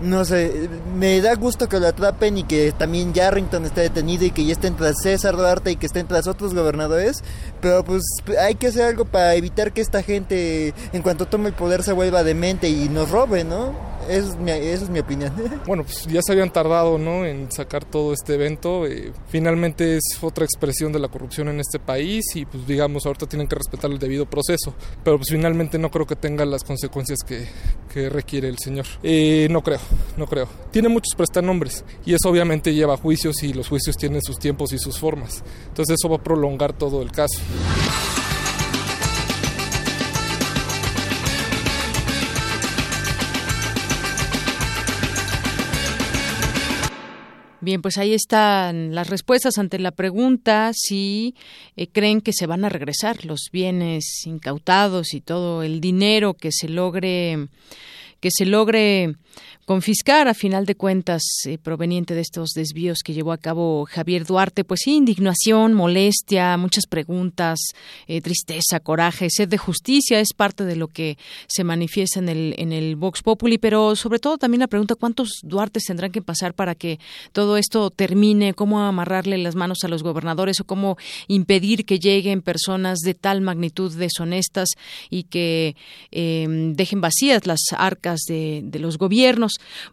no 0.00 0.24
sé, 0.24 0.68
me 0.96 1.20
da 1.20 1.34
gusto 1.34 1.68
que 1.68 1.78
lo 1.78 1.86
atrapen 1.86 2.38
y 2.38 2.44
que 2.44 2.72
también 2.72 3.12
Yarrington 3.12 3.64
esté 3.64 3.82
detenido 3.82 4.24
y 4.24 4.30
que 4.30 4.44
ya 4.44 4.52
estén 4.52 4.76
tras 4.76 4.96
César 5.02 5.36
Duarte 5.36 5.70
y 5.70 5.76
que 5.76 5.86
estén 5.86 6.06
tras 6.06 6.26
otros 6.26 6.54
gobernadores, 6.54 7.22
pero 7.60 7.84
pues 7.84 8.02
hay 8.40 8.56
que 8.56 8.68
hacer 8.68 8.84
algo 8.84 9.04
para 9.04 9.34
evitar 9.34 9.72
que 9.72 9.80
esta 9.80 10.02
gente 10.02 10.74
en 10.92 11.02
cuanto 11.02 11.26
tome 11.26 11.48
el 11.48 11.54
poder 11.54 11.82
se 11.82 11.92
vuelva 11.92 12.24
demente 12.24 12.68
y 12.68 12.88
nos 12.88 13.10
robe, 13.10 13.44
¿no? 13.44 13.94
Esa 14.08 14.28
es 14.28 14.36
mi, 14.36 14.50
es 14.50 14.88
mi 14.90 14.98
opinión. 14.98 15.32
Bueno, 15.66 15.84
pues 15.84 16.06
ya 16.06 16.20
se 16.22 16.32
habían 16.32 16.52
tardado 16.52 16.98
¿no? 16.98 17.24
en 17.24 17.50
sacar 17.50 17.84
todo 17.84 18.12
este 18.12 18.34
evento. 18.34 18.86
Eh, 18.86 19.12
finalmente 19.28 19.96
es 19.96 20.02
otra 20.20 20.44
expresión 20.44 20.92
de 20.92 20.98
la 20.98 21.08
corrupción 21.08 21.48
en 21.48 21.60
este 21.60 21.78
país 21.78 22.24
y 22.34 22.44
pues 22.44 22.66
digamos 22.66 23.06
ahorita 23.06 23.26
tienen 23.26 23.48
que 23.48 23.56
respetar 23.56 23.90
el 23.90 23.98
debido 23.98 24.26
proceso. 24.26 24.74
Pero 25.02 25.16
pues 25.16 25.30
finalmente 25.30 25.78
no 25.78 25.90
creo 25.90 26.06
que 26.06 26.16
tenga 26.16 26.44
las 26.44 26.64
consecuencias 26.64 27.20
que, 27.26 27.46
que 27.92 28.10
requiere 28.10 28.48
el 28.48 28.58
señor. 28.58 28.84
Eh, 29.02 29.48
no 29.50 29.62
creo, 29.62 29.80
no 30.16 30.26
creo. 30.26 30.48
Tiene 30.70 30.88
muchos 30.88 31.14
prestanombres 31.16 31.84
y 32.04 32.14
eso 32.14 32.28
obviamente 32.28 32.74
lleva 32.74 32.96
juicios 32.96 33.42
y 33.42 33.52
los 33.52 33.68
juicios 33.68 33.96
tienen 33.96 34.22
sus 34.22 34.38
tiempos 34.38 34.72
y 34.72 34.78
sus 34.78 34.98
formas. 34.98 35.42
Entonces 35.68 35.96
eso 35.98 36.08
va 36.08 36.16
a 36.16 36.22
prolongar 36.22 36.72
todo 36.72 37.02
el 37.02 37.10
caso. 37.10 37.40
Bien, 47.64 47.80
pues 47.80 47.96
ahí 47.96 48.12
están 48.12 48.94
las 48.94 49.08
respuestas 49.08 49.56
ante 49.56 49.78
la 49.78 49.90
pregunta 49.90 50.72
si 50.74 51.34
eh, 51.76 51.86
creen 51.86 52.20
que 52.20 52.34
se 52.34 52.46
van 52.46 52.62
a 52.66 52.68
regresar 52.68 53.24
los 53.24 53.48
bienes 53.50 54.26
incautados 54.26 55.14
y 55.14 55.22
todo 55.22 55.62
el 55.62 55.80
dinero 55.80 56.34
que 56.34 56.52
se 56.52 56.68
logre 56.68 57.48
que 58.20 58.28
se 58.30 58.44
logre 58.44 59.16
confiscar 59.64 60.28
a 60.28 60.34
final 60.34 60.66
de 60.66 60.74
cuentas 60.74 61.22
eh, 61.46 61.58
proveniente 61.58 62.14
de 62.14 62.20
estos 62.20 62.50
desvíos 62.50 62.98
que 63.04 63.14
llevó 63.14 63.32
a 63.32 63.38
cabo 63.38 63.86
Javier 63.86 64.26
Duarte 64.26 64.64
pues 64.64 64.80
sí 64.84 64.96
indignación 64.96 65.72
molestia 65.72 66.56
muchas 66.56 66.86
preguntas 66.86 67.58
eh, 68.06 68.20
tristeza 68.20 68.80
coraje 68.80 69.30
sed 69.30 69.48
de 69.48 69.58
justicia 69.58 70.20
es 70.20 70.34
parte 70.34 70.64
de 70.64 70.76
lo 70.76 70.88
que 70.88 71.16
se 71.46 71.64
manifiesta 71.64 72.20
en 72.20 72.72
el 72.72 72.96
Vox 72.96 73.22
Populi 73.22 73.58
pero 73.58 73.96
sobre 73.96 74.18
todo 74.18 74.36
también 74.38 74.60
la 74.60 74.68
pregunta 74.68 74.94
cuántos 74.94 75.40
Duartes 75.42 75.84
tendrán 75.84 76.12
que 76.12 76.22
pasar 76.22 76.54
para 76.54 76.74
que 76.74 76.98
todo 77.32 77.56
esto 77.56 77.90
termine 77.90 78.54
cómo 78.54 78.80
amarrarle 78.80 79.38
las 79.38 79.54
manos 79.54 79.78
a 79.84 79.88
los 79.88 80.02
gobernadores 80.02 80.60
o 80.60 80.64
cómo 80.64 80.96
impedir 81.26 81.86
que 81.86 81.98
lleguen 81.98 82.42
personas 82.42 82.98
de 82.98 83.14
tal 83.14 83.40
magnitud 83.40 83.92
deshonestas 83.94 84.68
y 85.10 85.24
que 85.24 85.76
eh, 86.10 86.46
dejen 86.74 87.00
vacías 87.00 87.46
las 87.46 87.60
arcas 87.76 88.20
de, 88.28 88.60
de 88.64 88.78
los 88.78 88.98
gobiernos 88.98 89.23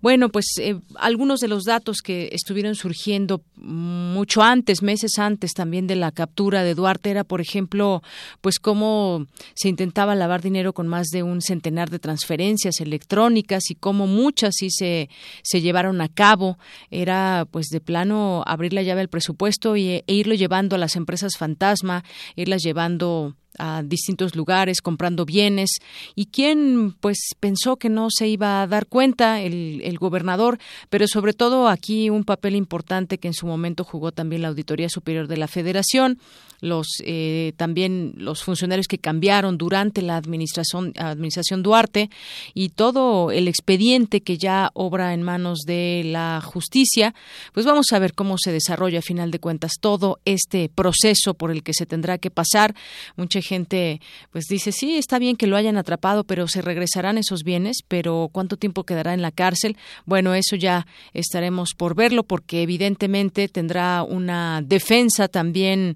bueno, 0.02 0.30
pues 0.30 0.46
eh, 0.60 0.80
algunos 0.96 1.40
de 1.40 1.48
los 1.48 1.64
datos 1.64 1.98
que 2.04 2.30
estuvieron 2.32 2.76
surgiendo 2.76 3.42
mucho 3.56 4.42
antes, 4.42 4.82
meses 4.82 5.20
antes 5.20 5.54
también 5.54 5.88
de 5.88 5.96
la 5.96 6.12
captura 6.12 6.64
de 6.64 6.76
Duarte 6.76 7.12
era, 7.12 7.24
por 7.24 7.42
ejemplo, 7.42 8.02
pues 8.42 8.60
cómo 8.60 9.28
se 9.54 9.70
intentaba 9.70 10.16
lavar 10.16 10.42
dinero 10.42 10.74
con 10.74 10.88
más 10.88 11.08
de 11.08 11.24
un 11.24 11.42
centenar 11.42 11.90
de 11.90 12.00
transferencias 12.00 12.80
electrónicas 12.80 13.70
y 13.70 13.76
cómo 13.76 14.08
muchas 14.08 14.56
sí 14.58 14.70
se, 14.70 15.10
se 15.44 15.62
llevaron 15.62 16.02
a 16.02 16.10
cabo. 16.10 16.58
Era 16.90 17.48
pues 17.52 17.68
de 17.68 17.82
plano 17.82 18.44
abrir 18.46 18.74
la 18.74 18.82
llave 18.82 19.02
al 19.02 19.10
presupuesto 19.10 19.76
y, 19.76 20.04
e 20.08 20.14
irlo 20.14 20.34
llevando 20.34 20.76
a 20.76 20.80
las 20.80 20.96
empresas 20.96 21.38
fantasma, 21.38 22.04
irlas 22.36 22.62
llevando 22.64 23.36
a 23.58 23.84
distintos 23.84 24.36
lugares 24.36 24.82
comprando 24.82 25.26
bienes. 25.26 25.80
Y 26.16 26.28
quién 26.28 26.96
pues 27.00 27.18
pensó 27.40 27.78
que 27.78 27.90
no 27.90 28.08
se 28.10 28.28
iba 28.28 28.62
a 28.62 28.68
dar 28.68 28.88
cuenta 28.88 29.42
el, 29.42 29.82
el, 29.84 29.98
gobernador. 29.98 30.58
Pero 30.90 31.08
sobre 31.08 31.34
todo 31.34 31.68
aquí 31.68 32.10
un 32.10 32.24
papel 32.24 32.56
importante 32.56 33.18
que 33.18 33.28
en 33.28 33.34
su 33.34 33.46
momento 33.46 33.84
jugó 33.84 34.12
también 34.12 34.42
la 34.42 34.50
auditoría 34.50 34.90
superior 34.90 35.28
de 35.28 35.38
la 35.38 35.48
Federación 35.48 36.20
los 36.62 36.88
eh, 37.04 37.54
también 37.58 38.14
los 38.16 38.44
funcionarios 38.44 38.88
que 38.88 39.00
cambiaron 39.00 39.58
durante 39.58 40.02
la 40.02 40.16
administración 40.16 40.94
administración 40.96 41.64
Duarte 41.64 42.10
y 42.54 42.70
todo 42.70 43.32
el 43.32 43.48
expediente 43.48 44.22
que 44.22 44.38
ya 44.38 44.70
obra 44.74 45.14
en 45.14 45.24
manos 45.24 45.62
de 45.66 46.04
la 46.06 46.40
justicia 46.42 47.14
pues 47.52 47.66
vamos 47.66 47.88
a 47.92 48.00
ver 48.00 48.14
cómo 48.14 48.38
se 48.38 48.52
desarrolla 48.52 49.00
a 49.00 49.02
final 49.02 49.32
de 49.32 49.40
cuentas 49.40 49.74
todo 49.80 50.20
este 50.24 50.70
proceso 50.70 51.34
por 51.34 51.52
el 51.52 51.64
que 51.64 51.74
se 51.74 51.86
tendrá 51.86 52.20
que 52.20 52.30
pasar. 52.30 52.76
Mucha 53.16 53.42
gente 53.42 54.00
pues 54.32 54.46
dice 54.46 54.72
sí 54.72 54.98
está 54.98 55.20
bien 55.20 55.36
que 55.36 55.48
lo 55.48 55.58
hayan 55.58 55.78
atrapado 55.78 56.24
pero 56.24 56.48
se 56.48 56.62
regresarán 56.62 57.18
esos 57.18 57.44
bienes 57.44 57.78
pero 57.88 58.30
cuánto 58.32 58.58
tiempo 58.58 58.84
quedará 58.84 59.14
en 59.14 59.24
la 59.24 59.32
cárcel 59.32 59.78
bueno 60.06 60.36
eso 60.36 60.56
ya 60.56 60.86
estaremos 61.14 61.72
por 61.76 61.96
verlo 61.96 62.24
porque 62.24 62.62
evidentemente 62.62 63.48
tendrá 63.48 64.04
una 64.04 64.62
defensa 64.62 65.28
también 65.28 65.96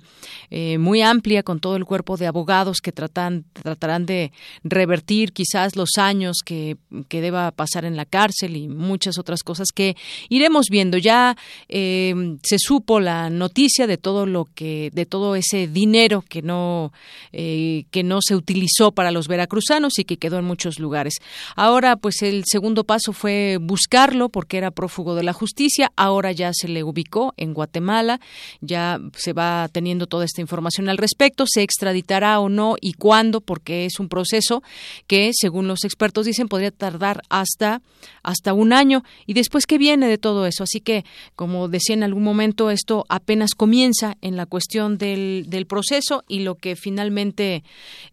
muy 0.80 1.02
amplia 1.02 1.44
con 1.44 1.60
todo 1.60 1.76
el 1.76 1.86
cuerpo 1.86 2.16
de 2.16 2.28
abogados 2.28 2.80
que 2.82 2.92
tratan, 2.92 3.44
tratarán 3.52 4.06
de 4.06 4.32
revertir 4.64 5.34
quizás 5.34 5.76
los 5.76 5.98
años 5.98 6.38
que, 6.46 6.78
que 7.10 7.22
deba 7.22 7.52
pasar 7.52 7.84
en 7.84 7.98
la 7.98 8.06
cárcel 8.06 8.56
y 8.56 8.68
muchas 8.68 9.18
otras 9.18 9.44
cosas 9.44 9.68
que 9.74 9.96
iremos 10.30 10.68
viendo. 10.70 10.98
Ya 10.98 11.36
eh, 11.68 12.38
se 12.44 12.58
supo 12.60 13.00
la 13.00 13.30
noticia 13.30 13.88
de 13.88 13.98
todo 13.98 14.26
lo 14.26 14.46
que, 14.46 14.92
de 14.94 15.06
todo 15.06 15.36
ese 15.36 15.68
dinero 15.68 16.24
que 16.28 16.42
no 16.42 16.92
eh, 17.32 17.86
que 17.92 18.04
no 18.04 18.20
se 18.22 18.36
utilizó 18.36 18.92
para 18.92 19.12
los 19.12 19.28
veracruzanos 19.28 20.00
y 20.00 20.06
que 20.06 20.18
quedó 20.18 20.40
en 20.40 20.46
muchos 20.46 20.80
lugares. 20.80 21.16
Ahora, 21.56 21.96
pues 21.96 22.22
el 22.22 22.44
segundo 22.46 22.84
paso 22.84 23.14
fue 23.14 23.58
buscarlo 23.60 24.30
porque 24.30 24.58
era 24.58 24.72
prófugo 24.72 25.16
de 25.16 25.24
la 25.24 25.34
justicia. 25.34 25.92
Ahora 25.96 26.32
ya 26.32 26.52
se 26.54 26.68
le 26.68 26.84
ubicó 26.84 27.34
en 27.38 27.54
Guatemala, 27.54 28.20
ya 28.62 29.00
se 29.16 29.34
va 29.34 29.70
teniendo 29.72 30.08
toda 30.08 30.26
esta 30.26 30.42
información 30.46 30.90
al 30.90 30.98
respecto. 30.98 31.46
Se 31.48 31.62
extraditará 31.62 32.40
o 32.40 32.50
no 32.50 32.76
y 32.80 32.94
cuándo, 32.94 33.42
porque 33.42 33.86
es 33.86 34.00
un 34.00 34.08
proceso 34.08 34.64
que, 35.08 35.32
según 35.34 35.68
los 35.68 35.84
expertos 35.84 36.26
dicen, 36.26 36.48
podría 36.48 36.72
tardar 36.72 37.22
hasta 37.30 37.82
hasta 38.24 38.54
un 38.54 38.74
año. 38.74 39.04
Y 39.26 39.34
después, 39.34 39.66
¿qué 39.66 39.78
viene 39.78 40.08
de 40.08 40.18
todo 40.18 40.46
eso? 40.46 40.64
Así 40.64 40.80
que, 40.80 41.06
como 41.36 41.68
decía 41.68 41.96
en 41.96 42.04
algún 42.04 42.24
momento, 42.24 42.70
esto 42.72 43.06
apenas 43.10 43.52
comienza 43.56 44.18
en 44.22 44.36
la 44.36 44.46
cuestión 44.46 44.98
del, 44.98 45.46
del 45.48 45.66
proceso 45.66 46.24
y 46.28 46.40
lo 46.40 46.56
que 46.56 46.76
finalmente 46.76 47.64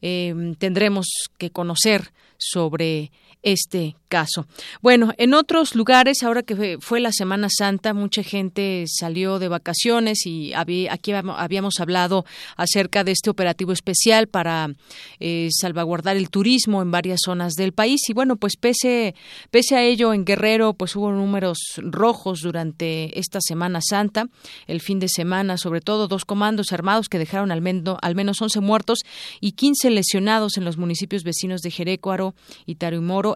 eh, 0.01 0.55
tendremos 0.59 1.07
que 1.39 1.51
conocer 1.51 2.13
sobre 2.39 3.11
este 3.43 3.97
caso. 4.09 4.47
Bueno, 4.83 5.13
en 5.17 5.35
otros 5.35 5.75
lugares, 5.75 6.23
ahora 6.23 6.43
que 6.43 6.77
fue 6.81 7.01
la 7.01 7.13
Semana 7.13 7.49
Santa, 7.51 7.95
mucha 7.95 8.23
gente 8.23 8.85
salió 8.87 9.39
de 9.39 9.49
vacaciones 9.49 10.27
y 10.27 10.53
aquí 10.55 11.13
habíamos 11.13 11.81
hablado 11.81 12.25
acerca 12.57 13.05
de 13.05 13.13
este 13.13 13.31
operativo 13.31 13.73
especial 13.73 14.27
para 14.29 14.69
eh, 15.19 15.49
salvaguardar 15.51 16.17
el 16.17 16.29
turismo 16.29 16.83
en 16.83 16.91
varias 16.91 17.21
zonas 17.25 17.55
del 17.55 17.73
país. 17.73 18.01
Y 18.09 18.13
bueno, 18.13 18.37
pues 18.37 18.57
pese, 18.57 19.15
pese 19.51 19.77
a 19.77 19.83
ello, 19.83 20.13
en 20.13 20.25
Guerrero, 20.25 20.75
pues 20.75 20.95
hubo 20.95 21.11
números 21.11 21.59
rojos 21.79 22.41
durante 22.43 23.19
esta 23.19 23.41
Semana 23.41 23.81
Santa, 23.81 24.27
el 24.67 24.81
fin 24.81 24.99
de 24.99 25.09
semana, 25.09 25.57
sobre 25.57 25.81
todo 25.81 26.07
dos 26.07 26.25
comandos 26.25 26.73
armados 26.73 27.09
que 27.09 27.19
dejaron 27.19 27.51
al, 27.51 27.63
menos, 27.63 27.97
al 28.03 28.15
menos 28.15 28.41
11 28.41 28.61
muertos 28.61 29.01
y 29.41 29.53
15 29.53 29.91
lesionados 29.91 30.59
en 30.59 30.65
los 30.65 30.77
municipios 30.77 31.25
vecinos 31.25 31.63
de 31.63 31.71
Jerécuaro 31.71 32.35
y 32.67 32.77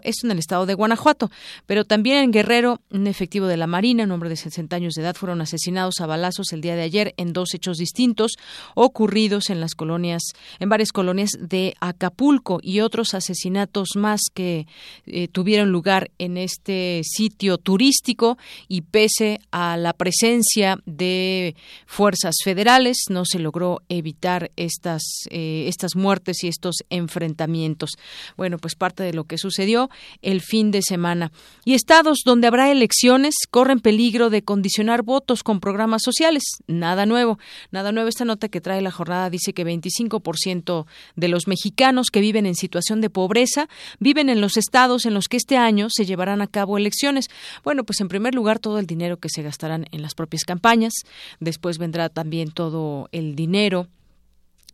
Esto 0.03 0.27
en 0.27 0.31
el 0.31 0.39
estado 0.39 0.65
de 0.65 0.73
Guanajuato. 0.73 1.31
Pero 1.65 1.85
también 1.85 2.17
en 2.17 2.31
Guerrero, 2.31 2.81
un 2.91 3.07
efectivo 3.07 3.47
de 3.47 3.57
la 3.57 3.67
Marina, 3.67 4.03
un 4.03 4.11
hombre 4.11 4.29
de 4.29 4.35
60 4.35 4.75
años 4.75 4.93
de 4.93 5.01
edad, 5.01 5.15
fueron 5.15 5.41
asesinados 5.41 5.99
a 5.99 6.05
balazos 6.05 6.53
el 6.53 6.61
día 6.61 6.75
de 6.75 6.81
ayer 6.83 7.13
en 7.17 7.33
dos 7.33 7.53
hechos 7.53 7.77
distintos 7.77 8.33
ocurridos 8.75 9.49
en 9.49 9.59
las 9.59 9.75
colonias, 9.75 10.23
en 10.59 10.69
varias 10.69 10.91
colonias 10.91 11.31
de 11.39 11.75
Acapulco 11.79 12.59
y 12.61 12.81
otros 12.81 13.13
asesinatos 13.13 13.89
más 13.95 14.21
que 14.33 14.67
eh, 15.05 15.27
tuvieron 15.27 15.71
lugar 15.71 16.11
en 16.17 16.37
este 16.37 17.01
sitio 17.03 17.57
turístico 17.57 18.37
y 18.67 18.81
pese 18.81 19.39
a 19.51 19.77
la 19.77 19.93
presencia 19.93 20.79
de 20.85 21.55
fuerzas 21.85 22.35
federales 22.43 22.97
no 23.09 23.25
se 23.25 23.39
logró 23.39 23.81
evitar 23.89 24.51
estas 24.55 25.03
eh, 25.29 25.65
estas 25.67 25.95
muertes 25.95 26.43
y 26.43 26.47
estos 26.47 26.77
enfrentamientos. 26.89 27.91
Bueno, 28.35 28.57
pues 28.57 28.75
parte 28.75 29.03
de 29.03 29.13
lo 29.13 29.25
que 29.25 29.37
sucedió 29.37 29.86
el 30.21 30.41
fin 30.41 30.71
de 30.71 30.81
semana. 30.81 31.31
Y 31.65 31.73
estados 31.73 32.19
donde 32.25 32.47
habrá 32.47 32.71
elecciones 32.71 33.35
corren 33.49 33.79
peligro 33.79 34.29
de 34.29 34.43
condicionar 34.43 35.03
votos 35.03 35.43
con 35.43 35.59
programas 35.59 36.01
sociales. 36.03 36.43
Nada 36.67 37.05
nuevo. 37.05 37.39
Nada 37.71 37.91
nuevo. 37.91 38.09
Esta 38.09 38.25
nota 38.25 38.49
que 38.49 38.61
trae 38.61 38.81
la 38.81 38.91
jornada 38.91 39.29
dice 39.29 39.53
que 39.53 39.65
25% 39.65 40.85
de 41.15 41.27
los 41.27 41.47
mexicanos 41.47 42.07
que 42.11 42.21
viven 42.21 42.45
en 42.45 42.55
situación 42.55 43.01
de 43.01 43.09
pobreza 43.09 43.67
viven 43.99 44.29
en 44.29 44.41
los 44.41 44.57
estados 44.57 45.05
en 45.05 45.13
los 45.13 45.27
que 45.27 45.37
este 45.37 45.57
año 45.57 45.87
se 45.89 46.05
llevarán 46.05 46.41
a 46.41 46.47
cabo 46.47 46.77
elecciones. 46.77 47.27
Bueno, 47.63 47.83
pues 47.83 48.01
en 48.01 48.07
primer 48.07 48.35
lugar 48.35 48.59
todo 48.59 48.79
el 48.79 48.87
dinero 48.87 49.17
que 49.17 49.29
se 49.29 49.41
gastarán 49.41 49.85
en 49.91 50.01
las 50.01 50.15
propias 50.15 50.43
campañas. 50.43 50.93
Después 51.39 51.77
vendrá 51.77 52.09
también 52.09 52.51
todo 52.51 53.09
el 53.11 53.35
dinero 53.35 53.87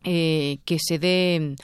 eh, 0.04 0.58
que 0.64 0.78
se 0.78 0.98
dé 0.98 1.56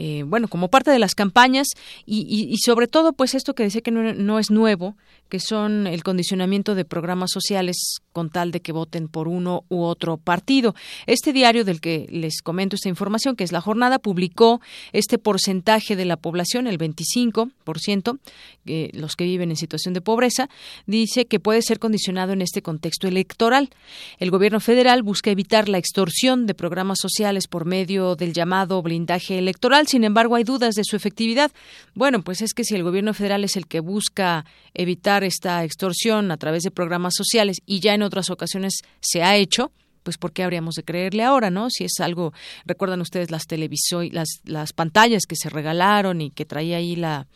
eh, 0.00 0.22
bueno 0.22 0.46
como 0.46 0.68
parte 0.68 0.92
de 0.92 1.00
las 1.00 1.16
campañas 1.16 1.66
y, 2.06 2.54
sobre 2.64 2.86
todo 2.86 3.12
pues 3.12 3.34
esto 3.34 3.54
que 3.54 3.64
decía 3.64 3.80
que 3.80 3.90
no, 3.90 4.38
es 4.38 4.50
nuevo 4.50 4.96
que 5.28 5.40
son 5.40 5.86
el 5.88 6.04
condicionamiento 6.04 6.74
de 6.74 6.84
programas 6.84 7.30
sociales 7.32 7.96
con 8.12 8.30
tal 8.30 8.52
de 8.52 8.60
que 8.60 8.72
voten 8.72 9.08
por 9.08 9.28
uno 9.28 9.64
u 9.68 9.82
otro 9.82 10.16
partido. 10.16 10.74
Este 11.06 11.34
diario 11.34 11.64
del 11.64 11.82
que 11.82 12.06
les 12.10 12.40
comento 12.40 12.76
esta 12.76 12.88
información 12.88 13.36
que 13.36 13.44
es 13.44 13.52
la 13.52 13.60
jornada 13.60 13.98
publicó 13.98 14.60
este 14.92 15.18
porcentaje 15.18 15.96
de 15.96 16.04
la 16.04 16.16
población 16.16 16.66
el 16.66 16.78
25% 16.78 18.18
que 18.64 18.90
los 18.94 19.16
que 19.16 19.24
viven 19.24 19.50
en 19.50 19.56
situación 19.56 19.94
de 19.94 20.00
pobreza 20.00 20.48
dice 20.86 21.26
que 21.26 21.40
puede 21.40 21.60
ser 21.60 21.78
condicionado 21.78 22.32
en 22.32 22.40
este 22.40 22.62
contexto 22.62 23.08
electoral. 23.08 23.70
El 24.18 24.30
gobierno 24.30 24.60
federal 24.60 25.02
busca 25.02 25.30
evitar 25.30 25.68
la 25.68 25.78
extorsión 25.78 26.46
de 26.46 26.54
programas 26.54 26.98
sociales 27.00 27.48
por 27.48 27.64
medio 27.64 27.87
del 27.88 28.32
llamado 28.34 28.82
blindaje 28.82 29.38
electoral. 29.38 29.86
Sin 29.86 30.04
embargo, 30.04 30.34
hay 30.34 30.44
dudas 30.44 30.74
de 30.74 30.84
su 30.84 30.94
efectividad. 30.94 31.50
Bueno, 31.94 32.22
pues 32.22 32.42
es 32.42 32.52
que 32.52 32.64
si 32.64 32.74
el 32.74 32.82
gobierno 32.82 33.14
federal 33.14 33.44
es 33.44 33.56
el 33.56 33.66
que 33.66 33.80
busca 33.80 34.44
evitar 34.74 35.24
esta 35.24 35.64
extorsión 35.64 36.30
a 36.30 36.36
través 36.36 36.62
de 36.62 36.70
programas 36.70 37.14
sociales 37.16 37.58
y 37.64 37.80
ya 37.80 37.94
en 37.94 38.02
otras 38.02 38.30
ocasiones 38.30 38.82
se 39.00 39.22
ha 39.22 39.36
hecho, 39.36 39.72
pues 40.02 40.18
¿por 40.18 40.32
qué 40.32 40.42
habríamos 40.42 40.74
de 40.74 40.82
creerle 40.82 41.22
ahora, 41.22 41.50
no? 41.50 41.70
Si 41.70 41.84
es 41.84 42.00
algo, 42.00 42.32
recuerdan 42.64 43.00
ustedes 43.00 43.30
las 43.30 43.46
las, 44.12 44.28
las 44.44 44.72
pantallas 44.72 45.24
que 45.26 45.36
se 45.36 45.50
regalaron 45.50 46.20
y 46.20 46.30
que 46.30 46.44
traía 46.44 46.78
ahí 46.78 46.96
la 46.96 47.26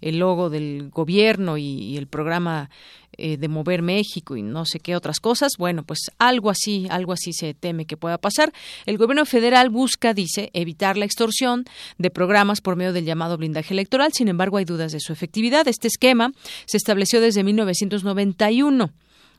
el 0.00 0.18
logo 0.18 0.50
del 0.50 0.90
gobierno 0.90 1.56
y, 1.56 1.96
el 1.96 2.06
programa 2.06 2.70
eh, 3.16 3.36
de 3.36 3.48
mover 3.48 3.82
México 3.82 4.36
y 4.36 4.42
no 4.42 4.64
sé 4.64 4.80
qué 4.80 4.96
otras 4.96 5.20
cosas. 5.20 5.52
Bueno, 5.58 5.84
pues 5.84 6.10
algo 6.18 6.50
así, 6.50 6.86
algo 6.90 7.12
así 7.12 7.32
se 7.32 7.54
teme 7.54 7.86
que 7.86 7.96
pueda 7.96 8.18
pasar. 8.18 8.52
El 8.86 8.98
gobierno 8.98 9.24
federal 9.26 9.70
busca, 9.70 10.14
dice, 10.14 10.50
evitar 10.54 10.96
la 10.96 11.04
extorsión 11.04 11.64
de 11.98 12.10
programas 12.10 12.60
por 12.60 12.76
medio 12.76 12.92
del 12.92 13.04
llamado 13.04 13.36
blindaje 13.36 13.74
electoral. 13.74 14.12
Sin 14.12 14.28
embargo, 14.28 14.56
hay 14.56 14.64
dudas 14.64 14.92
de 14.92 15.00
su 15.00 15.12
efectividad. 15.12 15.68
Este 15.68 15.88
esquema 15.88 16.32
se 16.66 16.76
estableció 16.76 17.20
desde 17.20 17.44
1991 17.44 18.92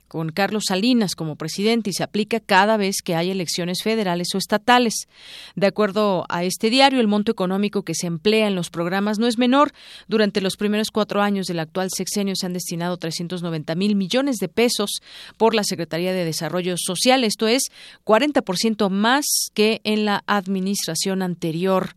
con 0.08 0.30
Carlos 0.30 0.66
Salinas 0.68 1.16
como 1.16 1.36
presidente 1.36 1.90
y 1.90 1.94
se 1.94 2.04
aplica 2.04 2.40
cada 2.40 2.78
vez 2.78 2.98
que 3.04 3.16
hay 3.16 3.32
elecciones 3.32 3.80
federales 3.84 4.28
o 4.34 4.38
estatales. 4.38 5.08
De 5.56 5.68
acuerdo 5.68 6.26
a 6.30 6.44
este 6.44 6.70
diario, 6.70 7.00
el 7.00 7.08
monto 7.08 7.32
económico 7.32 7.84
que 7.84 7.96
se 7.96 8.08
emplea 8.08 8.48
en 8.48 8.56
los 8.56 8.70
programas 8.70 9.20
no 9.20 9.28
es 9.28 9.38
menor. 9.38 9.74
Durante 10.08 10.42
los 10.42 10.56
primeros 10.56 10.90
cuatro 10.92 11.22
años 11.22 11.48
del 11.48 11.60
actual 11.60 11.90
sexenio 11.96 12.36
se 12.36 12.46
han 12.46 12.54
destinado 12.54 12.98
390 12.98 13.76
mil 13.76 13.96
millones 13.96 14.38
de 14.38 14.50
pesos 14.50 15.02
por 15.38 15.56
la 15.56 15.64
Secretaría 15.64 16.14
de 16.14 16.26
Desarrollo 16.26 16.76
Social. 16.78 17.24
Esto 17.24 17.48
es 17.48 17.64
40% 18.06 18.90
más 18.90 19.26
que 19.54 19.82
en 19.84 20.06
la 20.06 20.24
administración 20.28 21.22
anterior 21.22 21.96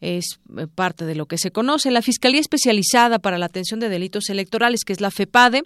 es 0.00 0.38
eh, 0.56 0.66
parte 0.72 1.04
de 1.04 1.14
lo 1.14 1.26
que 1.26 1.38
se 1.38 1.50
conoce. 1.50 1.90
La 1.90 2.02
Fiscalía 2.02 2.40
Especializada 2.40 3.18
para 3.18 3.38
la 3.38 3.46
Atención 3.46 3.80
de 3.80 3.88
Delitos 3.88 4.28
Electorales, 4.30 4.84
que 4.84 4.92
es 4.92 5.00
la 5.00 5.10
FEPADE, 5.10 5.62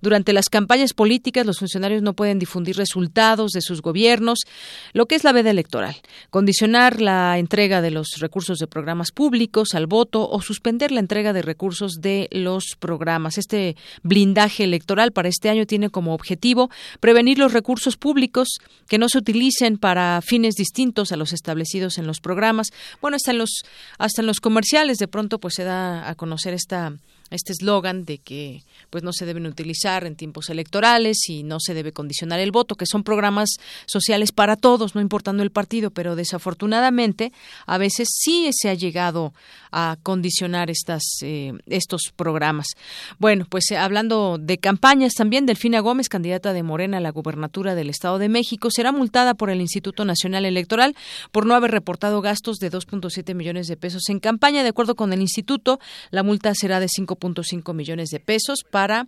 durante 0.00 0.32
las 0.32 0.48
campañas 0.48 0.92
políticas 0.92 1.46
los 1.46 1.58
funcionarios 1.58 2.02
no 2.02 2.14
pueden 2.14 2.38
difundir 2.38 2.76
resultados 2.76 3.52
de 3.52 3.60
sus 3.60 3.82
gobiernos, 3.82 4.40
lo 4.92 5.06
que 5.06 5.14
es 5.14 5.24
la 5.24 5.32
veda 5.32 5.50
electoral, 5.50 5.96
condicionar 6.30 7.00
la 7.00 7.38
entrega 7.38 7.80
de 7.82 7.90
los 7.90 8.18
recursos 8.18 8.58
de 8.58 8.66
programas 8.66 9.12
públicos 9.12 9.74
al 9.74 9.86
voto 9.86 10.28
o 10.28 10.40
suspender 10.40 10.92
la 10.92 11.00
entrega 11.00 11.32
de 11.32 11.42
recursos 11.42 12.00
de 12.00 12.28
los 12.30 12.76
programas. 12.78 13.38
Este 13.38 13.76
blindaje 14.02 14.64
electoral 14.64 15.12
para 15.12 15.28
este 15.28 15.48
año 15.48 15.66
tiene 15.66 15.90
como 15.90 16.14
objetivo 16.14 16.70
prevenir 17.00 17.38
los 17.38 17.52
recursos 17.52 17.96
públicos 17.96 18.48
que 18.88 18.98
no 18.98 19.08
se 19.08 19.18
utilicen 19.18 19.78
para 19.78 20.20
fines 20.22 20.54
distintos 20.54 21.12
a 21.12 21.16
los 21.16 21.32
establecidos 21.32 21.98
en 21.98 22.06
los 22.06 22.20
programas. 22.20 22.68
Bueno, 23.00 23.16
están 23.16 23.38
los 23.38 23.62
hasta 23.98 24.22
en 24.22 24.26
los 24.26 24.40
comerciales. 24.40 24.98
De 24.98 25.08
pronto 25.08 25.38
pues 25.38 25.54
se 25.54 25.64
da 25.64 26.08
a 26.08 26.14
conocer 26.14 26.54
esta 26.54 26.92
este 27.34 27.52
eslogan 27.52 28.04
de 28.04 28.18
que 28.18 28.62
pues 28.90 29.02
no 29.04 29.12
se 29.12 29.26
deben 29.26 29.46
utilizar 29.46 30.04
en 30.04 30.16
tiempos 30.16 30.50
electorales 30.50 31.28
y 31.28 31.42
no 31.42 31.60
se 31.60 31.74
debe 31.74 31.92
condicionar 31.92 32.40
el 32.40 32.52
voto, 32.52 32.74
que 32.76 32.86
son 32.86 33.02
programas 33.02 33.56
sociales 33.86 34.32
para 34.32 34.56
todos, 34.56 34.94
no 34.94 35.00
importando 35.00 35.42
el 35.42 35.50
partido, 35.50 35.90
pero 35.90 36.16
desafortunadamente 36.16 37.32
a 37.66 37.78
veces 37.78 38.08
sí 38.10 38.50
se 38.52 38.70
ha 38.70 38.74
llegado 38.74 39.32
a 39.72 39.96
condicionar 40.02 40.70
estas 40.70 41.02
eh, 41.22 41.52
estos 41.66 42.12
programas. 42.14 42.68
Bueno, 43.18 43.46
pues 43.48 43.70
eh, 43.70 43.76
hablando 43.76 44.38
de 44.38 44.58
campañas 44.58 45.14
también, 45.14 45.46
Delfina 45.46 45.80
Gómez, 45.80 46.08
candidata 46.08 46.52
de 46.52 46.62
Morena 46.62 46.98
a 46.98 47.00
la 47.00 47.10
gubernatura 47.10 47.74
del 47.74 47.90
Estado 47.90 48.18
de 48.18 48.28
México, 48.28 48.70
será 48.70 48.92
multada 48.92 49.34
por 49.34 49.50
el 49.50 49.60
Instituto 49.60 50.04
Nacional 50.04 50.44
Electoral 50.44 50.94
por 51.32 51.46
no 51.46 51.54
haber 51.54 51.72
reportado 51.72 52.20
gastos 52.20 52.58
de 52.58 52.70
2.7 52.70 53.34
millones 53.34 53.66
de 53.66 53.76
pesos 53.76 54.08
en 54.08 54.20
campaña. 54.20 54.62
De 54.62 54.68
acuerdo 54.68 54.94
con 54.94 55.12
el 55.12 55.20
instituto, 55.20 55.80
la 56.10 56.22
multa 56.22 56.54
será 56.54 56.80
de 56.80 56.88
5 56.88 57.16
cinco 57.42 57.72
millones 57.72 58.10
de 58.10 58.20
pesos 58.20 58.64
para 58.70 59.06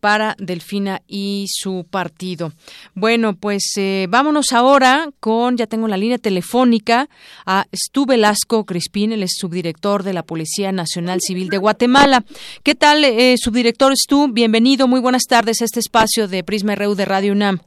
para 0.00 0.36
Delfina 0.38 1.00
y 1.08 1.46
su 1.48 1.86
partido. 1.90 2.52
Bueno, 2.94 3.34
pues 3.34 3.72
eh, 3.76 4.06
vámonos 4.08 4.52
ahora 4.52 5.08
con, 5.20 5.56
ya 5.56 5.66
tengo 5.66 5.88
la 5.88 5.96
línea 5.96 6.18
telefónica, 6.18 7.08
a 7.46 7.64
Stu 7.72 8.06
Velasco 8.06 8.64
Crispín, 8.64 9.12
el 9.12 9.26
subdirector 9.26 10.02
de 10.02 10.12
la 10.12 10.22
Policía 10.22 10.70
Nacional 10.70 11.20
Civil 11.20 11.48
de 11.48 11.58
Guatemala. 11.58 12.24
¿Qué 12.62 12.74
tal, 12.74 13.04
eh, 13.04 13.36
subdirector 13.38 13.96
Stu? 13.96 14.28
Bienvenido, 14.32 14.86
muy 14.86 15.00
buenas 15.00 15.24
tardes 15.24 15.62
a 15.62 15.64
este 15.64 15.80
espacio 15.80 16.28
de 16.28 16.44
Prisma 16.44 16.74
RU 16.74 16.94
de 16.94 17.04
Radio 17.04 17.32
UNAM. 17.32 17.60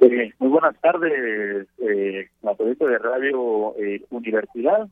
Eh, 0.00 0.32
muy 0.38 0.48
buenas 0.48 0.80
tardes, 0.80 1.68
eh, 1.78 2.28
de 2.40 2.98
Radio 2.98 3.74
eh, 3.76 4.02
Universidad. 4.10 4.88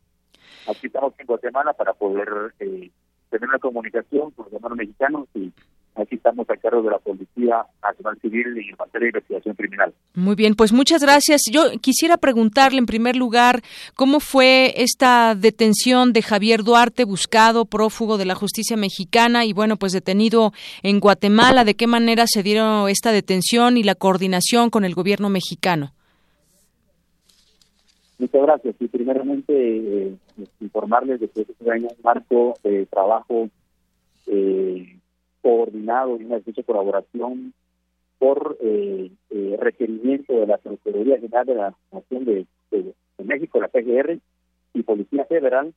Aquí 0.66 0.86
estamos 0.86 1.14
en 1.18 1.26
Guatemala 1.26 1.72
para 1.72 1.92
poder 1.94 2.28
eh, 2.60 2.90
tener 3.30 3.48
una 3.48 3.58
comunicación 3.58 4.30
con 4.32 4.46
los 4.46 4.54
hermanos 4.54 4.78
mexicanos 4.78 5.28
y 5.34 5.52
aquí 5.94 6.16
estamos 6.16 6.48
a 6.50 6.56
cargo 6.56 6.82
de 6.82 6.90
la 6.90 6.98
Policía 6.98 7.64
Nacional 7.82 8.18
Civil 8.20 8.46
en 8.46 8.76
materia 8.78 9.06
de 9.06 9.08
investigación 9.08 9.54
criminal. 9.54 9.94
Muy 10.14 10.34
bien, 10.34 10.54
pues 10.54 10.72
muchas 10.72 11.02
gracias. 11.02 11.42
Yo 11.50 11.72
quisiera 11.80 12.16
preguntarle 12.16 12.78
en 12.78 12.86
primer 12.86 13.16
lugar 13.16 13.62
cómo 13.94 14.20
fue 14.20 14.74
esta 14.76 15.34
detención 15.34 16.12
de 16.12 16.22
Javier 16.22 16.62
Duarte, 16.62 17.04
buscado 17.04 17.64
prófugo 17.64 18.18
de 18.18 18.24
la 18.24 18.34
justicia 18.34 18.76
mexicana 18.76 19.44
y 19.44 19.52
bueno, 19.52 19.76
pues 19.76 19.92
detenido 19.92 20.52
en 20.82 21.00
Guatemala. 21.00 21.64
¿De 21.64 21.74
qué 21.74 21.86
manera 21.86 22.26
se 22.26 22.42
dieron 22.42 22.88
esta 22.88 23.12
detención 23.12 23.76
y 23.76 23.82
la 23.82 23.94
coordinación 23.94 24.70
con 24.70 24.84
el 24.84 24.94
gobierno 24.94 25.28
mexicano? 25.28 25.92
Muchas 28.18 28.42
gracias. 28.42 28.74
Y 28.80 28.88
primeramente 28.88 29.52
eh, 29.56 30.16
informarles 30.60 31.20
de 31.20 31.28
que 31.28 31.42
este 31.42 31.52
es 31.52 31.82
un 31.82 31.88
marco 32.02 32.54
de 32.62 32.86
trabajo 32.86 33.48
eh, 34.26 34.98
coordinado 35.42 36.16
y 36.20 36.24
una 36.24 36.36
estrecha 36.36 36.62
colaboración 36.62 37.54
por 38.18 38.58
eh, 38.60 39.10
eh, 39.30 39.56
requerimiento 39.60 40.32
de 40.32 40.46
la 40.46 40.58
Procuraduría 40.58 41.18
General 41.18 41.46
de 41.46 41.54
la 41.54 41.74
Nación 41.92 42.24
de, 42.24 42.46
México, 43.24 43.60
la 43.60 43.68
PGR, 43.68 44.18
y 44.74 44.82
Policía 44.82 45.24
Federal, 45.26 45.74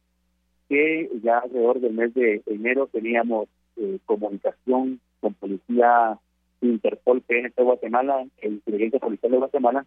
que 0.69 1.09
ya 1.23 1.39
alrededor 1.39 1.79
del 1.79 1.93
mes 1.93 2.13
de 2.13 2.41
enero 2.45 2.88
teníamos 2.88 3.49
eh, 3.77 3.99
comunicación 4.05 4.99
con 5.19 5.33
Policía 5.33 6.17
Interpol 6.61 7.21
PNP 7.21 7.53
de 7.61 7.63
Guatemala 7.63 8.25
e 8.41 8.47
Inteligencia 8.47 8.99
Policial 8.99 9.31
de 9.31 9.38
Guatemala 9.38 9.85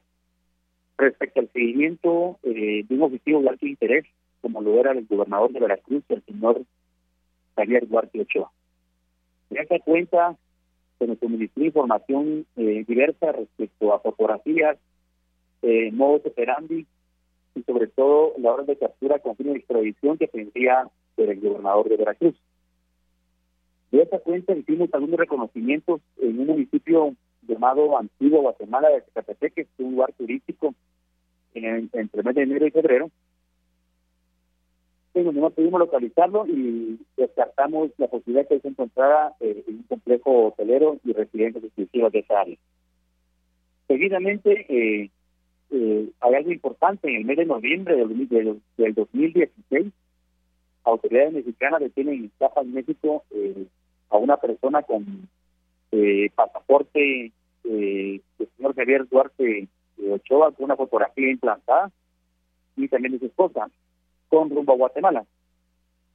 respecto 0.98 1.40
al 1.40 1.48
seguimiento 1.52 2.38
de 2.42 2.86
un 2.90 3.02
objetivo 3.02 3.40
de 3.40 3.48
alto 3.48 3.66
interés, 3.66 4.05
como 4.44 4.60
lo 4.60 4.78
era 4.78 4.92
el 4.92 5.06
gobernador 5.06 5.50
de 5.52 5.58
Veracruz, 5.58 6.04
el 6.10 6.22
señor 6.24 6.60
Javier 7.56 7.88
Duarte 7.88 8.20
Ochoa. 8.20 8.52
Se 9.48 9.54
da 9.54 9.78
cuenta 9.78 10.36
se 10.98 11.06
nos 11.06 11.18
suministró 11.18 11.64
información 11.64 12.44
eh, 12.56 12.84
diversa 12.86 13.32
respecto 13.32 13.94
a 13.94 14.00
fotografías, 14.00 14.76
eh, 15.62 15.90
modos 15.92 16.26
operandi 16.26 16.86
y 17.54 17.62
sobre 17.62 17.86
todo 17.86 18.34
la 18.36 18.52
orden 18.52 18.66
de 18.66 18.76
captura 18.76 19.18
con 19.18 19.34
fin 19.34 19.46
de 19.46 19.60
extradición 19.60 20.18
que 20.18 20.28
tendría 20.28 20.90
el 21.16 21.40
gobernador 21.40 21.88
de 21.88 21.96
Veracruz. 21.96 22.34
De 23.92 24.02
esta 24.02 24.18
cuenta 24.18 24.54
hicimos 24.54 24.92
algunos 24.92 25.18
reconocimientos 25.18 26.02
en 26.18 26.38
un 26.38 26.48
municipio 26.48 27.14
llamado 27.48 27.96
Antiguo 27.98 28.42
Guatemala 28.42 28.90
de 28.90 29.00
Zacatepec, 29.00 29.54
que 29.54 29.60
es 29.62 29.68
un 29.78 29.92
lugar 29.92 30.12
turístico 30.12 30.74
en, 31.54 31.88
entre 31.94 32.22
mes 32.22 32.34
de 32.34 32.42
enero 32.42 32.66
y 32.66 32.70
febrero, 32.70 33.10
no 35.15 35.51
pudimos 35.51 35.78
localizarlo 35.78 36.47
y 36.47 36.99
descartamos 37.16 37.91
la 37.99 38.09
posibilidad 38.09 38.49
que 38.49 38.61
se 38.61 38.69
encontrara 38.69 39.32
eh, 39.41 39.65
en 39.69 39.77
un 39.77 39.82
complejo 39.85 40.49
hotelero 40.49 40.99
y 41.05 41.12
residencias 41.12 41.62
exclusivas 41.65 42.12
de 42.12 42.19
esa 42.19 42.41
área. 42.41 42.57
Seguidamente, 43.86 44.66
eh, 44.69 45.11
eh, 45.70 46.11
hay 46.20 46.35
algo 46.35 46.51
importante, 46.51 47.09
en 47.09 47.16
el 47.16 47.24
mes 47.24 47.36
de 47.36 47.45
noviembre 47.45 47.97
del, 47.97 48.28
del, 48.28 48.61
del 48.77 48.95
2016, 48.95 49.93
autoridades 50.85 51.32
mexicanas 51.32 51.81
detienen 51.81 52.15
en 52.15 52.31
Chiapas, 52.39 52.66
México, 52.66 53.24
eh, 53.31 53.66
a 54.11 54.16
una 54.16 54.36
persona 54.36 54.82
con 54.82 55.28
eh, 55.93 56.31
pasaporte 56.35 57.32
eh, 57.65 58.20
del 58.39 58.49
señor 58.57 58.74
Javier 58.74 59.09
Duarte 59.09 59.69
Ochoa, 60.11 60.53
con 60.53 60.65
una 60.65 60.77
fotografía 60.77 61.31
implantada, 61.31 61.91
y 62.77 62.89
también 62.89 63.12
de 63.12 63.20
su 63.20 63.27
esposa 63.27 63.69
con 64.28 64.51
rumbo 64.51 64.72
a 64.72 64.76
Guatemala. 64.76 65.24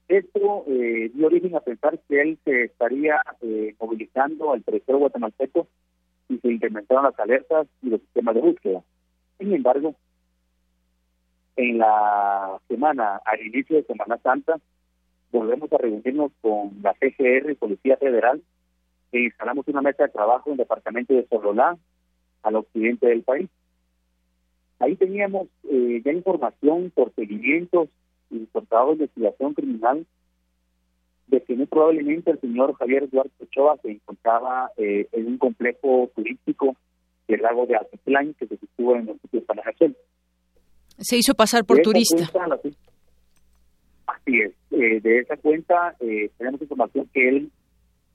Esto 0.08 0.66
eh, 0.68 1.12
dio 1.14 1.28
origen 1.28 1.56
a 1.56 1.60
pensar 1.60 2.00
que 2.08 2.22
él 2.22 2.40
se 2.44 2.64
estaría 2.64 3.22
eh, 3.42 3.76
movilizando 3.80 4.54
al 4.54 4.64
territorio 4.64 5.02
guatemalteco 5.02 5.68
y 6.30 6.38
se 6.40 6.48
implementaron 6.48 7.04
las 7.04 7.20
alertas 7.20 7.68
y 7.84 7.90
los 7.90 8.02
sistemas 8.02 8.36
de 8.36 8.42
búsqueda. 8.42 8.82
Sin 9.38 9.54
embargo, 9.54 9.96
en 11.56 11.78
la 11.78 12.60
semana, 12.68 13.22
al 13.26 13.46
inicio 13.46 13.76
de 13.78 13.84
Semana 13.84 14.18
Santa, 14.18 14.60
volvemos 15.32 15.72
a 15.74 15.78
reunirnos 15.78 16.32
con 16.42 16.72
la 16.82 16.94
PGR 16.94 17.52
y 17.52 17.56
Policía 17.56 17.98
Federal 17.98 18.42
e 19.12 19.26
instalamos 19.26 19.68
una 19.68 19.82
mesa 19.82 20.04
de 20.04 20.10
trabajo 20.10 20.50
en 20.50 20.54
el 20.54 20.58
departamento 20.58 21.14
de 21.14 21.28
Sololá, 21.28 21.78
al 22.44 22.56
occidente 22.56 23.08
del 23.08 23.24
país. 23.24 23.50
Ahí 24.80 24.96
teníamos 24.96 25.48
eh, 25.70 26.02
ya 26.04 26.12
información 26.14 26.92
por 26.96 27.14
seguimientos 27.14 27.90
y 28.30 28.46
por 28.48 28.66
trabajo 28.66 28.90
de 28.92 29.04
investigación 29.04 29.54
criminal 29.54 30.06
de 31.28 31.44
que 31.44 31.56
muy 31.56 31.68
probablemente 31.68 32.32
el 32.32 32.40
señor 32.40 32.76
Javier 32.76 33.10
Duarte 33.10 33.44
Ochoa 33.44 33.78
se 33.82 33.92
encontraba 33.92 34.72
eh, 34.78 35.08
en 35.12 35.28
un 35.28 35.38
complejo 35.38 36.10
turístico 36.16 36.76
del 37.28 37.42
lago 37.42 37.66
de 37.68 37.76
Altiplán 37.76 38.34
que 38.34 38.48
se 38.48 38.58
sitúa 38.58 38.98
en 38.98 39.10
el 39.10 39.20
sitio 39.20 39.40
de 39.42 39.46
Panajachel. 39.46 39.96
Se 40.98 41.18
hizo 41.18 41.34
pasar 41.36 41.66
por 41.66 41.78
de 41.78 41.84
turista. 41.84 42.28
Cuenta, 42.32 42.60
así 44.08 44.40
es. 44.42 44.54
Eh, 44.72 45.00
de 45.02 45.20
esa 45.20 45.38
cuenta 45.38 45.96
eh, 46.00 46.32
tenemos 46.38 46.62
información 46.62 47.08
que 47.14 47.30
él 47.30 47.52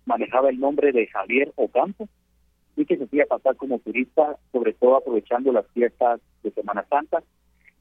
manejaba 0.06 0.50
el 0.50 0.58
nombre 0.58 0.92
de 0.92 1.06
Javier 1.06 1.52
Ocampo 1.56 2.08
y 2.76 2.84
que 2.84 2.96
se 2.96 3.04
hacía 3.04 3.26
pasar 3.26 3.56
como 3.56 3.78
turista, 3.78 4.36
sobre 4.52 4.72
todo 4.72 4.96
aprovechando 4.96 5.52
las 5.52 5.66
fiestas 5.68 6.20
de 6.42 6.50
Semana 6.50 6.84
Santa, 6.88 7.22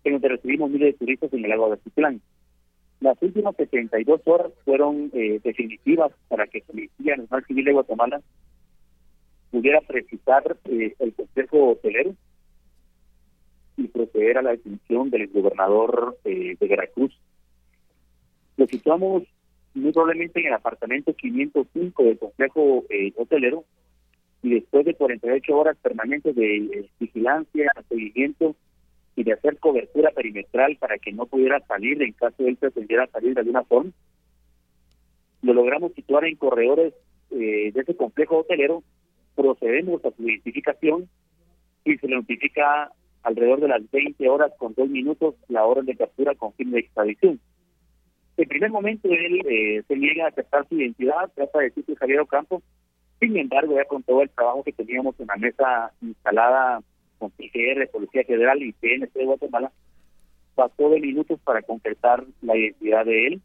en 0.03 0.13
donde 0.13 0.29
recibimos 0.29 0.69
miles 0.69 0.93
de 0.93 0.99
turistas 0.99 1.33
en 1.33 1.43
el 1.43 1.49
lago 1.49 1.67
de 1.67 1.73
Altiplán. 1.73 2.21
Las 2.99 3.21
últimas 3.21 3.55
72 3.55 4.21
horas 4.25 4.51
fueron 4.63 5.11
eh, 5.13 5.39
definitivas 5.43 6.11
para 6.29 6.47
que 6.47 6.59
la 6.59 6.65
Policía 6.65 7.17
Nacional 7.17 7.45
Civil 7.45 7.65
de 7.65 7.73
Guatemala 7.73 8.21
pudiera 9.51 9.81
precisar 9.81 10.57
eh, 10.65 10.95
el 10.99 11.13
complejo 11.13 11.71
hotelero 11.71 12.15
y 13.77 13.87
proceder 13.87 14.37
a 14.37 14.41
la 14.41 14.51
detención 14.51 15.09
del 15.09 15.27
gobernador 15.27 16.17
eh, 16.23 16.55
de 16.59 16.67
Veracruz. 16.67 17.17
Lo 18.57 18.67
situamos 18.67 19.23
muy 19.73 19.91
probablemente 19.91 20.39
en 20.39 20.47
el 20.47 20.53
apartamento 20.53 21.13
505 21.13 22.03
del 22.03 22.19
complejo 22.19 22.85
eh, 22.89 23.11
hotelero 23.17 23.65
y 24.41 24.55
después 24.55 24.85
de 24.85 24.93
48 24.93 25.57
horas 25.57 25.77
permanentes 25.81 26.35
de 26.35 26.57
eh, 26.57 26.89
vigilancia, 26.99 27.71
seguimiento 27.89 28.55
y 29.15 29.23
de 29.23 29.33
hacer 29.33 29.59
cobertura 29.59 30.11
perimetral 30.11 30.77
para 30.77 30.97
que 30.97 31.11
no 31.11 31.25
pudiera 31.25 31.59
salir 31.61 32.01
en 32.01 32.13
caso 32.13 32.43
de 32.43 32.49
él 32.49 32.57
pretendiera 32.57 33.07
salir 33.07 33.33
de 33.33 33.41
alguna 33.41 33.63
forma, 33.63 33.91
lo 35.41 35.53
logramos 35.53 35.93
situar 35.93 36.25
en 36.25 36.35
corredores 36.35 36.93
eh, 37.31 37.71
de 37.73 37.81
ese 37.81 37.95
complejo 37.95 38.39
hotelero, 38.39 38.83
procedemos 39.35 40.03
a 40.05 40.11
su 40.11 40.23
identificación 40.23 41.09
y 41.83 41.97
se 41.97 42.07
le 42.07 42.15
notifica 42.15 42.91
alrededor 43.23 43.61
de 43.61 43.67
las 43.67 43.91
20 43.91 44.29
horas 44.29 44.51
con 44.57 44.73
dos 44.73 44.89
minutos 44.89 45.35
la 45.47 45.65
orden 45.65 45.85
de 45.85 45.95
captura 45.95 46.35
con 46.35 46.53
fin 46.53 46.71
de 46.71 46.79
extradición. 46.79 47.39
En 48.37 48.47
primer 48.47 48.71
momento 48.71 49.07
él 49.09 49.41
eh, 49.47 49.83
se 49.87 49.95
niega 49.95 50.25
a 50.25 50.29
aceptar 50.29 50.67
su 50.67 50.75
identidad, 50.75 51.31
trata 51.35 51.59
de 51.59 51.65
decir 51.65 51.85
que 51.85 51.95
Javier 51.95 52.21
Ocampo, 52.21 52.61
sin 53.19 53.37
embargo 53.37 53.75
ya 53.75 53.85
con 53.85 54.01
todo 54.03 54.21
el 54.21 54.29
trabajo 54.29 54.63
que 54.63 54.73
teníamos 54.73 55.19
en 55.19 55.27
la 55.27 55.35
mesa 55.35 55.91
instalada 56.01 56.81
con 57.23 57.31
PGR, 57.31 57.87
Policía 57.89 58.23
Federal 58.25 58.61
y 58.61 58.73
PNC 58.73 59.13
de 59.13 59.25
Guatemala, 59.25 59.71
pasó 60.55 60.89
de 60.89 60.99
minutos 60.99 61.39
para 61.43 61.61
concretar 61.61 62.25
la 62.41 62.57
identidad 62.57 63.05
de 63.05 63.27
él 63.27 63.41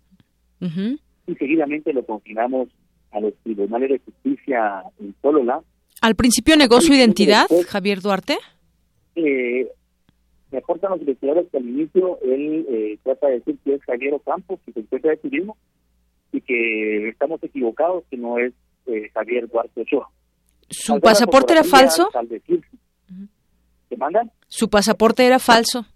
uh 0.61 0.67
-huh. 0.67 1.01
y 1.29 1.35
seguidamente 1.37 1.93
lo 1.93 2.05
confinamos 2.05 2.69
a 3.13 3.21
los 3.21 3.35
tribunales 3.45 3.91
de 3.91 3.99
justicia 4.01 4.83
en 4.99 5.15
Solola. 5.23 5.63
¿Al 6.01 6.17
principio 6.17 6.57
negó 6.57 6.81
su 6.81 6.93
identidad, 6.93 7.47
después, 7.49 7.67
Javier 7.67 8.01
Duarte? 8.01 8.37
Eh, 9.15 9.69
me 10.51 10.59
aportan 10.59 10.91
los 10.91 11.01
investigadores 11.01 11.47
que 11.51 11.59
al 11.59 11.69
inicio 11.69 12.19
él 12.23 12.67
eh, 12.69 12.99
trata 13.05 13.29
de 13.29 13.35
decir 13.35 13.59
que 13.65 13.75
es 13.75 13.83
Javier 13.85 14.15
Ocampo, 14.15 14.59
que 14.67 14.73
se 14.73 14.81
encuentra 14.81 15.13
de 15.13 15.17
turismo, 15.19 15.57
y 16.33 16.41
que 16.41 17.09
estamos 17.09 17.43
equivocados, 17.43 18.05
que 18.11 18.17
no 18.17 18.39
es 18.39 18.53
eh, 18.87 19.09
Javier 19.15 19.49
Duarte 19.49 19.81
Ochoa. 19.83 20.11
¿Su 20.69 21.01
pasaporte 21.01 21.55
era 21.55 21.65
falso? 21.65 22.11
Al 22.15 22.29
decir, 22.29 22.61
¿Te 23.89 23.97
mandan? 23.97 24.31
¿Su 24.49 24.69
pasaporte 24.69 25.27
era 25.27 25.39
falso? 25.39 25.87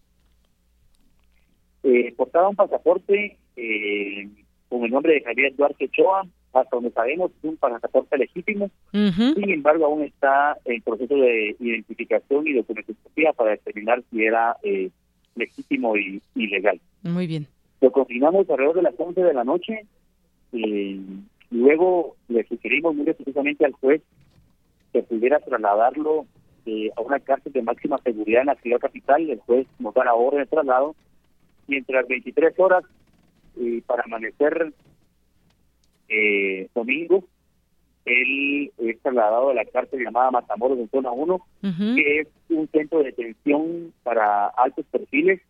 Eh, 1.82 2.14
portaba 2.16 2.48
un 2.48 2.56
pasaporte 2.56 3.36
eh, 3.56 4.28
con 4.68 4.84
el 4.84 4.90
nombre 4.90 5.14
de 5.14 5.22
Javier 5.22 5.54
Duarte 5.56 5.84
Ochoa, 5.86 6.22
hasta 6.52 6.76
donde 6.76 6.90
sabemos 6.90 7.30
es 7.30 7.44
un 7.44 7.56
pasaporte 7.56 8.16
legítimo, 8.18 8.66
uh 8.92 8.96
-huh. 8.96 9.34
sin 9.34 9.50
embargo 9.50 9.86
aún 9.86 10.02
está 10.02 10.56
en 10.64 10.80
proceso 10.82 11.14
de 11.16 11.56
identificación 11.58 12.46
y 12.46 12.54
documentación 12.54 12.96
para 13.36 13.52
determinar 13.52 14.02
si 14.10 14.22
era 14.22 14.56
eh, 14.62 14.90
legítimo 15.34 15.96
y, 15.96 16.22
y, 16.34 16.46
legal. 16.48 16.80
Muy 17.02 17.26
bien. 17.26 17.46
Lo 17.80 17.90
confinamos 17.90 18.48
alrededor 18.48 18.76
de 18.76 18.82
las 18.82 18.94
11 18.96 19.22
de 19.22 19.34
la 19.34 19.44
noche 19.44 19.86
y 20.52 21.00
luego 21.50 22.16
le 22.28 22.44
sugerimos 22.44 22.94
muy 22.94 23.04
precisamente 23.04 23.64
al 23.64 23.72
juez 23.72 24.02
que 24.92 25.02
pudiera 25.02 25.40
trasladarlo 25.40 26.26
eh, 26.66 26.90
a 26.96 27.00
una 27.00 27.20
cárcel 27.20 27.52
de 27.52 27.62
máxima 27.62 27.98
seguridad 27.98 28.42
en 28.42 28.46
la 28.48 28.54
ciudad 28.56 28.78
capital. 28.78 29.28
El 29.28 29.40
juez 29.40 29.66
nos 29.78 29.94
da 29.94 30.04
la 30.04 30.14
orden 30.14 30.40
de 30.40 30.46
traslado. 30.46 30.94
Mientras 31.66 32.06
23 32.08 32.58
horas 32.58 32.84
eh, 33.58 33.82
para 33.86 34.02
amanecer 34.04 34.72
eh, 36.08 36.68
domingo, 36.74 37.24
él 38.04 38.72
es 38.78 39.00
trasladado 39.00 39.50
a 39.50 39.54
la 39.54 39.64
cárcel 39.64 40.02
llamada 40.02 40.30
Matamoros 40.30 40.78
en 40.78 40.90
zona 40.90 41.12
1, 41.12 41.46
que 41.94 42.20
es 42.20 42.28
un 42.48 42.68
centro 42.68 42.98
de 42.98 43.04
detención 43.04 43.92
para 44.02 44.48
altos 44.48 44.84
perfiles, 44.90 45.40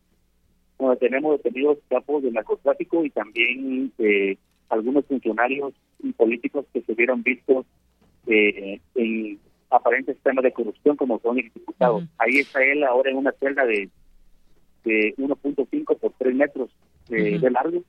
donde 0.79 0.97
tenemos 0.97 1.43
detenidos 1.43 1.79
capos 1.89 2.23
de 2.23 2.31
narcotráfico 2.31 3.05
y 3.05 3.11
también 3.11 3.93
eh, 3.99 4.37
algunos 4.69 5.07
funcionarios 5.07 5.73
y 6.03 6.13
políticos 6.13 6.67
que 6.73 6.83
se 6.83 6.95
vieron 6.95 7.23
vistos 7.23 7.65
eh, 8.27 8.81
aparentes 9.73 10.17
temas 10.23 10.45
de 10.45 10.53
corrupción 10.53 10.97
como 10.97 11.19
son 11.21 11.37
los 11.37 11.45
diputados. 11.45 12.05
Ahí 12.19 12.39
está 12.39 12.63
él 12.65 12.85
ahora 12.85 13.11
en 13.11 13.17
una 13.17 13.33
celda 13.33 13.65
de, 13.65 13.89
de 14.85 15.15
1.5 15.17 15.99
por 15.99 16.13
3 16.19 16.35
metros 16.35 16.71
de 17.09 17.51
largo, 17.51 17.83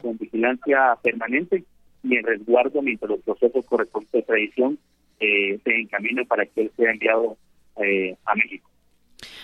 con 0.00 0.16
vigilancia 0.18 0.96
permanente 1.02 1.64
y 2.02 2.16
en 2.16 2.24
resguardo 2.24 2.80
mientras 2.82 3.10
los 3.10 3.20
procesos 3.20 3.66
correspondientes 3.66 4.20
de 4.20 4.22
tradición 4.22 4.78
eh, 5.20 5.58
se 5.64 5.80
encaminan 5.80 6.26
para 6.26 6.46
que 6.46 6.62
él 6.62 6.72
sea 6.76 6.90
enviado 6.90 7.36
eh, 7.76 8.16
a 8.24 8.34
México. 8.34 8.70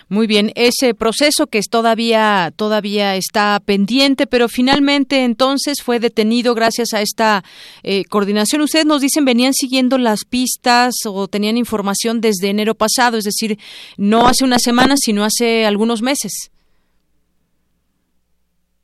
Muy 0.08 0.26
bien, 0.26 0.50
ese 0.54 0.94
proceso 0.94 1.46
que 1.46 1.58
es 1.58 1.68
todavía 1.68 2.52
todavía 2.54 3.16
está 3.16 3.60
pendiente, 3.64 4.26
pero 4.26 4.48
finalmente 4.48 5.24
entonces 5.24 5.82
fue 5.82 5.98
detenido 5.98 6.54
gracias 6.54 6.92
a 6.92 7.00
esta 7.00 7.42
eh, 7.82 8.04
coordinación. 8.04 8.60
Ustedes 8.60 8.84
nos 8.84 9.00
dicen 9.00 9.24
venían 9.24 9.54
siguiendo 9.54 9.96
las 9.96 10.24
pistas 10.24 10.94
o 11.06 11.26
tenían 11.26 11.56
información 11.56 12.20
desde 12.20 12.50
enero 12.50 12.74
pasado, 12.74 13.16
es 13.16 13.24
decir, 13.24 13.58
no 13.96 14.26
hace 14.26 14.44
una 14.44 14.58
semana, 14.58 14.96
sino 14.96 15.24
hace 15.24 15.64
algunos 15.64 16.02
meses. 16.02 16.50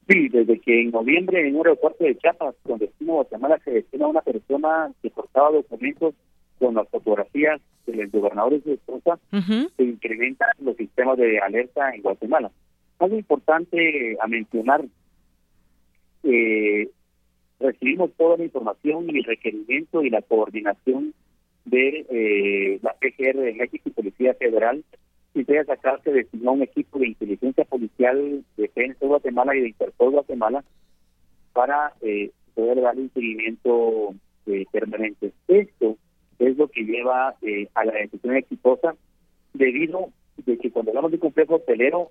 Sí, 0.09 0.29
desde 0.29 0.59
que 0.59 0.81
en 0.81 0.91
noviembre 0.91 1.47
en 1.47 1.55
un 1.55 1.67
aeropuerto 1.67 2.03
de 2.03 2.17
Chiapas, 2.17 2.57
donde 2.65 2.87
estuvo 2.87 3.15
Guatemala, 3.15 3.61
se 3.65 3.71
destina 3.71 4.09
una 4.09 4.23
persona 4.23 4.91
que 5.03 5.11
portaba 5.11 5.53
documentos 5.53 6.15
con 6.61 6.77
las 6.77 6.89
fotografías 6.89 7.61
de 7.87 7.97
los 7.97 8.13
gobernadores 8.13 8.63
de 8.65 8.75
esposa, 8.75 9.19
se 9.31 9.83
incrementan 9.83 10.51
los 10.61 10.77
sistemas 10.77 11.19
de 11.19 11.41
alerta 11.41 11.93
en 11.93 12.03
Guatemala. 12.03 12.53
Algo 13.01 13.17
importante 13.17 14.17
a 14.21 14.29
mencionar, 14.29 14.85
eh, 16.23 16.89
recibimos 17.59 18.13
toda 18.17 18.37
la 18.37 18.45
información 18.45 19.07
y 19.09 19.19
el 19.19 19.25
requerimiento 19.25 20.05
y 20.05 20.11
la 20.11 20.23
coordinación 20.23 21.15
de 21.65 22.07
eh, 22.11 22.79
la 22.83 22.95
PGR 22.95 23.41
de 23.41 23.55
México 23.55 23.89
y 23.89 23.91
Policía 23.91 24.35
Federal 24.35 24.85
y 25.35 25.45
de 25.45 25.61
acá 25.61 25.99
se 26.03 26.13
designó 26.13 26.53
un 26.53 26.63
equipo 26.63 26.99
de 26.99 27.09
inteligencia 27.09 27.65
policial 27.65 28.45
de 28.57 28.69
PNC 28.69 28.99
Guatemala 29.01 29.55
y 29.57 29.61
de 29.61 29.69
Interpol 29.69 30.11
Guatemala 30.11 30.65
para 31.53 31.95
eh, 32.03 32.31
poder 32.55 32.81
darle 32.81 33.03
un 33.03 33.13
seguimiento 33.13 34.15
eh, 34.47 34.67
permanente. 34.73 35.33
Esto 35.49 35.97
es 36.41 36.57
lo 36.57 36.69
que 36.69 36.85
lleva 36.85 37.37
eh, 37.43 37.69
a 37.75 37.85
la 37.85 37.93
decisión 37.93 38.37
exitosa 38.37 38.95
debido 39.53 40.11
de 40.39 40.59
que 40.59 40.71
cuando 40.71 40.91
hablamos 40.91 41.13
de 41.13 41.19
complejo 41.19 41.57
hotelero 41.57 42.11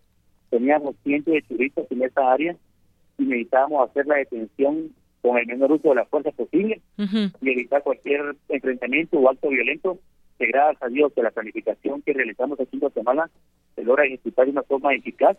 teníamos 0.50 0.96
cientos 1.04 1.34
de 1.34 1.42
turistas 1.42 1.86
en 1.90 2.04
esta 2.04 2.32
área 2.32 2.56
y 3.18 3.24
necesitábamos 3.24 3.90
hacer 3.90 4.06
la 4.08 4.16
detención 4.16 4.92
con 5.22 5.38
el 5.38 5.48
menor 5.48 5.74
uso 5.74 5.90
de 5.90 5.96
la 5.96 6.06
fuerza 6.06 6.32
posible 6.32 6.82
y 6.98 7.50
evitar 7.50 7.84
cualquier 7.84 8.36
enfrentamiento 8.48 9.20
o 9.20 9.30
acto 9.30 9.50
violento 9.50 10.00
que 10.38 10.48
gracias 10.48 10.82
a 10.82 10.88
Dios 10.88 11.14
de 11.16 11.24
la 11.24 11.32
planificación 11.32 12.02
que 12.02 12.14
realizamos 12.14 12.60
aquí 12.60 12.70
en 12.74 12.80
Guatemala 12.80 13.30
se 13.76 13.84
logra 13.84 14.06
ejecutar 14.06 14.46
de 14.46 14.52
una 14.52 14.64
forma 14.64 14.94
eficaz 14.94 15.38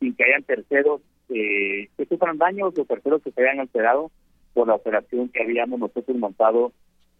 sin 0.00 0.14
que 0.14 0.24
hayan 0.24 0.42
terceros 0.42 1.00
eh, 1.28 1.88
que 1.96 2.06
sufran 2.06 2.38
daños 2.38 2.76
o 2.76 2.84
terceros 2.84 3.22
que 3.22 3.30
se 3.30 3.42
hayan 3.42 3.60
alterado 3.60 4.10
por 4.54 4.66
la 4.66 4.74
operación 4.74 5.28
que 5.28 5.42
habíamos 5.42 5.78
nosotros 5.78 6.16
montado 6.16 6.72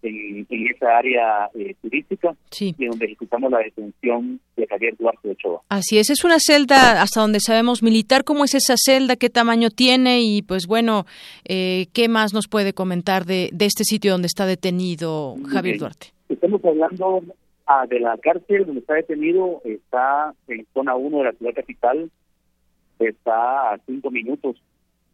en, 0.03 0.47
esa 0.51 0.99
área 0.99 1.51
eh, 1.55 1.75
turística 1.81 2.35
y 2.59 2.87
donde 2.87 3.07
ejecutamos 3.07 3.51
la 3.51 3.59
detención 3.59 4.41
de 4.57 4.67
Javier 4.67 4.97
Duarte 4.99 5.31
Ochoa. 5.31 5.63
Así 5.69 5.99
es, 5.99 6.11
es 6.11 6.25
una 6.25 6.39
celda 6.39 7.01
hasta 7.03 7.21
donde 7.21 7.41
sabemos 7.41 7.83
militar. 7.83 8.25
¿Cómo 8.25 8.45
es 8.45 8.55
esa 8.55 8.75
celda? 8.77 9.17
¿Qué 9.17 9.31
tamaño 9.31 9.71
tiene? 9.71 10.23
Y 10.23 10.43
pues 10.43 10.67
bueno, 10.67 11.07
eh, 11.45 11.87
¿qué 11.93 12.09
más 12.09 12.35
nos 12.35 12.49
puede 12.49 12.73
comentar 12.73 13.25
de, 13.25 13.51
de 13.53 13.67
este 13.67 13.85
sitio 13.85 14.13
donde 14.13 14.27
está 14.27 14.47
detenido 14.47 15.37
Javier 15.49 15.79
Duarte? 15.79 16.09
Estamos 16.29 16.65
hablando 16.65 17.23
ah, 17.67 17.87
de 17.89 18.01
la 18.01 18.17
cárcel 18.19 18.67
donde 18.67 18.81
está 18.81 18.95
detenido, 18.95 19.61
está 19.65 20.35
en 20.49 20.67
zona 20.75 20.95
1 20.95 21.19
de 21.19 21.25
la 21.25 21.33
ciudad 21.33 21.55
capital, 21.55 22.11
está 22.99 23.73
a 23.73 23.79
cinco 23.87 24.11
minutos 24.11 24.57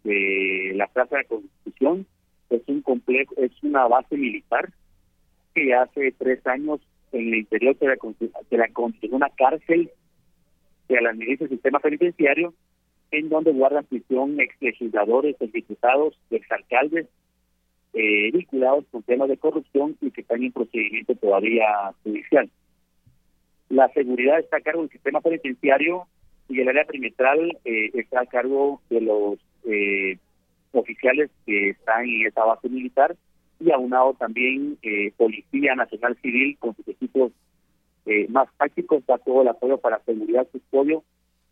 de 0.05 0.73
la 0.75 0.87
Plaza 0.87 1.19
de 1.19 1.25
Constitución, 1.25 2.07
es 2.51 2.63
un 2.67 2.83
complejo, 2.83 3.35
es 3.37 3.53
una 3.63 3.87
base 3.87 4.17
militar 4.17 4.71
que 5.55 5.75
hace 5.75 6.13
tres 6.13 6.47
años 6.47 6.81
en 7.13 7.29
el 7.29 7.35
interior 7.37 7.77
de 7.79 7.87
la, 7.87 7.97
la 8.51 8.69
una 9.11 9.31
cárcel 9.31 9.91
que 10.89 11.01
la 11.01 11.11
administra 11.11 11.45
el 11.45 11.51
sistema 11.51 11.81
penitenciario, 11.81 12.55
en 13.11 13.29
donde 13.29 13.53
guardan 13.53 13.85
prisión 13.85 14.41
ex 14.41 14.55
legisladores, 14.61 15.37
ex 15.41 15.53
diputados, 15.53 16.19
ex 16.31 16.51
alcaldes, 16.51 17.07
eh, 17.95 18.31
vinculados 18.33 18.85
con 18.91 19.03
temas 19.03 19.29
de 19.29 19.37
corrupción 19.37 19.97
y 20.01 20.11
que 20.11 20.21
están 20.23 20.43
en 20.43 20.53
procedimiento 20.53 21.15
todavía 21.15 21.67
judicial. 22.03 22.51
La 23.69 23.89
seguridad 23.93 24.39
está 24.39 24.59
a 24.59 24.61
cargo 24.61 24.83
del 24.83 24.91
sistema 24.91 25.21
penitenciario 25.21 26.07
y 26.49 26.61
el 26.61 26.69
área 26.69 26.85
perimetral 26.85 27.59
eh, 27.65 27.91
está 27.95 28.21
a 28.21 28.27
cargo 28.27 28.81
de 28.89 29.01
los 29.03 29.39
eh, 29.65 30.19
oficiales 30.73 31.31
que 31.45 31.71
están 31.71 32.05
en 32.05 32.27
esa 32.27 32.45
base 32.45 32.69
militar 32.69 33.17
y 33.61 33.71
aunado 33.71 34.15
también 34.15 34.79
eh, 34.83 35.13
Policía 35.17 35.75
Nacional 35.75 36.17
Civil 36.23 36.57
con 36.59 36.75
sus 36.77 36.89
equipos 36.89 37.33
más 38.31 38.49
prácticos, 38.57 39.05
da 39.05 39.19
todo 39.19 39.43
el 39.43 39.49
apoyo 39.49 39.77
para 39.77 40.03
seguridad 40.05 40.49
custodio 40.51 41.05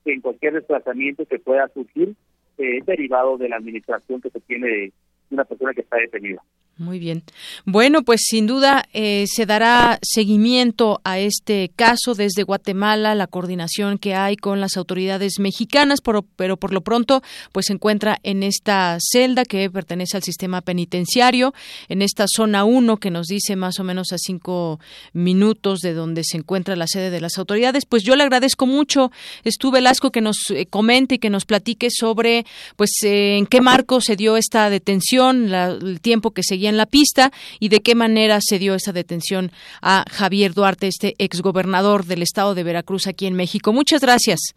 en 0.07 0.23
cualquier 0.23 0.55
desplazamiento 0.55 1.27
que 1.27 1.39
pueda 1.39 1.69
surgir 1.69 2.15
derivado 2.57 3.37
de 3.37 3.51
la 3.51 3.57
administración 3.57 4.23
que 4.23 4.31
se 4.31 4.41
tiene 4.41 4.66
de 4.66 4.93
una 5.31 5.45
persona 5.45 5.74
que 5.74 5.83
está 5.83 5.99
detenida. 5.99 6.43
Muy 6.78 6.98
bien. 6.98 7.23
Bueno, 7.65 8.03
pues 8.03 8.20
sin 8.28 8.47
duda 8.47 8.85
eh, 8.93 9.24
se 9.28 9.47
dará 9.47 9.98
seguimiento 10.03 11.01
a 11.05 11.19
este 11.19 11.70
caso 11.74 12.15
desde 12.15 12.43
Guatemala, 12.43 13.15
la 13.15 13.27
coordinación 13.27 13.97
que 13.97 14.15
hay 14.15 14.36
con 14.36 14.61
las 14.61 14.77
autoridades 14.77 15.39
mexicanas, 15.39 16.03
pero, 16.03 16.20
pero 16.20 16.59
por 16.59 16.74
lo 16.74 16.82
pronto 16.82 17.23
pues 17.53 17.66
se 17.66 17.73
encuentra 17.73 18.19
en 18.24 18.43
esta 18.43 18.98
celda 19.01 19.47
que 19.47 19.70
pertenece 19.70 20.19
al 20.19 20.23
sistema 20.23 20.61
penitenciario, 20.61 21.55
en 21.89 22.03
esta 22.03 22.27
zona 22.28 22.65
1 22.65 22.98
que 22.98 23.11
nos 23.11 23.28
dice 23.28 23.57
más 23.57 23.81
o 23.81 23.85
menos 23.85 24.12
a 24.12 24.19
cinco 24.19 24.78
minutos 25.15 25.81
de 25.81 25.94
donde 25.94 26.24
se 26.24 26.36
encuentra 26.36 26.77
la 26.77 26.86
sede 26.86 27.09
de 27.09 27.23
las 27.23 27.39
autoridades. 27.39 27.86
Pues 27.86 28.03
yo 28.03 28.16
le 28.16 28.24
agradezco 28.24 28.66
mucho, 28.66 29.11
Estuve 29.44 29.77
Velasco, 29.77 30.11
que 30.11 30.20
nos 30.20 30.51
eh, 30.51 30.66
comente 30.66 31.15
y 31.15 31.19
que 31.19 31.31
nos 31.31 31.47
platique 31.47 31.89
sobre 31.90 32.44
pues 32.77 32.90
eh, 33.03 33.39
en 33.39 33.47
qué 33.47 33.62
marco 33.62 34.03
se 34.03 34.16
dio 34.16 34.36
esta 34.36 34.69
detención, 34.69 35.53
el 35.55 36.01
tiempo 36.03 36.32
que 36.32 36.43
seguía 36.43 36.65
en 36.68 36.76
la 36.76 36.86
pista 36.86 37.30
y 37.60 37.68
de 37.68 37.80
qué 37.80 37.94
manera 37.94 38.38
se 38.40 38.59
dio 38.59 38.74
esa 38.74 38.93
detención 38.93 39.51
a 39.82 40.05
Javier 40.10 40.55
Duarte, 40.55 40.86
este 40.86 41.14
exgobernador 41.18 42.05
del 42.05 42.22
estado 42.22 42.55
de 42.55 42.64
Veracruz 42.64 43.06
aquí 43.06 43.26
en 43.26 43.34
México. 43.34 43.72
Muchas 43.72 44.01
gracias. 44.01 44.55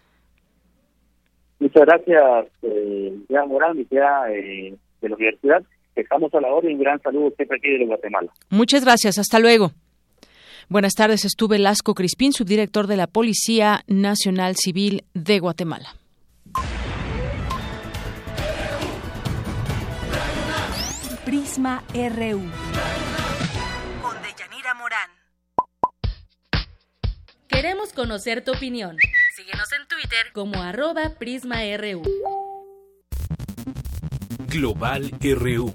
Muchas 1.60 1.86
gracias, 1.86 2.48
eh, 2.62 3.14
Morán, 3.48 3.76
mi 3.78 3.84
eh, 3.84 4.76
de 5.02 5.10
la 5.10 5.16
universidad. 5.16 5.62
Estamos 5.96 6.34
a 6.34 6.40
la 6.40 6.48
hora 6.48 6.70
y 6.70 6.74
un 6.74 6.80
gran 6.80 7.02
saludo 7.02 7.32
siempre 7.36 7.58
aquí 7.58 7.78
de 7.78 7.86
Guatemala. 7.86 8.32
Muchas 8.50 8.86
gracias, 8.86 9.18
hasta 9.20 9.40
luego. 9.40 9.72
Buenas 10.70 10.94
tardes, 10.94 11.26
estuve 11.26 11.60
Lasco 11.60 11.96
Crispín, 11.96 12.32
subdirector 12.32 12.88
de 12.88 12.96
la 12.96 13.08
Policía 13.08 13.82
Nacional 13.88 14.56
Civil 14.56 15.04
de 15.14 15.40
Guatemala. 15.40 15.99
Prisma 21.50 21.84
RU. 21.96 22.42
Con 24.04 24.16
Deyanira 24.22 24.76
Morán. 24.76 25.10
Queremos 27.48 27.92
conocer 27.92 28.44
tu 28.44 28.52
opinión. 28.52 28.98
Síguenos 29.36 29.68
en 29.74 29.88
Twitter 29.88 30.32
como 30.32 30.62
arroba 30.62 31.16
PrismaRU. 31.18 32.04
Global 34.48 35.12
RU. 35.20 35.74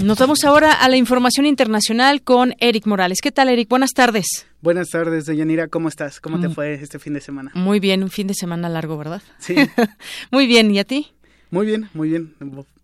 Nos 0.00 0.18
vamos 0.18 0.44
ahora 0.44 0.72
a 0.72 0.90
la 0.90 0.98
información 0.98 1.46
internacional 1.46 2.20
con 2.20 2.52
Eric 2.58 2.86
Morales. 2.86 3.22
¿Qué 3.22 3.32
tal, 3.32 3.48
Eric? 3.48 3.70
Buenas 3.70 3.92
tardes. 3.92 4.46
Buenas 4.60 4.90
tardes, 4.90 5.24
Deyanira. 5.24 5.68
¿Cómo 5.68 5.88
estás? 5.88 6.20
¿Cómo 6.20 6.38
te 6.40 6.48
mm. 6.48 6.52
fue 6.52 6.74
este 6.74 6.98
fin 6.98 7.14
de 7.14 7.22
semana? 7.22 7.52
Muy 7.54 7.80
bien, 7.80 8.02
un 8.02 8.10
fin 8.10 8.26
de 8.26 8.34
semana 8.34 8.68
largo, 8.68 8.98
¿verdad? 8.98 9.22
Sí. 9.38 9.56
Muy 10.30 10.46
bien, 10.46 10.70
¿y 10.70 10.78
a 10.78 10.84
ti? 10.84 11.14
Muy 11.50 11.66
bien, 11.66 11.88
muy 11.94 12.10
bien. 12.10 12.34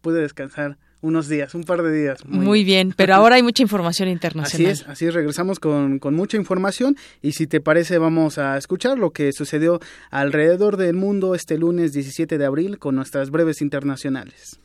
Pude 0.01 0.21
descansar 0.21 0.77
unos 1.03 1.29
días, 1.29 1.55
un 1.55 1.65
par 1.65 1.83
de 1.83 1.93
días. 1.93 2.25
Muy, 2.27 2.65
bien, 2.65 2.93
pero 2.97 3.15
ahora 3.15 3.37
hay 3.37 3.43
mucha 3.43 3.63
información 3.63 4.09
internacional. 4.09 4.73
Así 4.73 4.83
es, 4.83 4.89
así 4.89 5.07
es, 5.07 5.15
regresamos 5.15 5.59
con, 5.59 5.99
con 5.99 6.15
mucha 6.15 6.37
información 6.37 6.97
y 7.23 7.33
si 7.33 7.47
te 7.47 7.61
parece 7.61 7.99
vamos 7.99 8.39
a 8.39 8.57
escuchar 8.57 8.99
lo 8.99 9.11
que 9.11 9.33
sucedió 9.33 9.81
alrededor 10.11 10.77
del 10.77 10.97
mundo 10.97 11.35
este 11.35 11.57
lunes 11.57 11.93
17 11.93 12.37
de 12.37 12.45
abril 12.45 12.79
con 12.79 12.97
nuestras 12.97 13.31
breves 13.31 13.63
internacionales. 13.63 14.61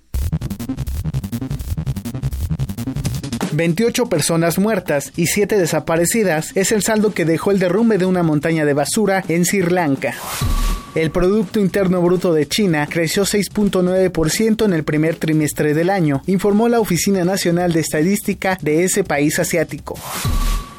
28 3.55 4.07
personas 4.07 4.59
muertas 4.59 5.11
y 5.15 5.27
7 5.27 5.57
desaparecidas 5.57 6.51
es 6.55 6.71
el 6.71 6.83
saldo 6.83 7.13
que 7.13 7.25
dejó 7.25 7.51
el 7.51 7.59
derrumbe 7.59 7.97
de 7.97 8.05
una 8.05 8.23
montaña 8.23 8.65
de 8.65 8.73
basura 8.73 9.23
en 9.27 9.45
Sri 9.45 9.61
Lanka. 9.63 10.13
El 10.93 11.11
Producto 11.11 11.59
Interno 11.59 12.01
Bruto 12.01 12.33
de 12.33 12.47
China 12.47 12.87
creció 12.89 13.23
6.9% 13.23 14.63
en 14.63 14.73
el 14.73 14.83
primer 14.83 15.17
trimestre 15.17 15.73
del 15.73 15.89
año, 15.89 16.21
informó 16.25 16.69
la 16.69 16.79
Oficina 16.79 17.25
Nacional 17.25 17.73
de 17.73 17.81
Estadística 17.81 18.57
de 18.61 18.85
ese 18.85 19.03
país 19.03 19.37
asiático. 19.39 19.99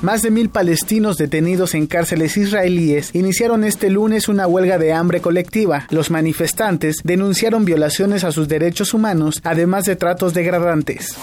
Más 0.03 0.23
de 0.23 0.31
mil 0.31 0.51
palestinos 0.51 1.17
detenidos 1.17 1.75
en 1.75 1.87
cárceles 1.87 2.37
israelíes 2.37 3.15
iniciaron 3.15 3.65
este 3.65 3.91
lunes 3.91 4.29
una 4.29 4.47
huelga 4.47 4.79
de 4.79 4.93
hambre 4.93 5.21
colectiva. 5.21 5.87
Los 5.91 6.11
manifestantes 6.11 6.99
denunciaron 7.03 7.65
violaciones 7.65 8.23
a 8.23 8.33
sus 8.33 8.47
derechos 8.47 8.95
humanos, 8.95 9.41
además 9.43 9.85
de 9.85 9.97
tratos 9.97 10.35
degradantes. 10.35 11.17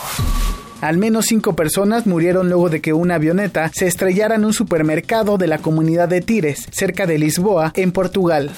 Al 0.83 0.97
menos 0.97 1.27
cinco 1.27 1.55
personas 1.55 2.05
murieron 2.05 2.49
luego 2.49 2.69
de 2.69 2.81
que 2.81 2.91
una 2.91 3.15
avioneta 3.15 3.71
se 3.73 3.87
estrellara 3.87 4.35
en 4.35 4.43
un 4.43 4.51
supermercado 4.51 5.37
de 5.37 5.47
la 5.47 5.59
comunidad 5.59 6.09
de 6.09 6.19
Tires, 6.19 6.67
cerca 6.71 7.05
de 7.07 7.17
Lisboa, 7.17 7.71
en 7.77 7.93
Portugal. 7.93 8.51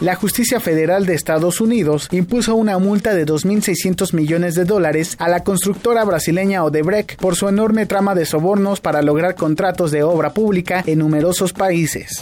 La 0.00 0.16
justicia 0.16 0.58
federal 0.58 1.06
de 1.06 1.14
Estados 1.14 1.60
Unidos 1.60 2.08
impuso 2.10 2.56
una 2.56 2.76
multa 2.78 3.14
de 3.14 3.24
2.600 3.24 4.14
millones 4.14 4.56
de 4.56 4.64
dólares 4.64 5.14
a 5.20 5.28
la 5.28 5.44
constructora 5.44 6.04
brasileña 6.04 6.64
Odebrecht 6.64 7.20
por 7.20 7.36
su 7.36 7.48
enorme 7.48 7.86
trama 7.86 8.16
de 8.16 8.26
sobornos 8.26 8.80
para 8.80 9.02
lograr 9.02 9.36
contratos 9.36 9.92
de 9.92 10.02
obra 10.02 10.34
pública 10.34 10.82
en 10.84 10.98
numerosos 10.98 11.52
países. 11.52 12.20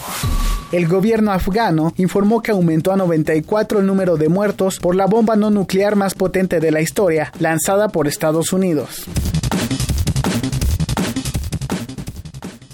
El 0.72 0.88
gobierno 0.88 1.32
afgano 1.32 1.92
informó 1.96 2.40
que 2.42 2.50
aumentó 2.50 2.92
a 2.92 2.96
94 2.96 3.80
el 3.80 3.86
número 3.86 4.16
de 4.16 4.28
muertos 4.28 4.78
por 4.78 4.94
la 4.94 5.06
bomba 5.06 5.36
no 5.36 5.50
nuclear 5.50 5.96
más 5.96 6.14
potente 6.14 6.60
de 6.60 6.70
la 6.70 6.80
historia, 6.80 7.32
lanzada 7.38 7.88
por 7.88 8.08
Estados 8.08 8.52
Unidos. 8.52 9.06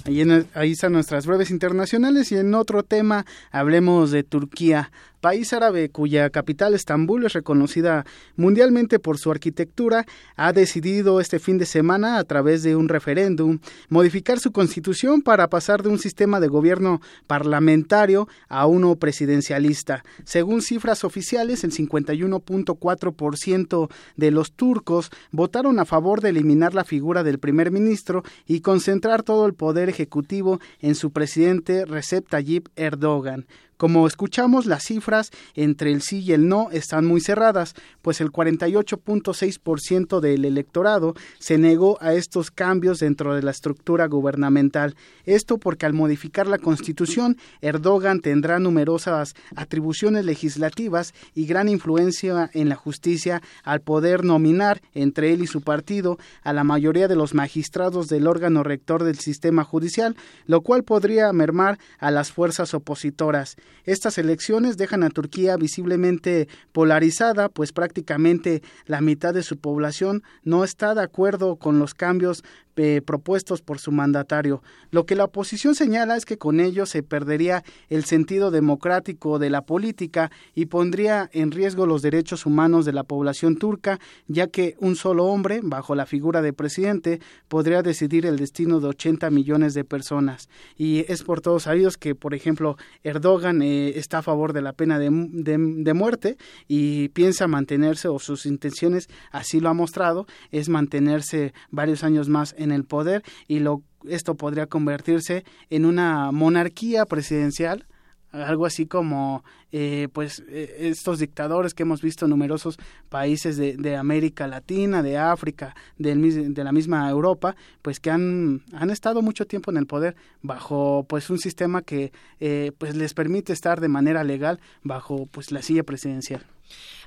Ahí, 0.05 0.23
ahí, 0.55 0.73
están 0.73 0.93
nuestras 0.93 1.27
breves 1.27 1.51
internacionales 1.51 2.33
y 2.33 2.37
en 2.37 2.55
otro 2.55 2.83
tema 2.83 3.27
hablemos 3.51 4.11
de 4.11 4.23
Turquía 4.23 4.91
país 5.21 5.53
árabe 5.53 5.91
cuya 5.91 6.31
capital 6.31 6.75
Estambul 6.75 7.27
es 7.27 7.33
reconocida 7.33 8.05
mundialmente 8.37 8.99
por 8.99 9.19
su 9.19 9.31
arquitectura, 9.31 10.05
ha 10.37 10.53
decidido 10.53 11.21
este 11.21 11.39
fin 11.39 11.59
de 11.59 11.67
semana, 11.67 12.19
a 12.19 12.25
través 12.25 12.63
de 12.63 12.77
un 12.77 12.89
referéndum, 12.89 13.59
modificar 13.89 14.41
su 14.41 14.53
constitución 14.53 15.23
para 15.23 15.49
pasar 15.49 15.83
de 15.83 15.89
un 15.89 15.99
sistema 15.99 16.41
de 16.41 16.49
gobierno 16.49 17.01
parlamentario 17.27 18.29
a 18.49 18.67
uno 18.67 18.97
presidencialista. 18.97 20.05
Según 20.25 20.63
cifras 20.63 21.05
oficiales, 21.05 21.65
el 21.65 21.73
51.4% 21.73 23.91
de 24.17 24.31
los 24.31 24.53
turcos 24.53 25.11
votaron 25.31 25.79
a 25.79 25.85
favor 25.85 26.21
de 26.21 26.31
eliminar 26.31 26.75
la 26.75 26.85
figura 26.85 27.23
del 27.23 27.39
primer 27.39 27.71
ministro 27.71 28.23
y 28.47 28.61
concentrar 28.61 29.23
todo 29.23 29.47
el 29.47 29.55
poder 29.55 29.89
ejecutivo 29.89 30.61
en 30.81 30.95
su 30.95 31.11
presidente 31.11 31.85
Recep 31.85 32.29
Tayyip 32.29 32.69
Erdogan. 32.77 33.47
Como 33.79 34.09
escuchamos, 34.09 34.67
las 34.67 34.83
cifras 34.83 35.31
entre 35.55 35.93
el 35.93 36.03
sí 36.03 36.19
y 36.19 36.33
el 36.33 36.49
no 36.49 36.69
están 36.73 37.07
muy 37.07 37.21
cerradas, 37.21 37.77
pues 38.03 38.21
el 38.21 38.33
48.6% 38.33 40.19
del 40.19 40.45
electorado 40.45 41.15
se 41.39 41.59
negó 41.59 41.97
a 42.01 42.13
estos 42.15 42.51
cambios 42.51 42.99
dentro 42.99 43.37
de 43.37 43.43
la 43.43 43.53
estructura 43.53 44.09
gubernamental. 44.09 44.97
Esto 45.25 45.59
porque 45.59 45.87
al 45.87 45.93
modificar 45.93 46.49
la 46.49 46.59
Constitución, 46.59 47.37
Erdogan 47.61 48.19
tendrá 48.19 48.59
numerosas 48.59 49.37
atribuciones 49.55 50.25
legislativas 50.25 51.15
y 51.33 51.47
gran 51.47 51.69
influencia 51.69 52.51
en 52.55 52.69
la 52.69 52.75
justicia 52.75 53.43
al 53.63 53.81
poder 53.81 54.25
nominar 54.25 54.83
entre 54.93 55.33
él 55.33 55.43
y 55.43 55.47
su 55.47 55.61
partido 55.61 56.19
a 56.43 56.53
la 56.53 56.65
mayoría 56.65 57.07
de 57.07 57.15
los 57.15 57.33
magistrados 57.33 58.09
del 58.09 58.27
órgano 58.27 58.65
rector 58.65 59.05
del 59.05 59.21
sistema 59.21 59.63
judicial, 59.63 60.17
lo 60.47 60.63
cual 60.63 60.83
podría 60.83 61.33
mermar 61.33 61.79
a 62.01 62.11
las 62.11 62.33
fuerzas 62.33 62.75
opositoras. 62.75 63.57
Estas 63.85 64.19
elecciones 64.19 64.77
dejan 64.77 65.03
a 65.03 65.11
Turquía 65.11 65.57
visiblemente 65.57 66.49
polarizada, 66.73 67.49
pues 67.49 67.73
prácticamente 67.73 68.63
la 68.87 69.01
mitad 69.01 69.33
de 69.33 69.43
su 69.43 69.57
población 69.57 70.23
no 70.43 70.65
está 70.65 70.95
de 70.95 71.03
acuerdo 71.03 71.57
con 71.57 71.79
los 71.79 71.95
cambios 71.95 72.45
eh, 72.79 73.03
propuestos 73.05 73.61
por 73.61 73.79
su 73.79 73.93
mandatario. 73.93 74.63
Lo 74.91 75.05
que 75.05 75.15
la 75.15 75.25
oposición 75.25 75.75
señala 75.75 76.17
es 76.17 76.25
que 76.25 76.39
con 76.39 76.61
ello 76.61 76.87
se 76.87 77.03
perdería 77.03 77.65
el 77.89 78.05
sentido 78.05 78.51
democrático 78.51 79.39
de 79.39 79.51
la 79.51 79.63
política 79.63 80.31
y 80.55 80.67
pondría 80.67 81.29
en 81.33 81.51
riesgo 81.51 81.87
los 81.87 82.03
derechos 82.03 82.47
humanos 82.47 82.85
de 82.85 82.93
la 82.93 83.05
población 83.05 83.57
turca, 83.57 83.99
ya 84.27 84.47
que 84.47 84.77
un 84.79 84.97
solo 84.97 85.27
hombre, 85.27 85.61
bajo 85.63 85.95
la 85.95 86.07
figura 86.07 86.41
de 86.41 86.53
presidente, 86.53 87.21
podría 87.49 87.83
decidir 87.83 88.27
el 88.27 88.37
destino 88.37 88.81
de 88.81 88.89
80 88.89 89.31
millones 89.31 89.75
de 89.75 89.85
personas. 89.85 90.49
Y 90.77 91.05
es 91.09 91.23
por 91.23 91.41
todos 91.41 91.65
sabidos 91.65 91.97
que, 91.97 92.15
por 92.15 92.35
ejemplo, 92.35 92.77
Erdogan 93.03 93.63
eh, 93.63 93.99
está 93.99 94.19
a 94.19 94.23
favor 94.23 94.53
de 94.53 94.63
la 94.63 94.73
pena 94.73 94.99
de, 94.99 95.11
de 95.11 95.95
muerte 95.95 96.37
y 96.67 97.09
piensa 97.09 97.49
mantenerse, 97.49 98.09
o 98.09 98.19
sus 98.19 98.47
intenciones 98.47 99.09
así 99.33 99.61
lo 99.61 99.69
ha 99.69 99.75
mostrado, 99.75 100.27
es 100.51 100.69
mantenerse 100.69 101.53
varios 101.71 102.05
años 102.05 102.29
más 102.29 102.55
en 102.59 102.68
el 102.73 102.85
poder 102.85 103.23
y 103.47 103.61
lo, 103.61 103.83
esto 104.09 104.35
podría 104.35 104.67
convertirse 104.67 105.45
en 105.71 105.85
una 105.85 106.33
monarquía 106.33 107.07
presidencial 107.07 107.87
algo 108.33 108.67
así 108.67 108.87
como 108.87 109.43
eh, 109.73 110.09
pues 110.13 110.43
eh, 110.49 110.77
estos 110.81 111.19
dictadores 111.19 111.75
que 111.75 111.83
hemos 111.83 112.03
visto 112.03 112.27
en 112.27 112.31
numerosos 112.31 112.77
países 113.09 113.57
de, 113.57 113.77
de 113.77 113.97
América 113.97 114.47
Latina, 114.47 115.03
de 115.03 115.17
África, 115.17 115.75
del, 115.97 116.55
de 116.55 116.65
la 116.65 116.73
misma 116.73 117.09
Europa, 117.09 117.57
pues 117.83 118.01
que 118.01 118.11
han, 118.11 118.63
han 118.73 118.91
estado 118.91 119.23
mucho 119.23 119.47
tiempo 119.47 119.71
en 119.71 119.79
el 119.79 119.87
poder 119.87 120.17
bajo 120.43 121.07
pues 121.09 121.31
un 121.31 121.39
sistema 121.39 121.83
que 121.83 122.13
eh, 122.41 122.73
pues 122.77 122.95
les 122.97 123.15
permite 123.15 123.53
estar 123.53 123.81
de 123.81 123.89
manera 123.89 124.25
legal 124.25 124.61
bajo 124.83 125.27
pues 125.27 125.51
la 125.51 125.63
silla 125.63 125.83
presidencial. 125.83 126.45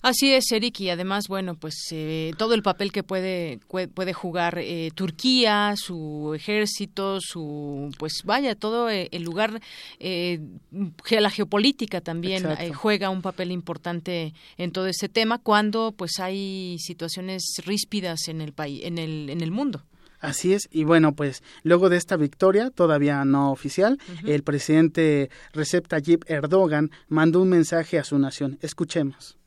Así 0.01 0.33
es, 0.33 0.51
Eric, 0.51 0.79
y 0.79 0.89
además, 0.89 1.27
bueno, 1.27 1.55
pues 1.55 1.75
eh, 1.91 2.33
todo 2.37 2.55
el 2.55 2.63
papel 2.63 2.91
que 2.91 3.03
puede 3.03 3.59
puede 3.93 4.13
jugar 4.13 4.57
eh, 4.57 4.89
Turquía, 4.95 5.75
su 5.77 6.33
ejército, 6.35 7.19
su 7.21 7.91
pues 7.99 8.23
vaya 8.25 8.55
todo 8.55 8.89
eh, 8.89 9.09
el 9.11 9.23
lugar, 9.23 9.61
la 9.99 11.29
geopolítica 11.29 12.01
también 12.01 12.47
juega 12.73 13.11
un 13.11 13.21
papel 13.21 13.51
importante 13.51 14.33
en 14.57 14.71
todo 14.71 14.87
ese 14.87 15.07
tema 15.07 15.37
cuando 15.37 15.93
pues 15.95 16.19
hay 16.19 16.77
situaciones 16.79 17.43
ríspidas 17.63 18.27
en 18.27 18.41
el 18.41 18.53
país, 18.53 18.81
en 18.83 18.97
el 18.97 19.29
en 19.29 19.41
el 19.41 19.51
mundo. 19.51 19.83
Así 20.19 20.53
es, 20.53 20.69
y 20.71 20.83
bueno, 20.83 21.15
pues 21.15 21.41
luego 21.63 21.89
de 21.89 21.97
esta 21.97 22.15
victoria, 22.15 22.69
todavía 22.69 23.25
no 23.25 23.51
oficial, 23.51 23.97
el 24.23 24.43
presidente 24.43 25.31
Recep 25.53 25.87
Tayyip 25.87 26.29
Erdogan 26.29 26.91
mandó 27.07 27.41
un 27.41 27.49
mensaje 27.49 27.97
a 27.97 28.03
su 28.03 28.19
nación. 28.19 28.59
Escuchemos. 28.61 29.40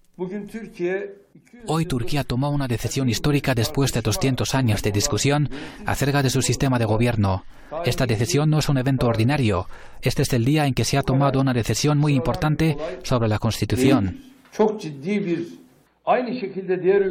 Hoy 1.66 1.86
Turquía 1.86 2.22
tomó 2.22 2.50
una 2.50 2.68
decisión 2.68 3.08
histórica 3.08 3.54
después 3.54 3.92
de 3.92 4.00
200 4.00 4.54
años 4.54 4.82
de 4.82 4.92
discusión 4.92 5.50
acerca 5.86 6.22
de 6.22 6.30
su 6.30 6.40
sistema 6.40 6.78
de 6.78 6.84
gobierno. 6.84 7.44
Esta 7.84 8.06
decisión 8.06 8.48
no 8.50 8.58
es 8.58 8.68
un 8.68 8.78
evento 8.78 9.08
ordinario. 9.08 9.66
Este 10.02 10.22
es 10.22 10.32
el 10.32 10.44
día 10.44 10.66
en 10.66 10.74
que 10.74 10.84
se 10.84 10.98
ha 10.98 11.02
tomado 11.02 11.40
una 11.40 11.52
decisión 11.52 11.98
muy 11.98 12.14
importante 12.14 12.76
sobre 13.02 13.28
la 13.28 13.38
Constitución. 13.38 14.20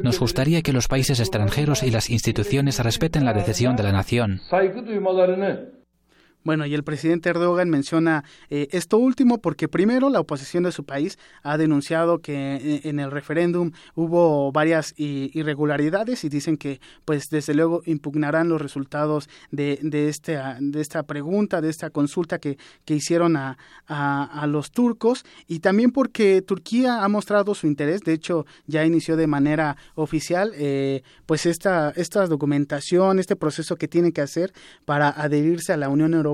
Nos 0.03 0.19
gustaría 0.19 0.61
que 0.61 0.71
los 0.71 0.88
países 0.88 1.19
extranjeros 1.19 1.84
y 1.84 1.91
las 1.91 2.09
instituciones 2.09 2.80
respeten 2.80 3.25
la 3.25 3.34
decisión 3.34 3.75
de 3.75 3.84
la 3.84 3.91
nación. 3.91 4.39
Bueno, 6.44 6.65
y 6.65 6.74
el 6.74 6.84
presidente 6.84 7.30
Erdogan 7.30 7.70
menciona 7.70 8.26
eh, 8.49 8.68
esto 8.72 8.98
último 8.98 9.40
porque 9.40 9.70
primero 9.70 10.10
la 10.10 10.20
oposición 10.20 10.64
de 10.64 10.74
su 10.74 10.84
país 10.84 11.18
ha 11.41 11.57
denunciado 11.57 12.20
que 12.20 12.56
eh, 12.56 12.82
en 12.84 12.99
el 12.99 13.11
referéndum 13.11 13.72
hubo 13.95 14.52
varias 14.52 14.94
irregularidades 14.98 16.26
y 16.26 16.30
dicen 16.30 16.57
que 16.57 16.82
pues 17.06 17.30
desde 17.30 17.53
luego 17.53 17.82
impugnarán 17.86 18.49
los 18.49 18.61
resultados 18.61 19.30
de, 19.52 19.80
de, 19.82 20.10
este, 20.10 20.38
de 20.60 20.82
esta 20.82 21.03
pregunta, 21.03 21.61
de 21.61 21.70
esta 21.70 21.90
consulta 21.90 22.40
que, 22.40 22.57
que 22.84 22.95
hicieron 22.95 23.38
a, 23.38 23.57
a, 23.88 24.45
los 24.48 24.72
turcos. 24.72 25.26
Y 25.48 25.60
también 25.60 25.91
porque 25.91 26.41
Turquía 26.41 27.03
ha 27.03 27.07
mostrado 27.07 27.56
su 27.56 27.68
interés, 27.68 28.02
de 28.02 28.14
hecho 28.14 28.45
ya 28.68 28.86
inició 28.86 29.15
de 29.15 29.28
manera 29.28 29.78
oficial 29.95 30.52
eh, 30.56 31.03
pues 31.26 31.45
esta, 31.45 31.91
esta 31.95 32.28
documentación, 32.28 33.20
este 33.20 33.38
proceso 33.38 33.78
que 33.78 33.88
tiene 33.88 34.11
que 34.11 34.22
hacer 34.22 34.52
para 34.84 35.10
adherirse 35.10 35.72
a 35.72 35.78
la 35.78 35.88
Unión 35.88 36.14
Europea 36.14 36.32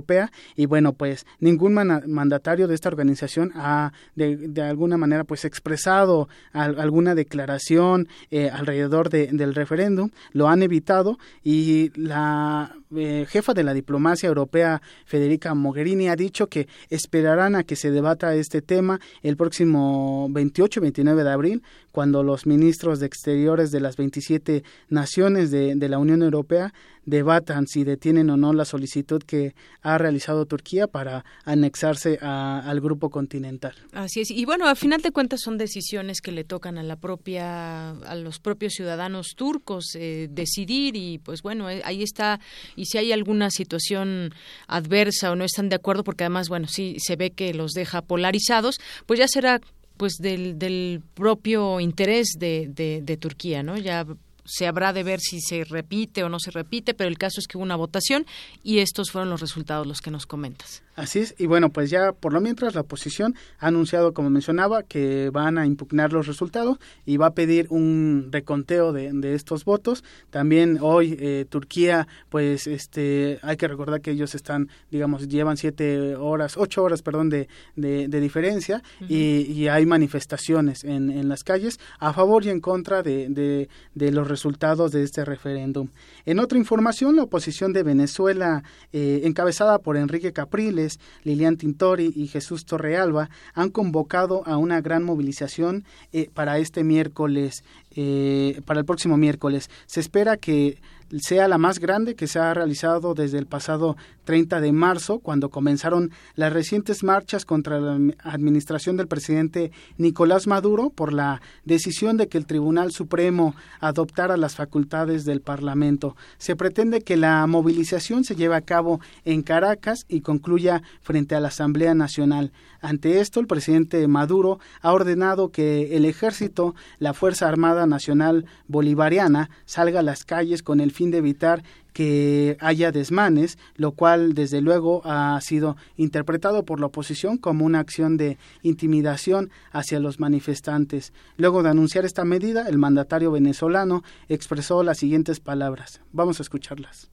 Y 0.55 0.65
bueno, 0.65 0.93
pues 0.93 1.26
ningún 1.39 1.73
mandatario 1.73 2.67
de 2.67 2.76
esta 2.76 2.89
organización 2.89 3.51
ha 3.55 3.91
de, 4.15 4.38
de 4.38 4.61
alguna 4.61 4.97
manera 4.97 5.23
pues 5.23 5.45
expresado 5.45 6.30
alguna 6.53 7.15
declaración 7.15 8.07
eh, 8.31 8.49
alrededor 8.49 9.09
del 9.09 9.55
referéndum, 9.55 10.09
lo 10.34 10.47
han 10.47 10.61
evitado 10.61 11.17
y 11.43 11.91
la 11.95 12.76
eh, 12.95 13.26
jefa 13.30 13.53
de 13.53 13.63
la 13.63 13.73
diplomacia 13.73 14.27
europea 14.27 14.81
Federica 15.05 15.53
Mogherini 15.53 16.09
ha 16.09 16.15
dicho 16.15 16.47
que 16.47 16.67
esperarán 16.89 17.55
a 17.55 17.63
que 17.63 17.76
se 17.76 17.91
debata 17.91 18.34
este 18.35 18.61
tema 18.61 18.99
el 19.21 19.38
próximo 19.38 20.27
28 20.31 20.80
y 20.80 20.81
29 20.81 21.23
de 21.23 21.31
abril 21.31 21.63
cuando 21.99 22.23
los 22.23 22.45
ministros 22.45 23.01
de 23.01 23.07
Exteriores 23.07 23.71
de 23.71 23.81
las 23.81 23.97
27 23.97 24.63
naciones 24.88 25.51
de, 25.51 25.76
la 25.89 25.97
Unión 25.97 26.21
Europea 26.21 26.73
debatan 27.03 27.67
si 27.67 27.84
detienen 27.84 28.30
o 28.30 28.38
no 28.38 28.53
la 28.53 28.63
solicitud 28.63 29.21
que 29.21 29.53
ha 29.81 29.97
realizado 29.97 30.45
Turquía 30.45 30.88
para 30.88 31.26
anexarse 31.43 32.17
al 32.21 32.80
grupo 32.80 33.09
continental. 33.09 33.76
Así 33.91 34.21
es. 34.21 34.31
Y 34.31 34.45
bueno, 34.45 34.69
a 34.69 34.76
final 34.76 35.01
de 35.01 35.11
cuentas 35.11 35.41
son 35.41 35.57
decisiones 35.57 36.21
que 36.21 36.31
le 36.31 36.45
tocan 36.45 36.77
a 36.77 36.84
la 36.84 36.95
propia 36.95 37.89
a 37.89 38.15
los 38.15 38.39
propios 38.39 38.76
ciudadanos 38.76 39.34
turcos 39.35 39.93
eh, 39.95 40.30
decidir 40.31 40.95
y 40.95 41.17
pues 41.17 41.41
bueno, 41.41 41.69
eh, 41.69 41.81
ahí 41.84 42.01
está 42.01 42.39
y 42.77 42.85
si 42.85 42.97
hay 42.97 43.11
alguna 43.11 43.49
situación 43.49 44.34
adversa 44.67 45.31
o 45.31 45.35
no 45.35 45.43
están 45.43 45.67
de 45.67 45.76
acuerdo 45.76 46.05
porque 46.05 46.23
además 46.23 46.47
bueno, 46.47 46.67
sí 46.69 46.95
se 46.99 47.17
ve 47.17 47.31
que 47.31 47.53
los 47.53 47.73
deja 47.73 48.01
polarizados, 48.01 48.80
pues 49.05 49.19
ya 49.19 49.27
será 49.27 49.59
pues 49.99 50.13
del, 50.17 50.57
del 50.57 51.01
propio 51.13 51.81
interés 51.81 52.38
de, 52.39 52.69
de, 52.73 53.01
de 53.03 53.17
Turquía, 53.17 53.63
¿no? 53.63 53.77
Ya 53.77 54.05
se 54.45 54.65
habrá 54.65 54.93
de 54.93 55.03
ver 55.03 55.19
si 55.19 55.41
se 55.41 55.65
repite 55.65 56.23
o 56.23 56.30
no 56.30 56.39
se 56.39 56.51
repite, 56.51 56.93
pero 56.93 57.09
el 57.09 57.17
caso 57.17 57.41
es 57.41 57.47
que 57.47 57.57
hubo 57.57 57.65
una 57.65 57.76
votación 57.76 58.26
y 58.63 58.80
estos 58.80 59.11
fueron 59.11 59.30
los 59.30 59.41
resultados 59.41 59.85
los 59.85 59.99
que 59.99 60.09
nos 60.09 60.26
comentas. 60.26 60.84
Así 60.99 61.19
es, 61.19 61.34
y 61.38 61.45
bueno, 61.45 61.69
pues 61.69 61.89
ya 61.89 62.11
por 62.11 62.34
lo 62.34 62.41
mientras 62.41 62.76
la 62.76 62.81
oposición 62.81 63.34
ha 63.59 63.67
anunciado, 63.67 64.13
como 64.13 64.30
mencionaba, 64.30 64.84
que 64.84 65.30
van 65.30 65.57
a 65.57 65.65
impugnar 65.65 66.11
los 66.11 66.27
resultados 66.27 66.77
y 67.05 67.15
va 67.15 67.27
a 67.27 67.34
pedir 67.34 67.67
un 67.69 68.27
reconteo 68.34 68.91
de, 68.91 69.34
estos 69.34 69.63
votos. 69.63 70.03
También 70.30 70.77
hoy 70.81 71.15
eh, 71.17 71.45
Turquía, 71.47 72.05
pues 72.27 72.67
este, 72.67 73.39
hay 73.43 73.55
que 73.55 73.69
recordar 73.69 74.01
que 74.01 74.11
ellos 74.11 74.35
están, 74.35 74.67
digamos, 74.91 75.30
llevan 75.30 75.55
siete 75.55 76.17
horas, 76.17 76.57
ocho 76.57 76.84
horas, 76.84 77.01
perdón, 77.01 77.30
de, 77.30 77.47
de, 77.77 78.19
diferencia 78.19 78.84
y, 79.07 79.67
hay 79.69 79.85
manifestaciones 79.85 80.84
en, 80.84 81.11
en, 81.11 81.30
las 81.30 81.45
calles 81.45 81.80
a 81.99 82.11
favor 82.11 82.43
y 82.43 82.49
en 82.49 82.59
contra 82.59 83.03
de, 83.03 83.69
de, 83.93 84.11
los 84.11 84.27
resultados 84.27 84.91
de 84.91 85.03
este 85.03 85.23
referéndum. 85.23 85.89
En 86.26 86.39
otra 86.39 86.57
información, 86.57 87.15
la 87.15 87.23
oposición 87.23 87.71
de 87.71 87.84
Venezuela, 87.84 88.63
eh, 88.91 89.21
encabezada 89.23 89.80
por 89.80 89.95
Enrique 89.95 90.34
Capriles, 90.34 90.89
Lilian 91.24 91.57
Tintori 91.57 92.11
y 92.16 92.28
Jesús 92.28 92.66
Torrealba 92.66 93.30
han 93.53 93.70
convocado 93.70 94.41
a 94.48 94.57
una 94.57 94.82
gran 94.82 95.03
movilización 95.03 95.84
eh, 96.14 96.30
para 96.34 96.57
este 96.57 96.84
miércoles, 96.84 97.64
eh, 97.95 98.61
para 98.66 98.80
el 98.80 98.86
próximo 98.86 99.18
miércoles. 99.18 99.70
Se 99.86 99.99
espera 99.99 100.38
que 100.38 100.82
sea 101.18 101.48
la 101.48 101.57
más 101.57 101.80
grande 101.80 102.15
que 102.15 102.27
se 102.27 102.40
ha 102.40 102.53
realizado 102.53 103.14
desde 103.14 103.38
el 103.38 103.45
pasado 103.45 103.98
30 104.26 104.61
de 104.61 104.72
marzo, 104.72 105.19
cuando 105.19 105.49
comenzaron 105.49 106.11
las 106.36 106.53
recientes 106.53 107.03
marchas 107.03 107.45
contra 107.45 107.80
la 107.80 108.14
administración 108.23 108.98
del 108.98 109.07
presidente 109.07 109.72
Nicolás 109.98 110.45
Maduro 110.48 110.91
por 110.91 111.14
la 111.14 111.41
decisión 111.65 112.18
de 112.18 112.27
que 112.27 112.38
el 112.38 112.45
Tribunal 112.45 112.91
Supremo 112.91 113.56
adoptara 113.80 114.38
las 114.38 114.56
facultades 114.56 115.26
del 115.26 115.41
Parlamento. 115.41 116.15
Se 116.38 116.56
pretende 116.56 117.02
que 117.02 117.18
la 117.18 117.45
movilización 117.48 118.23
se 118.23 118.36
lleve 118.36 118.56
a 118.56 118.61
cabo 118.61 118.99
en 119.26 119.41
Caracas 119.41 120.06
y 120.07 120.22
concluya 120.22 120.84
frente 121.02 121.36
a 121.36 121.40
la 121.40 121.48
Asamblea 121.48 121.94
Nacional. 121.95 122.52
Ante 122.81 123.19
esto, 123.19 123.40
el 123.40 123.48
presidente 123.48 124.07
Maduro 124.07 124.60
ha 124.81 124.94
ordenado 124.94 125.49
que 125.49 125.98
el 125.98 126.06
ejército, 126.06 126.76
la 126.98 127.14
Fuerza 127.14 127.48
Armada 127.48 127.86
Nacional 127.88 128.45
Bolivariana, 128.68 129.49
salga 129.65 129.99
a 129.99 130.03
las 130.03 130.23
calles 130.23 130.64
con 130.64 130.80
el 130.80 130.91
fin 130.99 131.11
de 131.11 131.19
evitar 131.19 131.63
que 131.93 132.57
haya 132.59 132.91
desmanes, 132.91 133.57
lo 133.76 133.93
cual 133.93 134.34
desde 134.34 134.59
luego 134.59 135.01
ha 135.05 135.39
sido 135.39 135.77
interpretado 135.95 136.65
por 136.65 136.81
la 136.81 136.88
oposición 136.88 137.38
como 137.38 137.63
una 137.63 137.80
acción 137.80 138.17
de 138.17 138.38
intimidación 138.63 139.49
hacia 139.71 140.01
los 140.01 140.19
manifestantes. 140.19 141.13
Luego 141.38 141.63
de 141.63 141.69
anunciar 141.69 142.03
esta 142.03 142.26
medida, 142.26 142.67
el 142.67 142.77
mandatario 142.77 143.31
venezolano 143.31 144.03
expresó 144.27 144.84
las 144.84 144.97
siguientes 144.97 145.39
palabras. 145.39 146.01
Vamos 146.11 146.39
a 146.39 146.43
escucharlas. 146.43 147.09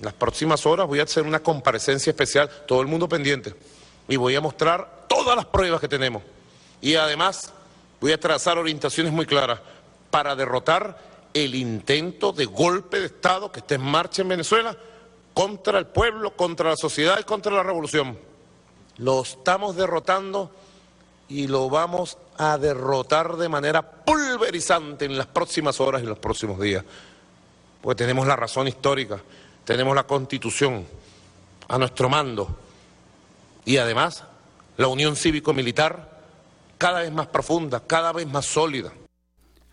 Las 0.00 0.14
próximas 0.14 0.64
horas 0.64 0.86
voy 0.86 1.00
a 1.00 1.02
hacer 1.02 1.24
una 1.24 1.40
comparecencia 1.40 2.10
especial, 2.12 2.48
todo 2.66 2.80
el 2.80 2.86
mundo 2.86 3.10
pendiente, 3.10 3.54
y 4.08 4.16
voy 4.16 4.34
a 4.36 4.40
mostrar 4.40 5.04
todas 5.06 5.36
las 5.36 5.44
pruebas 5.44 5.82
que 5.82 5.88
tenemos. 5.88 6.22
Y 6.80 6.94
además 6.94 7.52
voy 8.00 8.12
a 8.12 8.18
trazar 8.20 8.56
orientaciones 8.56 9.12
muy 9.12 9.26
claras 9.26 9.60
para 10.10 10.34
derrotar 10.34 11.07
el 11.34 11.54
intento 11.54 12.32
de 12.32 12.46
golpe 12.46 13.00
de 13.00 13.06
Estado 13.06 13.52
que 13.52 13.60
está 13.60 13.74
en 13.74 13.82
marcha 13.82 14.22
en 14.22 14.28
Venezuela 14.28 14.76
contra 15.34 15.78
el 15.78 15.86
pueblo, 15.86 16.36
contra 16.36 16.70
la 16.70 16.76
sociedad 16.76 17.18
y 17.20 17.24
contra 17.24 17.52
la 17.52 17.62
revolución. 17.62 18.18
Lo 18.96 19.22
estamos 19.22 19.76
derrotando 19.76 20.50
y 21.28 21.46
lo 21.46 21.68
vamos 21.68 22.18
a 22.38 22.58
derrotar 22.58 23.36
de 23.36 23.48
manera 23.48 23.82
pulverizante 23.82 25.04
en 25.04 25.16
las 25.16 25.26
próximas 25.26 25.80
horas 25.80 26.02
y 26.02 26.06
los 26.06 26.18
próximos 26.18 26.58
días. 26.60 26.84
Porque 27.80 28.02
tenemos 28.02 28.26
la 28.26 28.34
razón 28.34 28.66
histórica, 28.66 29.20
tenemos 29.64 29.94
la 29.94 30.04
constitución 30.04 30.86
a 31.68 31.78
nuestro 31.78 32.08
mando 32.08 32.48
y 33.64 33.76
además 33.76 34.24
la 34.76 34.88
unión 34.88 35.14
cívico-militar 35.14 36.18
cada 36.78 37.00
vez 37.00 37.12
más 37.12 37.26
profunda, 37.26 37.80
cada 37.80 38.12
vez 38.12 38.26
más 38.26 38.46
sólida. 38.46 38.92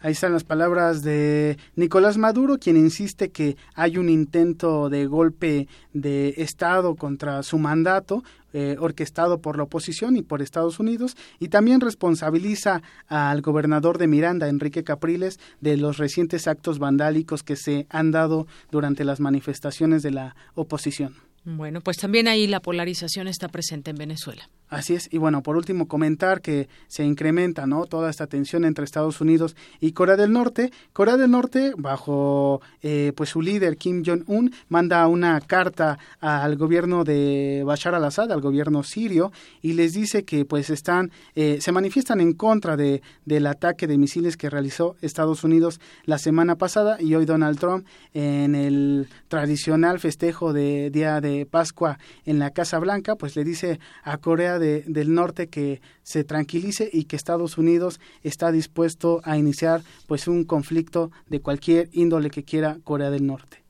Ahí 0.05 0.11
están 0.11 0.33
las 0.33 0.43
palabras 0.43 1.01
de 1.01 1.57
Nicolás 1.75 2.15
Maduro, 2.19 2.59
quien 2.59 2.77
insiste 2.77 3.31
que 3.31 3.57
hay 3.73 3.97
un 3.97 4.07
intento 4.07 4.87
de 4.87 5.07
golpe 5.07 5.67
de 5.93 6.35
Estado 6.37 6.93
contra 6.93 7.41
su 7.41 7.57
mandato, 7.57 8.23
eh, 8.53 8.75
orquestado 8.79 9.41
por 9.41 9.57
la 9.57 9.63
oposición 9.63 10.15
y 10.15 10.21
por 10.21 10.43
Estados 10.43 10.79
Unidos, 10.79 11.17
y 11.39 11.47
también 11.47 11.81
responsabiliza 11.81 12.83
al 13.07 13.41
gobernador 13.41 13.97
de 13.97 14.05
Miranda, 14.05 14.47
Enrique 14.47 14.83
Capriles, 14.83 15.39
de 15.59 15.75
los 15.75 15.97
recientes 15.97 16.47
actos 16.47 16.77
vandálicos 16.77 17.41
que 17.41 17.55
se 17.55 17.87
han 17.89 18.11
dado 18.11 18.45
durante 18.69 19.05
las 19.05 19.19
manifestaciones 19.19 20.03
de 20.03 20.11
la 20.11 20.35
oposición. 20.53 21.15
Bueno, 21.45 21.81
pues 21.81 21.97
también 21.97 22.27
ahí 22.27 22.47
la 22.47 22.59
polarización 22.59 23.27
está 23.27 23.49
presente 23.49 23.91
en 23.91 23.97
Venezuela. 23.97 24.49
Así 24.67 24.95
es. 24.95 25.07
Y 25.11 25.19
bueno, 25.19 25.43
por 25.43 25.57
último, 25.57 25.87
comentar 25.87 26.41
que 26.41 26.67
se 26.87 27.05
incrementa 27.05 27.67
¿no? 27.67 27.85
toda 27.85 28.09
esta 28.09 28.25
tensión 28.25 28.65
entre 28.65 28.83
Estados 28.83 29.21
Unidos 29.21 29.55
y 29.79 29.91
Corea 29.91 30.15
del 30.15 30.31
Norte. 30.31 30.71
Corea 30.91 31.17
del 31.17 31.29
Norte, 31.29 31.73
bajo 31.77 32.61
eh, 32.81 33.13
pues 33.15 33.29
su 33.29 33.43
líder 33.43 33.77
Kim 33.77 34.03
Jong-un, 34.03 34.51
manda 34.67 35.05
una 35.07 35.39
carta 35.39 35.99
al 36.19 36.57
gobierno 36.57 37.03
de 37.03 37.61
Bashar 37.63 37.93
al-Assad, 37.93 38.31
al 38.31 38.41
gobierno 38.41 38.81
sirio, 38.81 39.31
y 39.61 39.73
les 39.73 39.93
dice 39.93 40.25
que 40.25 40.45
pues 40.45 40.71
están, 40.71 41.11
eh, 41.35 41.59
se 41.61 41.71
manifiestan 41.71 42.19
en 42.19 42.33
contra 42.33 42.75
de, 42.75 43.03
del 43.25 43.45
ataque 43.45 43.85
de 43.85 43.99
misiles 43.99 44.35
que 44.35 44.49
realizó 44.49 44.95
Estados 45.01 45.43
Unidos 45.43 45.79
la 46.05 46.17
semana 46.17 46.55
pasada 46.55 46.97
y 46.99 47.13
hoy 47.13 47.25
Donald 47.25 47.59
Trump 47.59 47.85
en 48.15 48.55
el 48.55 49.07
tradicional 49.27 49.99
festejo 49.99 50.53
de 50.53 50.89
Día 50.89 51.21
de 51.21 51.34
Pascua 51.43 51.99
en 52.25 52.39
la 52.39 52.51
Casa 52.51 52.79
Blanca, 52.79 53.15
pues 53.15 53.35
le 53.35 53.43
dice 53.43 53.79
a 54.03 54.17
Corea 54.17 54.57
del 54.59 55.13
Norte 55.13 55.47
que 55.47 55.81
se 56.03 56.23
tranquilice 56.23 56.89
y 56.91 57.03
que 57.05 57.15
Estados 57.15 57.57
Unidos 57.57 57.99
está 58.23 58.51
dispuesto 58.51 59.21
a 59.23 59.37
iniciar 59.37 59.81
pues 60.07 60.27
un 60.27 60.45
conflicto 60.45 61.11
de 61.27 61.41
cualquier 61.41 61.89
índole 61.91 62.29
que 62.29 62.43
quiera 62.43 62.77
Corea 62.83 63.09
del 63.09 63.25
Norte. 63.25 63.63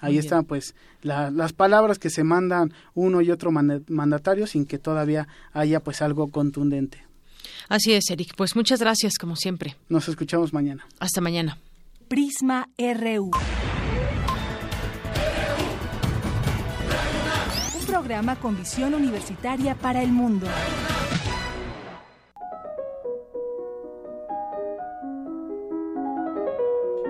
Ahí 0.00 0.18
están 0.18 0.44
pues 0.44 0.74
las 1.02 1.52
palabras 1.52 1.98
que 1.98 2.10
se 2.10 2.24
mandan 2.24 2.72
uno 2.94 3.20
y 3.20 3.30
otro 3.30 3.52
mandatario 3.52 4.48
sin 4.48 4.66
que 4.66 4.78
todavía 4.78 5.28
haya 5.52 5.78
pues 5.80 6.02
algo 6.02 6.28
contundente. 6.28 7.04
Así 7.68 7.92
es, 7.92 8.10
Eric. 8.10 8.34
Pues 8.36 8.56
muchas 8.56 8.80
gracias 8.80 9.14
como 9.18 9.36
siempre. 9.36 9.76
Nos 9.88 10.08
escuchamos 10.08 10.52
mañana. 10.52 10.86
Hasta 10.98 11.20
mañana. 11.20 11.58
Prisma 12.08 12.68
RU. 12.76 13.30
Programa 18.02 18.34
con 18.34 18.56
visión 18.58 18.94
universitaria 18.94 19.76
para 19.76 20.02
el 20.02 20.10
mundo. 20.10 20.48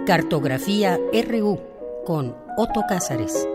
Cartografía 0.06 0.98
RU 1.26 1.58
con 2.04 2.36
Otto 2.58 2.82
Cázares. 2.86 3.48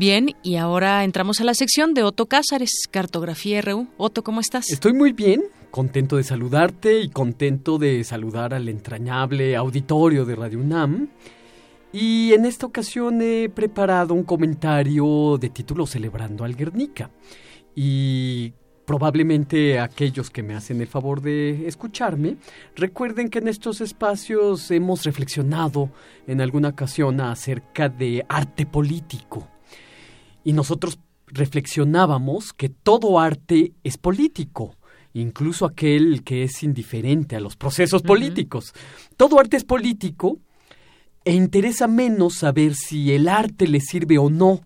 Bien, 0.00 0.34
y 0.42 0.56
ahora 0.56 1.04
entramos 1.04 1.42
a 1.42 1.44
la 1.44 1.52
sección 1.52 1.92
de 1.92 2.04
Otto 2.04 2.24
Cázares, 2.24 2.88
Cartografía 2.90 3.60
RU. 3.60 3.86
Otto, 3.98 4.24
¿cómo 4.24 4.40
estás? 4.40 4.70
Estoy 4.70 4.94
muy 4.94 5.12
bien 5.12 5.42
Contento 5.70 6.16
de 6.16 6.24
saludarte 6.24 7.02
y 7.02 7.10
contento 7.10 7.76
de 7.76 8.02
saludar 8.02 8.54
al 8.54 8.70
entrañable 8.70 9.56
auditorio 9.56 10.24
de 10.24 10.36
Radio 10.36 10.58
UNAM. 10.58 11.10
Y 11.92 12.32
en 12.32 12.46
esta 12.46 12.64
ocasión 12.64 13.20
he 13.20 13.50
preparado 13.50 14.14
un 14.14 14.22
comentario 14.22 15.36
de 15.38 15.50
título 15.50 15.86
Celebrando 15.86 16.44
al 16.44 16.56
Guernica. 16.56 17.10
Y 17.76 18.54
probablemente 18.86 19.80
aquellos 19.80 20.30
que 20.30 20.42
me 20.42 20.54
hacen 20.54 20.80
el 20.80 20.86
favor 20.86 21.20
de 21.20 21.68
escucharme 21.68 22.38
recuerden 22.74 23.28
que 23.28 23.40
en 23.40 23.48
estos 23.48 23.82
espacios 23.82 24.70
hemos 24.70 25.04
reflexionado 25.04 25.90
en 26.26 26.40
alguna 26.40 26.70
ocasión 26.70 27.20
acerca 27.20 27.90
de 27.90 28.24
arte 28.30 28.64
político. 28.64 29.59
Y 30.44 30.52
nosotros 30.52 30.98
reflexionábamos 31.26 32.52
que 32.52 32.68
todo 32.68 33.18
arte 33.18 33.72
es 33.84 33.98
político, 33.98 34.76
incluso 35.12 35.66
aquel 35.66 36.22
que 36.24 36.44
es 36.44 36.62
indiferente 36.62 37.36
a 37.36 37.40
los 37.40 37.56
procesos 37.56 38.02
políticos. 38.02 38.72
Todo 39.16 39.38
arte 39.38 39.56
es 39.56 39.64
político 39.64 40.38
e 41.24 41.34
interesa 41.34 41.86
menos 41.86 42.34
saber 42.34 42.74
si 42.74 43.12
el 43.12 43.28
arte 43.28 43.68
le 43.68 43.80
sirve 43.80 44.18
o 44.18 44.30
no 44.30 44.60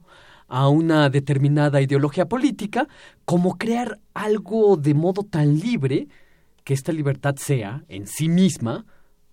a 0.47 0.69
una 0.69 1.11
determinada 1.11 1.81
ideología 1.81 2.29
política, 2.29 2.87
como 3.25 3.57
crear 3.57 3.99
algo 4.13 4.77
de 4.77 4.95
modo 4.95 5.25
tan 5.25 5.59
libre 5.59 6.07
que 6.63 6.75
esta 6.75 6.93
libertad 6.93 7.37
sea, 7.37 7.85
en 7.89 8.07
sí 8.07 8.29
misma, 8.29 8.85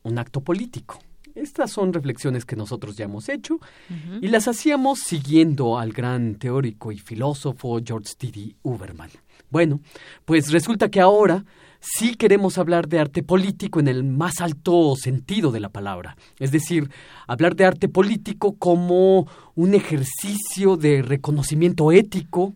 un 0.03 0.17
acto 0.17 0.41
político. 0.41 0.99
Estas 1.35 1.71
son 1.71 1.93
reflexiones 1.93 2.45
que 2.45 2.55
nosotros 2.55 2.95
ya 2.95 3.05
hemos 3.05 3.29
hecho 3.29 3.59
y 4.21 4.27
las 4.27 4.47
hacíamos 4.47 4.99
siguiendo 4.99 5.79
al 5.79 5.93
gran 5.93 6.35
teórico 6.35 6.91
y 6.91 6.97
filósofo 6.97 7.79
George 7.83 8.13
T.D. 8.17 8.55
Uberman. 8.63 9.09
Bueno, 9.49 9.79
pues 10.25 10.51
resulta 10.51 10.89
que 10.89 11.01
ahora 11.01 11.45
sí 11.79 12.15
queremos 12.15 12.57
hablar 12.57 12.87
de 12.87 12.99
arte 12.99 13.23
político 13.23 13.79
en 13.79 13.87
el 13.87 14.03
más 14.03 14.39
alto 14.39 14.95
sentido 14.95 15.51
de 15.51 15.59
la 15.59 15.69
palabra. 15.69 16.15
Es 16.39 16.51
decir, 16.51 16.89
hablar 17.27 17.55
de 17.55 17.65
arte 17.65 17.89
político 17.89 18.55
como 18.57 19.27
un 19.55 19.73
ejercicio 19.73 20.77
de 20.77 21.01
reconocimiento 21.01 21.91
ético, 21.91 22.53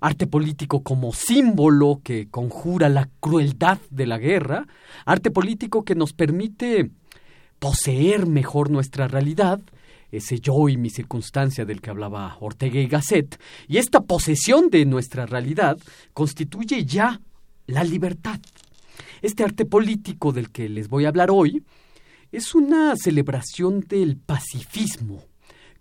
arte 0.00 0.26
político 0.26 0.82
como 0.82 1.12
símbolo 1.12 2.00
que 2.02 2.28
conjura 2.28 2.88
la 2.88 3.08
crueldad 3.20 3.78
de 3.90 4.06
la 4.06 4.18
guerra, 4.18 4.66
arte 5.06 5.30
político 5.30 5.84
que 5.84 5.94
nos 5.94 6.12
permite 6.12 6.90
poseer 7.64 8.26
mejor 8.26 8.68
nuestra 8.68 9.08
realidad, 9.08 9.58
ese 10.12 10.38
yo 10.38 10.68
y 10.68 10.76
mi 10.76 10.90
circunstancia 10.90 11.64
del 11.64 11.80
que 11.80 11.88
hablaba 11.88 12.36
Ortega 12.40 12.78
y 12.78 12.86
Gasset, 12.86 13.40
y 13.66 13.78
esta 13.78 14.02
posesión 14.02 14.68
de 14.68 14.84
nuestra 14.84 15.24
realidad 15.24 15.78
constituye 16.12 16.84
ya 16.84 17.22
la 17.66 17.82
libertad. 17.82 18.38
Este 19.22 19.44
arte 19.44 19.64
político 19.64 20.30
del 20.30 20.50
que 20.50 20.68
les 20.68 20.88
voy 20.88 21.06
a 21.06 21.08
hablar 21.08 21.30
hoy 21.30 21.64
es 22.32 22.54
una 22.54 22.96
celebración 22.96 23.80
del 23.80 24.18
pacifismo, 24.18 25.22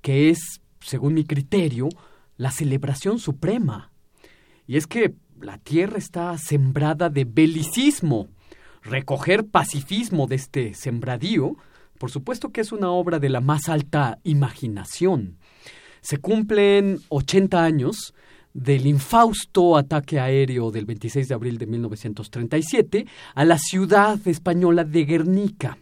que 0.01 0.29
es, 0.29 0.61
según 0.79 1.15
mi 1.15 1.25
criterio, 1.25 1.89
la 2.37 2.51
celebración 2.51 3.19
suprema. 3.19 3.91
Y 4.67 4.77
es 4.77 4.87
que 4.87 5.15
la 5.41 5.57
tierra 5.57 5.97
está 5.97 6.37
sembrada 6.37 7.09
de 7.09 7.25
belicismo. 7.25 8.29
Recoger 8.83 9.47
pacifismo 9.47 10.27
de 10.27 10.35
este 10.35 10.73
sembradío, 10.75 11.57
por 12.03 12.11
supuesto 12.11 12.51
que 12.51 12.59
es 12.59 12.73
una 12.73 12.91
obra 12.91 13.17
de 13.17 13.29
la 13.29 13.39
más 13.39 13.69
alta 13.69 14.19
imaginación. 14.25 15.37
Se 16.01 16.17
cumplen 16.17 16.99
80 17.07 17.63
años 17.63 18.13
del 18.53 18.87
infausto 18.87 19.77
ataque 19.77 20.19
aéreo 20.19 20.69
del 20.69 20.83
26 20.83 21.29
de 21.29 21.33
abril 21.33 21.57
de 21.57 21.65
1937 21.65 23.05
a 23.35 23.45
la 23.45 23.57
ciudad 23.57 24.19
española 24.27 24.83
de 24.83 25.05
Guernica. 25.05 25.77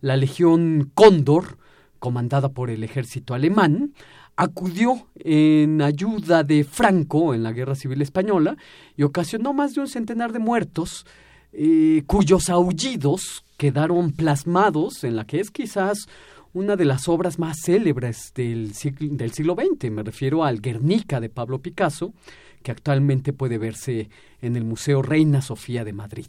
La 0.00 0.16
Legión 0.16 0.90
Cóndor, 0.94 1.58
comandada 2.00 2.48
por 2.48 2.68
el 2.68 2.82
ejército 2.82 3.32
alemán, 3.32 3.94
acudió 4.34 5.06
en 5.14 5.80
ayuda 5.80 6.42
de 6.42 6.64
Franco 6.64 7.34
en 7.34 7.44
la 7.44 7.52
Guerra 7.52 7.76
Civil 7.76 8.02
Española 8.02 8.56
y 8.96 9.04
ocasionó 9.04 9.52
más 9.52 9.76
de 9.76 9.82
un 9.82 9.86
centenar 9.86 10.32
de 10.32 10.40
muertos, 10.40 11.06
eh, 11.52 12.02
cuyos 12.06 12.48
aullidos 12.48 13.44
quedaron 13.56 14.12
plasmados 14.12 15.04
en 15.04 15.16
la 15.16 15.26
que 15.26 15.40
es 15.40 15.50
quizás 15.50 16.08
una 16.54 16.76
de 16.76 16.84
las 16.84 17.08
obras 17.08 17.38
más 17.38 17.58
célebres 17.64 18.32
del 18.34 18.74
siglo, 18.74 19.08
del 19.14 19.32
siglo 19.32 19.54
XX. 19.54 19.90
Me 19.90 20.02
refiero 20.02 20.44
al 20.44 20.60
Guernica 20.60 21.20
de 21.20 21.28
Pablo 21.28 21.60
Picasso, 21.60 22.12
que 22.62 22.70
actualmente 22.70 23.32
puede 23.32 23.58
verse 23.58 24.10
en 24.40 24.56
el 24.56 24.64
Museo 24.64 25.02
Reina 25.02 25.42
Sofía 25.42 25.84
de 25.84 25.92
Madrid. 25.92 26.26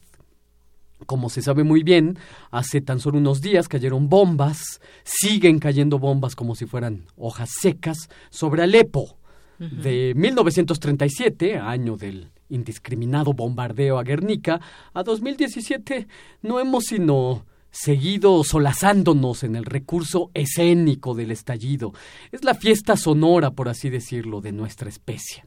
Como 1.06 1.30
se 1.30 1.42
sabe 1.42 1.64
muy 1.64 1.84
bien, 1.84 2.18
hace 2.52 2.82
tan 2.82 3.00
solo 3.00 3.18
unos 3.18 3.42
días 3.42 3.68
cayeron 3.68 4.10
bombas, 4.10 4.80
siguen 5.04 5.60
cayendo 5.60 6.00
bombas 6.00 6.36
como 6.36 6.56
si 6.56 6.66
fueran 6.66 7.06
hojas 7.18 7.50
secas 7.60 8.10
sobre 8.30 8.64
Alepo. 8.64 9.18
De 9.60 10.14
1937, 10.16 11.58
año 11.58 11.96
del 11.96 12.32
indiscriminado 12.54 13.34
bombardeo 13.34 13.98
a 13.98 14.04
Guernica, 14.04 14.62
a 14.94 15.04
2017 15.04 16.08
no 16.42 16.60
hemos 16.60 16.86
sino 16.86 17.46
seguido 17.72 18.44
solazándonos 18.44 19.44
en 19.44 19.56
el 19.56 19.66
recurso 19.66 20.30
escénico 20.36 21.16
del 21.16 21.32
estallido. 21.32 21.94
Es 22.32 22.44
la 22.44 22.54
fiesta 22.54 22.96
sonora, 22.96 23.52
por 23.52 23.68
así 23.68 23.90
decirlo, 23.90 24.42
de 24.42 24.52
nuestra 24.52 24.90
especie, 24.90 25.46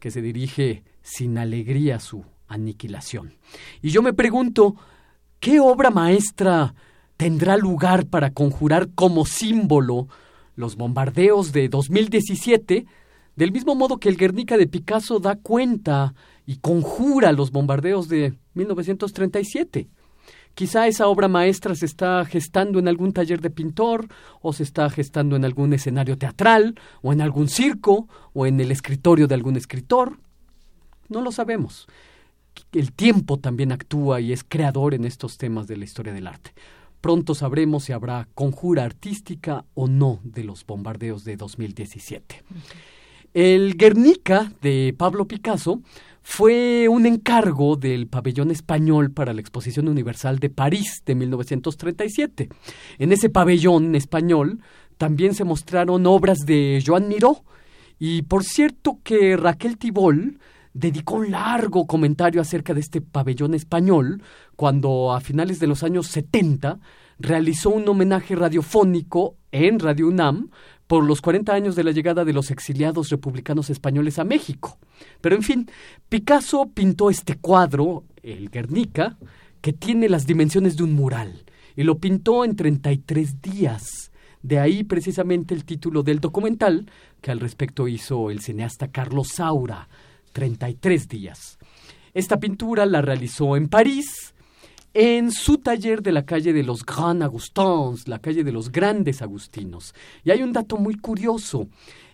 que 0.00 0.10
se 0.10 0.22
dirige 0.22 0.82
sin 1.02 1.36
alegría 1.36 1.96
a 1.96 2.00
su 2.00 2.24
aniquilación. 2.48 3.34
Y 3.82 3.90
yo 3.90 4.02
me 4.02 4.14
pregunto, 4.14 4.76
¿qué 5.40 5.60
obra 5.60 5.90
maestra 5.90 6.74
tendrá 7.18 7.56
lugar 7.58 8.06
para 8.06 8.30
conjurar 8.30 8.88
como 8.94 9.26
símbolo 9.26 10.08
los 10.54 10.76
bombardeos 10.76 11.52
de 11.52 11.68
2017, 11.68 12.86
del 13.36 13.52
mismo 13.52 13.74
modo 13.74 13.98
que 13.98 14.08
el 14.08 14.16
Guernica 14.16 14.56
de 14.56 14.66
Picasso 14.66 15.20
da 15.20 15.36
cuenta 15.36 16.14
y 16.48 16.56
conjura 16.56 17.32
los 17.32 17.50
bombardeos 17.50 18.08
de 18.08 18.32
1937? 18.54 19.86
Quizá 20.54 20.86
esa 20.86 21.06
obra 21.06 21.28
maestra 21.28 21.74
se 21.74 21.84
está 21.84 22.24
gestando 22.24 22.78
en 22.78 22.88
algún 22.88 23.12
taller 23.12 23.42
de 23.42 23.50
pintor, 23.50 24.08
o 24.40 24.54
se 24.54 24.62
está 24.62 24.88
gestando 24.88 25.36
en 25.36 25.44
algún 25.44 25.74
escenario 25.74 26.16
teatral, 26.16 26.74
o 27.02 27.12
en 27.12 27.20
algún 27.20 27.48
circo, 27.48 28.08
o 28.32 28.46
en 28.46 28.58
el 28.60 28.72
escritorio 28.72 29.28
de 29.28 29.34
algún 29.34 29.56
escritor. 29.56 30.16
No 31.10 31.20
lo 31.20 31.32
sabemos. 31.32 31.86
El 32.72 32.94
tiempo 32.94 33.36
también 33.36 33.70
actúa 33.70 34.22
y 34.22 34.32
es 34.32 34.42
creador 34.42 34.94
en 34.94 35.04
estos 35.04 35.36
temas 35.36 35.66
de 35.66 35.76
la 35.76 35.84
historia 35.84 36.14
del 36.14 36.26
arte. 36.26 36.52
Pronto 37.02 37.34
sabremos 37.34 37.84
si 37.84 37.92
habrá 37.92 38.26
conjura 38.34 38.84
artística 38.84 39.66
o 39.74 39.86
no 39.86 40.18
de 40.24 40.44
los 40.44 40.64
bombardeos 40.64 41.24
de 41.24 41.36
2017. 41.36 42.42
El 43.34 43.76
Guernica 43.76 44.50
de 44.62 44.94
Pablo 44.96 45.26
Picasso 45.26 45.82
fue 46.30 46.88
un 46.88 47.06
encargo 47.06 47.76
del 47.76 48.06
pabellón 48.06 48.50
español 48.50 49.10
para 49.10 49.32
la 49.32 49.40
Exposición 49.40 49.88
Universal 49.88 50.38
de 50.38 50.50
París 50.50 51.02
de 51.06 51.14
1937. 51.14 52.50
En 52.98 53.12
ese 53.12 53.30
pabellón 53.30 53.94
español 53.94 54.60
también 54.98 55.34
se 55.34 55.44
mostraron 55.44 56.06
obras 56.06 56.40
de 56.40 56.82
Joan 56.86 57.08
Miró 57.08 57.44
y 57.98 58.22
por 58.22 58.44
cierto 58.44 59.00
que 59.02 59.38
Raquel 59.38 59.78
Tibol 59.78 60.38
dedicó 60.74 61.14
un 61.14 61.30
largo 61.30 61.86
comentario 61.86 62.42
acerca 62.42 62.74
de 62.74 62.80
este 62.80 63.00
pabellón 63.00 63.54
español 63.54 64.22
cuando 64.54 65.14
a 65.14 65.20
finales 65.20 65.58
de 65.60 65.66
los 65.66 65.82
años 65.82 66.08
70 66.08 66.78
realizó 67.18 67.70
un 67.70 67.88
homenaje 67.88 68.36
radiofónico 68.36 69.36
en 69.50 69.80
Radio 69.80 70.08
UNAM 70.08 70.50
por 70.88 71.04
los 71.04 71.20
40 71.20 71.52
años 71.52 71.76
de 71.76 71.84
la 71.84 71.92
llegada 71.92 72.24
de 72.24 72.32
los 72.32 72.50
exiliados 72.50 73.10
republicanos 73.10 73.70
españoles 73.70 74.18
a 74.18 74.24
México. 74.24 74.78
Pero 75.20 75.36
en 75.36 75.42
fin, 75.42 75.70
Picasso 76.08 76.70
pintó 76.74 77.10
este 77.10 77.36
cuadro, 77.36 78.04
el 78.22 78.50
Guernica, 78.50 79.18
que 79.60 79.74
tiene 79.74 80.08
las 80.08 80.26
dimensiones 80.26 80.76
de 80.76 80.84
un 80.84 80.94
mural, 80.94 81.44
y 81.76 81.84
lo 81.84 81.98
pintó 81.98 82.44
en 82.44 82.56
33 82.56 83.42
días. 83.42 84.10
De 84.42 84.58
ahí 84.58 84.82
precisamente 84.82 85.54
el 85.54 85.64
título 85.64 86.02
del 86.02 86.20
documental 86.20 86.90
que 87.20 87.30
al 87.30 87.40
respecto 87.40 87.86
hizo 87.86 88.30
el 88.30 88.40
cineasta 88.40 88.88
Carlos 88.88 89.28
Saura, 89.34 89.88
33 90.32 91.06
días. 91.06 91.58
Esta 92.14 92.40
pintura 92.40 92.86
la 92.86 93.02
realizó 93.02 93.56
en 93.56 93.68
París, 93.68 94.34
en 94.94 95.30
su 95.30 95.58
taller 95.58 96.02
de 96.02 96.12
la 96.12 96.24
calle 96.24 96.52
de 96.52 96.62
los 96.62 96.84
Grands 96.84 97.24
Augustins, 97.24 98.08
la 98.08 98.18
calle 98.18 98.44
de 98.44 98.52
los 98.52 98.72
Grandes 98.72 99.22
Agustinos. 99.22 99.94
Y 100.24 100.30
hay 100.30 100.42
un 100.42 100.52
dato 100.52 100.76
muy 100.76 100.96
curioso. 100.96 101.68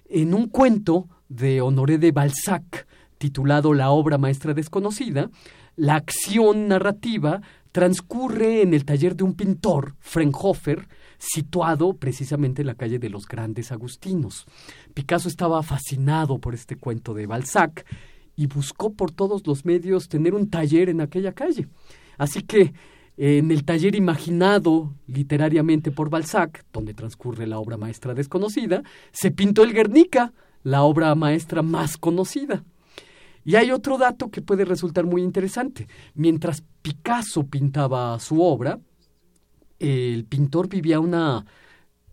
En 0.08 0.34
un 0.34 0.48
cuento 0.48 1.08
de 1.28 1.60
Honoré 1.60 1.98
de 1.98 2.12
Balzac, 2.12 2.86
titulado 3.18 3.72
La 3.72 3.90
obra 3.90 4.18
maestra 4.18 4.54
desconocida, 4.54 5.30
la 5.76 5.96
acción 5.96 6.68
narrativa 6.68 7.40
transcurre 7.72 8.62
en 8.62 8.74
el 8.74 8.84
taller 8.84 9.16
de 9.16 9.24
un 9.24 9.34
pintor, 9.34 9.96
Frenhofer, 9.98 10.86
situado 11.18 11.94
precisamente 11.94 12.62
en 12.62 12.68
la 12.68 12.74
calle 12.74 12.98
de 12.98 13.08
los 13.08 13.26
Grandes 13.26 13.72
Agustinos. 13.72 14.46
Picasso 14.94 15.28
estaba 15.28 15.62
fascinado 15.62 16.38
por 16.38 16.54
este 16.54 16.76
cuento 16.76 17.14
de 17.14 17.26
Balzac 17.26 17.84
y 18.36 18.46
buscó 18.46 18.92
por 18.92 19.10
todos 19.10 19.46
los 19.46 19.64
medios 19.64 20.08
tener 20.08 20.34
un 20.34 20.50
taller 20.50 20.88
en 20.88 21.00
aquella 21.00 21.32
calle. 21.32 21.66
Así 22.18 22.42
que 22.42 22.72
en 23.16 23.50
el 23.50 23.64
taller 23.64 23.94
imaginado 23.94 24.94
literariamente 25.06 25.90
por 25.90 26.10
Balzac, 26.10 26.64
donde 26.72 26.94
transcurre 26.94 27.46
la 27.46 27.58
obra 27.58 27.76
maestra 27.76 28.14
desconocida, 28.14 28.82
se 29.12 29.30
pintó 29.30 29.62
el 29.62 29.72
Guernica, 29.72 30.32
la 30.62 30.82
obra 30.82 31.14
maestra 31.14 31.62
más 31.62 31.96
conocida. 31.96 32.64
Y 33.44 33.56
hay 33.56 33.70
otro 33.70 33.98
dato 33.98 34.30
que 34.30 34.42
puede 34.42 34.64
resultar 34.64 35.04
muy 35.04 35.22
interesante. 35.22 35.86
Mientras 36.14 36.64
Picasso 36.82 37.44
pintaba 37.44 38.18
su 38.18 38.42
obra, 38.42 38.80
el 39.78 40.24
pintor 40.24 40.68
vivía 40.68 40.98
una 40.98 41.44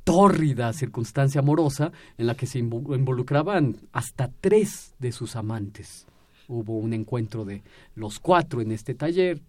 tórrida 0.04 0.74
circunstancia 0.74 1.40
amorosa 1.40 1.92
en 2.18 2.28
la 2.28 2.36
que 2.36 2.48
se 2.48 2.60
involucraban 2.60 3.78
hasta 3.94 4.30
tres 4.42 4.94
de 5.00 5.12
sus 5.12 5.36
amantes. 5.36 6.06
Hubo 6.48 6.78
un 6.78 6.94
encuentro 6.94 7.46
de 7.46 7.64
los 7.96 8.20
cuatro 8.20 8.62
en 8.62 8.72
este 8.72 8.94
taller, 8.94 9.42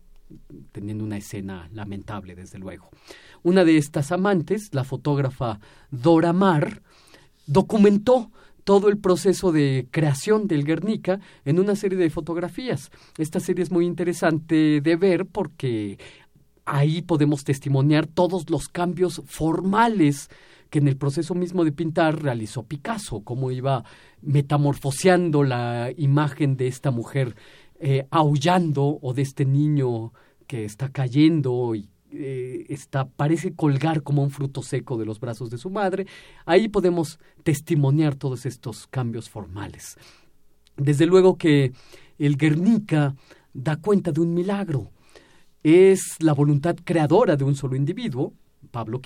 teniendo 0.72 1.04
una 1.04 1.16
escena 1.16 1.68
lamentable, 1.72 2.34
desde 2.34 2.58
luego. 2.58 2.90
Una 3.42 3.64
de 3.64 3.76
estas 3.76 4.12
amantes, 4.12 4.70
la 4.72 4.84
fotógrafa 4.84 5.60
Dora 5.90 6.32
Maar, 6.32 6.82
documentó 7.46 8.30
todo 8.64 8.88
el 8.88 8.98
proceso 8.98 9.52
de 9.52 9.88
creación 9.90 10.46
del 10.46 10.64
Guernica 10.64 11.20
en 11.44 11.58
una 11.58 11.74
serie 11.76 11.98
de 11.98 12.10
fotografías. 12.10 12.90
Esta 13.18 13.40
serie 13.40 13.64
es 13.64 13.70
muy 13.70 13.86
interesante 13.86 14.80
de 14.80 14.96
ver 14.96 15.26
porque 15.26 15.98
ahí 16.64 17.02
podemos 17.02 17.44
testimoniar 17.44 18.06
todos 18.06 18.48
los 18.50 18.68
cambios 18.68 19.22
formales 19.26 20.30
que 20.70 20.78
en 20.78 20.88
el 20.88 20.96
proceso 20.96 21.34
mismo 21.34 21.64
de 21.64 21.72
pintar 21.72 22.22
realizó 22.22 22.62
Picasso, 22.62 23.20
cómo 23.20 23.50
iba 23.50 23.84
metamorfoseando 24.22 25.42
la 25.42 25.90
imagen 25.98 26.56
de 26.56 26.66
esta 26.66 26.90
mujer 26.90 27.36
eh, 27.84 28.06
aullando 28.10 29.00
o 29.02 29.12
de 29.12 29.22
este 29.22 29.44
niño 29.44 30.12
que 30.46 30.64
está 30.64 30.88
cayendo 30.90 31.74
y 31.74 31.88
eh, 32.12 32.64
está, 32.68 33.08
parece 33.08 33.56
colgar 33.56 34.04
como 34.04 34.22
un 34.22 34.30
fruto 34.30 34.62
seco 34.62 34.96
de 34.96 35.04
los 35.04 35.18
brazos 35.18 35.50
de 35.50 35.58
su 35.58 35.68
madre. 35.68 36.06
Ahí 36.46 36.68
podemos 36.68 37.18
testimoniar 37.42 38.14
todos 38.14 38.46
estos 38.46 38.86
cambios 38.86 39.28
formales. 39.28 39.96
Desde 40.76 41.06
luego 41.06 41.36
que 41.36 41.72
el 42.18 42.36
Guernica 42.36 43.16
da 43.52 43.74
cuenta 43.76 44.12
de 44.12 44.20
un 44.20 44.32
milagro. 44.32 44.92
Es 45.64 46.16
la 46.20 46.34
voluntad 46.34 46.76
creadora 46.84 47.34
de 47.34 47.42
un 47.42 47.56
solo 47.56 47.74
individuo, 47.74 48.32
Pablo, 48.70 49.00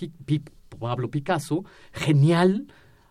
Pablo 0.79 1.11
Picasso, 1.11 1.65
genial 1.93 2.67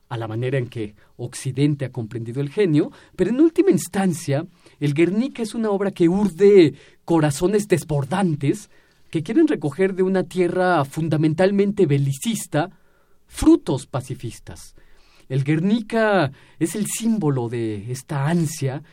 a 0.09 0.17
la 0.17 0.27
manera 0.27 0.59
en 0.59 0.67
que 0.67 0.95
Occidente 1.17 1.85
ha 1.85 1.91
comprendido 1.91 2.39
el 2.39 2.49
genio, 2.49 2.91
pero 3.15 3.31
en 3.31 3.41
última 3.41 3.71
instancia, 3.71 4.45
el 4.79 4.93
Guernica 4.93 5.41
es 5.43 5.55
una 5.55 5.69
obra 5.69 5.91
que 5.91 6.09
urde 6.09 6.73
corazones 7.03 7.67
desbordantes 7.67 8.69
que 9.09 9.23
quieren 9.23 9.47
recoger 9.47 9.95
de 9.95 10.03
una 10.03 10.23
tierra 10.23 10.83
fundamentalmente 10.85 11.85
belicista 11.85 12.69
frutos 13.27 13.85
pacifistas. 13.85 14.75
El 15.29 15.43
Guernica 15.43 16.31
es 16.59 16.75
el 16.75 16.87
símbolo 16.87 17.49
de 17.49 17.91
esta 17.91 18.27
ansia 18.27 18.83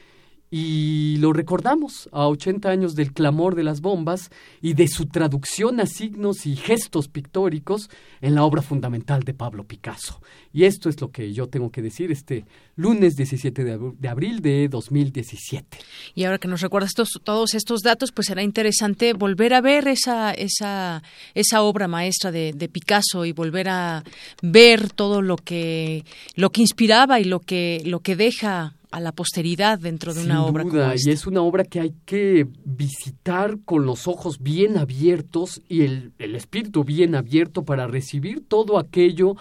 y 0.55 1.17
lo 1.17 1.33
recordamos 1.33 2.11
a 2.13 2.29
80 2.29 2.69
años 2.69 2.95
del 2.95 3.15
clamor 3.15 3.55
de 3.55 3.65
las 3.65 3.81
bombas 3.81 4.31
y 4.61 4.75
de 4.75 4.87
su 4.87 5.07
traducción 5.07 5.81
a 5.81 5.87
signos 5.87 6.45
y 6.45 6.57
gestos 6.57 7.09
pictóricos 7.09 7.89
en 8.21 8.35
la 8.35 8.45
obra 8.45 8.61
fundamental 8.61 9.23
de 9.23 9.33
Pablo 9.33 9.65
Picasso. 9.65 10.21
Y 10.53 10.65
esto 10.65 10.91
es 10.91 11.01
lo 11.01 11.11
que 11.11 11.33
yo 11.33 11.49
tengo 11.49 11.71
que 11.71 11.81
decir 11.81 12.13
este 12.13 12.45
lunes 12.77 13.17
17 13.17 13.65
de 13.65 14.09
abril 14.09 14.43
de 14.43 14.69
2017. 14.69 15.79
Y 16.15 16.25
ahora 16.25 16.37
que 16.37 16.49
nos 16.49 16.61
recuerdas 16.61 16.93
todos 17.25 17.55
estos 17.55 17.81
datos, 17.81 18.13
pues 18.13 18.27
será 18.27 18.43
interesante 18.43 19.15
volver 19.15 19.55
a 19.55 19.63
ver 19.63 19.89
esa, 19.89 20.33
esa, 20.33 21.03
esa 21.33 21.63
obra 21.63 21.89
maestra 21.89 22.31
de, 22.31 22.53
de, 22.53 22.69
Picasso 22.69 23.25
y 23.25 23.33
volver 23.33 23.71
a 23.71 24.05
ver 24.43 24.91
todo 24.91 25.23
lo 25.23 25.37
que, 25.37 26.05
lo 26.35 26.51
que 26.51 26.61
inspiraba 26.61 27.21
y 27.21 27.25
lo 27.25 27.41
que, 27.41 27.81
lo 27.87 28.01
que 28.01 28.17
deja 28.17 28.75
a 28.93 29.01
la 29.01 29.13
posteridad 29.13 29.79
dentro 29.79 30.13
de 30.15 30.23
una 30.23 30.45
obra 30.45 30.65
como 30.65 30.79
esta. 30.79 31.11
Y 31.11 31.13
es 31.13 31.27
una 31.27 31.41
obra 31.41 31.65
que 31.65 31.81
hay 31.81 31.95
que 32.05 32.47
visitar 32.65 33.59
con 33.65 33.87
los 33.87 34.07
ojos 34.07 34.41
bien 34.41 34.77
abiertos 34.77 35.63
y 35.69 35.81
el, 35.83 36.13
el 36.19 36.37
espíritu 36.37 36.85
bien 36.85 37.15
abierto 37.15 37.65
para 37.65 37.87
recibir 37.87 38.47
todo 38.47 38.79
aquello 38.79 39.35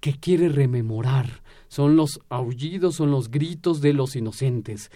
que 0.00 0.14
quiere 0.14 0.48
rememorar. 0.48 1.42
Son 1.68 1.96
los 1.96 2.20
aullidos, 2.30 2.96
son 2.96 3.10
los 3.10 3.30
gritos 3.30 3.80
de 3.80 3.92
los 3.92 4.16
inocentes. 4.16 4.90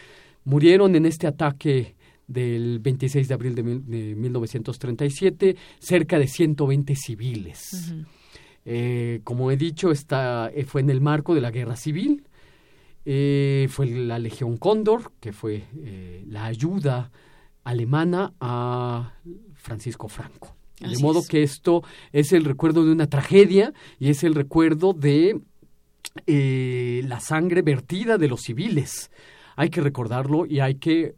Murieron 0.44 0.96
en 0.96 1.04
este 1.04 1.26
ataque 1.26 1.94
del 2.26 2.78
26 2.78 3.28
de 3.28 3.34
abril 3.34 3.54
de, 3.54 3.62
1937 3.62 5.56
cerca 5.78 6.18
de 6.18 6.28
120 6.28 6.94
civiles. 6.96 7.94
eh, 8.64 9.20
como 9.24 9.50
he 9.50 9.56
dicho, 9.56 9.90
está, 9.90 10.50
eh, 10.54 10.64
fue 10.64 10.80
en 10.80 10.90
el 10.90 11.00
marco 11.00 11.34
de 11.34 11.40
la 11.40 11.50
guerra 11.50 11.76
civil 11.76 12.27
eh, 13.04 13.68
fue 13.70 13.86
la 13.86 14.18
Legión 14.18 14.56
Cóndor, 14.56 15.12
que 15.20 15.32
fue 15.32 15.64
eh, 15.76 16.24
la 16.28 16.46
ayuda 16.46 17.10
alemana 17.64 18.32
a 18.40 19.14
Francisco 19.54 20.08
Franco. 20.08 20.56
de 20.80 20.98
modo 20.98 21.22
que 21.26 21.42
esto 21.42 21.82
es 22.12 22.32
el 22.32 22.44
recuerdo 22.44 22.84
de 22.84 22.92
una 22.92 23.08
tragedia 23.08 23.72
y 23.98 24.10
es 24.10 24.24
el 24.24 24.34
recuerdo 24.34 24.92
de 24.92 25.40
eh, 26.26 27.02
la 27.06 27.20
sangre 27.20 27.62
vertida 27.62 28.18
de 28.18 28.28
los 28.28 28.42
civiles. 28.42 29.10
Hay 29.56 29.70
que 29.70 29.80
recordarlo 29.80 30.46
y 30.46 30.60
hay 30.60 30.76
que 30.76 31.14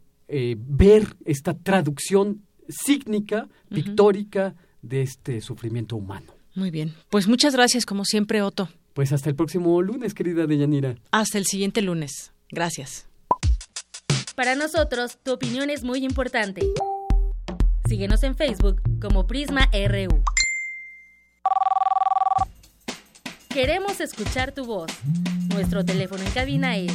ver 0.57 1.17
esta 1.25 1.53
traducción 1.53 2.43
sígnica, 2.69 3.49
pictórica 3.67 4.55
de 4.81 5.01
este 5.01 5.41
sufrimiento 5.41 5.97
humano. 5.97 6.33
Muy 6.55 6.71
bien. 6.71 6.93
Pues 7.09 7.27
muchas 7.27 7.53
gracias, 7.53 7.85
como 7.85 8.05
siempre, 8.05 8.41
Otto. 8.41 8.69
Pues 8.93 9.11
hasta 9.13 9.29
el 9.29 9.35
próximo 9.35 9.81
lunes, 9.81 10.13
querida 10.13 10.47
Deyanira. 10.47 10.95
Hasta 11.11 11.37
el 11.37 11.45
siguiente 11.45 11.81
lunes. 11.81 12.33
Gracias. 12.49 13.07
Para 14.35 14.55
nosotros, 14.55 15.17
tu 15.23 15.33
opinión 15.33 15.69
es 15.69 15.83
muy 15.83 16.03
importante. 16.03 16.61
Síguenos 17.87 18.23
en 18.23 18.35
Facebook 18.35 18.81
como 19.01 19.27
Prisma 19.27 19.69
RU. 19.71 20.23
Queremos 23.49 23.99
escuchar 23.99 24.53
tu 24.53 24.65
voz. 24.65 24.91
Nuestro 25.49 25.83
teléfono 25.83 26.23
en 26.23 26.31
cabina 26.31 26.77
es 26.77 26.93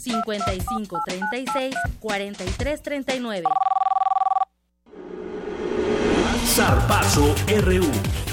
55 0.00 1.00
36 1.06 1.74
43 2.00 2.82
39. 2.82 3.46
Zarpazo 6.46 7.34
RU. 7.62 8.31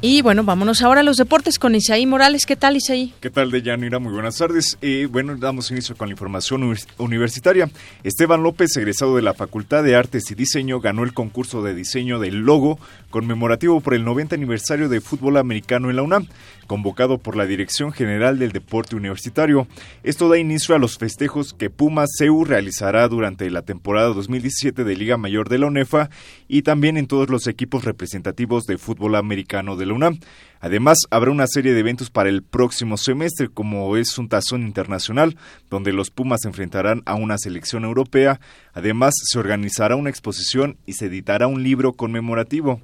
Y 0.00 0.22
bueno, 0.22 0.44
vámonos 0.44 0.80
ahora 0.82 1.00
a 1.00 1.02
los 1.02 1.16
deportes 1.16 1.58
con 1.58 1.74
Isaí 1.74 2.06
Morales. 2.06 2.46
¿Qué 2.46 2.54
tal, 2.54 2.76
Isaí? 2.76 3.12
¿Qué 3.18 3.30
tal, 3.30 3.50
Deyanira? 3.50 3.98
Muy 3.98 4.12
buenas 4.12 4.36
tardes. 4.38 4.78
Eh, 4.80 5.08
bueno, 5.10 5.36
damos 5.36 5.72
inicio 5.72 5.96
con 5.96 6.06
la 6.06 6.12
información 6.12 6.62
universitaria. 6.98 7.68
Esteban 8.04 8.44
López, 8.44 8.76
egresado 8.76 9.16
de 9.16 9.22
la 9.22 9.34
Facultad 9.34 9.82
de 9.82 9.96
Artes 9.96 10.30
y 10.30 10.36
Diseño, 10.36 10.78
ganó 10.78 11.02
el 11.02 11.14
concurso 11.14 11.64
de 11.64 11.74
diseño 11.74 12.20
del 12.20 12.42
logo 12.42 12.78
conmemorativo 13.10 13.80
por 13.80 13.94
el 13.94 14.04
90 14.04 14.36
aniversario 14.36 14.88
de 14.88 15.00
fútbol 15.00 15.36
americano 15.36 15.90
en 15.90 15.96
la 15.96 16.02
UNAM 16.02 16.28
convocado 16.68 17.18
por 17.18 17.34
la 17.34 17.46
Dirección 17.46 17.90
General 17.90 18.38
del 18.38 18.52
Deporte 18.52 18.94
Universitario. 18.94 19.66
Esto 20.04 20.28
da 20.28 20.38
inicio 20.38 20.76
a 20.76 20.78
los 20.78 20.98
festejos 20.98 21.54
que 21.54 21.70
Pumas 21.70 22.10
CEU 22.16 22.44
realizará 22.44 23.08
durante 23.08 23.50
la 23.50 23.62
temporada 23.62 24.08
2017 24.08 24.84
de 24.84 24.96
Liga 24.96 25.16
Mayor 25.16 25.48
de 25.48 25.58
la 25.58 25.66
UNEFA 25.66 26.10
y 26.46 26.62
también 26.62 26.96
en 26.96 27.08
todos 27.08 27.30
los 27.30 27.48
equipos 27.48 27.84
representativos 27.84 28.66
de 28.66 28.78
fútbol 28.78 29.16
americano 29.16 29.76
de 29.76 29.86
la 29.88 29.94
UNAM. 29.94 30.18
Además, 30.60 30.98
habrá 31.10 31.30
una 31.30 31.46
serie 31.46 31.72
de 31.72 31.80
eventos 31.80 32.10
para 32.10 32.28
el 32.28 32.42
próximo 32.42 32.96
semestre, 32.96 33.48
como 33.48 33.96
es 33.96 34.18
un 34.18 34.28
tazón 34.28 34.62
internacional, 34.62 35.36
donde 35.70 35.92
los 35.92 36.10
Pumas 36.10 36.40
se 36.42 36.48
enfrentarán 36.48 37.02
a 37.06 37.14
una 37.14 37.38
selección 37.38 37.84
europea. 37.84 38.40
Además, 38.72 39.14
se 39.22 39.38
organizará 39.38 39.94
una 39.94 40.10
exposición 40.10 40.76
y 40.84 40.94
se 40.94 41.06
editará 41.06 41.46
un 41.46 41.62
libro 41.62 41.92
conmemorativo. 41.92 42.80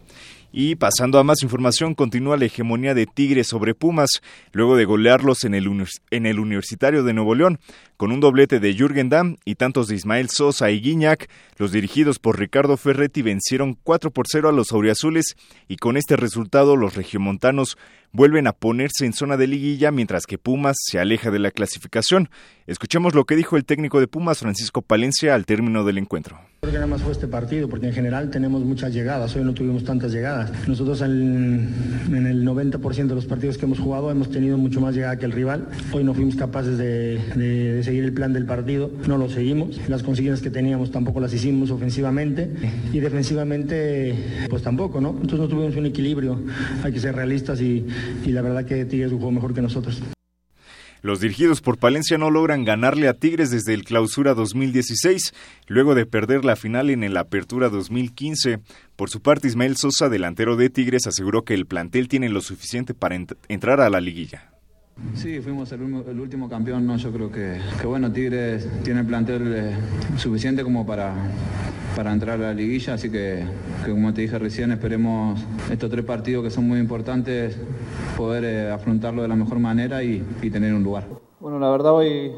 Y 0.56 0.76
pasando 0.76 1.18
a 1.18 1.24
más 1.24 1.42
información, 1.42 1.96
continúa 1.96 2.36
la 2.36 2.44
hegemonía 2.44 2.94
de 2.94 3.06
Tigres 3.06 3.48
sobre 3.48 3.74
Pumas, 3.74 4.22
luego 4.52 4.76
de 4.76 4.84
golearlos 4.84 5.42
en 5.42 5.52
el, 5.52 5.66
Universitario 6.38 7.02
de 7.02 7.12
Nuevo 7.12 7.34
León. 7.34 7.58
Con 7.96 8.12
un 8.12 8.20
doblete 8.20 8.60
de 8.60 8.72
Jürgen 8.72 9.08
Damm 9.08 9.36
y 9.44 9.56
tantos 9.56 9.88
de 9.88 9.96
Ismael 9.96 10.28
Sosa 10.30 10.70
y 10.70 10.80
Guiñac, 10.80 11.28
los 11.58 11.72
dirigidos 11.72 12.20
por 12.20 12.38
Ricardo 12.38 12.76
Ferretti 12.76 13.20
vencieron 13.20 13.76
4 13.82 14.12
por 14.12 14.26
0 14.28 14.48
a 14.48 14.52
los 14.52 14.70
auriazules 14.70 15.34
y 15.66 15.76
con 15.76 15.96
este 15.96 16.14
resultado 16.14 16.76
los 16.76 16.94
regiomontanos 16.94 17.76
vuelven 18.12 18.46
a 18.46 18.52
ponerse 18.52 19.06
en 19.06 19.12
zona 19.12 19.36
de 19.36 19.48
liguilla 19.48 19.90
mientras 19.90 20.24
que 20.24 20.38
Pumas 20.38 20.76
se 20.78 21.00
aleja 21.00 21.32
de 21.32 21.40
la 21.40 21.50
clasificación. 21.50 22.30
Escuchemos 22.68 23.16
lo 23.16 23.24
que 23.24 23.34
dijo 23.34 23.56
el 23.56 23.64
técnico 23.64 23.98
de 23.98 24.06
Pumas, 24.06 24.38
Francisco 24.38 24.82
Palencia, 24.82 25.34
al 25.34 25.46
término 25.46 25.82
del 25.82 25.98
encuentro. 25.98 26.38
Creo 26.64 26.72
que 26.72 26.78
nada 26.78 26.86
más 26.86 27.02
fue 27.02 27.12
este 27.12 27.28
partido, 27.28 27.68
porque 27.68 27.88
en 27.88 27.92
general 27.92 28.30
tenemos 28.30 28.64
muchas 28.64 28.94
llegadas, 28.94 29.36
hoy 29.36 29.44
no 29.44 29.52
tuvimos 29.52 29.84
tantas 29.84 30.12
llegadas. 30.12 30.50
Nosotros 30.66 31.02
en, 31.02 31.68
el 32.10 32.42
90% 32.42 33.06
de 33.06 33.14
los 33.14 33.26
partidos 33.26 33.58
que 33.58 33.66
hemos 33.66 33.78
jugado 33.78 34.10
hemos 34.10 34.30
tenido 34.30 34.56
mucho 34.56 34.80
más 34.80 34.94
llegada 34.94 35.18
que 35.18 35.26
el 35.26 35.32
rival. 35.32 35.68
Hoy 35.92 36.04
no 36.04 36.14
fuimos 36.14 36.36
capaces 36.36 36.78
de, 36.78 37.82
seguir 37.84 38.04
el 38.04 38.14
plan 38.14 38.32
del 38.32 38.46
partido, 38.46 38.90
no 39.06 39.18
lo 39.18 39.28
seguimos. 39.28 39.78
Las 39.90 40.02
consignas 40.02 40.40
que 40.40 40.48
teníamos 40.48 40.90
tampoco 40.90 41.20
las 41.20 41.34
hicimos 41.34 41.70
ofensivamente 41.70 42.50
y 42.94 42.98
defensivamente 42.98 44.14
pues 44.48 44.62
tampoco, 44.62 45.02
¿no? 45.02 45.10
Entonces 45.10 45.40
no 45.40 45.48
tuvimos 45.48 45.76
un 45.76 45.84
equilibrio, 45.84 46.40
hay 46.82 46.92
que 46.94 46.98
ser 46.98 47.14
realistas 47.14 47.60
y, 47.60 47.84
y 48.24 48.32
la 48.32 48.40
verdad 48.40 48.64
que 48.64 48.86
Tigres 48.86 49.12
jugó 49.12 49.30
mejor 49.30 49.52
que 49.52 49.60
nosotros. 49.60 50.00
Los 51.04 51.20
dirigidos 51.20 51.60
por 51.60 51.76
Palencia 51.76 52.16
no 52.16 52.30
logran 52.30 52.64
ganarle 52.64 53.08
a 53.08 53.12
Tigres 53.12 53.50
desde 53.50 53.74
el 53.74 53.84
Clausura 53.84 54.32
2016, 54.32 55.34
luego 55.66 55.94
de 55.94 56.06
perder 56.06 56.46
la 56.46 56.56
final 56.56 56.88
en 56.88 57.04
el 57.04 57.18
Apertura 57.18 57.68
2015. 57.68 58.60
Por 58.96 59.10
su 59.10 59.20
parte, 59.20 59.46
Ismael 59.46 59.76
Sosa, 59.76 60.08
delantero 60.08 60.56
de 60.56 60.70
Tigres, 60.70 61.06
aseguró 61.06 61.44
que 61.44 61.52
el 61.52 61.66
plantel 61.66 62.08
tiene 62.08 62.30
lo 62.30 62.40
suficiente 62.40 62.94
para 62.94 63.16
entrar 63.16 63.82
a 63.82 63.90
la 63.90 64.00
liguilla. 64.00 64.53
Sí, 65.14 65.40
fuimos 65.40 65.70
el, 65.72 65.82
último 66.20 66.48
campeón, 66.48 66.86
¿no? 66.86 66.96
Yo 66.96 67.10
creo 67.12 67.30
que, 67.30 67.58
bueno, 67.84 68.12
Tigres 68.12 68.68
tiene 68.82 69.00
el 69.00 69.06
plantel 69.06 69.54
eh, 69.54 69.76
suficiente 70.16 70.62
como 70.62 70.86
para, 70.86 71.14
para 71.96 72.12
entrar 72.12 72.36
a 72.40 72.42
la 72.42 72.54
liguilla, 72.54 72.94
así 72.94 73.10
que, 73.10 73.44
como 73.88 74.12
te 74.12 74.22
dije 74.22 74.38
recién, 74.38 74.72
esperemos 74.72 75.40
estos 75.70 75.90
tres 75.90 76.04
partidos 76.04 76.44
que 76.44 76.50
son 76.50 76.68
muy 76.68 76.78
importantes, 76.78 77.58
poder 78.16 78.44
eh, 78.44 78.70
afrontarlo 78.70 79.22
de 79.22 79.28
la 79.28 79.36
mejor 79.36 79.58
manera 79.58 80.02
y, 80.02 80.24
y 80.42 80.50
tener 80.50 80.74
un 80.74 80.82
lugar. 80.82 81.06
Bueno, 81.40 81.58
la 81.58 81.70
verdad 81.70 81.92
hoy 81.92 82.32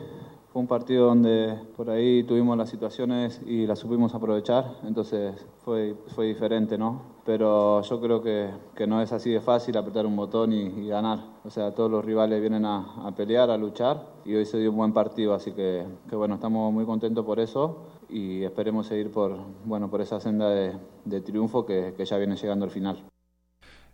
fue 0.57 0.63
un 0.63 0.69
partido 0.69 1.05
donde 1.05 1.55
por 1.77 1.91
ahí 1.91 2.23
tuvimos 2.25 2.57
las 2.57 2.71
situaciones 2.71 3.43
y 3.45 3.67
las 3.67 3.79
supimos 3.79 4.15
aprovechar, 4.15 4.79
entonces 4.87 5.35
fue, 5.63 5.95
fue 6.15 6.29
diferente, 6.29 6.79
¿no? 6.79 7.03
Pero 7.27 7.83
yo 7.83 8.01
creo 8.01 8.23
que, 8.23 8.49
que 8.75 8.87
no 8.87 9.03
es 9.03 9.13
así 9.13 9.31
de 9.31 9.43
fácil 9.43 9.77
apretar 9.77 10.07
un 10.07 10.17
botón 10.17 10.55
y, 10.55 10.89
ganar. 10.89 11.19
O 11.47 11.51
sea, 11.51 11.71
todos 11.71 11.89
los 11.89 12.05
rivales 12.05 12.41
vienen 12.41 12.65
a, 12.65 13.07
a, 13.07 13.15
pelear, 13.15 13.51
a 13.51 13.57
luchar 13.57 14.05
y 14.25 14.35
hoy 14.35 14.45
se 14.47 14.59
dio 14.59 14.71
un 14.73 14.79
buen 14.79 14.93
partido, 14.93 15.33
así 15.33 15.53
que, 15.53 15.87
que 16.11 16.17
bueno, 16.17 16.35
estamos 16.35 16.73
muy 16.73 16.85
contentos 16.85 17.25
por 17.25 17.39
eso 17.39 17.87
y 18.09 18.43
esperemos 18.43 18.89
seguir 18.89 19.13
por, 19.13 19.39
bueno, 19.65 19.89
por 19.89 20.01
esa 20.01 20.19
senda 20.19 20.51
de, 20.51 20.73
de 21.05 21.21
triunfo 21.21 21.65
que, 21.65 21.95
que 21.97 22.05
ya 22.05 22.19
viene 22.19 22.35
llegando 22.35 22.65
al 22.65 22.73
final. 22.73 23.05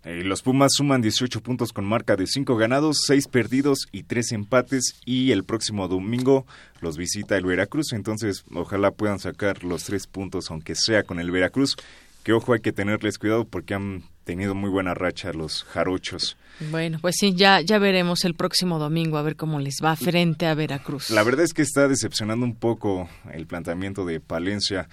Eh, 0.04 0.24
los 0.24 0.40
Pumas 0.40 0.72
suman 0.74 1.02
18 1.02 1.42
puntos 1.42 1.74
con 1.74 1.84
marca 1.84 2.16
de 2.16 2.26
5 2.26 2.56
ganados, 2.56 3.02
6 3.06 3.28
perdidos 3.28 3.86
y 3.92 4.04
3 4.04 4.32
empates 4.32 4.98
y 5.04 5.30
el 5.32 5.44
próximo 5.44 5.88
domingo 5.88 6.46
los 6.80 6.96
visita 6.96 7.36
el 7.36 7.44
Veracruz, 7.44 7.92
entonces 7.92 8.44
ojalá 8.54 8.92
puedan 8.92 9.18
sacar 9.18 9.62
los 9.62 9.84
3 9.84 10.06
puntos 10.06 10.50
aunque 10.50 10.74
sea 10.74 11.02
con 11.02 11.20
el 11.20 11.30
Veracruz, 11.30 11.76
que 12.24 12.32
ojo 12.32 12.54
hay 12.54 12.60
que 12.60 12.72
tenerles 12.72 13.18
cuidado 13.18 13.44
porque 13.44 13.74
han 13.74 14.04
tenido 14.24 14.54
muy 14.54 14.70
buena 14.70 14.94
racha 14.94 15.32
los 15.32 15.64
jarochos. 15.64 16.36
Bueno, 16.70 16.98
pues 17.00 17.16
sí, 17.18 17.34
ya, 17.34 17.60
ya 17.60 17.78
veremos 17.78 18.24
el 18.24 18.34
próximo 18.34 18.78
domingo 18.78 19.16
a 19.16 19.22
ver 19.22 19.36
cómo 19.36 19.58
les 19.58 19.76
va 19.82 19.96
frente 19.96 20.46
a 20.46 20.54
Veracruz. 20.54 21.10
La 21.10 21.22
verdad 21.22 21.44
es 21.44 21.54
que 21.54 21.62
está 21.62 21.88
decepcionando 21.88 22.44
un 22.44 22.54
poco 22.54 23.08
el 23.32 23.46
planteamiento 23.46 24.04
de 24.04 24.20
Palencia. 24.20 24.88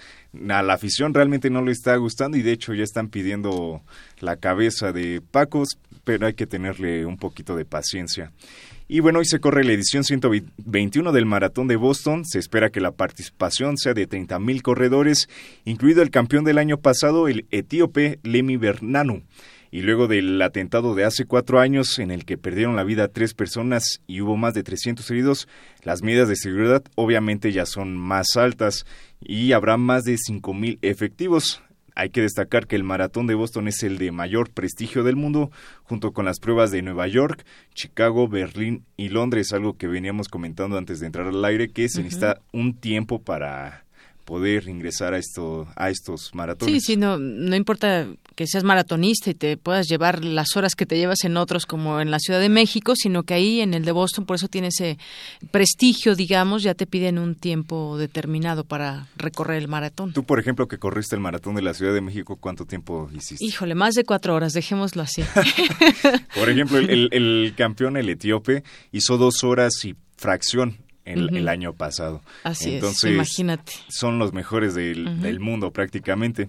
A 0.48 0.62
la 0.62 0.74
afición 0.74 1.14
realmente 1.14 1.50
no 1.50 1.62
le 1.62 1.72
está 1.72 1.94
gustando 1.96 2.36
y 2.36 2.42
de 2.42 2.52
hecho 2.52 2.74
ya 2.74 2.82
están 2.82 3.08
pidiendo 3.08 3.82
la 4.18 4.36
cabeza 4.36 4.92
de 4.92 5.20
Pacos, 5.20 5.68
pero 6.04 6.26
hay 6.26 6.34
que 6.34 6.46
tenerle 6.46 7.06
un 7.06 7.16
poquito 7.16 7.56
de 7.56 7.64
paciencia. 7.64 8.32
Y 8.92 8.98
bueno, 8.98 9.20
hoy 9.20 9.24
se 9.24 9.38
corre 9.38 9.62
la 9.62 9.72
edición 9.72 10.02
121 10.02 11.12
del 11.12 11.24
Maratón 11.24 11.68
de 11.68 11.76
Boston. 11.76 12.24
Se 12.24 12.40
espera 12.40 12.70
que 12.70 12.80
la 12.80 12.90
participación 12.90 13.76
sea 13.76 13.94
de 13.94 14.08
30.000 14.08 14.62
corredores, 14.62 15.28
incluido 15.64 16.02
el 16.02 16.10
campeón 16.10 16.42
del 16.42 16.58
año 16.58 16.78
pasado, 16.78 17.28
el 17.28 17.46
etíope 17.52 18.18
Lemi 18.24 18.56
Bernanu. 18.56 19.22
Y 19.70 19.82
luego 19.82 20.08
del 20.08 20.42
atentado 20.42 20.96
de 20.96 21.04
hace 21.04 21.24
cuatro 21.24 21.60
años 21.60 22.00
en 22.00 22.10
el 22.10 22.24
que 22.24 22.36
perdieron 22.36 22.74
la 22.74 22.82
vida 22.82 23.06
tres 23.06 23.34
personas 23.34 24.00
y 24.08 24.22
hubo 24.22 24.36
más 24.36 24.54
de 24.54 24.64
300 24.64 25.08
heridos, 25.12 25.46
las 25.84 26.02
medidas 26.02 26.28
de 26.28 26.34
seguridad 26.34 26.82
obviamente 26.96 27.52
ya 27.52 27.66
son 27.66 27.96
más 27.96 28.36
altas 28.36 28.84
y 29.20 29.52
habrá 29.52 29.76
más 29.76 30.02
de 30.02 30.14
5.000 30.14 30.78
efectivos. 30.82 31.62
Hay 32.00 32.08
que 32.08 32.22
destacar 32.22 32.66
que 32.66 32.76
el 32.76 32.82
maratón 32.82 33.26
de 33.26 33.34
Boston 33.34 33.68
es 33.68 33.82
el 33.82 33.98
de 33.98 34.10
mayor 34.10 34.48
prestigio 34.48 35.04
del 35.04 35.16
mundo, 35.16 35.50
junto 35.82 36.14
con 36.14 36.24
las 36.24 36.40
pruebas 36.40 36.70
de 36.70 36.80
Nueva 36.80 37.06
York, 37.08 37.44
Chicago, 37.74 38.26
Berlín 38.26 38.86
y 38.96 39.10
Londres, 39.10 39.52
algo 39.52 39.76
que 39.76 39.86
veníamos 39.86 40.28
comentando 40.28 40.78
antes 40.78 40.98
de 41.00 41.06
entrar 41.08 41.26
al 41.26 41.44
aire, 41.44 41.68
que 41.68 41.90
se 41.90 42.02
necesita 42.02 42.40
un 42.54 42.72
tiempo 42.72 43.20
para 43.20 43.84
poder 44.24 44.68
ingresar 44.68 45.14
a 45.14 45.18
esto 45.18 45.66
a 45.76 45.90
estos 45.90 46.34
maratones. 46.34 46.74
Sí, 46.74 46.80
sí, 46.80 46.96
no, 46.96 47.18
no 47.18 47.56
importa 47.56 48.06
que 48.34 48.46
seas 48.46 48.64
maratonista 48.64 49.30
y 49.30 49.34
te 49.34 49.56
puedas 49.56 49.88
llevar 49.88 50.24
las 50.24 50.56
horas 50.56 50.74
que 50.74 50.86
te 50.86 50.96
llevas 50.96 51.24
en 51.24 51.36
otros 51.36 51.66
como 51.66 52.00
en 52.00 52.10
la 52.10 52.18
Ciudad 52.18 52.40
de 52.40 52.48
México, 52.48 52.94
sino 52.96 53.22
que 53.24 53.34
ahí 53.34 53.60
en 53.60 53.74
el 53.74 53.84
de 53.84 53.92
Boston 53.92 54.24
por 54.24 54.36
eso 54.36 54.48
tiene 54.48 54.68
ese 54.68 54.98
prestigio, 55.50 56.14
digamos, 56.14 56.62
ya 56.62 56.74
te 56.74 56.86
piden 56.86 57.18
un 57.18 57.34
tiempo 57.34 57.98
determinado 57.98 58.64
para 58.64 59.08
recorrer 59.16 59.58
el 59.58 59.68
maratón. 59.68 60.12
Tú, 60.12 60.24
por 60.24 60.38
ejemplo, 60.38 60.68
que 60.68 60.78
corriste 60.78 61.14
el 61.16 61.20
maratón 61.20 61.54
de 61.54 61.62
la 61.62 61.74
Ciudad 61.74 61.92
de 61.92 62.00
México, 62.00 62.36
¿cuánto 62.36 62.64
tiempo 62.64 63.10
hiciste? 63.12 63.44
Híjole, 63.44 63.74
más 63.74 63.94
de 63.94 64.04
cuatro 64.04 64.34
horas, 64.34 64.52
dejémoslo 64.52 65.02
así. 65.02 65.22
por 66.34 66.48
ejemplo, 66.48 66.78
el, 66.78 67.08
el 67.12 67.54
campeón, 67.56 67.96
el 67.96 68.08
etíope, 68.08 68.64
hizo 68.92 69.18
dos 69.18 69.44
horas 69.44 69.84
y 69.84 69.96
fracción 70.16 70.78
el, 71.10 71.48
año 71.48 71.72
pasado. 71.72 72.22
Así 72.44 72.74
Entonces, 72.74 73.04
es, 73.04 73.14
imagínate. 73.14 73.72
Son 73.88 74.18
los 74.18 74.32
mejores 74.32 74.74
del, 74.74 75.20
del 75.20 75.40
mundo 75.40 75.70
prácticamente. 75.70 76.48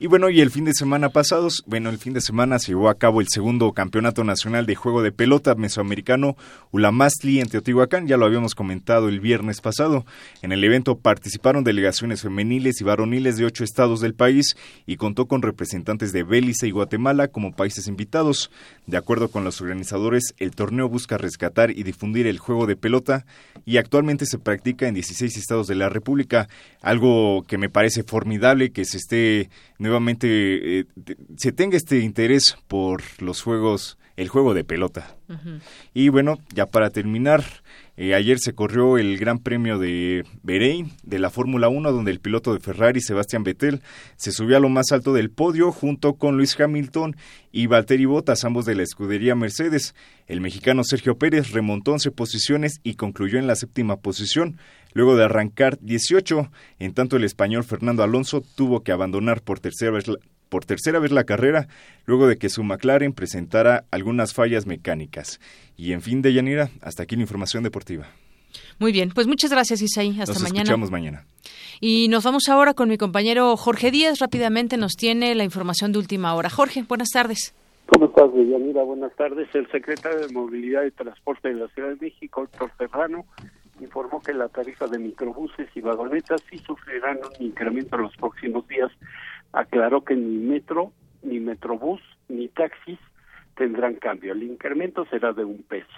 Y 0.00 0.08
bueno, 0.08 0.28
y 0.28 0.40
el 0.40 0.50
fin 0.50 0.64
de 0.64 0.74
semana 0.74 1.10
pasados, 1.10 1.62
bueno, 1.66 1.88
el 1.88 1.98
fin 1.98 2.12
de 2.14 2.20
semana 2.20 2.58
se 2.58 2.72
llevó 2.72 2.88
a 2.88 2.98
cabo 2.98 3.20
el 3.20 3.28
segundo 3.28 3.72
campeonato 3.72 4.24
nacional 4.24 4.66
de 4.66 4.74
juego 4.74 5.02
de 5.02 5.12
pelota 5.12 5.54
mesoamericano 5.54 6.36
Ulamastli 6.72 7.40
en 7.40 7.48
Teotihuacán, 7.48 8.08
ya 8.08 8.16
lo 8.16 8.26
habíamos 8.26 8.56
comentado 8.56 9.08
el 9.08 9.20
viernes 9.20 9.60
pasado. 9.60 10.04
En 10.42 10.50
el 10.50 10.64
evento 10.64 10.98
participaron 10.98 11.62
delegaciones 11.62 12.22
femeniles 12.22 12.80
y 12.80 12.84
varoniles 12.84 13.36
de 13.36 13.44
ocho 13.44 13.62
estados 13.62 14.00
del 14.00 14.14
país 14.14 14.56
y 14.84 14.96
contó 14.96 15.26
con 15.26 15.42
representantes 15.42 16.12
de 16.12 16.24
Belice 16.24 16.66
y 16.66 16.72
Guatemala 16.72 17.28
como 17.28 17.52
países 17.52 17.86
invitados. 17.86 18.50
De 18.86 18.98
acuerdo 18.98 19.28
con 19.28 19.44
los 19.44 19.62
organizadores, 19.62 20.34
el 20.38 20.54
torneo 20.54 20.88
busca 20.88 21.16
rescatar 21.16 21.70
y 21.70 21.84
difundir 21.84 22.26
el 22.26 22.38
juego 22.38 22.66
de 22.66 22.76
pelota 22.76 23.24
y 23.64 23.78
actualmente 23.78 24.26
se 24.26 24.38
practica 24.38 24.86
en 24.86 24.94
16 24.94 25.36
estados 25.38 25.66
de 25.66 25.74
la 25.74 25.88
República, 25.88 26.48
algo 26.82 27.44
que 27.44 27.56
me 27.56 27.70
parece 27.70 28.02
formidable 28.02 28.72
que 28.72 28.84
se 28.84 28.98
esté 28.98 29.48
nuevamente 29.78 30.80
eh, 30.80 30.86
se 31.36 31.52
tenga 31.52 31.76
este 31.76 32.00
interés 32.00 32.56
por 32.68 33.02
los 33.22 33.42
juegos, 33.42 33.98
el 34.16 34.28
juego 34.28 34.54
de 34.54 34.64
pelota. 34.64 35.16
Y 35.94 36.10
bueno, 36.10 36.38
ya 36.54 36.66
para 36.66 36.90
terminar, 36.90 37.42
eh, 37.96 38.14
ayer 38.14 38.40
se 38.40 38.54
corrió 38.54 38.98
el 38.98 39.18
Gran 39.18 39.38
Premio 39.38 39.78
de 39.78 40.24
Bahrein 40.42 40.92
de 41.04 41.20
la 41.20 41.30
Fórmula 41.30 41.68
1, 41.68 41.92
donde 41.92 42.10
el 42.10 42.18
piloto 42.18 42.52
de 42.52 42.58
Ferrari, 42.58 43.00
Sebastián 43.00 43.44
Vettel, 43.44 43.82
se 44.16 44.32
subió 44.32 44.56
a 44.56 44.60
lo 44.60 44.68
más 44.68 44.90
alto 44.90 45.12
del 45.12 45.30
podio 45.30 45.70
junto 45.70 46.14
con 46.14 46.36
Luis 46.36 46.58
Hamilton 46.58 47.14
y 47.52 47.68
Valtteri 47.68 48.04
Bottas, 48.04 48.44
ambos 48.44 48.66
de 48.66 48.74
la 48.74 48.82
escudería 48.82 49.36
Mercedes. 49.36 49.94
El 50.26 50.40
mexicano 50.40 50.82
Sergio 50.82 51.18
Pérez 51.18 51.52
remontó 51.52 51.92
11 51.92 52.10
posiciones 52.10 52.80
y 52.82 52.94
concluyó 52.94 53.38
en 53.38 53.46
la 53.46 53.54
séptima 53.54 53.96
posición, 54.00 54.58
luego 54.92 55.16
de 55.16 55.24
arrancar 55.24 55.78
18. 55.80 56.50
En 56.80 56.94
tanto, 56.94 57.16
el 57.16 57.22
español 57.22 57.62
Fernando 57.62 58.02
Alonso 58.02 58.42
tuvo 58.56 58.82
que 58.82 58.90
abandonar 58.90 59.40
por 59.42 59.60
tercera 59.60 59.92
vez 59.92 60.08
la, 60.08 60.16
por 60.54 60.66
tercera 60.66 61.00
vez 61.00 61.10
la 61.10 61.24
carrera 61.24 61.66
luego 62.06 62.28
de 62.28 62.36
que 62.36 62.48
su 62.48 62.62
McLaren 62.62 63.12
presentara 63.12 63.86
algunas 63.90 64.34
fallas 64.34 64.66
mecánicas. 64.66 65.40
Y 65.76 65.90
en 65.90 66.00
fin, 66.00 66.22
de 66.22 66.32
Yanira, 66.32 66.70
hasta 66.80 67.02
aquí 67.02 67.16
la 67.16 67.22
información 67.22 67.64
deportiva. 67.64 68.06
Muy 68.78 68.92
bien, 68.92 69.10
pues 69.12 69.26
muchas 69.26 69.50
gracias 69.50 69.82
Isaí, 69.82 70.10
hasta 70.10 70.34
mañana. 70.34 70.50
Nos 70.50 70.58
escuchamos 70.58 70.90
mañana. 70.92 71.24
Y 71.80 72.06
nos 72.06 72.22
vamos 72.22 72.48
ahora 72.48 72.72
con 72.72 72.88
mi 72.88 72.98
compañero 72.98 73.56
Jorge 73.56 73.90
Díaz, 73.90 74.20
rápidamente 74.20 74.76
nos 74.76 74.92
tiene 74.92 75.34
la 75.34 75.42
información 75.42 75.90
de 75.90 75.98
última 75.98 76.32
hora. 76.36 76.48
Jorge, 76.50 76.84
buenas 76.86 77.08
tardes. 77.08 77.52
¿Cómo 77.86 78.06
estás, 78.06 78.30
Yanira? 78.32 78.84
Buenas 78.84 79.12
tardes. 79.16 79.48
El 79.54 79.68
secretario 79.72 80.24
de 80.24 80.32
Movilidad 80.32 80.84
y 80.84 80.92
Transporte 80.92 81.48
de 81.48 81.54
la 81.54 81.66
Ciudad 81.66 81.88
de 81.88 81.96
México, 81.96 82.44
Héctor 82.44 82.70
Serrano, 82.78 83.24
informó 83.80 84.22
que 84.22 84.32
la 84.32 84.48
tarifa 84.48 84.86
de 84.86 85.00
microbuses 85.00 85.68
y 85.74 85.80
vagonetas 85.80 86.40
sí 86.48 86.58
sufrirán 86.58 87.18
un 87.18 87.44
incremento 87.44 87.96
en 87.96 88.02
los 88.02 88.16
próximos 88.16 88.68
días 88.68 88.92
aclaró 89.54 90.04
que 90.04 90.14
ni 90.14 90.36
metro, 90.38 90.92
ni 91.22 91.40
metrobús, 91.40 92.00
ni 92.28 92.48
taxis 92.48 92.98
tendrán 93.56 93.94
cambio. 93.94 94.32
El 94.32 94.42
incremento 94.42 95.06
será 95.06 95.32
de 95.32 95.44
un 95.44 95.62
peso. 95.62 95.88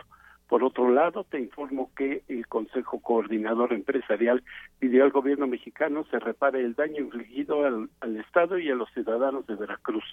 Por 0.48 0.62
otro 0.62 0.90
lado, 0.90 1.24
te 1.24 1.40
informo 1.40 1.90
que 1.96 2.22
el 2.28 2.46
Consejo 2.46 3.00
Coordinador 3.00 3.72
Empresarial 3.72 4.44
pidió 4.78 5.02
al 5.02 5.10
gobierno 5.10 5.48
mexicano 5.48 6.04
se 6.10 6.20
repare 6.20 6.60
el 6.60 6.74
daño 6.74 7.00
infligido 7.00 7.64
al, 7.64 7.90
al 8.00 8.16
Estado 8.18 8.56
y 8.58 8.70
a 8.70 8.76
los 8.76 8.88
ciudadanos 8.92 9.46
de 9.46 9.56
Veracruz. 9.56 10.04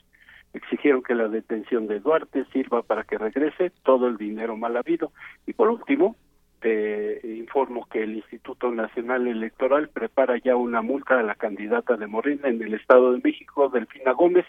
exigieron 0.54 1.04
que 1.04 1.14
la 1.14 1.28
detención 1.28 1.88
de 1.88 2.00
Duarte 2.00 2.46
sirva 2.52 2.82
para 2.82 3.04
que 3.04 3.18
regrese 3.18 3.72
todo 3.84 4.08
el 4.08 4.18
dinero 4.18 4.58
mal 4.58 4.76
habido. 4.76 5.12
Y 5.46 5.54
por 5.54 5.70
último, 5.70 6.16
te 6.64 7.20
informo 7.28 7.86
que 7.92 8.04
el 8.04 8.16
Instituto 8.16 8.72
Nacional 8.72 9.28
Electoral 9.28 9.90
prepara 9.90 10.38
ya 10.42 10.56
una 10.56 10.82
multa 10.82 11.20
a 11.20 11.24
la 11.24 11.36
candidata 11.36 11.98
de 11.98 12.08
Morena 12.08 12.48
en 12.48 12.64
el 12.64 12.74
Estado 12.74 13.12
de 13.12 13.20
México, 13.22 13.68
Delfina 13.68 14.14
Gómez, 14.14 14.46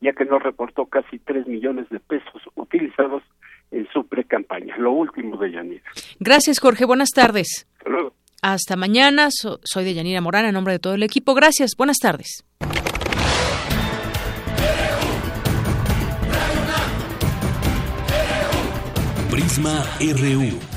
ya 0.00 0.12
que 0.12 0.24
no 0.24 0.40
reportó 0.40 0.86
casi 0.86 1.20
tres 1.20 1.46
millones 1.46 1.88
de 1.90 2.00
pesos 2.00 2.42
utilizados 2.56 3.22
en 3.70 3.86
su 3.92 4.04
pre-campaña. 4.06 4.76
Lo 4.78 4.90
último 4.90 5.36
de 5.36 5.52
Yanira. 5.52 5.84
Gracias, 6.18 6.58
Jorge. 6.58 6.84
Buenas 6.84 7.10
tardes. 7.10 7.68
Hasta 7.78 7.90
luego. 7.90 8.14
Hasta 8.42 8.74
mañana. 8.74 9.28
soy 9.30 9.84
de 9.84 9.94
Yanira 9.94 10.20
Morán, 10.20 10.46
en 10.46 10.54
nombre 10.54 10.72
de 10.72 10.80
todo 10.80 10.94
el 10.94 11.04
equipo. 11.04 11.34
Gracias. 11.34 11.76
Buenas 11.78 11.98
tardes. 11.98 12.44
Prisma 19.30 19.84
RU. 20.00 20.73